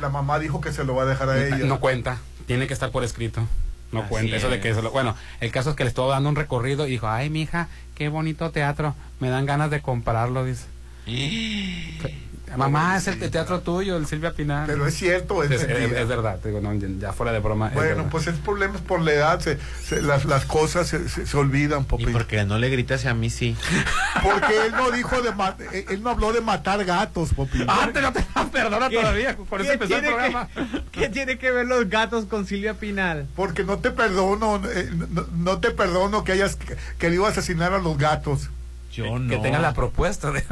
la 0.00 0.08
mamá, 0.08 0.38
dijo 0.38 0.60
que 0.60 0.72
se 0.72 0.84
lo 0.84 0.94
va 0.96 1.04
a 1.04 1.06
dejar 1.06 1.28
a 1.28 1.46
ella. 1.46 1.58
No 1.58 1.78
cuenta, 1.78 2.18
tiene 2.46 2.66
que 2.66 2.74
estar 2.74 2.90
por 2.90 3.04
escrito. 3.04 3.46
No 3.94 4.08
cuenta, 4.08 4.36
eso 4.36 4.50
de 4.50 4.60
que 4.60 4.70
eso 4.70 4.90
Bueno, 4.90 5.14
el 5.40 5.50
caso 5.50 5.70
es 5.70 5.76
que 5.76 5.84
le 5.84 5.88
estuvo 5.88 6.08
dando 6.08 6.28
un 6.28 6.36
recorrido 6.36 6.86
y 6.86 6.90
dijo, 6.90 7.08
ay, 7.08 7.30
mija, 7.30 7.68
qué 7.94 8.08
bonito 8.08 8.50
teatro, 8.50 8.94
me 9.20 9.28
dan 9.30 9.46
ganas 9.46 9.70
de 9.70 9.80
comprarlo, 9.80 10.44
dice. 10.44 10.66
Mamá, 12.56 12.96
es 12.96 13.06
el 13.08 13.30
teatro 13.30 13.60
tuyo, 13.60 13.96
el 13.96 14.06
Silvia 14.06 14.32
Pinal. 14.32 14.66
Pero 14.66 14.86
es 14.86 14.94
cierto, 14.94 15.42
es, 15.42 15.50
es, 15.50 15.62
es, 15.62 16.08
verdad, 16.08 16.38
digo, 16.44 16.60
no, 16.60 16.72
ya 16.74 17.12
fuera 17.12 17.32
de 17.32 17.38
broma. 17.38 17.70
Bueno, 17.74 18.08
pues 18.10 18.26
el 18.26 18.34
problema 18.34 18.76
es 18.76 18.80
por 18.80 19.00
la 19.00 19.12
edad, 19.12 19.40
se, 19.40 19.58
las, 20.02 20.24
las, 20.24 20.44
cosas 20.44 20.88
se, 20.88 21.08
se, 21.08 21.36
olvidan, 21.36 21.86
¿Y 21.98 22.06
porque 22.06 22.44
no 22.44 22.58
le 22.58 22.70
gritas 22.70 23.06
a 23.06 23.14
mí 23.14 23.30
sí? 23.30 23.56
Porque 24.22 24.66
él 24.66 24.72
no 24.72 24.90
dijo 24.90 25.20
de 25.20 25.30
eh, 25.72 25.86
él 25.90 26.02
no 26.02 26.10
habló 26.10 26.32
de 26.32 26.40
matar 26.40 26.84
gatos, 26.84 27.34
Popi. 27.34 27.64
Ah, 27.68 27.90
te, 27.92 28.00
no 28.00 28.12
te 28.12 28.24
perdona 28.52 28.88
todavía, 28.88 29.36
por 29.36 29.60
eso 29.60 29.72
empezó 29.72 29.96
el 29.96 30.04
programa. 30.04 30.48
¿Qué 30.92 31.08
tiene 31.08 31.38
que 31.38 31.50
ver 31.50 31.66
los 31.66 31.88
gatos 31.88 32.26
con 32.26 32.46
Silvia 32.46 32.74
Pinal? 32.74 33.26
Porque 33.36 33.64
no 33.64 33.78
te 33.78 33.90
perdono, 33.90 34.60
eh, 34.68 34.90
no, 35.10 35.26
no, 35.32 35.58
te 35.58 35.70
perdono 35.70 36.24
que 36.24 36.32
hayas 36.32 36.58
querido 36.98 37.26
asesinar 37.26 37.72
a 37.72 37.78
los 37.78 37.98
gatos. 37.98 38.50
Yo 38.92 39.18
no. 39.18 39.28
Que 39.28 39.38
tenga 39.38 39.58
la 39.58 39.74
propuesta 39.74 40.30
de... 40.30 40.42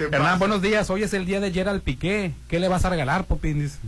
Hernán, 0.00 0.38
buenos 0.38 0.62
días. 0.62 0.88
Hoy 0.90 1.02
es 1.02 1.12
el 1.14 1.26
día 1.26 1.40
de 1.40 1.52
Gerald 1.52 1.82
Piqué. 1.82 2.32
¿Qué 2.48 2.58
le 2.60 2.68
vas 2.68 2.84
a 2.84 2.90
regalar, 2.90 3.24
Popín? 3.26 3.60
Dice. 3.60 3.78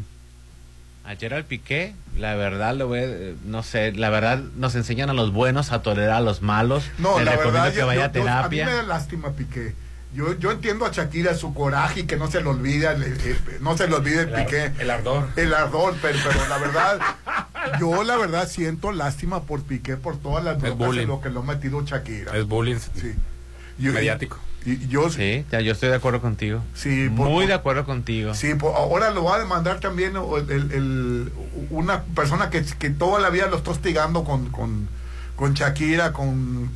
A 1.04 1.16
Gerald 1.16 1.46
Piqué, 1.46 1.94
la 2.16 2.34
verdad, 2.36 2.76
lo 2.76 2.88
ve, 2.88 3.34
no 3.44 3.62
sé, 3.62 3.92
la 3.92 4.08
verdad 4.10 4.38
nos 4.56 4.74
enseñan 4.76 5.10
a 5.10 5.14
los 5.14 5.32
buenos 5.32 5.72
a 5.72 5.82
tolerar 5.82 6.16
a 6.16 6.20
los 6.20 6.42
malos. 6.42 6.84
No, 6.98 7.18
la 7.18 7.32
recomiendo 7.32 7.52
verdad, 7.62 7.74
que 7.74 7.82
vaya 7.82 8.00
yo- 8.00 8.04
a 8.04 8.12
yo- 8.12 8.20
a 8.20 8.22
mí 8.42 8.56
terapia. 8.56 8.66
me 8.66 8.72
da 8.72 8.82
lástima 8.84 9.30
Piqué. 9.32 9.74
Yo, 10.14 10.38
yo 10.38 10.52
entiendo 10.52 10.84
a 10.84 10.90
Shakira 10.92 11.34
su 11.34 11.54
coraje 11.54 12.00
y 12.00 12.02
que 12.04 12.16
no 12.16 12.30
se 12.30 12.42
le 12.42 12.50
eh, 13.24 13.38
no 13.62 13.76
se 13.78 13.88
le 13.88 13.94
olvide 13.94 14.20
el 14.22 14.28
Piqué. 14.28 14.70
El 14.78 14.90
ardor. 14.90 15.28
El 15.36 15.54
ardor, 15.54 15.96
pero, 16.02 16.18
pero 16.22 16.48
la 16.48 16.58
verdad, 16.58 17.00
yo 17.80 18.04
la 18.04 18.16
verdad 18.18 18.46
siento 18.46 18.92
lástima 18.92 19.42
por 19.44 19.62
Piqué 19.62 19.96
por 19.96 20.18
todas 20.18 20.44
las 20.44 20.58
bullying. 20.76 21.02
en 21.02 21.08
lo 21.08 21.20
que 21.22 21.30
lo 21.30 21.40
ha 21.40 21.44
metido 21.44 21.82
Shakira. 21.82 22.36
Es 22.36 22.46
bullying 22.46 22.76
Sí. 22.76 23.14
mediático. 23.78 24.38
Y 24.64 24.86
yo 24.88 25.10
Sí, 25.10 25.44
ya, 25.50 25.60
yo 25.60 25.72
estoy 25.72 25.88
de 25.88 25.96
acuerdo 25.96 26.20
contigo. 26.20 26.62
Sí, 26.74 27.08
por- 27.08 27.26
Muy 27.28 27.42
por- 27.44 27.46
de 27.48 27.54
acuerdo 27.54 27.84
contigo. 27.84 28.34
Sí, 28.34 28.54
po- 28.54 28.74
ahora 28.76 29.10
lo 29.10 29.24
va 29.24 29.36
a 29.36 29.38
demandar 29.40 29.80
también 29.80 30.12
el- 30.16 30.72
el- 30.72 31.32
una 31.70 32.02
persona 32.14 32.48
que, 32.50 32.62
que 32.78 32.90
toda 32.90 33.20
la 33.20 33.30
vida 33.30 33.46
lo 33.48 33.56
está 33.56 33.70
hostigando 33.72 34.22
con, 34.24 34.50
con, 34.50 34.88
con 35.36 35.54
Shakira, 35.54 36.12
con 36.12 36.70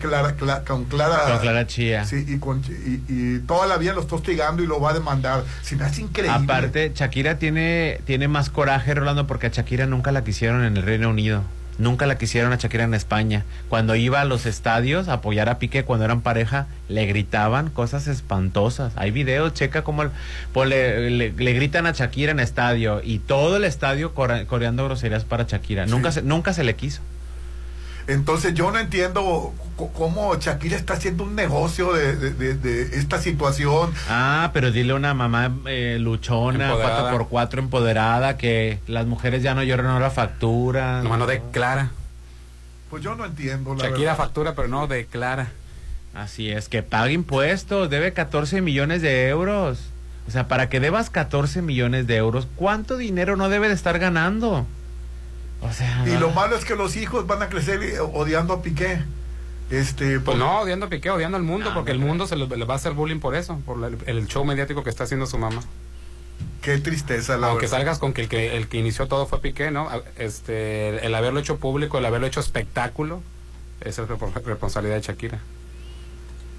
Clara, 0.00 0.36
Cla- 0.36 0.64
con 0.64 0.84
Clara, 0.84 1.24
Con 1.28 1.38
Clara 1.38 1.66
Chía. 1.66 2.04
Sí, 2.04 2.24
y, 2.28 2.38
con, 2.38 2.60
y, 2.68 3.00
y 3.08 3.38
toda 3.40 3.66
la 3.66 3.78
vida 3.78 3.92
lo 3.94 4.00
está 4.02 4.16
hostigando 4.16 4.62
y 4.62 4.66
lo 4.66 4.80
va 4.80 4.90
a 4.90 4.94
demandar. 4.94 5.44
Si 5.62 5.76
me 5.76 5.84
hace 5.84 6.02
increíble. 6.02 6.36
Aparte, 6.36 6.92
Shakira 6.94 7.38
tiene, 7.38 8.00
tiene 8.04 8.28
más 8.28 8.50
coraje, 8.50 8.94
Rolando, 8.94 9.26
porque 9.26 9.46
a 9.46 9.50
Shakira 9.50 9.86
nunca 9.86 10.12
la 10.12 10.24
quisieron 10.24 10.64
en 10.64 10.76
el 10.76 10.82
Reino 10.82 11.08
Unido. 11.10 11.42
Nunca 11.78 12.06
la 12.06 12.18
quisieron 12.18 12.52
a 12.52 12.56
Shakira 12.56 12.84
en 12.84 12.94
España. 12.94 13.44
Cuando 13.68 13.94
iba 13.96 14.20
a 14.20 14.24
los 14.24 14.46
estadios 14.46 15.08
a 15.08 15.14
apoyar 15.14 15.48
a 15.48 15.58
Piqué 15.58 15.84
cuando 15.84 16.04
eran 16.04 16.20
pareja, 16.20 16.66
le 16.88 17.06
gritaban 17.06 17.70
cosas 17.70 18.06
espantosas. 18.08 18.92
Hay 18.96 19.10
videos, 19.10 19.54
checa 19.54 19.82
cómo 19.82 20.04
pues, 20.52 20.68
le, 20.68 21.10
le- 21.10 21.32
le 21.32 21.52
gritan 21.54 21.86
a 21.86 21.92
Shakira 21.92 22.30
en 22.32 22.40
estadio 22.40 23.00
y 23.02 23.18
todo 23.20 23.56
el 23.56 23.64
estadio 23.64 24.12
coreando 24.14 24.84
groserías 24.84 25.24
para 25.24 25.44
Shakira. 25.44 25.86
Nunca, 25.86 26.12
se, 26.12 26.22
nunca 26.22 26.52
se 26.52 26.62
le 26.64 26.76
quiso. 26.76 27.00
Entonces 28.06 28.54
yo 28.54 28.70
no 28.72 28.78
entiendo 28.78 29.52
cómo 29.94 30.34
Shakira 30.36 30.76
está 30.76 30.94
haciendo 30.94 31.24
un 31.24 31.34
negocio 31.34 31.92
de, 31.92 32.16
de- 32.16 32.30
de- 32.34 32.54
de 32.54 32.96
esta 32.98 33.20
situación. 33.20 33.92
Ah, 34.08 34.50
pero 34.52 34.70
dile 34.70 34.92
a 34.92 34.96
una 34.96 35.14
mamá 35.14 35.52
eh, 35.66 35.98
luchona, 36.00 36.66
Empoderada. 36.68 37.00
cuatro 37.00 37.18
por 37.18 37.28
cuatro 37.28 37.60
empoderada, 37.62 38.36
que 38.36 38.78
las 38.86 39.06
mujeres 39.06 39.42
ya 39.42 39.54
no 39.54 39.62
lloran 39.62 39.86
ahora 39.86 40.10
factura. 40.10 41.02
Nomás 41.02 41.18
no 41.18 41.26
declara. 41.26 41.90
Pues 42.90 43.02
yo 43.02 43.14
no 43.14 43.24
entiendo. 43.24 43.74
La 43.74 43.84
Shakira 43.84 44.12
verdad. 44.12 44.16
factura, 44.16 44.54
pero 44.54 44.68
no 44.68 44.86
declara. 44.86 45.48
Así 46.14 46.50
es, 46.50 46.68
que 46.68 46.82
pague 46.82 47.14
impuestos, 47.14 47.88
debe 47.88 48.12
14 48.12 48.60
millones 48.60 49.00
de 49.00 49.28
euros. 49.28 49.78
O 50.28 50.30
sea, 50.30 50.46
para 50.46 50.68
que 50.68 50.78
debas 50.78 51.08
14 51.10 51.62
millones 51.62 52.06
de 52.06 52.16
euros, 52.16 52.46
¿cuánto 52.56 52.96
dinero 52.98 53.36
no 53.36 53.48
debe 53.48 53.68
de 53.68 53.74
estar 53.74 53.98
ganando? 53.98 54.66
O 55.62 55.72
sea, 55.72 56.04
Y 56.06 56.18
lo 56.18 56.30
malo 56.30 56.56
es 56.56 56.64
que 56.64 56.74
los 56.76 56.96
hijos 56.96 57.26
van 57.26 57.42
a 57.42 57.48
crecer 57.48 57.82
eh, 57.82 58.00
odiando 58.00 58.54
a 58.54 58.62
Piqué. 58.62 59.02
Este, 59.70 60.20
Pues 60.20 60.36
no, 60.36 60.60
odiando 60.60 60.86
a 60.86 60.88
Piqué, 60.88 61.10
odiando 61.10 61.36
al 61.36 61.44
mundo, 61.44 61.70
porque 61.72 61.92
el 61.92 61.98
mundo 61.98 62.26
se 62.26 62.36
le, 62.36 62.46
le 62.46 62.64
va 62.64 62.74
a 62.74 62.76
hacer 62.76 62.92
bullying 62.92 63.20
por 63.20 63.34
eso, 63.34 63.58
por 63.64 63.78
la- 63.78 63.90
el 64.06 64.26
show 64.26 64.44
mediático 64.44 64.82
que 64.82 64.90
está 64.90 65.04
haciendo 65.04 65.26
su 65.26 65.38
mamá. 65.38 65.62
Qué 66.60 66.78
tristeza, 66.78 67.36
la 67.36 67.48
Aunque 67.48 67.66
verdad. 67.66 67.78
salgas 67.78 67.98
con 67.98 68.12
que 68.12 68.22
el, 68.22 68.28
que 68.28 68.56
el 68.56 68.68
que 68.68 68.78
inició 68.78 69.06
todo 69.06 69.26
fue 69.26 69.40
Piqué, 69.40 69.70
¿no? 69.70 69.88
Este, 70.18 71.06
el 71.06 71.14
haberlo 71.14 71.40
hecho 71.40 71.56
público, 71.58 71.96
el 71.98 72.04
haberlo 72.06 72.26
hecho 72.26 72.40
espectáculo, 72.40 73.22
esa 73.80 74.02
es 74.02 74.08
responsabilidad 74.08 74.96
de 74.96 75.02
Shakira. 75.02 75.38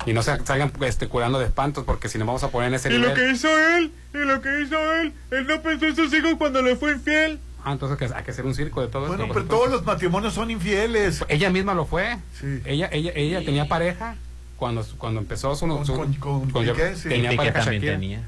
Y 0.06 0.14
no 0.14 0.24
se 0.24 0.44
salgan 0.46 0.72
este, 0.82 1.08
curando 1.08 1.40
de 1.40 1.46
espantos, 1.46 1.84
porque 1.86 2.10
si 2.10 2.18
nos 2.18 2.28
vamos 2.28 2.44
a 2.44 2.50
poner 2.50 2.70
en 2.70 2.74
ese 2.76 2.90
Y 2.90 2.94
lo 2.98 3.10
nivel... 3.10 3.14
que 3.16 3.32
hizo 3.32 3.48
él, 3.78 3.92
y 4.14 4.18
lo 4.18 4.42
que 4.42 4.62
hizo 4.62 4.96
él, 4.96 5.14
él 5.32 5.48
no 5.48 5.62
pensó 5.62 5.86
en 5.86 5.96
sus 5.96 6.14
hijos 6.14 6.34
cuando 6.38 6.62
le 6.62 6.76
fue 6.76 6.94
infiel. 6.94 7.40
Ah, 7.66 7.72
entonces 7.72 7.98
que 7.98 8.14
hay 8.14 8.24
que 8.24 8.32
hacer 8.32 8.46
un 8.46 8.54
circo 8.56 8.82
de 8.82 8.88
todo 8.88 9.08
Bueno, 9.08 9.24
esto. 9.24 9.34
pero 9.34 9.46
todos 9.46 9.70
los 9.72 9.86
matrimonios 9.86 10.34
son 10.34 10.52
infieles. 10.52 11.24
Ella 11.30 11.50
misma 11.50 11.74
lo 11.74 11.86
fue. 11.86 12.18
Sí. 12.40 12.62
Ella, 12.66 12.90
ella, 12.92 13.12
ella 13.16 13.44
tenía 13.46 13.68
pareja 13.68 14.16
cuando, 14.58 14.86
cuando 14.98 15.22
empezó 15.22 15.56
su... 15.56 15.68
Con- 15.68 15.86
su- 15.86 15.94
con- 15.96 16.14
con 16.16 16.50
con- 16.52 16.66
Piqué, 16.66 16.96
sí. 16.96 17.10
Tenía 17.10 17.30
Piqué 17.30 17.38
pareja 17.38 17.60
también 17.60 17.82
Shakira. 17.82 17.94
tenía. 17.94 18.24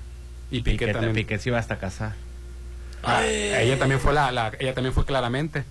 Y 0.52 0.62
Piqué, 0.62 0.78
Piqué, 0.86 0.94
también. 0.94 1.14
Piqué 1.16 1.38
se 1.40 1.50
iba 1.50 1.60
hasta 1.60 1.78
casar. 1.80 2.14
Ah, 3.04 3.26
ella 3.26 3.78
también 3.78 4.00
fue 4.00 4.14
la, 4.14 4.32
la- 4.32 4.52
ella 4.60 4.74
también 4.74 4.94
fue 4.94 5.06
claramente. 5.06 5.64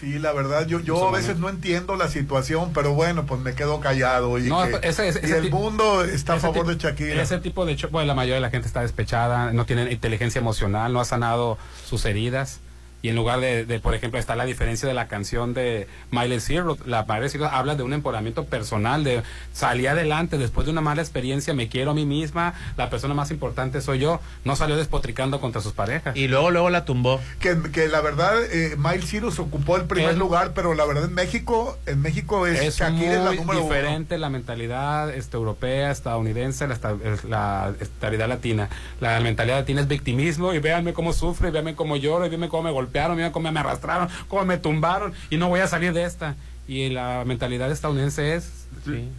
Sí, 0.00 0.18
la 0.20 0.32
verdad, 0.32 0.64
yo, 0.66 0.78
yo 0.80 1.08
a 1.08 1.10
veces 1.10 1.38
no 1.38 1.48
entiendo 1.48 1.96
la 1.96 2.06
situación, 2.08 2.70
pero 2.72 2.94
bueno, 2.94 3.26
pues 3.26 3.40
me 3.40 3.54
quedo 3.54 3.80
callado. 3.80 4.38
Y, 4.38 4.44
No, 4.48 4.62
que- 4.66 4.88
ese- 4.88 5.08
ese- 5.08 5.20
y 5.22 5.24
ese 5.26 5.38
el 5.38 5.50
mundo 5.50 6.04
está 6.04 6.34
a 6.34 6.38
favor 6.38 6.66
de 6.66 6.76
Shakira. 6.76 7.20
Ese 7.20 7.38
tipo 7.38 7.66
de 7.66 7.74
show, 7.76 7.90
bueno, 7.90 8.06
la 8.06 8.14
mayoría 8.14 8.36
de 8.36 8.40
la 8.40 8.50
gente 8.50 8.66
está 8.68 8.80
despechada, 8.82 9.52
no 9.52 9.66
tiene 9.66 9.90
inteligencia 9.92 10.38
emocional, 10.38 10.92
no 10.92 11.00
ha 11.00 11.04
sanado 11.04 11.58
sus 11.84 12.04
heridas. 12.06 12.60
Y 13.00 13.10
en 13.10 13.16
lugar 13.16 13.38
de, 13.40 13.64
de, 13.64 13.78
por 13.78 13.94
ejemplo, 13.94 14.18
está 14.18 14.34
la 14.34 14.44
diferencia 14.44 14.88
de 14.88 14.94
la 14.94 15.06
canción 15.06 15.54
de 15.54 15.86
Miley 16.10 16.40
Cyrus. 16.40 16.84
La 16.86 17.04
Miley 17.08 17.28
Cyrus 17.30 17.48
habla 17.50 17.76
de 17.76 17.84
un 17.84 17.92
empoderamiento 17.92 18.44
personal, 18.46 19.04
de 19.04 19.22
salí 19.52 19.86
adelante 19.86 20.36
después 20.36 20.64
de 20.66 20.72
una 20.72 20.80
mala 20.80 21.00
experiencia, 21.00 21.54
me 21.54 21.68
quiero 21.68 21.92
a 21.92 21.94
mí 21.94 22.06
misma, 22.06 22.54
la 22.76 22.90
persona 22.90 23.14
más 23.14 23.30
importante 23.30 23.80
soy 23.80 24.00
yo. 24.00 24.20
No 24.44 24.56
salió 24.56 24.76
despotricando 24.76 25.40
contra 25.40 25.60
sus 25.60 25.72
parejas. 25.74 26.16
Y 26.16 26.26
luego, 26.26 26.50
luego 26.50 26.70
la 26.70 26.84
tumbó. 26.84 27.20
Que, 27.38 27.56
que 27.72 27.88
la 27.88 28.00
verdad, 28.00 28.34
eh, 28.50 28.74
Miley 28.76 29.06
Cyrus 29.06 29.38
ocupó 29.38 29.76
el 29.76 29.84
primer 29.84 30.16
lugar, 30.16 30.52
pero 30.54 30.74
la 30.74 30.84
verdad 30.84 31.04
en 31.04 31.14
México, 31.14 31.78
en 31.86 32.00
México 32.02 32.46
es, 32.46 32.60
es 32.60 32.78
Shakira 32.78 33.12
es 33.12 33.18
la 33.18 33.26
muy 33.26 33.36
número 33.36 33.60
uno. 33.60 33.68
diferente 33.68 34.18
la 34.18 34.28
mentalidad 34.28 35.14
este, 35.14 35.36
europea, 35.36 35.90
estadounidense, 35.90 36.66
la, 36.66 36.74
es 37.04 37.24
la 37.24 37.74
estabilidad 37.80 38.28
latina. 38.28 38.68
La 39.00 39.20
mentalidad 39.20 39.58
latina 39.58 39.82
es 39.82 39.88
victimismo 39.88 40.52
y 40.52 40.58
véanme 40.58 40.92
cómo 40.92 41.12
sufre, 41.12 41.48
y 41.48 41.52
véanme 41.52 41.74
cómo 41.74 41.96
lloro, 41.96 42.26
y 42.26 42.28
véanme 42.28 42.48
cómo 42.48 42.64
me 42.64 42.70
golpearon, 42.88 43.16
véanme 43.16 43.32
cómo 43.32 43.52
me 43.52 43.60
arrastraron, 43.60 44.08
cómo 44.28 44.44
me 44.44 44.56
tumbaron 44.58 45.12
y 45.30 45.36
no 45.36 45.48
voy 45.48 45.60
a 45.60 45.66
salir 45.68 45.92
de 45.92 46.04
esta. 46.04 46.34
Y 46.66 46.90
la 46.90 47.22
mentalidad 47.26 47.70
estadounidense 47.70 48.34
es 48.34 48.66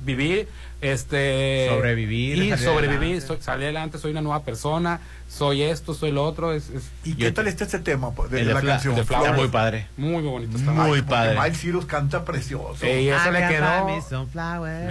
vivir, 0.05 0.47
este 0.81 1.67
Sobrevivir, 1.69 2.37
y 2.37 2.49
salir 2.51 2.65
sobrevivir, 2.65 2.97
adelante. 3.15 3.27
soy- 3.27 3.41
salir 3.41 3.63
adelante, 3.65 3.97
soy 3.97 4.11
una 4.11 4.21
nueva 4.21 4.43
persona, 4.43 4.99
soy 5.27 5.63
esto, 5.63 5.95
soy 5.95 6.11
lo 6.11 6.23
otro. 6.25 6.53
Es, 6.53 6.69
es- 6.69 6.89
¿Y 7.03 7.15
qué 7.15 7.31
tal 7.31 7.47
está 7.47 7.63
este 7.63 7.79
tema 7.79 8.11
pues, 8.11 8.29
de, 8.29 8.41
El 8.41 8.47
de 8.49 8.53
la 8.53 8.61
Fla- 8.61 8.71
canción? 8.73 8.95
de 8.95 9.03
Flowers. 9.03 9.25
Flowers. 9.29 9.41
Muy 9.43 9.51
padre. 9.51 9.87
muy, 9.97 10.11
muy 10.21 10.21
bonito. 10.31 10.57
está. 10.57 10.71
Muy 10.71 11.01
padre. 11.01 11.35
Miley 11.39 11.55
Cyrus 11.55 11.85
canta 11.87 12.23
precioso. 12.23 12.85
Y 12.85 13.09
ese 13.09 13.31
le 13.31 13.47
quedó. 13.47 13.87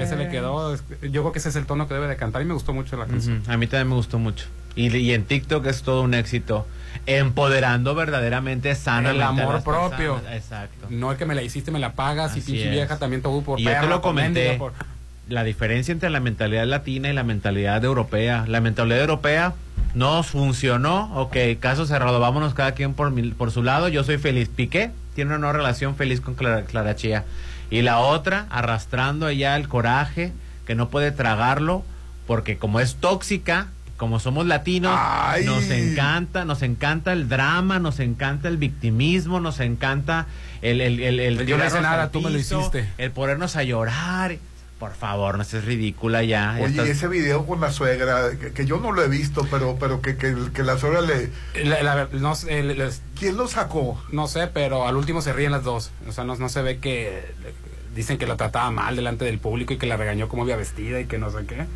Ese 0.01 0.17
le 0.17 0.29
quedó. 0.29 0.75
Yo 1.03 1.23
creo 1.23 1.33
que 1.33 1.39
ese 1.39 1.49
es 1.51 1.57
el 1.57 1.67
tono 1.67 1.87
que 1.89 1.95
debe 1.95 2.09
de 2.09 2.17
cantar 2.17 2.43
y 2.43 2.45
me 2.45 2.55
gustó 2.55 2.73
mucho 2.73 2.97
la 2.97 3.07
canción. 3.07 3.43
A 3.47 3.57
mí 3.57 3.67
también 3.69 3.89
me 3.89 3.95
gustó 3.95 4.19
mucho. 4.19 4.47
Y, 4.79 4.97
y 4.97 5.13
en 5.13 5.25
TikTok 5.25 5.67
es 5.67 5.83
todo 5.83 6.03
un 6.03 6.15
éxito. 6.15 6.67
Empoderando 7.07 7.95
verdaderamente 7.95 8.75
sana 8.75 9.11
el 9.11 9.23
amor 9.23 9.63
propio. 9.65 10.21
Exacto. 10.31 10.87
No 10.91 11.11
es 11.11 11.19
que 11.19 11.25
me 11.27 11.35
la 11.35 11.43
hiciste, 11.43 11.71
me 11.71 11.79
la 11.79 11.93
pagas 11.93 12.37
y 12.37 12.41
pinche 12.41 12.67
es. 12.67 12.71
vieja 12.71 12.99
también 12.99 13.23
todo 13.23 13.41
por 13.43 13.59
Y 13.59 13.65
yo 13.65 13.71
te 13.81 13.87
lo 13.87 14.01
comenté. 14.03 14.55
por- 14.55 14.73
La 15.29 15.43
diferencia 15.43 15.93
entre 15.93 16.11
la 16.11 16.21
mentalidad 16.21 16.65
latina 16.67 17.09
y 17.09 17.13
la 17.13 17.23
mentalidad 17.25 17.83
europea. 17.85 18.45
La 18.47 18.61
mentalidad 18.61 19.01
europea 19.01 19.55
no 19.95 20.23
funcionó. 20.23 21.11
Ok, 21.21 21.37
caso 21.61 21.87
cerrado. 21.87 22.21
Vámonos 22.21 22.55
cada 22.55 22.73
quien 22.73 22.95
por, 22.95 23.11
mi- 23.11 23.31
por 23.33 23.51
su 23.51 23.63
lado. 23.63 23.89
Yo 23.89 24.05
soy 24.05 24.19
feliz. 24.19 24.49
Piqué 24.55 24.91
tiene 25.15 25.31
una 25.31 25.39
nueva 25.39 25.55
relación 25.55 25.97
feliz 25.97 26.21
con 26.21 26.35
Clara, 26.35 26.63
Clara 26.63 26.95
Chía. 26.95 27.25
Y 27.71 27.83
la 27.83 27.99
otra, 27.99 28.47
arrastrando 28.51 29.29
ella 29.29 29.57
el 29.57 29.67
coraje, 29.69 30.33
que 30.67 30.75
no 30.75 30.89
puede 30.89 31.11
tragarlo, 31.11 31.85
porque 32.27 32.57
como 32.59 32.81
es 32.81 32.97
tóxica, 32.97 33.69
como 33.99 34.21
somos 34.21 34.47
latinos, 34.47 34.97
Ay. 34.99 35.45
nos 35.45 35.65
encanta, 35.65 36.47
nos 36.47 36.63
encanta 36.63 37.13
el 37.13 37.29
drama, 37.29 37.79
nos 37.81 38.01
encanta 38.01 38.49
el 38.49 38.57
victimismo, 38.57 39.41
nos 39.41 39.61
encanta 39.61 40.27
el... 40.63 40.81
el, 40.81 41.01
el, 41.01 41.21
el 41.21 41.47
Yo 41.47 41.59
no 41.59 41.67
hice 41.67 41.81
nada, 41.83 42.11
tú 42.11 42.23
me 42.23 42.31
lo 42.31 42.39
hiciste. 42.39 42.89
El 42.97 43.11
ponernos 43.11 43.57
a 43.57 43.63
llorar. 43.65 44.37
Por 44.79 44.95
favor, 44.95 45.37
no 45.37 45.43
seas 45.43 45.65
ridícula 45.65 46.23
ya. 46.23 46.55
Oye, 46.61 46.67
Estás- 46.67 46.89
ese 46.89 47.09
video 47.09 47.45
con 47.45 47.61
la 47.61 47.73
suegra, 47.73 48.31
que, 48.41 48.53
que 48.53 48.65
yo 48.65 48.79
no 48.79 48.93
lo 48.93 49.03
he 49.03 49.09
visto, 49.09 49.45
pero 49.51 49.77
pero 49.81 50.01
que, 50.01 50.17
que, 50.17 50.33
que 50.55 50.63
la 50.63 50.79
suegra 50.79 51.01
le... 51.01 51.31
La- 51.65 51.83
la- 51.83 52.09
no, 52.13 52.33
el- 52.49 52.89
¿Quién 53.19 53.37
lo 53.37 53.49
sacó? 53.49 54.01
no 54.13 54.29
sé, 54.29 54.47
pero 54.47 54.87
al 54.87 54.97
último 54.97 55.21
se 55.21 55.33
ríen 55.33 55.51
las 55.51 55.65
dos. 55.65 55.91
O 56.09 56.13
sea, 56.13 56.23
no, 56.23 56.37
no 56.37 56.49
se 56.49 56.63
ve 56.63 56.79
que 56.79 57.25
dicen 57.97 58.19
que 58.19 58.29
la 58.29 58.37
trataba 58.37 58.71
mal 58.71 58.95
delante 58.95 59.25
del 59.25 59.41
público 59.41 59.73
y 59.75 59.79
que 59.79 59.87
la 59.87 59.97
regañó 59.97 60.29
como 60.29 60.45
había 60.45 60.55
vestida 60.55 61.01
y 61.01 61.07
que 61.07 61.19
no 61.19 61.31
sé 61.33 61.39
qué. 61.49 61.67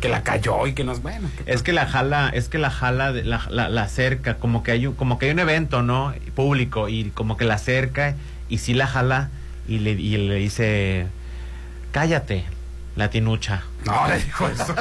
Que 0.00 0.08
la 0.08 0.22
cayó 0.22 0.66
y 0.66 0.74
que 0.74 0.84
no 0.84 0.94
bueno. 0.96 1.28
que- 1.44 1.50
Es 1.52 1.62
que 1.62 1.72
la 1.72 1.86
jala, 1.86 2.28
es 2.32 2.48
que 2.48 2.58
la 2.58 2.70
jala, 2.70 3.12
de- 3.12 3.24
la, 3.24 3.46
la, 3.50 3.68
la 3.68 3.82
acerca, 3.82 4.34
como 4.36 4.62
que 4.62 4.70
hay 4.72 4.86
un, 4.86 4.94
como 4.94 5.18
que 5.18 5.26
hay 5.26 5.32
un 5.32 5.38
evento, 5.38 5.82
¿no? 5.82 6.12
Público, 6.34 6.88
y 6.88 7.10
como 7.10 7.36
que 7.36 7.44
la 7.46 7.54
acerca, 7.54 8.14
y 8.48 8.58
sí 8.58 8.74
la 8.74 8.86
jala, 8.86 9.30
y 9.66 9.78
le, 9.78 9.92
y 9.92 10.16
le 10.18 10.34
dice, 10.36 11.06
cállate, 11.92 12.44
latinucha. 12.96 13.62
No, 13.86 14.06
le 14.08 14.18
dijo 14.22 14.46
eso. 14.48 14.74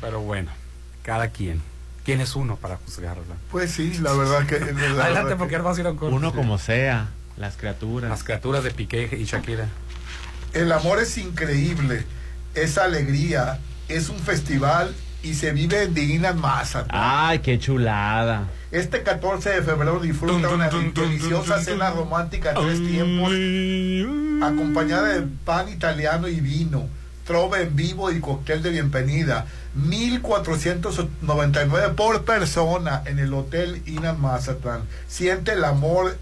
pero 0.00 0.20
bueno, 0.20 0.50
cada 1.02 1.28
quien. 1.28 1.60
¿Quién 2.04 2.20
es 2.20 2.34
uno 2.34 2.56
para 2.56 2.76
juzgarla? 2.78 3.22
Pues 3.50 3.70
sí, 3.72 3.98
la 4.00 4.12
verdad 4.12 4.44
que... 4.46 4.58
la 4.58 4.66
verdad 4.72 5.00
Adelante, 5.02 5.30
que- 5.30 5.36
porque 5.36 5.54
ahora 5.56 5.70
vamos 5.70 5.78
a 5.78 5.90
un. 6.06 6.14
Uno 6.14 6.32
como 6.32 6.58
sea, 6.58 7.08
las 7.36 7.56
criaturas. 7.56 8.10
Las 8.10 8.24
criaturas 8.24 8.64
de 8.64 8.70
Piqué 8.72 9.08
y 9.20 9.24
Shakira. 9.24 9.66
El 10.52 10.70
amor 10.72 10.98
es 11.00 11.16
increíble. 11.18 12.04
Es 12.54 12.78
alegría, 12.78 13.58
es 13.88 14.08
un 14.08 14.18
festival 14.18 14.94
y 15.22 15.34
se 15.34 15.52
vive 15.52 15.82
en 15.84 15.94
Dignas 15.94 16.34
Mazatlán. 16.36 16.88
Ay, 16.90 17.38
qué 17.40 17.58
chulada. 17.58 18.48
Este 18.70 19.02
14 19.02 19.50
de 19.50 19.62
febrero 19.62 20.00
disfruta 20.00 20.48
una 20.48 20.68
deliciosa 20.68 21.60
cena 21.62 21.90
romántica 21.90 22.50
en 22.50 22.56
tres 22.56 22.86
tiempos, 22.86 23.32
acompañada 24.42 25.08
de 25.08 25.26
pan 25.44 25.68
italiano 25.68 26.28
y 26.28 26.40
vino, 26.40 26.88
trova 27.26 27.60
en 27.60 27.76
vivo 27.76 28.10
y 28.10 28.20
cóctel 28.20 28.62
de 28.62 28.70
bienvenida. 28.70 29.44
1499 29.74 31.94
por 31.94 32.24
persona 32.24 33.02
en 33.06 33.18
el 33.18 33.32
Hotel 33.32 33.80
Inan 33.86 34.20
Mazatlán. 34.20 34.82
Siente 35.06 35.52
el 35.52 35.64
amor 35.64 36.18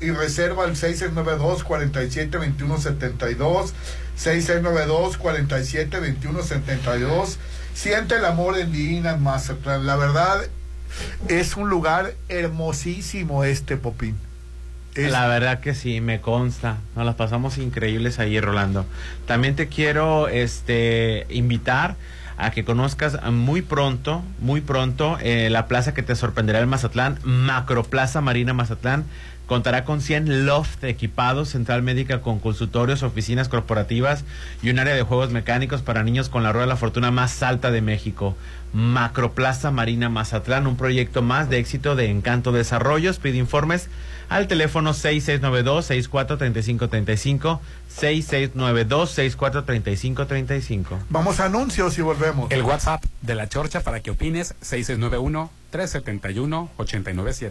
y 0.00 0.10
reserva 0.10 0.64
al 0.64 0.76
6692 0.76 1.64
47 1.64 2.38
21 2.38 2.78
72 2.78 3.74
6692 4.16 5.16
47 5.16 6.00
21 6.00 6.42
72 6.42 7.38
siente 7.74 8.16
el 8.16 8.24
amor 8.24 8.58
en 8.58 8.74
Inan 8.74 9.22
Mazatlán 9.22 9.86
la 9.86 9.96
verdad 9.96 10.42
es 11.28 11.56
un 11.56 11.68
lugar 11.68 12.14
hermosísimo 12.28 13.44
este 13.44 13.76
Popín 13.76 14.16
La 14.96 15.28
verdad 15.28 15.60
que 15.60 15.72
sí, 15.74 16.00
me 16.00 16.20
consta. 16.20 16.78
Nos 16.96 17.06
las 17.06 17.14
pasamos 17.14 17.58
increíbles 17.58 18.18
ahí, 18.18 18.40
Rolando. 18.40 18.84
También 19.26 19.54
te 19.54 19.68
quiero 19.68 20.26
este, 20.26 21.26
invitar 21.30 21.94
a 22.36 22.50
que 22.50 22.64
conozcas 22.64 23.22
muy 23.30 23.62
pronto, 23.62 24.22
muy 24.40 24.62
pronto, 24.62 25.18
eh, 25.20 25.48
la 25.50 25.66
plaza 25.68 25.94
que 25.94 26.02
te 26.02 26.16
sorprenderá 26.16 26.58
en 26.60 26.68
Mazatlán, 26.68 27.18
Macroplaza 27.22 28.20
Marina 28.20 28.52
Mazatlán. 28.54 29.04
Contará 29.50 29.84
con 29.84 30.00
100 30.00 30.46
loft 30.46 30.84
equipados, 30.84 31.48
central 31.48 31.82
médica 31.82 32.20
con 32.20 32.38
consultorios, 32.38 33.02
oficinas 33.02 33.48
corporativas 33.48 34.24
y 34.62 34.70
un 34.70 34.78
área 34.78 34.94
de 34.94 35.02
juegos 35.02 35.32
mecánicos 35.32 35.82
para 35.82 36.04
niños 36.04 36.28
con 36.28 36.44
la 36.44 36.52
rueda 36.52 36.66
de 36.66 36.68
la 36.68 36.76
fortuna 36.76 37.10
más 37.10 37.42
alta 37.42 37.72
de 37.72 37.82
México. 37.82 38.36
Macroplaza 38.72 39.72
Marina 39.72 40.08
Mazatlán, 40.08 40.68
un 40.68 40.76
proyecto 40.76 41.22
más 41.22 41.50
de 41.50 41.58
éxito 41.58 41.96
de 41.96 42.10
Encanto 42.10 42.52
Desarrollos. 42.52 43.18
Pide 43.18 43.38
informes 43.38 43.88
al 44.28 44.46
teléfono 44.46 44.94
6692-643535, 44.94 47.58
6692-643535. 48.00 50.96
Vamos 51.08 51.40
a 51.40 51.46
anuncios 51.46 51.98
y 51.98 52.02
volvemos. 52.02 52.52
El 52.52 52.62
WhatsApp 52.62 53.02
de 53.20 53.34
la 53.34 53.48
Chorcha 53.48 53.80
para 53.80 53.98
que 53.98 54.12
opines, 54.12 54.54
6691-371-897. 54.62 57.50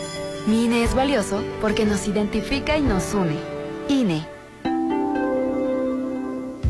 Mi 0.47 0.65
INE 0.65 0.83
es 0.83 0.95
valioso 0.95 1.43
porque 1.61 1.85
nos 1.85 2.07
identifica 2.07 2.77
y 2.77 2.81
nos 2.81 3.13
une. 3.13 3.37
INE. 3.89 4.25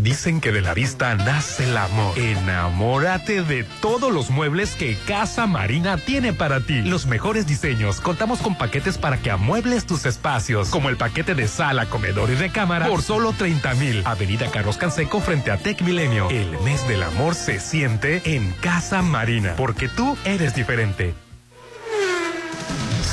Dicen 0.02 0.42
que 0.42 0.52
de 0.52 0.62
la 0.62 0.74
vista 0.74 1.14
nace 1.14 1.66
el 1.66 1.78
amor. 1.78 2.18
Enamórate 2.18 3.44
de 3.44 3.64
todos 3.82 4.12
los 4.12 4.32
muebles 4.32 4.76
que 4.76 4.98
Casa 5.08 5.46
Marina 5.46 5.98
tiene 5.98 6.34
para 6.34 6.60
ti. 6.60 6.82
Los 6.82 7.06
mejores 7.06 7.46
diseños. 7.46 8.02
Contamos 8.02 8.40
con 8.40 8.58
paquetes 8.58 8.98
para 8.98 9.18
que 9.18 9.30
amuebles 9.30 9.86
tus 9.86 10.08
espacios, 10.08 10.70
como 10.70 10.90
el 10.90 10.98
paquete 10.98 11.36
de 11.36 11.48
sala, 11.48 11.86
comedor 11.86 12.32
y 12.32 12.36
recámara 12.36 12.88
por 12.88 13.04
solo 13.04 13.32
30 13.32 13.76
mil. 13.76 14.02
Avenida 14.06 14.50
Carlos 14.50 14.78
Canseco 14.78 15.20
frente 15.20 15.52
a 15.52 15.58
Tech 15.58 15.82
Milenio. 15.84 16.30
El 16.32 16.60
mes 16.62 16.86
del 16.88 17.04
amor 17.04 17.36
se 17.36 17.60
siente 17.60 18.22
en 18.26 18.52
Casa 18.54 19.04
Marina, 19.04 19.54
porque 19.56 19.88
tú 19.88 20.18
eres 20.26 20.56
diferente. 20.56 21.14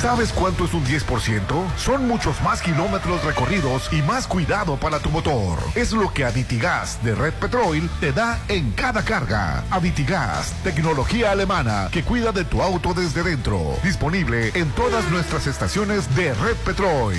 ¿Sabes 0.01 0.31
cuánto 0.31 0.63
es 0.63 0.73
un 0.73 0.85
10%? 0.85 1.75
Son 1.75 2.07
muchos 2.07 2.41
más 2.41 2.61
kilómetros 2.61 3.21
recorridos 3.25 3.91
y 3.91 4.01
más 4.01 4.27
cuidado 4.27 4.77
para 4.77 4.99
tu 4.99 5.09
motor. 5.09 5.59
Es 5.75 5.91
lo 5.91 6.13
que 6.13 6.23
Aditigas 6.23 7.03
de 7.03 7.15
Red 7.15 7.33
Petrol 7.33 7.89
te 7.99 8.13
da 8.13 8.39
en 8.47 8.71
cada 8.71 9.03
carga. 9.03 9.61
Aditigas, 9.69 10.53
tecnología 10.63 11.31
alemana 11.31 11.89
que 11.91 12.03
cuida 12.03 12.31
de 12.31 12.45
tu 12.45 12.61
auto 12.61 12.93
desde 12.93 13.23
dentro. 13.23 13.59
Disponible 13.83 14.51
en 14.53 14.69
todas 14.71 15.03
nuestras 15.11 15.47
estaciones 15.47 16.15
de 16.15 16.33
Red 16.33 16.55
Petrol. 16.63 17.13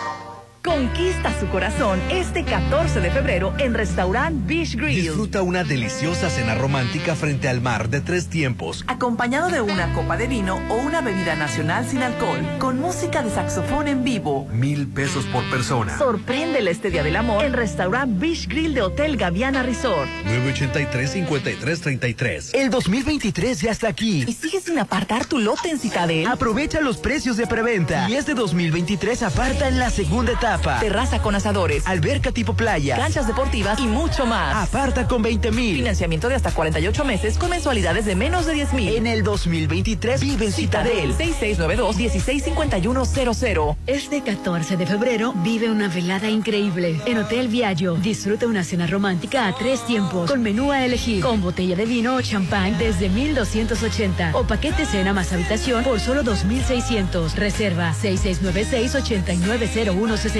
Conquista 0.63 1.33
su 1.39 1.47
corazón 1.47 1.99
este 2.11 2.43
14 2.43 3.01
de 3.01 3.09
febrero 3.09 3.51
en 3.57 3.73
Restaurant 3.73 4.45
Beach 4.45 4.75
Grill. 4.75 5.01
Disfruta 5.01 5.41
una 5.41 5.63
deliciosa 5.63 6.29
cena 6.29 6.53
romántica 6.53 7.15
frente 7.15 7.49
al 7.49 7.61
mar 7.61 7.89
de 7.89 7.99
tres 7.99 8.27
tiempos. 8.27 8.85
Acompañado 8.87 9.49
de 9.49 9.61
una 9.61 9.91
copa 9.93 10.17
de 10.17 10.27
vino 10.27 10.61
o 10.69 10.75
una 10.75 11.01
bebida 11.01 11.35
nacional 11.35 11.87
sin 11.87 12.03
alcohol, 12.03 12.41
con 12.59 12.79
música 12.79 13.23
de 13.23 13.31
saxofón 13.31 13.87
en 13.87 14.03
vivo. 14.03 14.47
Mil 14.53 14.87
pesos 14.87 15.25
por 15.25 15.43
persona. 15.49 15.97
Sorpréndele 15.97 16.69
este 16.69 16.91
Día 16.91 17.01
del 17.01 17.15
Amor 17.15 17.43
en 17.43 17.53
Restaurant 17.53 18.19
Beach 18.19 18.47
Grill 18.47 18.75
de 18.75 18.83
Hotel 18.83 19.17
Gaviana 19.17 19.63
Resort. 19.63 20.07
983-5333. 20.27 22.51
El 22.53 22.69
2023 22.69 23.61
ya 23.61 23.71
está 23.71 23.87
aquí. 23.87 24.25
¿Y 24.27 24.33
sigues 24.33 24.65
sin 24.65 24.77
apartar 24.77 25.25
tu 25.25 25.39
lote 25.39 25.71
en 25.71 25.79
Citadel? 25.79 26.27
Aprovecha 26.27 26.81
los 26.81 26.97
precios 26.97 27.35
de 27.37 27.47
preventa. 27.47 28.07
Y 28.07 28.13
este 28.13 28.35
2023 28.35 29.23
aparta 29.23 29.67
en 29.67 29.79
la 29.79 29.89
segunda 29.89 30.33
etapa. 30.33 30.50
Terraza 30.59 31.21
con 31.21 31.35
asadores, 31.35 31.85
alberca 31.85 32.31
tipo 32.31 32.53
playa, 32.53 32.97
canchas 32.97 33.27
deportivas 33.27 33.79
y 33.79 33.87
mucho 33.87 34.25
más. 34.25 34.67
Aparta 34.67 35.07
con 35.07 35.21
20 35.21 35.51
mil. 35.51 35.77
Financiamiento 35.77 36.29
de 36.29 36.35
hasta 36.35 36.51
48 36.51 37.05
meses 37.05 37.37
con 37.37 37.49
mensualidades 37.49 38.05
de 38.05 38.15
menos 38.15 38.45
de 38.45 38.53
10 38.53 38.73
mil. 38.73 38.95
En 38.95 39.07
el 39.07 39.23
2023 39.23 40.21
vive 40.21 40.45
en 40.45 40.51
Citadel 40.51 41.15
6692-165100. 41.17 43.77
Este 43.87 44.21
14 44.21 44.77
de 44.77 44.85
febrero 44.85 45.33
vive 45.37 45.69
una 45.69 45.87
velada 45.87 46.29
increíble 46.29 47.01
en 47.05 47.17
Hotel 47.17 47.47
Viaggio. 47.47 47.95
Disfruta 47.95 48.47
una 48.47 48.63
cena 48.63 48.87
romántica 48.87 49.47
a 49.47 49.55
tres 49.55 49.85
tiempos 49.85 50.29
con 50.29 50.41
menú 50.41 50.71
a 50.71 50.85
elegir, 50.85 51.23
con 51.23 51.41
botella 51.41 51.75
de 51.75 51.85
vino 51.85 52.15
o 52.15 52.21
champán 52.21 52.77
desde 52.77 53.09
1280 53.09 54.31
o 54.33 54.43
paquete 54.43 54.85
cena 54.85 55.13
más 55.13 55.31
habitación 55.33 55.83
por 55.83 55.99
solo 55.99 56.23
2600. 56.23 57.35
Reserva 57.35 57.93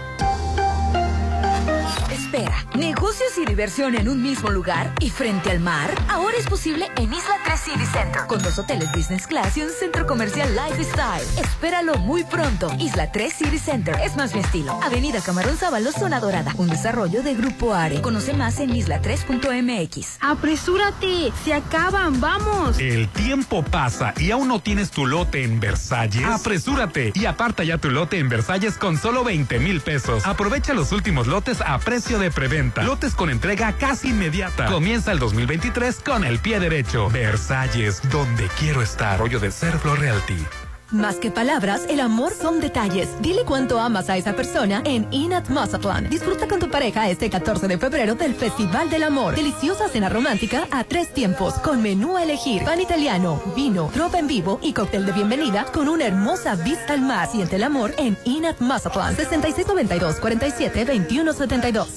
Espera, 2.33 2.65
negocios 2.75 3.37
y 3.37 3.45
diversión 3.45 3.93
en 3.95 4.07
un 4.07 4.23
mismo 4.23 4.51
lugar 4.51 4.93
y 5.01 5.09
frente 5.09 5.51
al 5.51 5.59
mar. 5.59 5.93
Ahora 6.07 6.37
es 6.37 6.47
posible 6.47 6.87
en 6.95 7.11
Isla 7.11 7.35
3 7.43 7.59
City 7.59 7.85
Center 7.85 8.21
con 8.25 8.41
dos 8.41 8.57
hoteles 8.57 8.89
business 8.93 9.27
class 9.27 9.57
y 9.57 9.63
un 9.63 9.69
centro 9.69 10.07
comercial 10.07 10.49
lifestyle. 10.55 11.25
Espéralo 11.37 11.97
muy 11.97 12.23
pronto. 12.23 12.71
Isla 12.79 13.11
3 13.11 13.33
City 13.33 13.59
Center 13.59 13.97
es 14.01 14.15
más 14.15 14.33
mi 14.33 14.39
estilo. 14.39 14.79
Avenida 14.81 15.19
Camarón 15.19 15.57
Sábalo, 15.57 15.91
zona 15.91 16.21
dorada. 16.21 16.53
Un 16.57 16.69
desarrollo 16.69 17.21
de 17.21 17.35
Grupo 17.35 17.73
Are. 17.73 18.01
Conoce 18.01 18.31
más 18.31 18.61
en 18.61 18.69
isla3.mx. 18.69 20.17
Apresúrate, 20.21 21.33
se 21.43 21.53
acaban, 21.53 22.21
vamos. 22.21 22.79
El 22.79 23.09
tiempo 23.09 23.61
pasa 23.61 24.13
y 24.17 24.31
aún 24.31 24.47
no 24.47 24.61
tienes 24.61 24.91
tu 24.91 25.05
lote 25.05 25.43
en 25.43 25.59
Versalles. 25.59 26.23
Apresúrate 26.23 27.11
y 27.13 27.25
aparta 27.25 27.65
ya 27.65 27.77
tu 27.77 27.89
lote 27.89 28.19
en 28.19 28.29
Versalles 28.29 28.77
con 28.77 28.97
solo 28.97 29.25
20 29.25 29.59
mil 29.59 29.81
pesos. 29.81 30.25
Aprovecha 30.25 30.73
los 30.73 30.93
últimos 30.93 31.27
lotes 31.27 31.59
a 31.59 31.77
precio 31.79 32.20
preventa. 32.29 32.83
Lotes 32.83 33.15
con 33.15 33.29
entrega 33.29 33.73
casi 33.73 34.09
inmediata. 34.09 34.67
Comienza 34.67 35.11
el 35.11 35.19
2023 35.19 36.01
con 36.01 36.25
el 36.25 36.39
pie 36.39 36.59
derecho. 36.59 37.09
Versalles, 37.09 38.01
donde 38.11 38.47
quiero 38.59 38.81
estar. 38.81 39.17
Rollo 39.17 39.39
de 39.39 39.49
Serflo 39.51 39.95
Realty. 39.95 40.45
Más 40.91 41.15
que 41.15 41.31
palabras, 41.31 41.83
el 41.89 42.01
amor 42.01 42.33
son 42.33 42.59
detalles. 42.59 43.07
Dile 43.21 43.43
cuánto 43.45 43.79
amas 43.79 44.09
a 44.09 44.17
esa 44.17 44.33
persona 44.33 44.81
en 44.83 45.07
Inat 45.11 45.49
Mazatlán. 45.49 46.09
Disfruta 46.09 46.49
con 46.49 46.59
tu 46.59 46.69
pareja 46.69 47.09
este 47.09 47.29
14 47.29 47.69
de 47.69 47.77
febrero 47.77 48.15
del 48.15 48.35
Festival 48.35 48.89
del 48.89 49.03
Amor. 49.03 49.33
Deliciosa 49.33 49.87
cena 49.87 50.09
romántica 50.09 50.67
a 50.69 50.83
tres 50.83 51.13
tiempos, 51.13 51.53
con 51.55 51.81
menú 51.81 52.17
a 52.17 52.23
elegir, 52.23 52.65
pan 52.65 52.81
italiano, 52.81 53.41
vino, 53.55 53.89
tropa 53.93 54.19
en 54.19 54.27
vivo 54.27 54.59
y 54.61 54.73
cóctel 54.73 55.05
de 55.05 55.13
bienvenida 55.13 55.63
con 55.71 55.87
una 55.87 56.05
hermosa 56.05 56.55
vista 56.55 56.91
al 56.91 57.01
mar. 57.01 57.29
Siente 57.31 57.55
el 57.55 57.63
amor 57.63 57.93
en 57.97 58.17
Inat 58.25 58.59
Mazatlán. 58.59 59.15
6692 59.15 60.17
47 60.17 60.85
2172. 60.85 61.87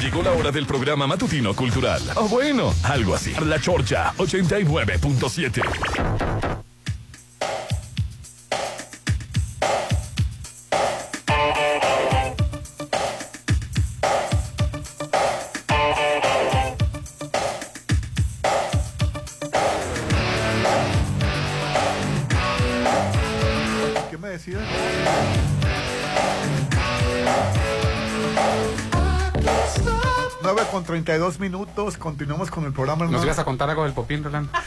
Llegó 0.00 0.22
la 0.22 0.30
hora 0.32 0.52
del 0.52 0.66
programa 0.66 1.08
matutino 1.08 1.54
cultural. 1.54 2.00
O 2.14 2.28
bueno, 2.28 2.72
algo 2.84 3.16
así. 3.16 3.32
La 3.44 3.60
Chorcha 3.60 4.12
89.7. 4.18 6.62
32 31.04 31.40
minutos, 31.40 31.96
continuamos 31.96 32.50
con 32.50 32.64
el 32.64 32.72
programa. 32.72 33.06
¿Nos 33.06 33.24
ibas 33.24 33.38
a 33.40 33.44
contar 33.44 33.68
algo 33.68 33.82
del 33.82 33.92
Popín, 33.92 34.22
Rolando? 34.22 34.50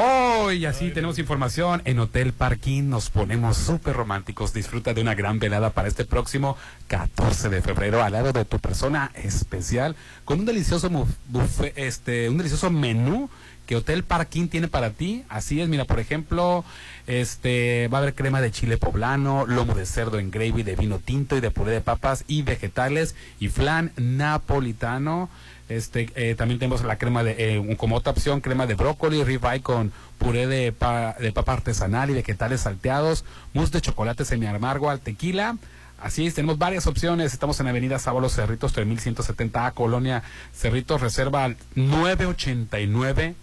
Hoy 0.00 0.64
así 0.64 0.90
tenemos 0.90 1.18
información 1.18 1.82
en 1.84 1.98
Hotel 1.98 2.32
Parking, 2.32 2.88
nos 2.88 3.10
ponemos 3.10 3.58
súper 3.58 3.94
románticos, 3.94 4.54
disfruta 4.54 4.94
de 4.94 5.02
una 5.02 5.14
gran 5.14 5.38
velada 5.38 5.70
para 5.70 5.86
este 5.86 6.04
próximo 6.04 6.56
14 6.88 7.50
de 7.50 7.62
febrero 7.62 8.02
al 8.02 8.12
lado 8.12 8.32
de 8.32 8.44
tu 8.44 8.58
persona 8.58 9.12
especial 9.14 9.94
con 10.24 10.40
un 10.40 10.46
delicioso 10.46 10.90
buffet, 11.28 11.74
este, 11.76 12.30
un 12.30 12.38
delicioso 12.38 12.70
menú 12.70 13.28
que 13.70 13.76
Hotel 13.76 14.02
Parking 14.02 14.48
tiene 14.48 14.66
para 14.66 14.90
ti. 14.90 15.22
Así 15.28 15.60
es, 15.60 15.68
mira, 15.68 15.84
por 15.84 16.00
ejemplo, 16.00 16.64
este 17.06 17.86
va 17.86 17.98
a 17.98 18.00
haber 18.00 18.16
crema 18.16 18.40
de 18.40 18.50
chile 18.50 18.76
poblano, 18.78 19.46
lomo 19.46 19.74
de 19.76 19.86
cerdo 19.86 20.18
en 20.18 20.32
gravy 20.32 20.64
de 20.64 20.74
vino 20.74 20.98
tinto 20.98 21.36
y 21.36 21.40
de 21.40 21.52
puré 21.52 21.70
de 21.70 21.80
papas 21.80 22.24
y 22.26 22.42
vegetales 22.42 23.14
y 23.38 23.46
flan 23.46 23.92
napolitano. 23.96 25.30
Este, 25.68 26.10
eh, 26.16 26.34
también 26.34 26.58
tenemos 26.58 26.82
la 26.82 26.98
crema 26.98 27.22
de, 27.22 27.36
eh, 27.38 27.76
como 27.76 27.94
otra 27.94 28.10
opción, 28.10 28.40
crema 28.40 28.66
de 28.66 28.74
brócoli, 28.74 29.22
ribeye 29.22 29.62
con 29.62 29.92
puré 30.18 30.48
de, 30.48 30.72
pa- 30.72 31.14
de 31.20 31.30
papa 31.30 31.52
artesanal 31.52 32.10
y 32.10 32.14
vegetales 32.14 32.62
salteados, 32.62 33.24
mousse 33.54 33.70
de 33.70 33.80
chocolate 33.82 34.24
semi-amargo 34.24 34.90
al 34.90 34.98
tequila. 34.98 35.58
Así 36.02 36.26
es, 36.26 36.34
tenemos 36.34 36.58
varias 36.58 36.88
opciones. 36.88 37.32
Estamos 37.32 37.60
en 37.60 37.68
Avenida 37.68 38.00
Sábalo 38.00 38.28
Cerritos, 38.30 38.74
3170A, 38.76 39.74
Colonia 39.74 40.24
Cerritos, 40.52 41.00
reserva 41.02 41.44
al 41.44 41.56
989 41.76 43.36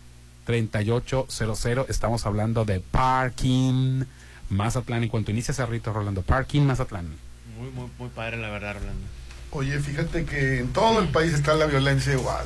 3800. 0.47 1.89
Estamos 1.89 2.25
hablando 2.25 2.63
de 2.65 2.79
Parking 2.79 4.03
Mazatlán. 4.49 5.03
En 5.03 5.09
cuanto 5.09 5.31
inicia 5.31 5.53
Cerritos, 5.53 5.93
Rolando, 5.93 6.21
Parking 6.21 6.61
Mazatlán. 6.61 7.07
Muy, 7.59 7.69
muy, 7.71 7.89
muy 7.99 8.09
padre, 8.09 8.37
la 8.37 8.49
verdad, 8.49 8.77
Orlando. 8.77 9.01
Oye, 9.51 9.79
fíjate 9.79 10.25
que 10.25 10.59
en 10.59 10.67
todo 10.73 10.99
el 11.01 11.07
país 11.09 11.33
está 11.33 11.53
la 11.53 11.65
violencia 11.65 12.13
igual. 12.13 12.45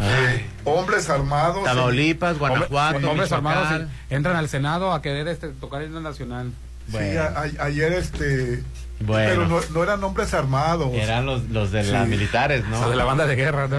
Eh, 0.00 0.46
hombres 0.64 1.08
armados. 1.10 1.64
Tamaulipas, 1.64 2.38
Guanajuato, 2.38 2.96
Hombre- 2.98 3.10
hombres 3.10 3.30
Michoacán. 3.30 3.56
armados 3.62 3.88
entran 4.10 4.36
al 4.36 4.48
Senado 4.48 4.92
a 4.92 5.02
querer 5.02 5.26
este, 5.28 5.48
tocar 5.48 5.82
el 5.82 6.00
nacional. 6.02 6.52
Sí, 6.90 7.16
a- 7.16 7.26
a- 7.60 7.64
ayer 7.64 7.92
este. 7.92 8.62
Bueno. 9.00 9.28
Pero 9.28 9.48
no, 9.48 9.60
no 9.72 9.82
eran 9.82 10.02
hombres 10.04 10.32
armados. 10.34 10.90
Eran 10.94 11.26
los, 11.26 11.44
los 11.50 11.70
de 11.72 11.84
Sí. 11.84 11.90
las 11.90 12.06
militares, 12.08 12.64
¿no? 12.66 12.76
O 12.76 12.80
sea, 12.80 12.88
de 12.88 12.96
la 12.96 13.04
banda 13.04 13.26
de 13.26 13.34
guerra, 13.36 13.68
¿no? 13.68 13.76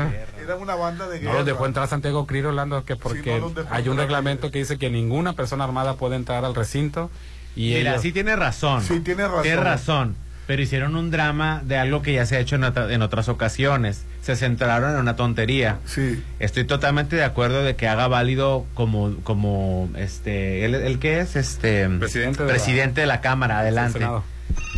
Era 0.48 0.56
una 0.56 0.76
banda 0.76 1.08
de 1.08 1.18
No 1.18 1.22
guerra. 1.24 1.34
los 1.36 1.46
dejó 1.46 1.66
entrar 1.66 1.88
Santiago 1.90 2.26
Krill 2.26 2.46
Orlando 2.46 2.86
que 2.86 2.96
porque 2.96 3.38
no 3.40 3.50
los 3.50 3.66
hay 3.70 3.90
un 3.90 3.98
reglamento 3.98 4.50
que 4.50 4.60
dice 4.60 4.78
que 4.78 4.90
ninguna 4.90 5.34
persona 5.34 5.66
armada 5.66 5.96
puede 5.96 6.16
entrar 6.16 6.46
al 6.46 6.56
recinto 6.56 7.12
y 7.56 7.74
Mira, 7.74 7.92
ellos- 7.92 8.02
sí 8.02 8.12
tiene 8.14 8.36
razón. 8.36 8.82
Sí, 8.82 9.00
tiene 9.02 9.24
razón. 9.28 9.42
Tiene 9.44 9.58
razón. 9.62 10.16
Pero 10.48 10.62
hicieron 10.62 10.96
un 10.96 11.12
drama 11.12 11.62
de 11.66 11.78
algo 11.78 12.02
que 12.02 12.14
ya 12.14 12.26
se 12.26 12.38
ha 12.38 12.40
hecho 12.40 12.56
en, 12.56 12.64
otra- 12.64 12.94
en 12.94 13.02
otras 13.02 13.28
ocasiones. 13.28 14.06
Se 14.22 14.38
centraron 14.38 14.92
en 14.92 14.98
una 15.02 15.18
tontería. 15.18 15.80
Sí. 15.86 16.24
Estoy 16.40 16.64
totalmente 16.64 17.18
de 17.18 17.26
acuerdo 17.26 17.64
de 17.64 17.76
que 17.76 17.90
haga 17.90 18.08
válido 18.08 18.66
como, 18.74 19.14
como 19.24 19.90
este, 19.98 20.64
el, 20.64 20.76
el 20.76 21.00
que 21.00 21.20
es 21.20 21.36
este 21.36 21.90
Presidente 21.90 22.44
de 22.44 22.48
la- 22.48 22.54
presidente 22.54 23.02
de 23.02 23.08
la 23.08 23.20
Cámara, 23.20 23.60
adelante. 23.60 24.08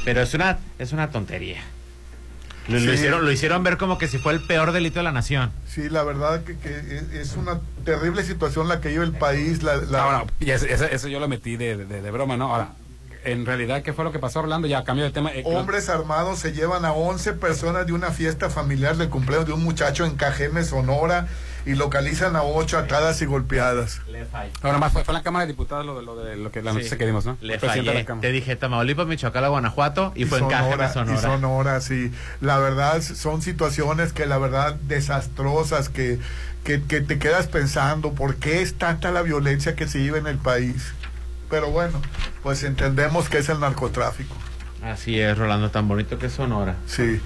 Pero 0.05 0.21
es 0.21 0.33
una, 0.33 0.57
es 0.79 0.91
una 0.91 1.11
tontería. 1.11 1.61
Lo, 2.69 2.93
hicieron, 2.93 3.25
lo 3.25 3.31
hicieron 3.31 3.63
ver 3.63 3.77
como 3.77 3.97
que 3.97 4.07
si 4.07 4.17
fue 4.17 4.33
el 4.33 4.41
peor 4.41 4.71
delito 4.71 4.99
de 4.99 5.03
la 5.03 5.11
nación. 5.11 5.51
Sí, 5.67 5.89
la 5.89 6.03
verdad 6.03 6.43
que, 6.43 6.57
que 6.57 7.01
es- 7.13 7.35
una 7.35 7.59
terrible 7.83 8.23
situación 8.23 8.67
la 8.67 8.79
que 8.81 8.89
vive 8.89 9.03
el 9.03 9.13
país. 9.13 9.63
La, 9.63 9.77
la- 9.77 10.19
Ah, 10.19 10.25
ese 10.39 11.09
yo 11.11 11.19
lo 11.19 11.27
metí 11.27 11.57
de, 11.57 11.77
de- 11.77 12.01
de 12.01 12.11
broma, 12.11 12.37
¿no? 12.37 12.51
Ahora, 12.53 12.69
en 13.25 13.45
realidad, 13.45 13.81
¿qué 13.81 13.91
fue 13.93 14.05
lo 14.05 14.11
que 14.11 14.19
pasó, 14.19 14.39
Orlando? 14.39 14.67
Ya 14.67 14.83
cambio 14.83 15.03
de 15.05 15.11
tema. 15.11 15.31
Eh, 15.33 15.41
lo- 15.43 15.49
Hombres 15.49 15.89
armados 15.89 16.39
se 16.39 16.53
llevan 16.53 16.85
a 16.85 16.93
11 16.93 17.33
personas 17.33 17.85
de 17.87 17.93
una 17.93 18.11
fiesta 18.11 18.49
familiar 18.49 18.95
del 18.97 19.09
cumpleaños 19.09 19.47
de 19.47 19.53
un 19.53 19.63
muchacho 19.63 20.05
en 20.05 20.15
Cajeme, 20.15 20.63
Sonora, 20.63 21.27
y 21.65 21.75
localizan 21.75 22.35
a 22.35 22.43
8 22.43 22.77
atadas 22.77 23.21
y 23.21 23.25
golpeadas. 23.25 24.01
Ahora 24.61 24.77
más 24.77 24.93
fue, 24.93 25.03
fue 25.03 25.11
en 25.13 25.17
la 25.17 25.23
Cámara 25.23 25.45
de 25.45 25.51
Diputados 25.51 25.85
lo 25.85 25.95
de 25.99 26.03
lo, 26.03 26.15
de, 26.15 26.35
lo 26.35 26.51
que 26.51 26.61
la 26.61 26.71
Sí. 26.71 26.77
noticia 26.77 26.97
que 26.97 27.05
dimos, 27.05 27.25
¿no? 27.25 27.37
Le 27.41 27.59
fallé. 27.59 28.05
Te 28.21 28.31
dije 28.31 28.55
Tamaulipas, 28.55 29.07
Michoacán, 29.07 29.49
Guanajuato 29.49 30.11
y, 30.15 30.25
fue 30.25 30.39
en 30.39 30.47
Cáceres, 30.47 30.91
Y 30.91 30.93
Sonora. 30.93 31.21
Sonora, 31.21 31.81
sí. 31.81 32.11
La 32.41 32.57
verdad, 32.59 33.01
son 33.01 33.41
situaciones 33.41 34.13
que 34.13 34.25
la 34.25 34.37
verdad 34.37 34.75
desastrosas, 34.75 35.89
que, 35.89 36.19
que, 36.63 36.81
que 36.83 37.01
te 37.01 37.19
quedas 37.19 37.47
pensando, 37.47 38.13
¿por 38.13 38.35
qué 38.35 38.61
es 38.61 38.75
tanta 38.77 39.11
la 39.11 39.21
violencia 39.21 39.75
que 39.75 39.87
se 39.87 39.99
vive 39.99 40.19
en 40.19 40.27
el 40.27 40.37
país? 40.37 40.93
Pero 41.49 41.71
bueno, 41.71 42.01
pues 42.43 42.63
entendemos 42.63 43.27
que 43.29 43.39
es 43.39 43.49
el 43.49 43.59
narcotráfico. 43.59 44.35
Así 44.83 45.19
es, 45.19 45.37
Rolando, 45.37 45.69
tan 45.71 45.87
bonito 45.87 46.17
que 46.17 46.27
es 46.27 46.33
Sonora. 46.33 46.75
Sí. 46.87 47.19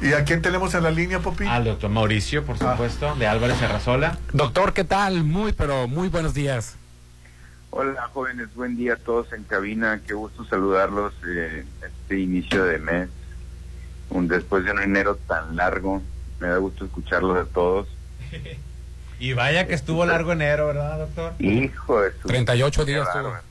¿Y 0.00 0.12
a 0.12 0.24
quién 0.24 0.42
tenemos 0.42 0.72
en 0.74 0.84
la 0.84 0.90
línea, 0.92 1.18
Popi? 1.18 1.44
Al 1.46 1.64
doctor 1.64 1.90
Mauricio, 1.90 2.44
por 2.44 2.56
Ah. 2.60 2.72
supuesto, 2.72 3.14
de 3.16 3.26
Álvarez 3.26 3.60
Arrazola. 3.62 4.16
Doctor, 4.32 4.72
¿qué 4.72 4.84
tal? 4.84 5.24
Muy, 5.24 5.52
pero 5.52 5.88
muy 5.88 6.08
buenos 6.08 6.34
días. 6.34 6.76
Hola 7.70 8.08
jóvenes, 8.12 8.48
buen 8.54 8.76
día 8.76 8.94
a 8.94 8.96
todos 8.96 9.32
en 9.32 9.44
cabina, 9.44 10.00
qué 10.06 10.14
gusto 10.14 10.44
saludarlos 10.44 11.12
eh, 11.26 11.64
este 11.86 12.18
inicio 12.18 12.64
de 12.64 12.78
mes, 12.78 13.08
un, 14.10 14.26
después 14.26 14.64
de 14.64 14.72
un 14.72 14.80
enero 14.80 15.16
tan 15.28 15.54
largo, 15.54 16.02
me 16.40 16.48
da 16.48 16.56
gusto 16.58 16.84
escucharlos 16.84 17.36
a 17.38 17.44
todos. 17.52 17.88
Y 19.22 19.34
vaya 19.34 19.66
que 19.66 19.74
estuvo 19.74 20.06
largo 20.06 20.32
enero, 20.32 20.68
¿verdad, 20.68 20.96
doctor? 21.00 21.34
Hijo 21.40 22.00
de 22.00 22.10
su... 22.22 22.26
38 22.28 22.84
días 22.86 23.06
Qué 23.06 23.12
tuvo. 23.18 23.22
bárbaro. 23.24 23.44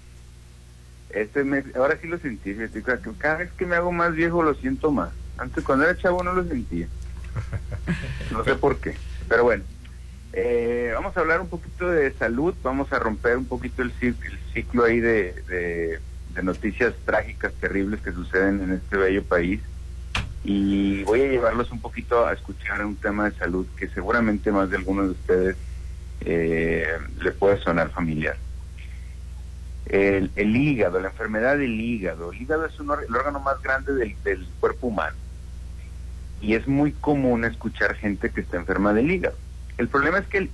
Este 1.09 1.43
mes, 1.43 1.65
ahora 1.75 1.97
sí 2.01 2.07
lo 2.07 2.17
sentí, 2.19 2.53
fíjate, 2.53 2.83
cada 3.17 3.37
vez 3.37 3.49
que 3.57 3.65
me 3.65 3.75
hago 3.75 3.91
más 3.91 4.13
viejo 4.13 4.43
lo 4.43 4.53
siento 4.55 4.91
más. 4.91 5.09
Antes 5.37 5.63
cuando 5.63 5.85
era 5.85 5.97
chavo 5.97 6.23
no 6.23 6.33
lo 6.33 6.43
sentía. 6.43 6.87
No 8.31 8.43
sé 8.43 8.53
por 8.55 8.77
qué, 8.79 8.95
pero 9.27 9.43
bueno. 9.43 9.63
Eh, 10.33 10.91
vamos 10.93 11.17
a 11.17 11.21
hablar 11.21 11.41
un 11.41 11.47
poquito 11.49 11.89
de 11.89 12.13
salud, 12.13 12.53
vamos 12.61 12.93
a 12.93 12.99
romper 12.99 13.35
un 13.37 13.45
poquito 13.45 13.81
el, 13.81 13.91
cic- 13.99 14.23
el 14.23 14.37
ciclo 14.53 14.83
ahí 14.83 14.99
de, 14.99 15.33
de- 15.47 15.99
de 16.35 16.43
noticias 16.43 16.93
trágicas, 17.05 17.51
terribles 17.53 18.01
que 18.01 18.11
suceden 18.11 18.61
en 18.61 18.73
este 18.73 18.97
bello 18.97 19.23
país. 19.23 19.61
Y 20.43 21.03
voy 21.03 21.21
a 21.21 21.27
llevarlos 21.27 21.71
un 21.71 21.81
poquito 21.81 22.27
a 22.27 22.33
escuchar 22.33 22.85
un 22.85 22.95
tema 22.97 23.27
de 23.29 23.35
salud 23.37 23.65
que 23.75 23.87
seguramente 23.89 24.51
más 24.51 24.69
de 24.69 24.77
algunos 24.77 25.05
de 25.07 25.11
ustedes 25.13 25.57
eh, 26.21 26.87
le 27.21 27.31
puede 27.31 27.57
sonar 27.57 27.89
familiar. 27.89 28.37
El, 29.89 30.55
hígado, 30.55 30.99
la 30.99 31.09
enfermedad 31.09 31.57
del 31.57 31.79
hígado. 31.79 32.31
El 32.31 32.41
hígado 32.41 32.65
es 32.65 32.79
un 32.79 32.91
el 32.91 33.15
órgano 33.15 33.39
más 33.39 33.61
grande 33.61 33.93
del, 33.93 34.47
cuerpo 34.59 34.87
humano. 34.87 35.17
Y 36.41 36.53
es 36.53 36.67
muy 36.67 36.91
común 36.91 37.43
escuchar 37.43 37.95
gente 37.95 38.29
que 38.29 38.41
está 38.41 38.57
enferma 38.57 38.93
del 38.93 39.09
hígado. 39.09 39.35
El 39.77 39.87
problema 39.87 40.19
es 40.19 40.27
que 40.27 40.49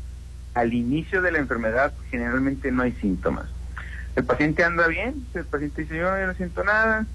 al 0.53 0.73
inicio 0.73 1.21
de 1.21 1.31
la 1.31 1.39
enfermedad 1.39 1.93
generalmente 2.09 2.71
no 2.71 2.83
hay 2.83 2.93
síntomas. 2.93 3.45
El 4.15 4.23
paciente 4.23 4.63
anda 4.63 4.87
bien, 4.87 5.27
el 5.33 5.45
paciente 5.45 5.81
dice 5.81 5.97
yo 5.97 6.25
no 6.25 6.33
siento 6.35 6.63
nada, 6.63 7.05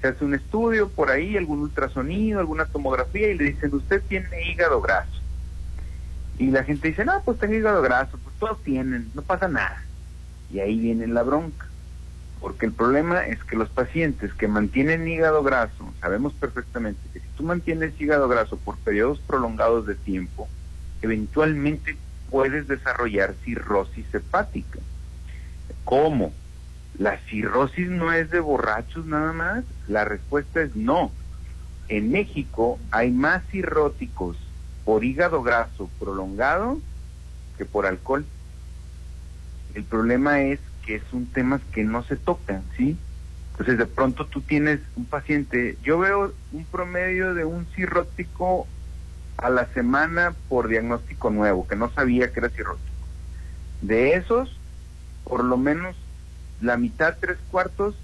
se 0.00 0.08
hace 0.08 0.24
un 0.24 0.34
estudio 0.34 0.88
por 0.88 1.10
ahí, 1.10 1.36
algún 1.36 1.60
ultrasonido, 1.60 2.38
alguna 2.38 2.66
tomografía 2.66 3.28
y 3.28 3.36
le 3.36 3.44
dicen 3.44 3.74
usted 3.74 4.00
tiene 4.08 4.28
hígado 4.48 4.80
graso. 4.80 5.20
Y 6.38 6.50
la 6.50 6.64
gente 6.64 6.88
dice, 6.88 7.04
no, 7.04 7.22
pues 7.24 7.38
tengo 7.38 7.54
hígado 7.54 7.82
graso, 7.82 8.18
pues 8.22 8.36
todos 8.38 8.62
tienen, 8.62 9.10
no 9.14 9.22
pasa 9.22 9.48
nada. 9.48 9.85
Y 10.52 10.60
ahí 10.60 10.78
viene 10.78 11.06
la 11.06 11.22
bronca. 11.22 11.66
Porque 12.40 12.66
el 12.66 12.72
problema 12.72 13.26
es 13.26 13.42
que 13.44 13.56
los 13.56 13.68
pacientes 13.68 14.32
que 14.34 14.46
mantienen 14.46 15.08
hígado 15.08 15.42
graso, 15.42 15.92
sabemos 16.00 16.32
perfectamente 16.34 17.00
que 17.12 17.20
si 17.20 17.26
tú 17.36 17.42
mantienes 17.42 17.98
hígado 18.00 18.28
graso 18.28 18.56
por 18.58 18.76
periodos 18.76 19.18
prolongados 19.20 19.86
de 19.86 19.94
tiempo, 19.94 20.48
eventualmente 21.02 21.96
puedes 22.30 22.68
desarrollar 22.68 23.34
cirrosis 23.44 24.06
hepática. 24.14 24.78
¿Cómo? 25.84 26.32
¿La 26.98 27.18
cirrosis 27.18 27.88
no 27.88 28.12
es 28.12 28.30
de 28.30 28.40
borrachos 28.40 29.06
nada 29.06 29.32
más? 29.32 29.64
La 29.88 30.04
respuesta 30.04 30.62
es 30.62 30.76
no. 30.76 31.10
En 31.88 32.10
México 32.10 32.78
hay 32.90 33.10
más 33.10 33.44
cirróticos 33.50 34.36
por 34.84 35.04
hígado 35.04 35.42
graso 35.42 35.90
prolongado 35.98 36.78
que 37.58 37.64
por 37.64 37.86
alcohol. 37.86 38.24
El 39.76 39.84
problema 39.84 40.40
es 40.40 40.58
que 40.86 41.02
son 41.10 41.26
temas 41.26 41.60
que 41.70 41.84
no 41.84 42.02
se 42.02 42.16
tocan, 42.16 42.62
¿sí? 42.78 42.96
Entonces 43.50 43.76
de 43.76 43.84
pronto 43.84 44.24
tú 44.24 44.40
tienes 44.40 44.80
un 44.96 45.04
paciente, 45.04 45.76
yo 45.82 45.98
veo 45.98 46.32
un 46.52 46.64
promedio 46.64 47.34
de 47.34 47.44
un 47.44 47.66
cirrótico 47.74 48.66
a 49.36 49.50
la 49.50 49.66
semana 49.74 50.34
por 50.48 50.68
diagnóstico 50.68 51.28
nuevo, 51.28 51.68
que 51.68 51.76
no 51.76 51.90
sabía 51.90 52.32
que 52.32 52.40
era 52.40 52.48
cirrótico. 52.48 53.06
De 53.82 54.14
esos, 54.14 54.58
por 55.24 55.44
lo 55.44 55.58
menos 55.58 55.94
la 56.62 56.78
mitad, 56.78 57.18
tres 57.20 57.36
cuartos, 57.50 57.94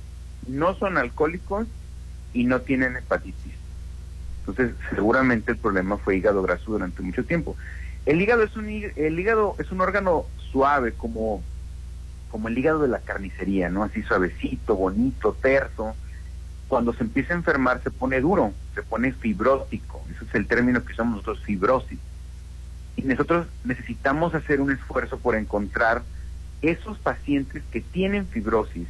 no 0.47 0.74
son 0.74 0.99
alcohólicos 0.99 1.66
y 2.35 2.44
no 2.44 2.61
tienen 2.61 2.99
hepatitis. 2.99 3.55
Entonces, 4.40 4.74
seguramente 4.94 5.53
el 5.53 5.57
problema 5.57 5.97
fue 5.97 6.19
hígado 6.19 6.43
graso 6.43 6.73
durante 6.73 7.01
mucho 7.01 7.24
tiempo. 7.24 7.57
El 8.05 8.20
hígado 8.20 8.43
es 8.43 8.55
un 8.57 8.69
el 8.69 9.19
hígado 9.19 9.57
es 9.59 9.73
un 9.73 9.81
órgano 9.81 10.27
suave 10.51 10.93
como 10.93 11.43
como 12.32 12.48
el 12.48 12.56
hígado 12.56 12.80
de 12.80 12.88
la 12.88 13.00
carnicería, 13.00 13.68
¿no? 13.68 13.84
Así 13.84 14.02
suavecito, 14.02 14.74
bonito, 14.74 15.36
terso. 15.40 15.94
Cuando 16.66 16.94
se 16.94 17.04
empieza 17.04 17.34
a 17.34 17.36
enfermar 17.36 17.82
se 17.82 17.90
pone 17.90 18.22
duro, 18.22 18.54
se 18.74 18.82
pone 18.82 19.12
fibrótico. 19.12 20.02
Ese 20.10 20.24
es 20.24 20.34
el 20.34 20.46
término 20.46 20.82
que 20.82 20.94
usamos 20.94 21.16
nosotros, 21.16 21.44
fibrosis. 21.44 21.98
Y 22.96 23.02
nosotros 23.02 23.46
necesitamos 23.64 24.34
hacer 24.34 24.62
un 24.62 24.72
esfuerzo 24.72 25.18
por 25.18 25.34
encontrar 25.34 26.02
esos 26.62 26.98
pacientes 26.98 27.62
que 27.70 27.82
tienen 27.82 28.26
fibrosis 28.26 28.88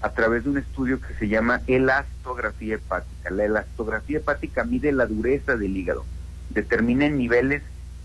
a 0.00 0.10
través 0.12 0.44
de 0.44 0.50
un 0.50 0.58
estudio 0.58 0.98
que 0.98 1.12
se 1.14 1.28
llama 1.28 1.60
elastografía 1.66 2.76
hepática. 2.76 3.30
La 3.30 3.44
elastografía 3.44 4.16
hepática 4.16 4.64
mide 4.64 4.92
la 4.92 5.04
dureza 5.04 5.56
del 5.56 5.76
hígado, 5.76 6.06
determina 6.48 7.04
en 7.04 7.18
niveles 7.18 7.62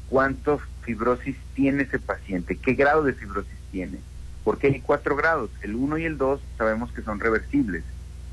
cuánto 0.09 0.59
fibrosis 0.81 1.37
tiene 1.55 1.83
ese 1.83 1.99
paciente, 1.99 2.57
qué 2.57 2.73
grado 2.73 3.03
de 3.03 3.13
fibrosis 3.13 3.57
tiene. 3.71 3.99
Porque 4.47 4.67
hay 4.67 4.79
cuatro 4.79 5.17
grados, 5.17 5.49
el 5.61 5.75
1 5.75 5.97
y 5.97 6.05
el 6.05 6.17
2 6.17 6.39
sabemos 6.57 6.89
que 6.93 7.01
son 7.01 7.19
reversibles, 7.19 7.83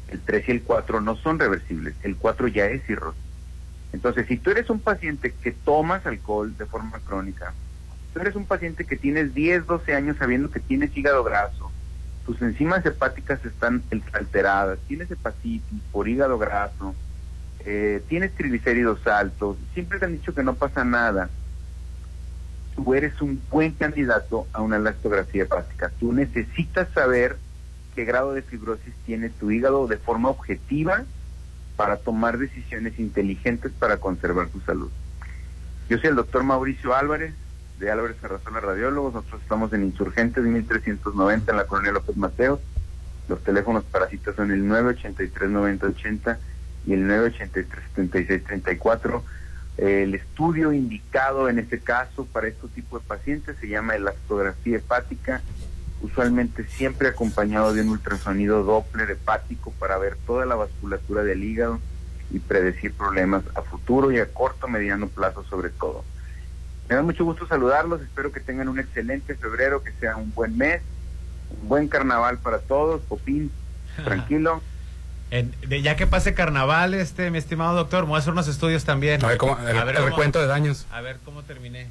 el 0.06 0.20
3 0.20 0.48
y 0.48 0.52
el 0.52 0.62
4 0.62 1.00
no 1.00 1.16
son 1.16 1.40
reversibles, 1.40 1.96
el 2.04 2.14
4 2.14 2.46
ya 2.46 2.66
es 2.66 2.86
cirrosis. 2.86 3.20
Entonces, 3.92 4.24
si 4.28 4.36
tú 4.36 4.52
eres 4.52 4.70
un 4.70 4.78
paciente 4.78 5.34
que 5.42 5.50
tomas 5.50 6.06
alcohol 6.06 6.56
de 6.56 6.66
forma 6.66 7.00
crónica, 7.00 7.52
tú 8.12 8.20
eres 8.20 8.36
un 8.36 8.46
paciente 8.46 8.84
que 8.84 8.94
tienes 8.94 9.34
10, 9.34 9.66
12 9.66 9.92
años 9.92 10.16
sabiendo 10.16 10.52
que 10.52 10.60
tienes 10.60 10.96
hígado 10.96 11.24
graso, 11.24 11.72
tus 12.24 12.40
enzimas 12.42 12.86
hepáticas 12.86 13.44
están 13.44 13.82
alteradas, 14.12 14.78
tienes 14.86 15.10
hepatitis 15.10 15.82
por 15.90 16.06
hígado 16.08 16.38
graso, 16.38 16.94
eh, 17.64 18.00
tienes 18.08 18.32
triglicéridos 18.36 19.04
altos, 19.08 19.56
siempre 19.72 19.98
te 19.98 20.04
han 20.04 20.12
dicho 20.12 20.32
que 20.32 20.44
no 20.44 20.54
pasa 20.54 20.84
nada, 20.84 21.28
tú 22.74 22.94
eres 22.94 23.20
un 23.20 23.40
buen 23.50 23.72
candidato 23.72 24.46
a 24.52 24.62
una 24.62 24.76
elastografía 24.76 25.44
hepática. 25.44 25.92
Tú 26.00 26.12
necesitas 26.12 26.88
saber 26.92 27.36
qué 27.94 28.04
grado 28.04 28.34
de 28.34 28.42
fibrosis 28.42 28.94
tiene 29.06 29.30
tu 29.30 29.50
hígado 29.50 29.86
de 29.86 29.96
forma 29.96 30.28
objetiva 30.28 31.04
para 31.76 31.96
tomar 31.96 32.38
decisiones 32.38 32.98
inteligentes 32.98 33.72
para 33.72 33.98
conservar 33.98 34.48
tu 34.48 34.60
salud. 34.60 34.90
Yo 35.88 35.98
soy 35.98 36.10
el 36.10 36.16
doctor 36.16 36.44
Mauricio 36.44 36.94
Álvarez, 36.94 37.34
de 37.78 37.90
Álvarez 37.90 38.16
Arrazola 38.22 38.60
Radiólogos. 38.60 39.14
Nosotros 39.14 39.42
estamos 39.42 39.72
en 39.72 39.84
Insurgentes 39.84 40.44
1390 40.44 41.50
en 41.50 41.58
la 41.58 41.66
Colonia 41.66 41.92
López 41.92 42.16
Mateos. 42.16 42.60
Los 43.28 43.42
teléfonos 43.42 43.84
para 43.84 44.08
citas 44.08 44.36
son 44.36 44.50
el 44.50 44.64
983-9080 44.64 46.36
y 46.86 46.92
el 46.92 47.08
983-7634. 47.08 49.22
El 49.76 50.14
estudio 50.14 50.72
indicado 50.72 51.48
en 51.48 51.58
este 51.58 51.80
caso 51.80 52.26
para 52.26 52.46
este 52.46 52.68
tipo 52.68 52.98
de 52.98 53.04
pacientes 53.04 53.56
se 53.60 53.68
llama 53.68 53.96
elastografía 53.96 54.76
hepática, 54.76 55.42
usualmente 56.00 56.64
siempre 56.64 57.08
acompañado 57.08 57.72
de 57.72 57.82
un 57.82 57.88
ultrasonido 57.88 58.62
Doppler 58.62 59.10
hepático 59.10 59.72
para 59.78 59.98
ver 59.98 60.16
toda 60.26 60.46
la 60.46 60.54
vasculatura 60.54 61.24
del 61.24 61.42
hígado 61.42 61.80
y 62.30 62.38
predecir 62.38 62.92
problemas 62.92 63.42
a 63.54 63.62
futuro 63.62 64.12
y 64.12 64.18
a 64.18 64.32
corto 64.32 64.68
mediano 64.68 65.08
plazo 65.08 65.42
sobre 65.44 65.70
todo. 65.70 66.04
Me 66.88 66.94
da 66.94 67.02
mucho 67.02 67.24
gusto 67.24 67.46
saludarlos, 67.46 68.02
espero 68.02 68.30
que 68.30 68.40
tengan 68.40 68.68
un 68.68 68.78
excelente 68.78 69.34
febrero, 69.34 69.82
que 69.82 69.92
sea 69.92 70.16
un 70.16 70.32
buen 70.34 70.56
mes, 70.56 70.82
un 71.62 71.68
buen 71.68 71.88
carnaval 71.88 72.38
para 72.38 72.58
todos, 72.58 73.00
Popín, 73.02 73.50
tranquilo. 74.04 74.62
Ya 75.82 75.96
que 75.96 76.06
pase 76.06 76.34
carnaval, 76.34 76.94
este, 76.94 77.30
mi 77.30 77.38
estimado 77.38 77.74
doctor, 77.74 78.04
voy 78.06 78.16
a 78.16 78.18
hacer 78.18 78.32
unos 78.32 78.48
estudios 78.48 78.84
también. 78.84 79.24
A 79.24 79.28
ver, 79.28 79.38
cómo, 79.38 79.58
el, 79.58 80.04
recuento 80.04 80.40
de 80.40 80.46
daños. 80.46 80.86
A 80.92 81.00
ver 81.00 81.18
cómo 81.24 81.42
terminé. 81.42 81.88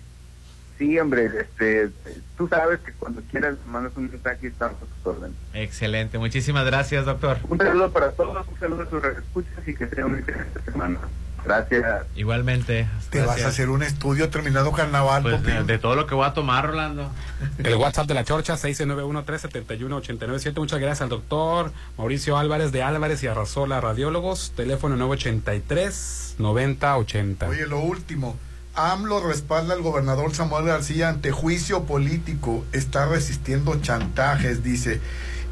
Sí, 0.78 0.98
hombre, 1.00 1.30
este, 1.40 1.90
tú 2.38 2.48
sabes 2.48 2.80
que 2.80 2.94
cuando 2.94 3.22
quieras 3.30 3.56
mandas 3.68 3.94
un 3.96 4.10
mensaje 4.10 4.40
y 4.44 4.48
estamos 4.48 4.78
a 4.78 4.86
tus 4.86 5.16
órdenes. 5.16 5.38
Excelente, 5.54 6.18
muchísimas 6.18 6.66
gracias, 6.66 7.06
doctor. 7.06 7.38
Un 7.48 7.58
saludo 7.58 7.92
para 7.92 8.12
todos, 8.12 8.48
un 8.48 8.60
saludo 8.60 8.82
a 8.84 8.90
sus 8.90 9.04
escuchas 9.04 9.68
y 9.68 9.76
que 9.76 9.88
sea 9.88 10.06
una 10.06 10.20
excelente 10.20 10.60
semana. 10.72 11.00
Gracias. 11.46 12.06
Igualmente. 12.16 12.88
Te 13.10 13.20
vas 13.22 13.44
a 13.44 13.50
hacer 13.50 13.70
un 13.70 13.84
estudio 13.84 14.30
terminado 14.30 14.72
carnaval. 14.72 15.24
Pues 15.24 15.44
de, 15.44 15.64
de, 15.64 15.78
todo 15.78 15.96
lo 15.96 16.08
que 16.08 16.16
voy 16.16 16.26
a 16.26 16.34
tomar, 16.34 16.68
Rolando. 16.68 17.12
El 17.58 17.76
WhatsApp 17.76 18.08
de 18.08 18.14
la 18.14 18.24
Chorcha, 18.24 18.54
691-371-897. 18.56 20.58
Muchas 20.58 20.80
gracias 20.80 21.02
al 21.02 21.10
doctor 21.10 21.74
Mauricio 21.98 22.38
Álvarez 22.38 22.72
de 22.72 22.84
Álvarez 22.84 23.22
y 23.24 23.28
Arrasola 23.28 23.82
Radiólogos. 23.82 24.54
Teléfono 24.56 24.96
983-9080. 25.10 27.50
Oye, 27.50 27.68
lo 27.68 27.80
último. 27.80 28.38
AMLO 28.76 29.28
respalda 29.28 29.76
al 29.76 29.84
gobernador 29.84 30.34
Samuel 30.34 30.66
García 30.66 31.10
ante 31.10 31.32
juicio 31.32 31.84
político. 31.84 32.66
Está 32.72 33.06
resistiendo 33.06 33.80
chantajes, 33.82 34.64
dice. 34.64 35.00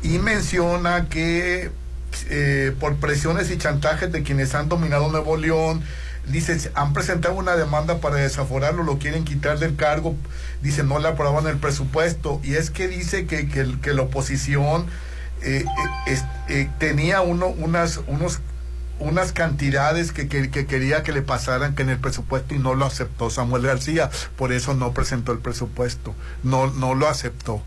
Y 0.01 0.17
menciona 0.17 1.07
que 1.07 1.69
eh, 2.29 2.75
por 2.79 2.97
presiones 2.97 3.51
y 3.51 3.57
chantajes 3.57 4.11
de 4.11 4.23
quienes 4.23 4.55
han 4.55 4.69
dominado 4.69 5.09
Nuevo 5.09 5.37
León. 5.37 5.81
Dice, 6.27 6.71
han 6.75 6.93
presentado 6.93 7.33
una 7.33 7.55
demanda 7.55 7.99
para 7.99 8.17
desaforarlo, 8.17 8.83
lo 8.83 8.99
quieren 8.99 9.23
quitar 9.23 9.57
del 9.59 9.75
cargo. 9.75 10.15
Dice, 10.61 10.83
no 10.83 10.99
le 10.99 11.07
aprobaban 11.07 11.47
el 11.47 11.57
presupuesto. 11.57 12.39
Y 12.43 12.55
es 12.55 12.69
que 12.69 12.87
dice 12.87 13.25
que, 13.25 13.47
que, 13.49 13.93
la 13.93 14.03
oposición 14.03 14.85
eh, 15.41 15.65
eh, 16.47 16.69
tenía 16.77 17.21
uno, 17.21 17.47
unas, 17.47 18.01
unos, 18.07 18.39
unas 18.99 19.31
cantidades 19.31 20.11
que, 20.11 20.27
que, 20.27 20.49
quería 20.67 21.01
que 21.01 21.11
le 21.11 21.23
pasaran 21.23 21.73
que 21.73 21.81
en 21.81 21.89
el 21.89 21.97
presupuesto 21.97 22.53
y 22.53 22.59
no 22.59 22.75
lo 22.75 22.85
aceptó 22.85 23.29
Samuel 23.31 23.63
García. 23.63 24.11
Por 24.37 24.53
eso 24.53 24.75
no 24.75 24.93
presentó 24.93 25.31
el 25.31 25.39
presupuesto. 25.39 26.13
No, 26.43 26.67
no 26.67 26.93
lo 26.93 27.07
aceptó. 27.07 27.63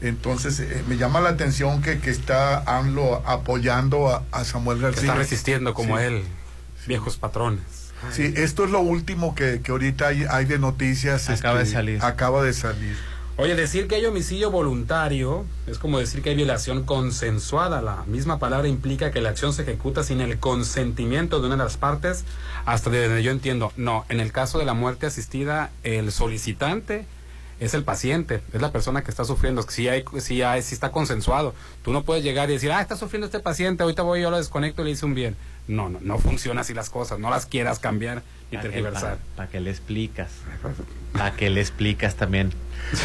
Entonces, 0.00 0.60
eh, 0.60 0.84
me 0.88 0.96
llama 0.96 1.20
la 1.20 1.30
atención 1.30 1.82
que, 1.82 1.98
que 1.98 2.10
está 2.10 2.58
AMLO 2.78 3.22
apoyando 3.26 4.24
a, 4.30 4.44
Samuel 4.44 4.80
García. 4.80 5.02
está 5.02 5.14
resistiendo 5.14 5.74
como 5.74 5.98
él, 5.98 6.22
viejos 6.86 7.16
patrones. 7.16 7.62
Sí, 8.12 8.34
esto 8.36 8.64
es 8.64 8.70
lo 8.70 8.80
último 8.80 9.34
que, 9.34 9.62
que 9.62 9.72
ahorita 9.72 10.08
hay, 10.08 10.24
hay, 10.28 10.44
de 10.44 10.58
noticias. 10.58 11.30
Acaba 11.30 11.58
de 11.58 11.64
este, 11.64 11.74
salir. 11.74 12.04
Acaba 12.04 12.42
de 12.42 12.52
salir. 12.52 12.96
Oye, 13.38 13.54
decir 13.54 13.86
que 13.86 13.96
hay 13.96 14.06
homicidio 14.06 14.50
voluntario 14.50 15.44
es 15.66 15.78
como 15.78 15.98
decir 15.98 16.22
que 16.22 16.30
hay 16.30 16.36
violación 16.36 16.84
consensuada. 16.84 17.82
La 17.82 18.04
misma 18.06 18.38
palabra 18.38 18.66
implica 18.66 19.10
que 19.10 19.20
la 19.20 19.28
acción 19.28 19.52
se 19.52 19.62
ejecuta 19.62 20.02
sin 20.02 20.22
el 20.22 20.38
consentimiento 20.38 21.40
de 21.40 21.46
una 21.48 21.56
de 21.56 21.64
las 21.64 21.76
partes, 21.76 22.24
hasta 22.64 22.88
donde 22.88 23.22
yo 23.22 23.30
entiendo. 23.30 23.72
No, 23.76 24.06
en 24.08 24.20
el 24.20 24.32
caso 24.32 24.58
de 24.58 24.64
la 24.64 24.72
muerte 24.72 25.04
asistida, 25.04 25.70
el 25.82 26.12
solicitante 26.12 27.04
es 27.58 27.74
el 27.74 27.84
paciente, 27.84 28.42
es 28.52 28.60
la 28.60 28.70
persona 28.70 29.02
que 29.02 29.10
está 29.10 29.24
sufriendo, 29.24 29.62
si 29.62 29.88
hay, 29.88 30.04
si 30.18 30.42
hay, 30.42 30.62
si 30.62 30.74
está 30.74 30.90
consensuado. 30.90 31.54
Tú 31.82 31.92
no 31.92 32.02
puedes 32.02 32.22
llegar 32.22 32.50
y 32.50 32.54
decir, 32.54 32.70
ah, 32.70 32.80
está 32.80 32.96
sufriendo 32.96 33.26
este 33.26 33.40
paciente, 33.40 33.82
ahorita 33.82 34.02
voy 34.02 34.20
yo 34.22 34.30
lo 34.30 34.36
desconecto 34.36 34.82
y 34.82 34.86
le 34.86 34.90
hice 34.92 35.06
un 35.06 35.14
bien. 35.14 35.36
No, 35.68 35.88
no, 35.88 35.98
no 36.00 36.18
funciona 36.18 36.60
así 36.60 36.74
las 36.74 36.90
cosas, 36.90 37.18
no 37.18 37.30
las 37.30 37.46
quieras 37.46 37.78
cambiar 37.78 38.22
y 38.50 38.58
tergiversar. 38.58 39.18
Para 39.34 39.48
que 39.48 39.60
le 39.60 39.70
explicas, 39.70 40.30
para 41.12 41.34
que 41.34 41.50
le 41.50 41.60
explicas 41.60 42.14
también. 42.14 42.52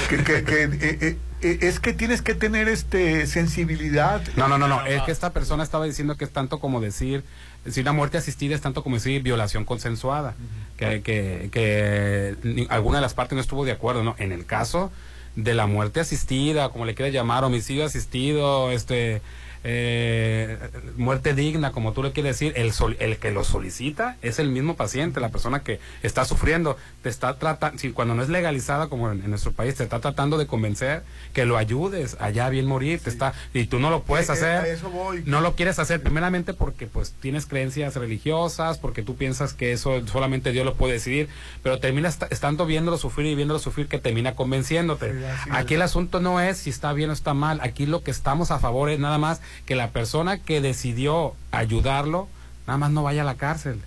que, 0.09 0.23
que, 0.23 0.43
que 0.43 0.63
eh, 0.63 0.69
eh, 0.81 1.17
eh, 1.41 1.57
es 1.61 1.79
que 1.79 1.93
tienes 1.93 2.21
que 2.21 2.35
tener 2.35 2.67
este 2.67 3.25
sensibilidad. 3.25 4.21
No, 4.35 4.47
no, 4.47 4.57
no, 4.57 4.67
no, 4.67 4.85
es 4.85 5.01
que 5.03 5.11
esta 5.11 5.31
persona 5.31 5.63
estaba 5.63 5.85
diciendo 5.85 6.17
que 6.17 6.25
es 6.25 6.31
tanto 6.31 6.59
como 6.59 6.81
decir 6.81 7.23
si 7.69 7.83
la 7.83 7.91
muerte 7.91 8.17
asistida 8.17 8.55
es 8.55 8.61
tanto 8.61 8.83
como 8.83 8.95
decir 8.95 9.21
violación 9.21 9.65
consensuada, 9.65 10.35
que, 10.77 11.01
que, 11.01 11.49
que, 11.51 12.67
alguna 12.69 12.97
de 12.97 13.01
las 13.01 13.13
partes 13.13 13.35
no 13.35 13.41
estuvo 13.41 13.65
de 13.65 13.71
acuerdo, 13.71 14.03
¿no? 14.03 14.15
En 14.17 14.31
el 14.31 14.45
caso 14.45 14.91
de 15.35 15.53
la 15.53 15.67
muerte 15.67 15.99
asistida, 15.99 16.69
como 16.69 16.85
le 16.85 16.95
quieras 16.95 17.13
llamar, 17.13 17.43
homicidio 17.43 17.85
asistido, 17.85 18.71
este 18.71 19.21
eh, 19.63 20.57
muerte 20.97 21.35
digna, 21.35 21.71
como 21.71 21.93
tú 21.93 22.01
le 22.01 22.11
quieres 22.11 22.39
decir, 22.39 22.53
el, 22.55 22.73
el 22.99 23.17
que 23.17 23.31
lo 23.31 23.43
solicita 23.43 24.17
es 24.21 24.39
el 24.39 24.49
mismo 24.49 24.75
paciente, 24.75 25.19
la 25.19 25.29
persona 25.29 25.61
que 25.61 25.79
está 26.01 26.25
sufriendo, 26.25 26.77
te 27.03 27.09
está 27.09 27.37
tratando, 27.37 27.77
si 27.77 27.91
cuando 27.91 28.15
no 28.15 28.23
es 28.23 28.29
legalizada 28.29 28.87
como 28.87 29.11
en, 29.11 29.29
nuestro 29.29 29.51
país, 29.51 29.75
te 29.75 29.83
está 29.83 29.99
tratando 29.99 30.37
de 30.37 30.47
convencer 30.47 31.03
que 31.33 31.45
lo 31.45 31.57
ayudes, 31.57 32.17
allá 32.19 32.49
bien 32.49 32.65
morir, 32.65 32.99
te 32.99 33.09
está, 33.09 33.33
y 33.53 33.65
tú 33.65 33.79
no 33.79 33.91
lo 33.91 34.01
puedes 34.01 34.29
eh, 34.29 34.33
eh, 34.33 34.35
hacer, 34.35 34.79
no 35.25 35.41
lo 35.41 35.55
quieres 35.55 35.77
hacer, 35.77 36.01
primeramente 36.01 36.53
porque 36.53 36.87
pues 36.87 37.13
tienes 37.19 37.45
creencias 37.45 37.95
religiosas, 37.95 38.79
porque 38.79 39.03
tú 39.03 39.15
piensas 39.15 39.53
que 39.53 39.73
eso 39.73 40.05
solamente 40.07 40.51
Dios 40.51 40.65
lo 40.65 40.73
puede 40.73 40.93
decidir, 40.93 41.29
pero 41.61 41.79
terminas 41.79 42.17
estando 42.31 42.65
viéndolo 42.65 42.97
sufrir 42.97 43.27
y 43.27 43.35
viéndolo 43.35 43.59
sufrir 43.59 43.87
que 43.87 43.99
termina 43.99 44.33
convenciéndote. 44.35 45.13
aquí 45.51 45.75
el 45.75 45.83
asunto 45.83 46.19
no 46.19 46.39
es 46.39 46.57
si 46.57 46.71
está 46.71 46.93
bien 46.93 47.11
o 47.11 47.13
está 47.13 47.35
mal, 47.35 47.59
aquí 47.61 47.85
lo 47.85 48.01
que 48.03 48.09
estamos 48.09 48.49
a 48.49 48.59
favor 48.59 48.89
es 48.89 48.99
nada 48.99 49.19
más 49.19 49.41
que 49.65 49.75
la 49.75 49.91
persona 49.91 50.37
que 50.37 50.61
decidió 50.61 51.35
ayudarlo, 51.51 52.27
nada 52.67 52.77
más 52.77 52.91
no 52.91 53.03
vaya 53.03 53.21
a 53.21 53.25
la 53.25 53.35
cárcel. 53.35 53.81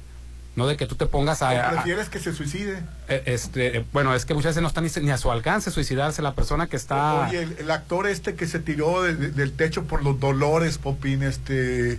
No 0.57 0.69
de 0.69 0.77
que 0.77 0.87
tú 0.87 0.95
te 0.95 1.07
pongas 1.07 1.43
a... 1.43 1.71
prefieres 1.71 2.09
que 2.09 2.21
se 2.21 2.33
suicide? 2.33 2.79
Eh, 3.09 3.23
este, 3.27 3.79
eh, 3.79 3.85
bueno, 3.93 4.15
es 4.15 4.25
que 4.25 4.35
muchas 4.35 4.51
veces 4.51 4.63
no 4.63 4.69
están 4.69 4.87
ni, 5.05 5.11
a 5.11 5.19
su 5.19 5.33
alcance 5.33 5.73
suicidarse 5.73 6.23
la 6.23 6.35
persona 6.35 6.69
que 6.69 6.77
está... 6.77 7.27
Oye, 7.29 7.49
el, 7.59 7.71
actor 7.73 8.07
este 8.07 8.37
que 8.37 8.47
se 8.47 8.61
tiró 8.61 9.03
del 9.03 9.53
techo 9.53 9.85
por 9.85 10.05
los 10.05 10.21
dolores, 10.21 10.79
Popín, 10.79 11.25
este... 11.25 11.99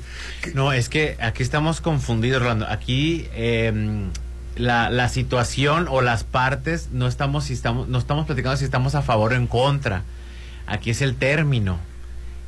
No, 0.54 0.72
es 0.72 0.88
que 0.88 1.18
aquí 1.20 1.44
estamos 1.44 1.82
confundidos, 1.82 2.42
Rolando. 2.42 2.66
Aquí 2.70 3.28
em, 3.34 4.10
la, 4.56 4.90
la 4.90 5.10
situación 5.10 5.88
o 5.90 6.02
las 6.02 6.24
partes 6.24 6.92
no 6.94 7.08
estamos, 7.08 7.46
si 7.46 7.54
estamos, 7.54 7.90
no 7.90 7.98
estamos 7.98 8.26
platicando 8.26 8.56
si 8.56 8.64
estamos 8.64 8.96
a 8.96 9.02
favor 9.02 9.34
o 9.34 9.36
en 9.36 9.48
contra. 9.48 10.04
Aquí 10.66 10.92
es 10.92 11.02
el 11.02 11.18
término. 11.18 11.78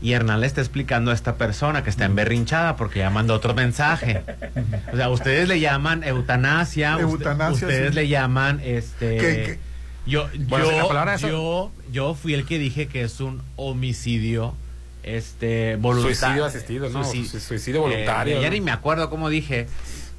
Y 0.02 0.14
Hernán 0.14 0.42
le 0.42 0.48
está 0.48 0.62
explicando 0.62 1.12
a 1.12 1.14
esta 1.14 1.36
persona 1.36 1.84
que 1.84 1.90
está 1.90 2.06
emberrinchada 2.06 2.76
porque 2.76 3.00
ya 3.00 3.10
mandó 3.10 3.34
otro 3.34 3.54
mensaje. 3.54 4.24
O 4.94 4.96
sea, 4.96 5.10
ustedes 5.10 5.48
le 5.48 5.60
llaman 5.60 6.04
eutanasia, 6.04 6.98
ustedes 6.98 7.96
le 7.96 8.08
llaman 8.08 8.62
este 8.64 9.60
yo 10.06 10.30
yo, 10.34 11.72
yo 11.92 12.16
fui 12.16 12.34
el 12.34 12.46
que 12.46 12.58
dije 12.60 12.88
que 12.88 13.02
es 13.02 13.20
un 13.20 13.42
homicidio 13.58 14.56
este 15.04 15.78
voluntario 15.78 16.16
suicidio 16.16 16.46
asistido, 16.46 16.90
no, 16.90 17.04
suicidio, 17.04 17.82
voluntario. 17.82 18.42
Eh, 18.42 18.50
ni 18.50 18.62
me 18.62 18.72
acuerdo 18.72 19.10
cómo 19.10 19.30
dije. 19.30 19.68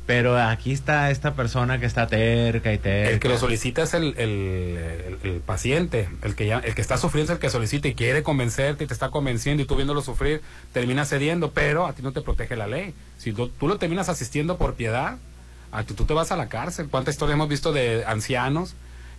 Pero 0.08 0.38
aquí 0.38 0.72
está 0.72 1.10
esta 1.10 1.34
persona 1.34 1.78
que 1.78 1.84
está 1.84 2.06
terca 2.06 2.72
y 2.72 2.78
terca. 2.78 3.10
El 3.10 3.20
que 3.20 3.28
lo 3.28 3.36
solicita 3.36 3.82
es 3.82 3.92
el, 3.92 4.14
el, 4.16 5.42
paciente, 5.44 6.08
el 6.22 6.34
que, 6.34 6.46
ya, 6.46 6.60
el 6.60 6.74
que 6.74 6.80
está 6.80 6.96
sufriendo 6.96 7.30
es 7.30 7.36
el 7.36 7.40
que 7.42 7.50
solicita 7.50 7.88
y 7.88 7.94
quiere 7.94 8.22
convencerte 8.22 8.84
y 8.84 8.86
te 8.86 8.94
está 8.94 9.10
convenciendo 9.10 9.62
y 9.62 9.66
tú 9.66 9.76
viéndolo 9.76 10.00
sufrir 10.00 10.40
termina 10.72 11.04
cediendo, 11.04 11.50
pero 11.50 11.86
a 11.86 11.92
ti 11.92 12.00
no 12.00 12.12
te 12.12 12.22
protege 12.22 12.56
la 12.56 12.66
ley. 12.66 12.94
Si 13.18 13.34
tú, 13.34 13.50
tú 13.50 13.68
lo 13.68 13.76
terminas 13.76 14.08
asistiendo 14.08 14.56
por 14.56 14.76
piedad, 14.76 15.18
a 15.72 15.82
ti, 15.82 15.92
tú 15.92 16.06
te 16.06 16.14
vas 16.14 16.32
a 16.32 16.36
la 16.36 16.48
cárcel. 16.48 16.88
¿Cuánta 16.90 17.10
historia 17.10 17.34
hemos 17.34 17.50
visto 17.50 17.74
de 17.74 18.06
ancianos 18.06 18.76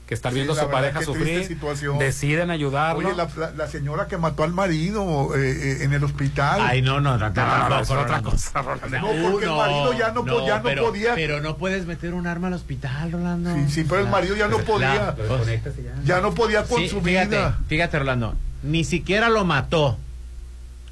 que 0.09 0.15
están 0.15 0.33
viendo 0.33 0.53
a 0.53 0.55
su 0.55 0.67
pareja 0.71 1.03
sufrir, 1.03 1.55
deciden 1.99 2.49
ayudarlo. 2.49 3.09
Oye, 3.09 3.15
la, 3.55 3.67
señora 3.67 4.07
que 4.07 4.17
mató 4.17 4.43
al 4.43 4.51
marido 4.51 5.35
eh, 5.35 5.51
eh, 5.51 5.77
en 5.83 5.93
el 5.93 6.03
hospital. 6.03 6.61
Ay, 6.63 6.81
no, 6.81 6.99
no, 6.99 7.15
no, 7.19 7.29
no, 7.29 7.69
no, 7.69 7.79
es 7.79 7.91
otra 7.91 8.19
cosa, 8.23 8.63
No, 8.63 9.11
porque 9.31 9.45
el 9.45 9.51
marido 9.51 9.93
ya 9.93 10.11
no, 10.11 10.47
ya 10.47 10.61
no 10.61 10.81
podía. 10.81 11.13
Pero 11.13 11.41
no 11.41 11.57
puedes 11.57 11.85
meter 11.85 12.15
un 12.15 12.25
arma 12.25 12.47
al 12.47 12.55
hospital, 12.55 13.11
Rolando. 13.11 13.53
Sí, 13.53 13.69
sí, 13.69 13.85
pero 13.87 14.01
el 14.01 14.07
marido 14.07 14.35
ya 14.35 14.47
no 14.47 14.57
podía. 14.57 15.15
ya 16.03 16.21
no 16.21 16.33
podía 16.33 16.63
con 16.63 16.87
su 16.87 17.01
fíjate, 17.01 17.27
vida. 17.27 17.59
Fíjate, 17.67 17.99
Rolando, 17.99 18.33
ni 18.63 18.85
siquiera 18.85 19.29
lo 19.29 19.45
mató. 19.45 19.99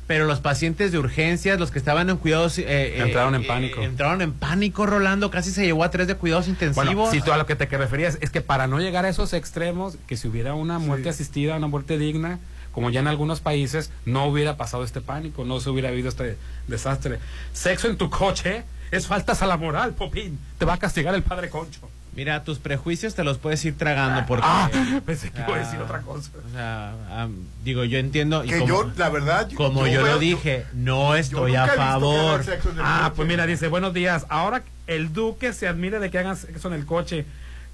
Pero 0.07 0.25
los 0.25 0.39
pacientes 0.39 0.93
de 0.93 0.99
urgencias, 0.99 1.59
los 1.59 1.69
que 1.69 1.79
estaban 1.79 2.09
en 2.09 2.15
cuidados... 2.17 2.57
eh, 2.57 3.01
Entraron 3.01 3.35
eh, 3.35 3.37
en 3.39 3.47
pánico. 3.47 3.81
eh, 3.81 3.85
entraron 3.85 4.21
en 4.21 4.31
pánico, 4.31 4.85
Rolando. 4.85 5.29
Casi 5.29 5.51
se 5.51 5.65
llevó 5.65 5.83
a 5.83 5.91
tres 5.91 6.07
de 6.07 6.15
cuidados 6.15 6.47
intensivos. 6.47 6.85
Bueno, 6.95 7.11
si 7.11 7.21
tú 7.21 7.33
a 7.33 7.37
lo 7.37 7.45
que 7.45 7.55
te 7.57 7.67
que 7.67 7.77
referías 7.77 8.17
es 8.21 8.29
que 8.29 8.39
para 8.39 8.67
no 8.67 8.79
llegar 8.79 9.03
a 9.05 9.09
esos 9.09 9.33
extremos, 9.33 9.97
que 10.07 10.15
si 10.15 10.29
hubiera 10.29 10.53
una 10.53 10.79
muerte 10.79 11.09
asistida, 11.09 11.57
una 11.57 11.67
muerte 11.67 11.97
digna, 11.97 12.39
como 12.71 12.89
ya 12.89 13.01
en 13.01 13.07
algunos 13.07 13.41
países, 13.41 13.91
no 14.05 14.25
hubiera 14.27 14.55
pasado 14.55 14.83
este 14.85 15.01
pánico, 15.01 15.43
no 15.43 15.59
se 15.59 15.69
hubiera 15.69 15.89
habido 15.89 16.07
este 16.07 16.37
desastre. 16.67 17.19
Sexo 17.51 17.89
en 17.89 17.97
tu 17.97 18.09
coche 18.09 18.63
es 18.91 19.07
faltas 19.07 19.41
a 19.41 19.45
la 19.45 19.57
moral, 19.57 19.93
Popín. 19.93 20.39
Te 20.57 20.63
va 20.63 20.75
a 20.75 20.77
castigar 20.77 21.13
el 21.15 21.23
padre 21.23 21.49
Concho. 21.49 21.89
Mira, 22.17 22.43
tus 22.43 22.57
prejuicios 22.57 23.13
te 23.13 23.23
los 23.23 23.37
puedes 23.37 23.63
ir 23.63 23.77
tragando 23.77 24.25
porque... 24.25 24.43
Ah, 24.49 24.71
pensé 25.05 25.29
que 25.31 25.39
iba 25.39 25.55
a 25.55 25.59
decir 25.59 25.79
otra 25.79 26.01
cosa. 26.01 26.31
O 26.47 26.51
sea, 26.51 27.27
digo, 27.63 27.83
yo 27.83 27.99
entiendo... 27.99 28.43
y 28.43 28.49
Que 28.49 28.57
como- 28.57 28.67
yo, 28.67 28.91
la 28.97 29.09
verdad, 29.09 29.47
Como 29.55 29.85
yo, 29.85 30.01
veo- 30.01 30.13
lo 30.13 30.19
dije, 30.19 30.65
no 30.73 31.13
estoy 31.15 31.55
a 31.55 31.67
favor. 31.67 32.43
Ah, 32.81 33.13
pues 33.15 33.27
mira, 33.27 33.45
dice, 33.45 33.67
buenos 33.67 33.93
días. 33.93 34.25
Ahora 34.29 34.63
el 34.87 35.13
duque 35.13 35.53
se 35.53 35.67
admire 35.67 35.99
de 35.99 36.09
que 36.09 36.17
hagan 36.17 36.35
sexo 36.35 36.67
en 36.69 36.73
el 36.73 36.87
coche. 36.87 37.25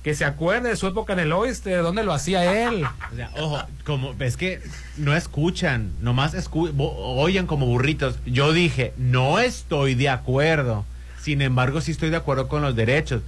Que 0.04 0.14
se 0.14 0.26
acuerde 0.26 0.68
de 0.68 0.76
su 0.76 0.86
época 0.88 1.14
en 1.14 1.20
el 1.20 1.32
oeste, 1.32 1.70
de 1.70 1.78
dónde 1.78 2.04
lo 2.04 2.12
hacía 2.12 2.68
él. 2.68 2.84
O 3.14 3.16
sea, 3.16 3.32
ojo, 3.38 3.64
como 3.86 4.14
es 4.20 4.36
que 4.36 4.60
no 4.98 5.16
escuchan, 5.16 5.94
nomás 6.02 6.34
escu 6.34 6.70
oyen 6.78 7.48
como 7.48 7.66
burritos. 7.68 8.20
Yo 8.26 8.52
dije, 8.52 8.94
no 8.98 9.40
estoy 9.40 9.96
de 9.96 10.10
acuerdo. 10.10 10.84
Sin 11.22 11.42
embargo, 11.42 11.80
sí 11.80 11.92
estoy 11.92 12.10
de 12.10 12.18
acuerdo 12.18 12.50
con 12.50 12.62
los 12.62 12.76
derechos. 12.76 13.22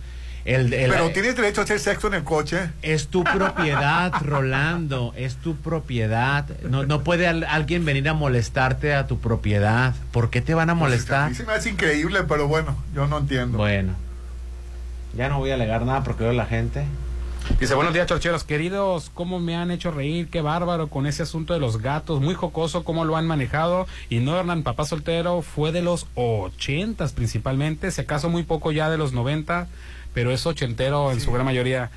El, 0.46 0.72
el- 0.74 0.92
Pero 0.92 1.10
tienes 1.10 1.36
derecho 1.36 1.62
a 1.62 1.64
hacer 1.64 1.80
sexo 1.80 2.06
en 2.08 2.14
el 2.14 2.24
coche. 2.24 2.70
es 2.84 3.08
tu 3.08 3.24
propiedad, 3.24 4.14
Rolando, 4.22 5.12
es 5.18 5.38
tu 5.38 5.56
propiedad. 5.56 6.46
No, 6.70 6.86
no 6.86 7.04
puede 7.04 7.28
al- 7.28 7.44
alguien 7.46 7.84
venir 7.84 8.08
a 8.08 8.14
molestarte 8.14 8.94
a 8.94 9.08
tu 9.08 9.20
propiedad. 9.20 9.96
¿Por 10.12 10.30
qué 10.30 10.42
te 10.42 10.54
van 10.54 10.70
a 10.70 10.74
A 10.74 10.76
molestar? 10.76 11.30
mí 11.30 11.36
se 11.36 11.46
me 11.46 11.54
hace 11.54 11.72
increíble, 11.72 12.22
pero 12.28 12.48
bueno, 12.48 12.76
yo 12.94 13.08
no 13.08 13.18
entiendo. 13.18 13.58
Bueno, 13.58 13.94
ya 15.18 15.30
no 15.30 15.40
voy 15.40 15.50
a 15.52 15.56
alegar 15.56 15.84
nada 15.84 16.04
porque 16.04 16.24
veo 16.26 16.34
la 16.34 16.46
gente. 16.46 16.86
Dice, 17.60 17.74
buenos 17.76 17.94
días, 17.94 18.08
chorcheros 18.08 18.44
queridos. 18.44 19.12
¿Cómo 19.14 19.40
me 19.40 19.56
han 19.56 19.70
hecho 19.72 19.92
reír? 19.92 20.30
Qué 20.30 20.42
bárbaro 20.42 20.88
con 20.90 21.06
ese 21.08 21.24
asunto 21.24 21.54
de 21.54 21.60
los 21.60 21.80
gatos. 21.80 22.20
Muy 22.22 22.34
jocoso 22.34 22.84
cómo 22.84 23.06
lo 23.06 23.18
han 23.18 23.28
manejado. 23.28 23.86
Y 24.10 24.18
no, 24.20 24.38
Hernán, 24.40 24.64
papá 24.64 24.84
soltero 24.86 25.42
fue 25.44 25.72
de 25.72 25.82
los 25.84 26.08
ochentas 26.16 27.14
principalmente. 27.14 27.92
Si 27.92 28.02
acaso 28.02 28.30
muy 28.30 28.44
poco 28.44 28.72
ya 28.72 28.90
de 28.90 28.98
los 28.98 29.14
noventa, 29.14 29.68
pero 30.16 30.32
es 30.32 30.44
ochentero 30.48 31.12
en 31.12 31.22
su 31.22 31.32
gran 31.32 31.46
mayoría. 31.46 31.92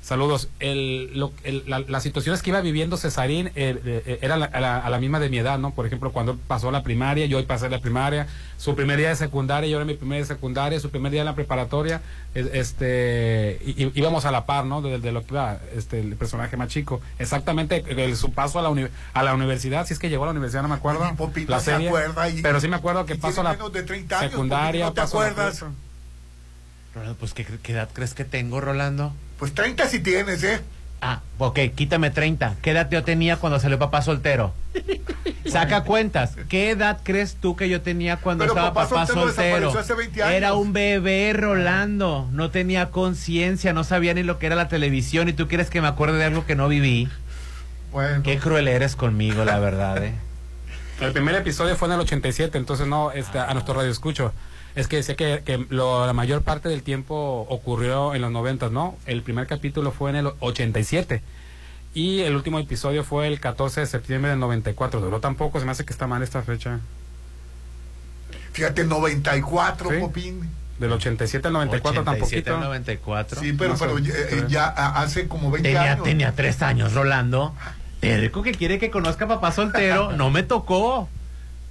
Saludos. 0.00 0.50
El, 0.60 1.18
lo- 1.18 1.32
el- 1.44 1.64
la- 1.66 1.78
las 1.80 2.02
situaciones 2.02 2.42
que 2.42 2.50
iba 2.50 2.60
viviendo 2.60 2.98
Cesarín 2.98 3.46
eh, 3.54 3.80
eh, 3.86 4.18
era 4.20 4.36
la- 4.36 4.44
a, 4.44 4.60
la, 4.60 4.76
a 4.78 4.90
la 4.90 4.98
misma 4.98 5.18
de 5.18 5.30
mi 5.30 5.38
edad, 5.38 5.58
¿no? 5.58 5.70
Por 5.74 5.86
ejemplo, 5.86 6.12
cuando 6.12 6.36
pasó 6.36 6.70
la 6.70 6.82
primaria, 6.82 7.24
yo 7.24 7.38
hoy 7.38 7.44
pasé 7.44 7.70
la 7.70 7.78
primaria, 7.80 8.26
su 8.58 8.74
primer 8.76 8.98
día 8.98 9.08
de 9.08 9.16
secundaria, 9.16 9.66
yo 9.70 9.78
era 9.78 9.86
mi 9.86 9.94
primer 9.94 10.16
día 10.18 10.24
de 10.28 10.34
secundaria, 10.34 10.78
su 10.78 10.90
primer 10.90 11.10
día 11.10 11.22
en 11.22 11.24
la 11.24 11.34
preparatoria, 11.34 12.02
es- 12.34 12.48
este, 12.52 13.58
íbamos 13.94 14.26
a 14.26 14.30
la 14.30 14.44
par, 14.44 14.66
¿no? 14.66 14.82
De, 14.82 14.98
de 14.98 15.10
lo 15.10 15.22
que 15.22 15.28
iba 15.32 15.58
este, 15.74 16.00
el 16.00 16.16
personaje 16.16 16.54
más 16.58 16.68
chico. 16.68 17.00
Exactamente, 17.18 17.82
el- 17.88 18.14
su 18.16 18.30
paso 18.30 18.58
a 18.58 18.62
la, 18.62 18.68
uni- 18.68 18.88
a 19.14 19.22
la 19.22 19.32
universidad, 19.32 19.86
si 19.86 19.94
es 19.94 19.98
que 19.98 20.10
llegó 20.10 20.24
a 20.24 20.26
la 20.26 20.32
universidad, 20.32 20.60
no 20.60 20.68
me 20.68 20.74
acuerdo. 20.74 21.00
La 21.00 21.56
no 21.56 21.62
se 21.62 21.70
serie, 21.72 21.88
acuerda 21.88 22.28
y- 22.28 22.42
pero 22.42 22.60
sí 22.60 22.68
me 22.68 22.76
acuerdo 22.76 23.06
que 23.06 23.14
pasó 23.16 23.42
la 23.42 23.56
de 23.56 23.82
30 23.84 24.18
años, 24.20 24.30
secundaria, 24.32 24.84
Popín, 24.84 24.86
¿no 24.86 24.92
te 24.92 25.00
acuerdas? 25.00 25.64
Rolando, 26.94 27.16
pues 27.18 27.34
¿qué, 27.34 27.44
qué 27.62 27.72
edad 27.72 27.88
crees 27.92 28.14
que 28.14 28.24
tengo, 28.24 28.60
Rolando? 28.60 29.12
Pues 29.38 29.52
30 29.54 29.88
si 29.88 30.00
tienes, 30.00 30.42
¿eh? 30.44 30.60
Ah, 31.06 31.20
ok, 31.36 31.58
quítame 31.74 32.10
30. 32.10 32.56
¿Qué 32.62 32.70
edad 32.70 32.88
yo 32.90 33.04
tenía 33.04 33.36
cuando 33.36 33.60
salió 33.60 33.78
papá 33.78 34.00
soltero? 34.00 34.54
Saca 35.46 35.84
cuentas. 35.84 36.34
¿Qué 36.48 36.70
edad 36.70 37.00
crees 37.02 37.34
tú 37.34 37.56
que 37.56 37.68
yo 37.68 37.82
tenía 37.82 38.16
cuando 38.16 38.44
Pero 38.44 38.52
estaba 38.54 38.72
papá 38.72 38.88
papá 38.88 39.06
soltero 39.06 39.26
soltero? 39.26 39.56
desapareció 39.68 39.80
hace 39.80 39.94
20 39.94 40.22
años. 40.22 40.34
Era 40.34 40.54
un 40.54 40.72
bebé, 40.72 41.32
Rolando. 41.34 42.28
No 42.32 42.50
tenía 42.50 42.90
conciencia, 42.90 43.74
no 43.74 43.84
sabía 43.84 44.14
ni 44.14 44.22
lo 44.22 44.38
que 44.38 44.46
era 44.46 44.56
la 44.56 44.68
televisión. 44.68 45.28
¿Y 45.28 45.34
tú 45.34 45.46
quieres 45.46 45.68
que 45.68 45.82
me 45.82 45.88
acuerde 45.88 46.16
de 46.16 46.24
algo 46.24 46.46
que 46.46 46.54
no 46.56 46.68
viví? 46.68 47.08
Bueno. 47.92 48.22
Qué 48.22 48.38
cruel 48.38 48.66
eres 48.66 48.96
conmigo, 48.96 49.44
la 49.44 49.58
verdad, 49.58 50.02
¿eh? 50.02 50.14
El 51.00 51.12
primer 51.12 51.34
episodio 51.34 51.76
fue 51.76 51.88
en 51.88 51.94
el 51.94 52.00
87, 52.00 52.56
entonces 52.56 52.86
no, 52.86 53.10
este, 53.10 53.38
a 53.38 53.52
nuestro 53.52 53.74
radio 53.74 53.90
escucho. 53.90 54.32
Es 54.74 54.88
que 54.88 54.96
decía 54.96 55.14
que, 55.14 55.42
que 55.44 55.64
lo- 55.68 56.04
la 56.06 56.12
mayor 56.12 56.42
parte 56.42 56.68
del 56.68 56.82
tiempo 56.82 57.46
ocurrió 57.48 58.14
en 58.14 58.22
los 58.22 58.30
90, 58.32 58.70
¿no? 58.70 58.96
El 59.06 59.22
primer 59.22 59.46
capítulo 59.46 59.92
fue 59.92 60.10
en 60.10 60.16
el 60.16 60.30
87. 60.40 61.22
Y 61.94 62.20
el 62.22 62.34
último 62.34 62.58
episodio 62.58 63.04
fue 63.04 63.28
el 63.28 63.38
14 63.38 63.80
de 63.80 63.86
septiembre 63.86 64.30
del 64.30 64.40
94. 64.40 65.00
Duró 65.00 65.20
tampoco, 65.20 65.60
se 65.60 65.64
me 65.66 65.70
hace 65.72 65.84
que 65.84 65.92
está 65.92 66.08
mal 66.08 66.22
esta 66.24 66.42
fecha. 66.42 66.80
Fíjate, 68.52 68.84
94, 68.84 69.90
Sí. 69.90 69.96
Popín. 70.00 70.50
Del 70.78 70.90
87 70.90 71.46
al 71.46 71.52
94 71.54 72.00
87 72.02 72.42
tampoco. 72.42 72.64
al 72.64 72.68
94. 72.68 73.40
Sí, 73.40 73.52
pero, 73.52 73.70
Más 73.70 73.82
o 73.82 73.86
pero 73.86 73.98
eh, 73.98 74.44
ya 74.48 74.66
ah, 74.76 75.02
hace 75.02 75.28
como 75.28 75.52
20 75.52 75.68
Tenía, 75.68 75.92
años. 75.92 76.04
tenía 76.04 76.32
tres 76.32 76.62
años, 76.62 76.94
Rolando. 76.94 77.54
Terco 78.00 78.42
que 78.42 78.52
quiere 78.52 78.80
que 78.80 78.90
conozca 78.90 79.26
a 79.26 79.28
papá 79.28 79.52
soltero. 79.52 80.12
No 80.12 80.30
me 80.30 80.42
tocó. 80.42 81.08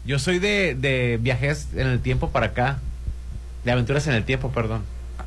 Yo 0.05 0.19
soy 0.19 0.39
de, 0.39 0.75
de 0.75 1.19
viajes 1.21 1.67
en 1.75 1.87
el 1.87 1.99
tiempo 1.99 2.29
para 2.29 2.47
acá. 2.47 2.79
De 3.63 3.71
aventuras 3.71 4.07
en 4.07 4.13
el 4.13 4.25
tiempo, 4.25 4.51
perdón. 4.51 4.83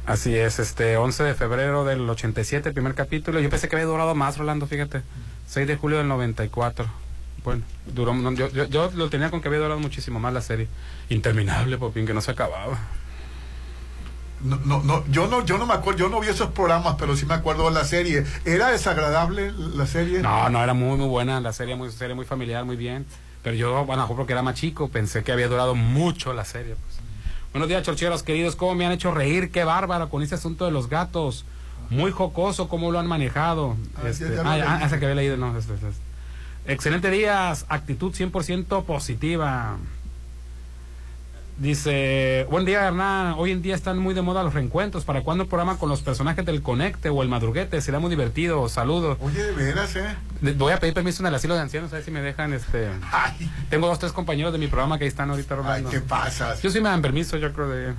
Así 0.07 0.37
es, 0.37 0.59
este 0.59 0.97
11 0.97 1.25
de 1.25 1.35
febrero 1.35 1.85
del 1.85 2.09
87, 2.09 2.69
el 2.69 2.75
primer 2.75 2.95
capítulo. 2.95 3.41
Yo 3.41 3.51
pensé 3.51 3.69
que 3.69 3.77
había 3.77 3.87
durado 3.87 4.15
más, 4.15 4.39
Rolando, 4.39 4.67
fíjate. 4.67 5.03
6 5.49 5.67
de 5.67 5.77
julio 5.77 5.99
del 5.99 6.09
94. 6.09 6.87
Bueno, 7.43 7.63
duró, 7.87 8.15
no, 8.15 8.33
yo, 8.33 8.49
yo, 8.51 8.67
yo 8.67 8.91
lo 8.95 9.09
tenía 9.09 9.31
con 9.31 9.41
que 9.41 9.49
había 9.49 9.61
durado 9.61 9.81
muchísimo 9.81 10.21
más 10.21 10.33
la 10.33 10.43
serie. 10.43 10.69
Interminable, 11.09 11.79
Popín, 11.79 12.07
que 12.07 12.15
no 12.15 12.21
se 12.21 12.33
acababa. 12.33 12.79
No, 14.43 14.57
no, 14.65 14.83
no, 14.83 15.05
yo 15.09 15.27
no, 15.29 15.45
yo 15.45 15.57
no 15.57 15.67
me 15.67 15.75
acuerdo, 15.75 16.01
yo 16.01 16.09
no 16.09 16.21
vi 16.21 16.29
esos 16.29 16.51
programas, 16.51 16.97
pero 16.99 17.17
sí 17.17 17.25
me 17.25 17.35
acuerdo 17.35 17.69
de 17.69 17.75
la 17.75 17.85
serie. 17.85 18.25
¿Era 18.45 18.71
desagradable 18.71 19.53
la 19.53 19.87
serie? 19.87 20.21
No, 20.21 20.51
no, 20.51 20.63
era 20.63 20.75
muy, 20.75 20.99
muy 20.99 21.09
buena 21.09 21.41
la 21.41 21.53
serie, 21.53 21.75
muy 21.75 21.91
serie, 21.91 22.15
muy 22.15 22.27
familiar, 22.27 22.65
muy 22.65 22.77
bien. 22.77 23.07
Pero 23.43 23.57
yo, 23.57 23.85
bueno, 23.87 24.07
porque 24.09 24.33
era 24.35 24.43
más 24.43 24.55
chico, 24.57 24.89
pensé 24.89 25.25
que 25.25 25.33
había 25.33 25.49
durado 25.49 25.75
mucho 25.75 26.33
la 26.33 26.45
serie. 26.45 26.75
Pues. 26.75 26.96
Buenos 27.57 27.71
días, 27.71 27.85
chorcheros 27.85 28.23
queridos. 28.23 28.55
¿Cómo 28.55 28.75
me 28.75 28.85
han 28.85 28.93
hecho 28.93 29.15
reír? 29.15 29.51
Qué 29.51 29.65
bárbaro 29.65 30.11
con 30.11 30.23
ese 30.23 30.35
asunto 30.35 30.67
de 30.67 30.71
los 30.71 30.91
gatos. 30.91 31.47
Muy 31.89 32.11
jocoso 32.11 32.69
cómo 32.69 32.93
lo 32.93 32.99
han 32.99 33.07
manejado. 33.07 33.77
Ah, 33.97 34.11
Este, 34.11 34.27
ah, 34.45 34.81
ah, 34.83 34.89
que 34.91 34.97
había 34.97 35.15
leído, 35.15 35.39
no. 35.39 35.57
este, 35.57 35.73
este. 35.73 35.87
Excelente 36.67 37.11
días, 37.11 37.65
actitud 37.71 38.13
100% 38.13 38.85
positiva. 38.85 39.79
Dice, 41.59 42.47
buen 42.51 42.67
día 42.67 42.87
Hernán, 42.87 43.37
hoy 43.39 43.51
en 43.51 43.63
día 43.63 43.75
están 43.75 43.99
muy 43.99 44.13
de 44.13 44.21
moda 44.21 44.43
los 44.43 44.53
reencuentros. 44.53 45.07
¿Para 45.07 45.23
cuándo 45.23 45.45
el 45.45 45.49
programa 45.49 45.79
con 45.79 45.89
los 45.89 46.03
personajes 46.03 46.45
del 46.45 46.61
Conecte 46.61 47.09
o 47.09 47.23
el 47.23 47.31
Madruguete? 47.31 47.81
Será 47.81 47.99
muy 47.99 48.11
divertido. 48.11 48.69
Saludos. 48.69 49.17
Oye, 49.23 49.43
de 49.43 49.53
veras, 49.53 49.97
¿eh? 49.97 50.17
Voy 50.59 50.75
a 50.75 50.79
pedir 50.79 50.93
permiso 50.93 51.23
en 51.23 51.29
el 51.29 51.35
asilo 51.35 51.55
de 51.55 51.63
ancianos, 51.63 51.91
a 51.93 51.97
ver 51.97 52.05
si 52.05 52.11
me 52.11 52.21
dejan, 52.21 52.53
este... 52.53 52.89
Tengo 53.71 53.87
dos, 53.87 53.99
tres 53.99 54.13
compañeros 54.13 54.53
de 54.53 54.59
mi 54.59 54.67
programa 54.67 54.99
que 54.99 55.05
ahí 55.05 55.09
están 55.09 55.31
ahorita 55.31 55.55
Ay, 55.55 55.61
rolando. 55.61 55.91
¿qué 55.91 56.01
pasas? 56.01 56.61
Yo 56.61 56.69
sí 56.69 56.79
me 56.83 56.91
dan 56.91 57.01
permiso, 57.01 57.39
yo 57.39 57.51
creo 57.55 57.69
de... 57.71 57.95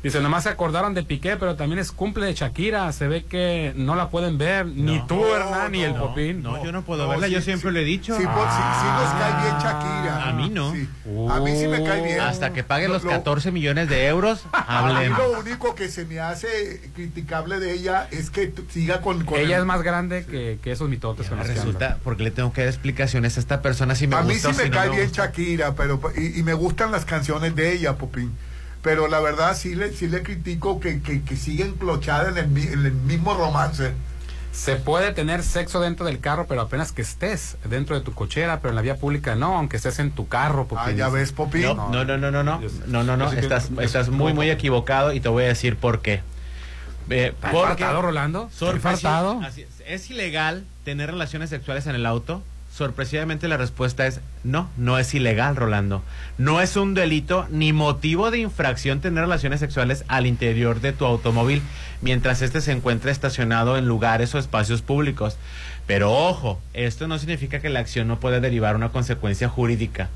Dice, 0.00 0.20
nomás 0.20 0.44
se 0.44 0.48
acordaron 0.50 0.94
de 0.94 1.02
Piqué, 1.02 1.36
pero 1.36 1.56
también 1.56 1.80
es 1.80 1.90
cumple 1.90 2.26
de 2.26 2.34
Shakira. 2.34 2.92
Se 2.92 3.08
ve 3.08 3.24
que 3.24 3.72
no 3.74 3.96
la 3.96 4.10
pueden 4.10 4.38
ver, 4.38 4.64
ni 4.64 5.04
tú, 5.08 5.24
Hernán, 5.26 5.72
ni 5.72 5.82
el 5.82 5.92
Popín. 5.94 6.40
No, 6.40 6.62
yo 6.64 6.70
no 6.70 6.82
puedo 6.82 7.02
No, 7.04 7.08
verla, 7.10 7.26
sí, 7.26 7.32
yo 7.32 7.40
sí. 7.40 7.46
siempre 7.46 7.72
lo 7.72 7.80
he 7.80 7.84
dicho. 7.84 8.16
Sí, 8.16 8.22
por- 8.24 8.48
sí, 8.48 8.62
sí 8.80 8.86
nos 8.86 9.12
cae 9.14 9.42
bien 9.42 9.54
Shakira. 9.58 10.28
A 10.28 10.32
mí 10.34 10.50
no. 10.50 10.72
Sí. 10.72 10.88
A 11.30 11.40
mí 11.40 11.50
sí 11.56 11.66
me 11.66 11.82
cae 11.82 12.02
bien. 12.04 12.20
Hasta 12.20 12.52
que 12.52 12.62
pague 12.62 12.86
Lo- 12.86 12.94
los 12.94 13.02
lo- 13.04 13.10
14 13.10 13.50
millones 13.50 13.88
de 13.88 14.06
euros, 14.06 14.44
A 14.52 14.86
mí 15.00 15.08
lo 15.08 15.40
único 15.40 15.74
que 15.74 15.88
se 15.88 16.04
me 16.04 16.20
hace 16.20 16.90
criticable 16.94 17.58
de 17.58 17.72
ella 17.72 18.06
es 18.12 18.30
que 18.30 18.52
siga 18.70 19.00
con... 19.00 19.24
con 19.24 19.38
Ella 19.40 19.56
el- 19.56 19.62
es 19.62 19.66
más 19.66 19.82
grande 19.82 20.24
que, 20.24 20.60
que 20.62 20.70
esos 20.70 20.88
mitotes 20.88 21.28
con. 21.28 21.38
Resulta, 21.40 21.98
porque 22.04 22.22
le 22.22 22.30
tengo 22.30 22.52
que 22.52 22.60
dar 22.60 22.68
explicaciones 22.68 23.36
a 23.36 23.40
esta 23.40 23.62
persona 23.62 23.96
si 23.96 24.06
me 24.06 24.14
a 24.14 24.22
mí 24.22 24.34
gusta 24.34 24.50
sí 24.50 24.54
o 24.54 24.58
me 24.58 24.62
si 24.64 24.70
no 24.70 24.76
cae 24.76 24.90
me 24.90 24.96
bien. 24.96 25.10
Shakira, 25.10 25.74
pero 25.74 26.00
y, 26.16 26.38
y 26.38 26.42
me 26.44 26.54
gustan 26.54 26.92
las 26.92 27.04
canciones 27.04 27.56
de 27.56 27.72
ella, 27.72 27.96
Popín. 27.96 28.32
Pero 28.88 29.06
la 29.06 29.20
verdad 29.20 29.54
sí 29.54 29.74
le, 29.74 29.92
sí 29.92 30.08
le 30.08 30.22
critico 30.22 30.80
que, 30.80 31.02
que, 31.02 31.22
que 31.22 31.36
sigue 31.36 31.62
enclochada 31.64 32.30
en 32.30 32.38
el, 32.38 32.48
mi- 32.48 32.62
en 32.62 32.86
el 32.86 32.92
mismo 32.92 33.34
romance. 33.34 33.92
Se 34.50 34.76
puede 34.76 35.12
tener 35.12 35.42
sexo 35.42 35.78
dentro 35.78 36.06
del 36.06 36.20
carro, 36.20 36.46
pero 36.48 36.62
apenas 36.62 36.90
que 36.92 37.02
estés 37.02 37.58
dentro 37.68 37.94
de 37.98 38.00
tu 38.02 38.14
cochera, 38.14 38.60
pero 38.60 38.70
en 38.70 38.76
la 38.76 38.80
vía 38.80 38.96
pública 38.96 39.34
no, 39.36 39.58
aunque 39.58 39.76
estés 39.76 39.98
en 39.98 40.10
tu 40.10 40.26
carro. 40.26 40.66
Popín. 40.66 40.84
Ah, 40.86 40.90
ya 40.92 41.10
ves, 41.10 41.32
Popín. 41.32 41.64
No, 41.64 41.90
no, 41.90 42.02
no, 42.06 42.16
no, 42.16 42.30
no, 42.30 42.42
no, 42.42 42.60
no, 42.86 43.02
no, 43.04 43.16
no, 43.18 43.30
estás, 43.30 43.70
estás 43.82 44.08
muy, 44.08 44.32
muy 44.32 44.48
equivocado 44.50 45.12
y 45.12 45.20
te 45.20 45.28
voy 45.28 45.44
a 45.44 45.48
decir 45.48 45.76
por 45.76 46.00
qué. 46.00 46.22
Eh, 47.10 47.26
¿Estás 47.34 47.50
porque- 47.52 47.84
Rolando? 48.00 48.48
Es, 49.46 49.66
¿Es 49.86 50.10
ilegal 50.10 50.64
tener 50.82 51.10
relaciones 51.10 51.50
sexuales 51.50 51.86
en 51.86 51.94
el 51.94 52.06
auto? 52.06 52.42
Sorpresivamente 52.78 53.48
la 53.48 53.56
respuesta 53.56 54.06
es 54.06 54.20
no, 54.44 54.70
no 54.76 55.00
es 55.00 55.12
ilegal, 55.12 55.56
Rolando. 55.56 56.04
No 56.38 56.60
es 56.60 56.76
un 56.76 56.94
delito 56.94 57.44
ni 57.50 57.72
motivo 57.72 58.30
de 58.30 58.38
infracción 58.38 59.00
tener 59.00 59.24
relaciones 59.24 59.58
sexuales 59.58 60.04
al 60.06 60.26
interior 60.26 60.80
de 60.80 60.92
tu 60.92 61.04
automóvil 61.04 61.60
mientras 62.02 62.40
éste 62.40 62.60
se 62.60 62.70
encuentre 62.70 63.10
estacionado 63.10 63.76
en 63.76 63.88
lugares 63.88 64.32
o 64.32 64.38
espacios 64.38 64.80
públicos. 64.82 65.38
Pero 65.88 66.12
ojo, 66.12 66.60
esto 66.72 67.08
no 67.08 67.18
significa 67.18 67.58
que 67.58 67.68
la 67.68 67.80
acción 67.80 68.06
no 68.06 68.20
pueda 68.20 68.38
derivar 68.38 68.76
una 68.76 68.90
consecuencia 68.90 69.48
jurídica. 69.48 70.08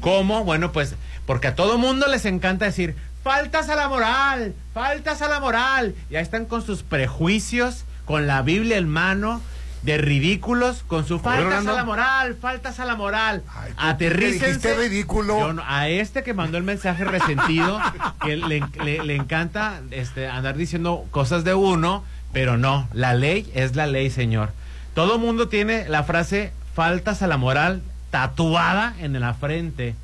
¿Cómo? 0.00 0.42
Bueno, 0.42 0.72
pues 0.72 0.96
porque 1.24 1.46
a 1.46 1.54
todo 1.54 1.78
mundo 1.78 2.08
les 2.08 2.24
encanta 2.24 2.64
decir, 2.64 2.96
faltas 3.22 3.68
a 3.68 3.76
la 3.76 3.88
moral, 3.88 4.56
faltas 4.74 5.22
a 5.22 5.28
la 5.28 5.38
moral. 5.38 5.94
Ya 6.10 6.18
están 6.18 6.46
con 6.46 6.66
sus 6.66 6.82
prejuicios, 6.82 7.84
con 8.06 8.26
la 8.26 8.42
Biblia 8.42 8.76
en 8.78 8.88
mano, 8.88 9.40
de 9.82 9.98
ridículos, 9.98 10.84
con 10.86 11.06
su 11.06 11.18
faltas 11.18 11.66
a 11.66 11.72
la 11.72 11.84
moral, 11.84 12.36
faltas 12.40 12.78
a 12.80 12.84
la 12.84 12.94
moral. 12.94 13.42
¿qué 13.66 13.72
Aterrícense. 13.76 14.74
ridículo? 14.76 15.38
Yo 15.40 15.52
no- 15.54 15.62
a 15.66 15.88
este 15.88 16.22
que 16.22 16.34
mandó 16.34 16.56
el 16.58 16.64
mensaje 16.64 17.04
resentido, 17.04 17.80
que 18.22 18.36
le, 18.36 18.62
le- 18.84 19.02
le 19.04 19.16
encanta 19.16 19.80
este, 19.90 20.28
andar 20.28 20.56
diciendo 20.56 21.04
cosas 21.10 21.42
de 21.44 21.54
uno, 21.54 22.04
pero 22.32 22.56
no, 22.56 22.88
la 22.92 23.14
ley 23.14 23.50
es 23.54 23.74
la 23.76 23.86
ley, 23.86 24.08
señor. 24.10 24.52
Todo 24.94 25.18
mundo 25.18 25.48
tiene 25.48 25.88
la 25.88 26.04
frase 26.04 26.52
faltas 26.74 27.22
a 27.22 27.26
la 27.26 27.36
moral 27.36 27.82
tatuada 28.10 28.94
en 29.00 29.18
la 29.20 29.34
frente. 29.34 29.94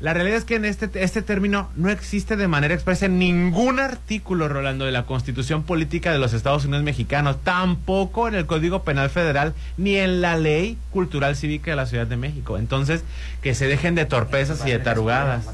La 0.00 0.12
realidad 0.12 0.38
es 0.38 0.44
que 0.44 0.56
en 0.56 0.64
este, 0.64 0.90
este 1.02 1.22
término 1.22 1.70
no 1.76 1.88
existe 1.88 2.36
de 2.36 2.48
manera 2.48 2.74
expresa 2.74 3.06
en 3.06 3.18
ningún 3.18 3.78
artículo, 3.80 4.48
Rolando, 4.48 4.84
de 4.84 4.92
la 4.92 5.06
Constitución 5.06 5.62
Política 5.62 6.12
de 6.12 6.18
los 6.18 6.32
Estados 6.34 6.64
Unidos 6.64 6.82
Mexicanos, 6.82 7.36
tampoco 7.42 8.28
en 8.28 8.34
el 8.34 8.46
Código 8.46 8.82
Penal 8.82 9.08
Federal, 9.08 9.54
ni 9.76 9.96
en 9.96 10.20
la 10.20 10.36
Ley 10.36 10.76
Cultural 10.90 11.36
Cívica 11.36 11.70
de 11.70 11.76
la 11.76 11.86
Ciudad 11.86 12.06
de 12.06 12.16
México. 12.16 12.58
Entonces, 12.58 13.04
que 13.40 13.54
se 13.54 13.66
dejen 13.66 13.94
de 13.94 14.04
torpezas 14.04 14.66
y 14.66 14.70
de 14.70 14.78
tarugadas. 14.78 15.46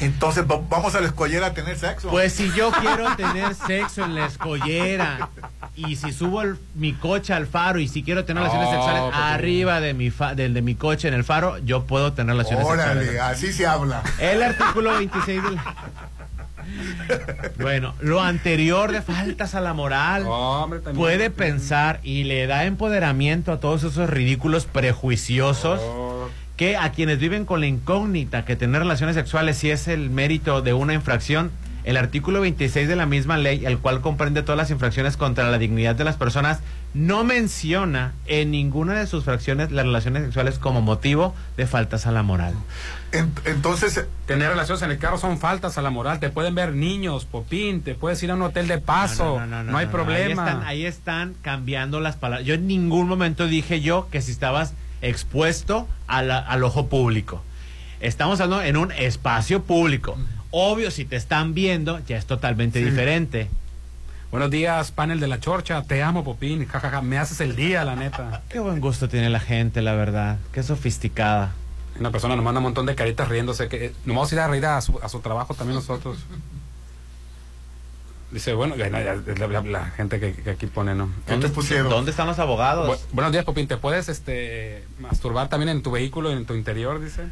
Entonces 0.00 0.44
va- 0.50 0.60
vamos 0.68 0.94
a 0.94 1.00
la 1.00 1.06
escollera 1.06 1.46
a 1.48 1.54
tener 1.54 1.78
sexo. 1.78 2.08
Pues 2.08 2.32
si 2.32 2.50
yo 2.52 2.70
quiero 2.72 3.14
tener 3.16 3.54
sexo 3.54 4.04
en 4.04 4.14
la 4.16 4.26
escollera 4.26 5.28
y 5.76 5.96
si 5.96 6.12
subo 6.12 6.42
el- 6.42 6.56
mi 6.74 6.92
coche 6.94 7.32
al 7.32 7.46
faro 7.46 7.78
y 7.78 7.86
si 7.88 8.02
quiero 8.02 8.24
tener 8.24 8.42
relaciones 8.42 8.70
sexuales 8.70 9.02
porque- 9.02 9.18
arriba 9.18 9.80
de 9.80 9.94
mi, 9.94 10.10
fa- 10.10 10.34
del 10.34 10.52
de 10.52 10.62
mi 10.62 10.74
coche 10.74 11.08
en 11.08 11.14
el 11.14 11.24
faro, 11.24 11.58
yo 11.58 11.84
puedo 11.84 12.12
tener 12.12 12.34
relaciones 12.36 12.64
Órale, 12.66 13.04
sexuales. 13.06 13.20
así 13.22 13.52
se 13.52 13.66
habla. 13.66 14.02
El 14.18 14.42
artículo 14.42 14.94
26 14.94 15.42
del... 15.42 15.58
Bueno, 17.60 17.94
lo 18.00 18.22
anterior 18.22 18.90
de 18.90 19.02
faltas 19.02 19.54
a 19.54 19.60
la 19.60 19.74
moral 19.74 20.24
puede 20.94 21.30
pensar 21.30 22.00
y 22.02 22.24
le 22.24 22.46
da 22.46 22.64
empoderamiento 22.64 23.52
a 23.52 23.60
todos 23.60 23.82
esos 23.84 24.08
ridículos 24.10 24.64
prejuiciosos 24.66 25.80
que 26.56 26.76
a 26.76 26.92
quienes 26.92 27.18
viven 27.18 27.44
con 27.44 27.60
la 27.60 27.66
incógnita 27.66 28.44
que 28.44 28.56
tener 28.56 28.82
relaciones 28.82 29.16
sexuales 29.16 29.58
si 29.58 29.70
es 29.70 29.88
el 29.88 30.10
mérito 30.10 30.62
de 30.62 30.72
una 30.72 30.94
infracción, 30.94 31.50
el 31.84 31.96
artículo 31.96 32.40
26 32.40 32.88
de 32.88 32.96
la 32.96 33.06
misma 33.06 33.36
ley, 33.36 33.66
el 33.66 33.78
cual 33.78 34.00
comprende 34.00 34.42
todas 34.42 34.56
las 34.56 34.70
infracciones 34.70 35.16
contra 35.16 35.50
la 35.50 35.58
dignidad 35.58 35.94
de 35.94 36.04
las 36.04 36.16
personas, 36.16 36.60
no 36.94 37.24
menciona 37.24 38.14
en 38.26 38.52
ninguna 38.52 38.94
de 38.94 39.06
sus 39.06 39.24
fracciones 39.24 39.72
las 39.72 39.84
relaciones 39.84 40.22
sexuales 40.22 40.58
como 40.58 40.80
motivo 40.80 41.34
de 41.56 41.66
faltas 41.66 42.06
a 42.06 42.12
la 42.12 42.22
moral. 42.22 42.54
entonces... 43.44 44.06
Tener 44.24 44.48
relaciones 44.48 44.80
en 44.80 44.90
el 44.90 44.96
carro 44.96 45.18
son 45.18 45.38
faltas 45.38 45.76
a 45.76 45.82
la 45.82 45.90
moral. 45.90 46.18
Te 46.18 46.30
pueden 46.30 46.54
ver 46.54 46.72
niños, 46.72 47.26
popín, 47.26 47.82
te 47.82 47.94
puedes 47.94 48.22
ir 48.22 48.30
a 48.30 48.34
un 48.36 48.40
hotel 48.40 48.66
de 48.68 48.78
paso. 48.78 49.38
No, 49.44 49.76
hay 49.76 49.84
problema. 49.84 50.44
Ahí 50.44 50.52
están, 50.54 50.66
ahí 50.66 50.86
están 50.86 51.34
cambiando 51.42 52.00
las 52.00 52.16
palabras. 52.16 52.46
Yo 52.46 52.54
en 52.54 52.66
ningún 52.66 53.06
momento 53.06 53.46
dije 53.46 53.82
yo 53.82 54.08
que 54.10 54.22
si 54.22 54.30
estabas 54.30 54.72
expuesto 55.04 55.86
a 56.06 56.22
la- 56.22 56.38
al 56.38 56.64
ojo 56.64 56.86
público. 56.88 57.42
Estamos 58.00 58.40
hablando 58.40 58.64
en 58.64 58.76
un 58.76 58.92
espacio 58.92 59.62
público. 59.62 60.16
Obvio, 60.50 60.90
si 60.90 61.04
te 61.04 61.16
están 61.16 61.54
viendo, 61.54 62.00
ya 62.06 62.16
es 62.16 62.26
totalmente 62.26 62.84
diferente. 62.84 63.48
Buenos 64.30 64.50
días, 64.50 64.90
panel 64.90 65.20
de 65.20 65.28
la 65.28 65.38
chorcha. 65.40 65.82
Te 65.82 66.02
amo, 66.02 66.24
Popín. 66.24 66.66
Jajaja, 66.66 67.02
me 67.02 67.18
haces 67.18 67.40
el 67.40 67.54
día, 67.56 67.84
la 67.84 67.94
neta. 67.96 68.42
Qué 68.48 68.58
buen 68.58 68.80
gusto 68.80 69.08
tiene 69.08 69.30
la 69.30 69.40
gente, 69.40 69.80
la 69.80 69.94
verdad. 69.94 70.38
Qué 70.52 70.62
sofisticada. 70.62 71.52
Una 72.00 72.10
persona 72.10 72.34
nos 72.34 72.44
manda 72.44 72.58
un 72.58 72.64
montón 72.64 72.86
de 72.86 72.94
caritas 72.96 73.28
riéndose. 73.28 73.68
Que, 73.68 73.86
eh, 73.86 73.92
nos 74.04 74.16
vamos 74.16 74.32
a 74.32 74.34
ir 74.34 74.40
a 74.40 74.48
reír 74.48 74.66
a 74.66 74.80
su, 74.80 74.98
a 75.00 75.08
su 75.08 75.20
trabajo 75.20 75.54
también 75.54 75.76
nosotros. 75.76 76.18
Dice, 78.34 78.52
bueno, 78.52 78.74
ya, 78.74 78.88
ya, 78.88 79.14
es 79.14 79.38
la, 79.38 79.46
la- 79.46 79.62
la 79.62 79.84
gente 79.90 80.18
que, 80.18 80.32
que 80.32 80.50
aquí 80.50 80.66
pone, 80.66 80.92
¿no? 80.96 81.08
¿Dónde 81.28 81.48
pusieron? 81.50 81.88
¿Dónde 81.88 82.10
están 82.10 82.26
los 82.26 82.40
abogados? 82.40 82.88
Bu- 82.90 83.14
buenos 83.14 83.30
días, 83.30 83.44
Popín. 83.44 83.68
¿Te 83.68 83.76
puedes 83.76 84.08
este, 84.08 84.82
masturbar 84.98 85.48
también 85.48 85.68
en 85.68 85.82
tu 85.84 85.92
vehículo, 85.92 86.32
en 86.32 86.44
tu 86.44 86.54
interior? 86.54 87.00
Dice. 87.00 87.22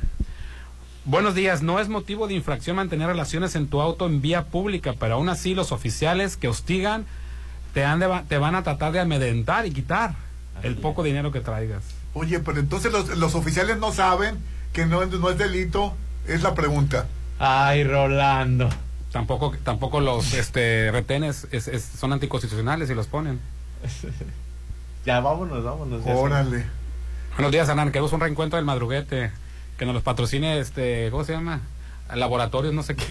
Buenos 1.04 1.34
días. 1.34 1.60
No 1.60 1.80
es 1.80 1.88
motivo 1.88 2.28
de 2.28 2.34
infracción 2.34 2.76
mantener 2.76 3.08
relaciones 3.08 3.56
en 3.56 3.66
tu 3.66 3.80
auto 3.80 4.06
en 4.06 4.22
vía 4.22 4.44
pública, 4.44 4.94
pero 4.96 5.14
aún 5.14 5.28
así 5.28 5.54
los 5.56 5.72
oficiales 5.72 6.36
que 6.36 6.46
hostigan 6.46 7.04
te, 7.74 7.84
han 7.84 7.98
de 7.98 8.06
va- 8.06 8.22
te 8.22 8.38
van 8.38 8.54
a 8.54 8.62
tratar 8.62 8.92
de 8.92 9.00
amedrentar 9.00 9.66
y 9.66 9.72
quitar 9.72 10.14
el 10.62 10.76
poco 10.76 11.02
dinero 11.02 11.32
que 11.32 11.40
traigas. 11.40 11.82
Oye, 12.14 12.38
pero 12.38 12.60
entonces 12.60 12.92
los, 12.92 13.08
los 13.18 13.34
oficiales 13.34 13.78
no 13.78 13.90
saben 13.92 14.36
que 14.72 14.86
no, 14.86 15.04
no 15.04 15.30
es 15.30 15.36
delito, 15.38 15.96
es 16.28 16.42
la 16.42 16.54
pregunta. 16.54 17.06
Ay, 17.40 17.82
Rolando. 17.82 18.68
Tampoco, 19.12 19.54
tampoco 19.62 20.00
los 20.00 20.32
este, 20.34 20.90
retenes 20.90 21.46
es- 21.52 21.68
es- 21.68 21.84
son 21.84 22.12
anticonstitucionales 22.12 22.88
y 22.90 22.94
los 22.94 23.06
ponen. 23.06 23.38
Ya, 25.04 25.18
vámonos, 25.20 25.64
vámonos. 25.64 26.04
ya 26.04 26.14
Órale. 26.14 26.64
Buenos 27.34 27.50
días, 27.50 27.68
Hernán. 27.68 27.90
Queremos 27.90 28.12
un 28.12 28.20
reencuentro 28.20 28.56
del 28.56 28.64
madruguete. 28.64 29.32
Que 29.76 29.84
nos 29.84 29.94
los 29.94 30.04
patrocine, 30.04 30.60
este, 30.60 31.08
¿cómo 31.10 31.24
se 31.24 31.32
llama? 31.32 31.60
Laboratorios, 32.14 32.72
no 32.72 32.82
sé 32.84 32.94
qué. 32.94 33.04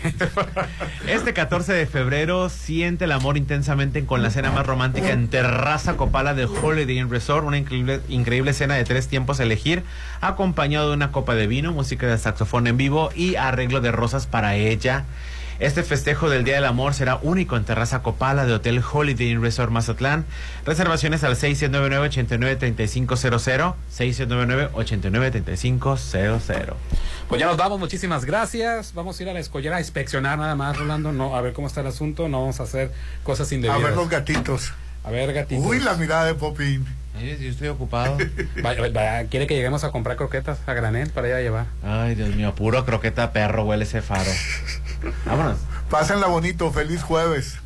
Este 1.08 1.34
14 1.34 1.74
de 1.74 1.86
febrero 1.88 2.48
siente 2.50 3.06
el 3.06 3.12
amor 3.12 3.36
intensamente 3.36 4.06
con 4.06 4.22
la 4.24 4.30
cena 4.30 4.52
más 4.52 4.66
romántica 4.66 5.10
en 5.10 5.28
Terraza 5.28 5.98
Copala 5.98 6.34
de 6.34 6.46
Holiday 6.46 6.98
Inn 7.00 7.10
Resort, 7.10 7.46
una 7.46 7.58
increíble, 7.58 8.00
increíble 8.08 8.54
cena 8.54 8.76
de 8.76 8.86
tres 8.86 9.08
tiempos 9.10 9.40
a 9.40 9.44
elegir, 9.44 9.84
acompañado 10.22 10.90
de 10.90 10.96
una 10.96 11.12
copa 11.12 11.36
de 11.36 11.48
vino, 11.48 11.74
música 11.74 12.06
de 12.08 12.18
saxofón 12.18 12.68
en 12.68 12.78
vivo 12.78 13.10
y 13.16 13.36
arreglo 13.36 13.82
de 13.82 13.92
rosas 13.92 14.28
para 14.28 14.56
ella. 14.56 15.04
Este 15.62 15.84
festejo 15.84 16.28
del 16.28 16.44
Día 16.44 16.56
del 16.56 16.66
Amor 16.66 16.96
será 16.96 17.20
único 17.22 17.56
en 17.56 17.64
Terraza 17.66 18.02
Copala 18.02 18.48
de 18.48 18.54
Hotel 18.54 18.82
Holiday 18.92 19.30
Inn 19.30 19.44
Resort 19.44 19.72
Mazatlán. 19.72 20.26
Reservaciones 20.66 21.24
al 21.24 21.36
699-893500, 21.36 23.76
699-893500. 23.96 26.74
Pues 27.30 27.40
ya 27.40 27.46
nos 27.46 27.58
vamos, 27.58 27.78
muchísimas 27.80 28.26
gracias. 28.26 28.96
Vamos 28.96 29.20
a 29.20 29.24
ir 29.24 29.30
a 29.30 29.34
la 29.34 29.40
escollera 29.40 29.76
a 29.78 29.80
inspeccionar 29.80 30.40
nada 30.40 30.56
más, 30.56 30.76
Rolando, 30.80 31.12
no, 31.12 31.36
a 31.36 31.42
ver 31.42 31.54
cómo 31.54 31.68
está 31.68 31.82
el 31.82 31.88
asunto. 31.88 32.28
No 32.28 32.40
vamos 32.42 32.60
a 32.60 32.64
hacer 32.64 32.92
cosas 33.22 33.52
A 33.52 33.56
indebidas. 33.56 33.84
ver 33.84 33.96
los 33.96 34.10
gatitos. 34.10 34.74
A 35.04 35.12
ver, 35.12 35.32
gatitos. 35.32 35.64
Uy, 35.64 35.80
la 35.80 35.94
mirada 35.94 36.26
de 36.26 36.34
Popín. 36.34 36.88
Yo 37.20 37.50
estoy 37.50 37.68
ocupado. 37.68 38.18
Vaya, 38.64 38.82
vaya, 38.82 39.26
¿Quiere 39.26 39.48
que 39.48 39.56
lleguemos 39.56 39.84
a 39.84 39.92
comprar 39.92 40.18
croquetas 40.18 40.60
a 40.68 40.74
granel 40.74 41.10
para 41.10 41.28
ir 41.28 41.34
a 41.34 41.42
llevar? 41.42 41.66
Ay, 41.84 42.16
Dios 42.16 42.36
mío, 42.36 42.56
puro 42.56 42.86
croqueta 42.86 43.32
perro 43.32 43.66
huele 43.66 43.84
ese 43.84 44.02
faro. 44.02 44.32
Vámonos. 45.26 45.58
Pásenla 45.90 46.28
bonito, 46.28 46.72
feliz 46.72 47.04
jueves. 47.04 47.58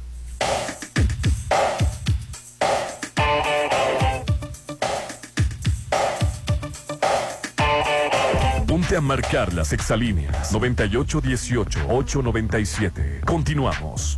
Ponte 8.67 8.97
a 8.97 9.01
marcar 9.01 9.53
las 9.53 9.72
exalíneas 9.73 10.53
9818-897. 10.53 13.22
Continuamos. 13.22 14.17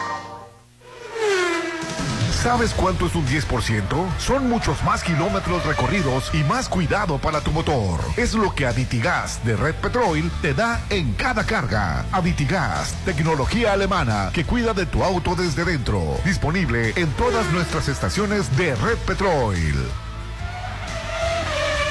¿Sabes 2.41 2.73
cuánto 2.73 3.05
es 3.05 3.13
un 3.13 3.23
10%? 3.27 4.17
Son 4.17 4.49
muchos 4.49 4.83
más 4.83 5.03
kilómetros 5.03 5.63
recorridos 5.63 6.33
y 6.33 6.43
más 6.45 6.67
cuidado 6.67 7.19
para 7.19 7.39
tu 7.39 7.51
motor. 7.51 7.99
Es 8.17 8.33
lo 8.33 8.55
que 8.55 8.65
Aditigas 8.65 9.45
de 9.45 9.55
Red 9.55 9.75
Petrol 9.75 10.31
te 10.41 10.55
da 10.55 10.81
en 10.89 11.13
cada 11.13 11.45
carga. 11.45 12.03
Aditigas, 12.11 12.95
tecnología 13.05 13.73
alemana 13.73 14.31
que 14.33 14.43
cuida 14.43 14.73
de 14.73 14.87
tu 14.87 15.03
auto 15.03 15.35
desde 15.35 15.65
dentro. 15.65 16.01
Disponible 16.25 16.93
en 16.95 17.11
todas 17.11 17.45
nuestras 17.53 17.87
estaciones 17.87 18.57
de 18.57 18.73
Red 18.73 18.97
Petrol. 19.05 19.55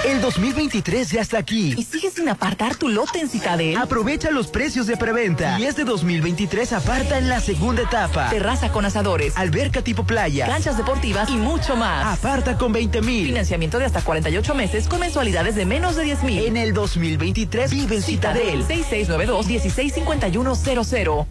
El 0.05 0.21
2023 0.23 1.11
ya 1.11 1.21
está 1.21 1.37
aquí. 1.39 1.75
¿Y 1.77 1.83
sigues 1.85 2.15
sin 2.15 2.27
apartar 2.29 2.75
tu 2.75 2.89
lote 2.89 3.21
en 3.21 3.29
Citadel? 3.29 3.77
Aprovecha 3.77 4.31
los 4.31 4.47
precios 4.49 4.87
de 4.87 4.97
preventa. 4.97 5.61
Y 5.61 5.67
este 5.67 5.85
2023 5.85 6.73
aparta 6.73 7.19
en 7.19 7.29
la 7.29 7.39
segunda 7.41 7.83
etapa. 7.83 8.31
Terraza 8.31 8.73
con 8.73 8.87
asadores, 8.87 9.37
Alberca 9.37 9.83
tipo 9.83 10.05
playa. 10.05 10.47
canchas 10.47 10.79
deportivas 10.79 11.29
y 11.29 11.37
mucho 11.37 11.77
más. 11.77 12.19
Aparta 12.19 12.57
con 12.57 12.73
20 12.73 13.03
mil. 13.03 13.27
Financiamiento 13.27 13.79
de 13.79 13.85
hasta 13.85 14.01
48 14.01 14.55
meses 14.55 14.89
con 14.89 15.01
mensualidades 15.01 15.55
de 15.55 15.67
menos 15.67 15.97
de 15.97 16.05
10 16.05 16.23
mil. 16.23 16.47
En 16.47 16.57
el 16.57 16.73
2023 16.73 17.71
vive 17.71 17.97
en 17.97 18.03
Citadel. 18.03 18.65
6692-165100. 18.67 21.27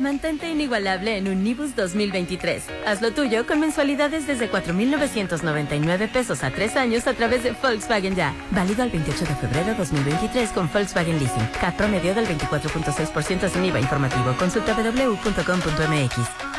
Mantente 0.00 0.48
inigualable 0.48 1.18
en 1.18 1.28
un 1.28 1.44
Nibus 1.44 1.76
2023. 1.76 2.64
Hazlo 2.86 3.12
tuyo 3.12 3.46
con 3.46 3.60
mensualidades 3.60 4.26
desde 4.26 4.48
4,999 4.48 6.08
pesos 6.08 6.42
a 6.42 6.50
tres 6.50 6.74
años 6.76 7.06
a 7.06 7.12
través 7.12 7.42
de 7.42 7.52
Volkswagen 7.52 8.16
Ya. 8.16 8.34
Válido 8.50 8.82
al 8.82 8.90
28 8.90 9.26
de 9.26 9.34
febrero 9.34 9.74
2023 9.74 10.50
con 10.50 10.70
Volkswagen 10.72 11.18
Leasing. 11.18 11.46
CAT 11.60 11.76
promedio 11.76 12.14
del 12.14 12.26
24.6% 12.26 13.48
sin 13.50 13.64
IVA 13.66 13.80
informativo. 13.80 14.34
Consulta 14.38 14.74
www.com.mx. 14.74 16.49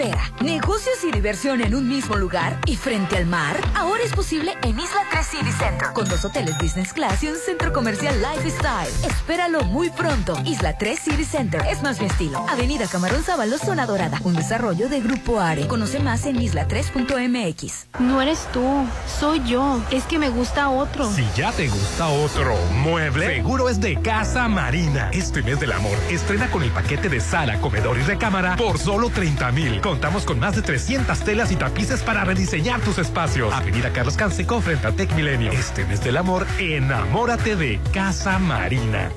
Espera, 0.00 0.32
negocios 0.40 1.04
y 1.04 1.10
diversión 1.10 1.60
en 1.60 1.74
un 1.74 1.86
mismo 1.86 2.16
lugar 2.16 2.58
y 2.64 2.74
frente 2.76 3.18
al 3.18 3.26
mar. 3.26 3.54
Ahora 3.74 4.02
es 4.02 4.14
posible 4.14 4.56
en 4.62 4.80
Isla 4.80 5.02
3 5.10 5.26
City 5.26 5.52
Center, 5.52 5.88
con 5.92 6.08
dos 6.08 6.24
hoteles 6.24 6.56
business 6.56 6.94
class 6.94 7.22
y 7.22 7.28
un 7.28 7.36
centro 7.36 7.70
comercial 7.70 8.14
lifestyle. 8.22 8.88
Espéralo 9.04 9.62
muy 9.64 9.90
pronto. 9.90 10.38
Isla 10.46 10.78
3 10.78 10.98
City 10.98 11.24
Center 11.26 11.60
es 11.68 11.82
más 11.82 12.00
mi 12.00 12.06
estilo. 12.06 12.38
Avenida 12.48 12.86
Camarón 12.86 13.22
Sábalo, 13.22 13.58
Zona 13.58 13.84
Dorada. 13.84 14.18
Un 14.24 14.34
desarrollo 14.34 14.88
de 14.88 15.00
Grupo 15.00 15.38
Are. 15.38 15.66
Conoce 15.66 16.00
más 16.00 16.24
en 16.24 16.36
isla3.mx. 16.36 17.88
No 17.98 18.22
eres 18.22 18.48
tú, 18.54 18.86
soy 19.20 19.42
yo. 19.44 19.82
Es 19.90 20.04
que 20.04 20.18
me 20.18 20.30
gusta 20.30 20.70
otro. 20.70 21.12
Si 21.12 21.26
ya 21.36 21.52
te 21.52 21.68
gusta 21.68 22.08
otro 22.08 22.56
mueble, 22.82 23.36
seguro 23.36 23.68
es 23.68 23.78
de 23.78 24.00
Casa 24.00 24.48
Marina. 24.48 25.10
Este 25.12 25.42
mes 25.42 25.60
del 25.60 25.72
amor, 25.72 25.98
estrena 26.08 26.50
con 26.50 26.62
el 26.62 26.70
paquete 26.70 27.10
de 27.10 27.20
sala, 27.20 27.60
comedor 27.60 27.98
y 27.98 28.02
recámara 28.02 28.56
por 28.56 28.78
solo 28.78 29.10
30 29.10 29.52
mil. 29.52 29.80
Contamos 29.90 30.24
con 30.24 30.38
más 30.38 30.54
de 30.54 30.62
300 30.62 31.18
telas 31.24 31.50
y 31.50 31.56
tapices 31.56 32.00
para 32.04 32.22
rediseñar 32.22 32.80
tus 32.80 32.98
espacios. 32.98 33.52
Avenida 33.52 33.92
Carlos 33.92 34.16
Canseco 34.16 34.60
frente 34.60 34.86
a 34.86 34.92
Tech 34.92 35.12
Milenio. 35.16 35.50
Este 35.50 35.84
mes 35.84 36.00
del 36.04 36.16
amor, 36.16 36.46
enamórate 36.60 37.56
de 37.56 37.80
Casa 37.92 38.38
Marina. 38.38 39.10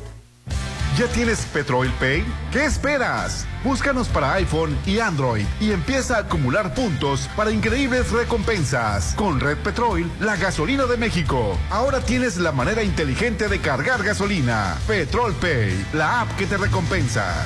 ¿Ya 0.98 1.06
tienes 1.10 1.46
Petrol 1.54 1.92
Pay? 2.00 2.26
¿Qué 2.52 2.66
esperas? 2.66 3.46
Búscanos 3.64 4.08
para 4.08 4.34
iPhone 4.34 4.76
y 4.88 4.98
Android 4.98 5.46
y 5.60 5.70
empieza 5.70 6.18
a 6.18 6.20
acumular 6.22 6.74
puntos 6.74 7.30
para 7.36 7.52
increíbles 7.52 8.10
recompensas. 8.10 9.14
Con 9.14 9.40
Red 9.40 9.60
Petrol, 9.60 10.10
la 10.22 10.38
gasolina 10.38 10.86
de 10.86 10.98
México. 10.98 11.56
Ahora 11.70 12.00
tienes 12.00 12.38
la 12.38 12.52
manera 12.52 12.82
inteligente 12.82 13.48
de 13.48 13.60
cargar 13.60 14.02
gasolina. 14.02 14.76
Petrol 14.88 15.36
Pay, 15.36 15.86
la 15.94 16.22
app 16.22 16.36
que 16.36 16.48
te 16.48 16.58
recompensa. 16.58 17.46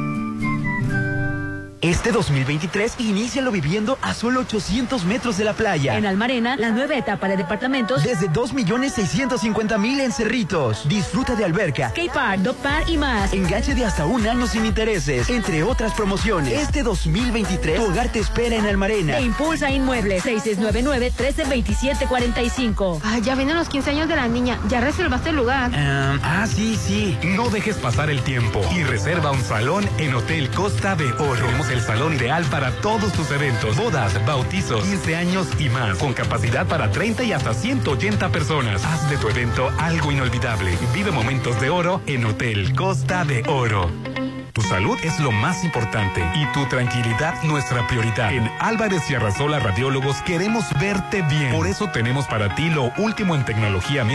Este 1.81 2.11
2023 2.11 2.95
inícialo 2.99 3.51
viviendo 3.51 3.97
a 4.03 4.13
solo 4.13 4.41
800 4.41 5.03
metros 5.05 5.39
de 5.39 5.45
la 5.45 5.53
playa. 5.53 5.97
En 5.97 6.05
Almarena, 6.05 6.55
la 6.55 6.69
nueva 6.69 6.95
etapa 6.95 7.27
de 7.27 7.37
departamentos. 7.37 8.03
Desde 8.03 8.29
2.650.000 8.29 10.01
en 10.01 10.11
Cerritos. 10.11 10.87
Disfruta 10.87 11.33
de 11.33 11.43
alberca, 11.43 11.89
skatepark, 11.89 12.41
dog 12.41 12.55
park 12.57 12.87
y 12.87 12.97
más. 12.97 13.33
Enganche 13.33 13.73
de 13.73 13.83
hasta 13.83 14.05
un 14.05 14.27
año 14.27 14.45
sin 14.45 14.67
intereses, 14.67 15.27
entre 15.31 15.63
otras 15.63 15.93
promociones. 15.93 16.53
Este 16.53 16.83
2023, 16.83 17.77
tu 17.77 17.85
hogar 17.85 18.09
te 18.09 18.19
espera 18.19 18.57
en 18.57 18.67
Almarena. 18.67 19.17
E 19.17 19.23
impulsa 19.23 19.71
Inmuebles, 19.71 20.23
6699-132745. 20.23 22.99
Ah, 23.03 23.17
ya 23.23 23.33
vienen 23.33 23.55
los 23.55 23.69
15 23.69 23.89
años 23.89 24.07
de 24.07 24.17
la 24.17 24.27
niña. 24.27 24.59
Ya 24.69 24.81
reservaste 24.81 25.31
el 25.31 25.37
lugar. 25.37 25.71
Um, 25.71 26.19
ah, 26.21 26.45
sí, 26.47 26.77
sí. 26.77 27.17
No 27.23 27.49
dejes 27.49 27.77
pasar 27.77 28.11
el 28.11 28.21
tiempo 28.21 28.61
y 28.75 28.83
reserva 28.83 29.31
un 29.31 29.41
salón 29.41 29.89
en 29.97 30.13
Hotel 30.13 30.51
Costa 30.51 30.95
de 30.95 31.11
Oro 31.13 31.49
el 31.71 31.81
salón 31.81 32.13
ideal 32.13 32.45
para 32.45 32.71
todos 32.81 33.13
tus 33.13 33.31
eventos, 33.31 33.77
bodas, 33.77 34.25
bautizos, 34.25 34.83
15 34.83 35.15
años 35.15 35.47
y 35.59 35.69
más, 35.69 35.97
con 35.97 36.13
capacidad 36.13 36.67
para 36.67 36.91
30 36.91 37.23
y 37.23 37.33
hasta 37.33 37.53
180 37.53 38.29
personas. 38.29 38.83
Haz 38.83 39.09
de 39.09 39.17
tu 39.17 39.29
evento 39.29 39.71
algo 39.79 40.11
inolvidable. 40.11 40.77
Vive 40.93 41.11
momentos 41.11 41.59
de 41.61 41.69
oro 41.69 42.01
en 42.07 42.25
Hotel 42.25 42.75
Costa 42.75 43.25
de 43.25 43.43
Oro. 43.47 43.89
Tu 44.53 44.61
salud 44.63 44.97
es 45.01 45.17
lo 45.21 45.31
más 45.31 45.63
importante 45.63 46.21
y 46.35 46.45
tu 46.53 46.65
tranquilidad 46.65 47.41
nuestra 47.43 47.87
prioridad. 47.87 48.33
En 48.33 48.51
Álvarez 48.59 49.09
y 49.09 49.15
Arrasola 49.15 49.59
Radiólogos 49.59 50.21
queremos 50.23 50.65
verte 50.79 51.21
bien. 51.21 51.53
Por 51.53 51.67
eso 51.67 51.89
tenemos 51.89 52.27
para 52.27 52.53
ti 52.53 52.69
lo 52.69 52.91
último 52.97 53.35
en 53.35 53.45
tecnología 53.45 54.03
médica 54.03 54.09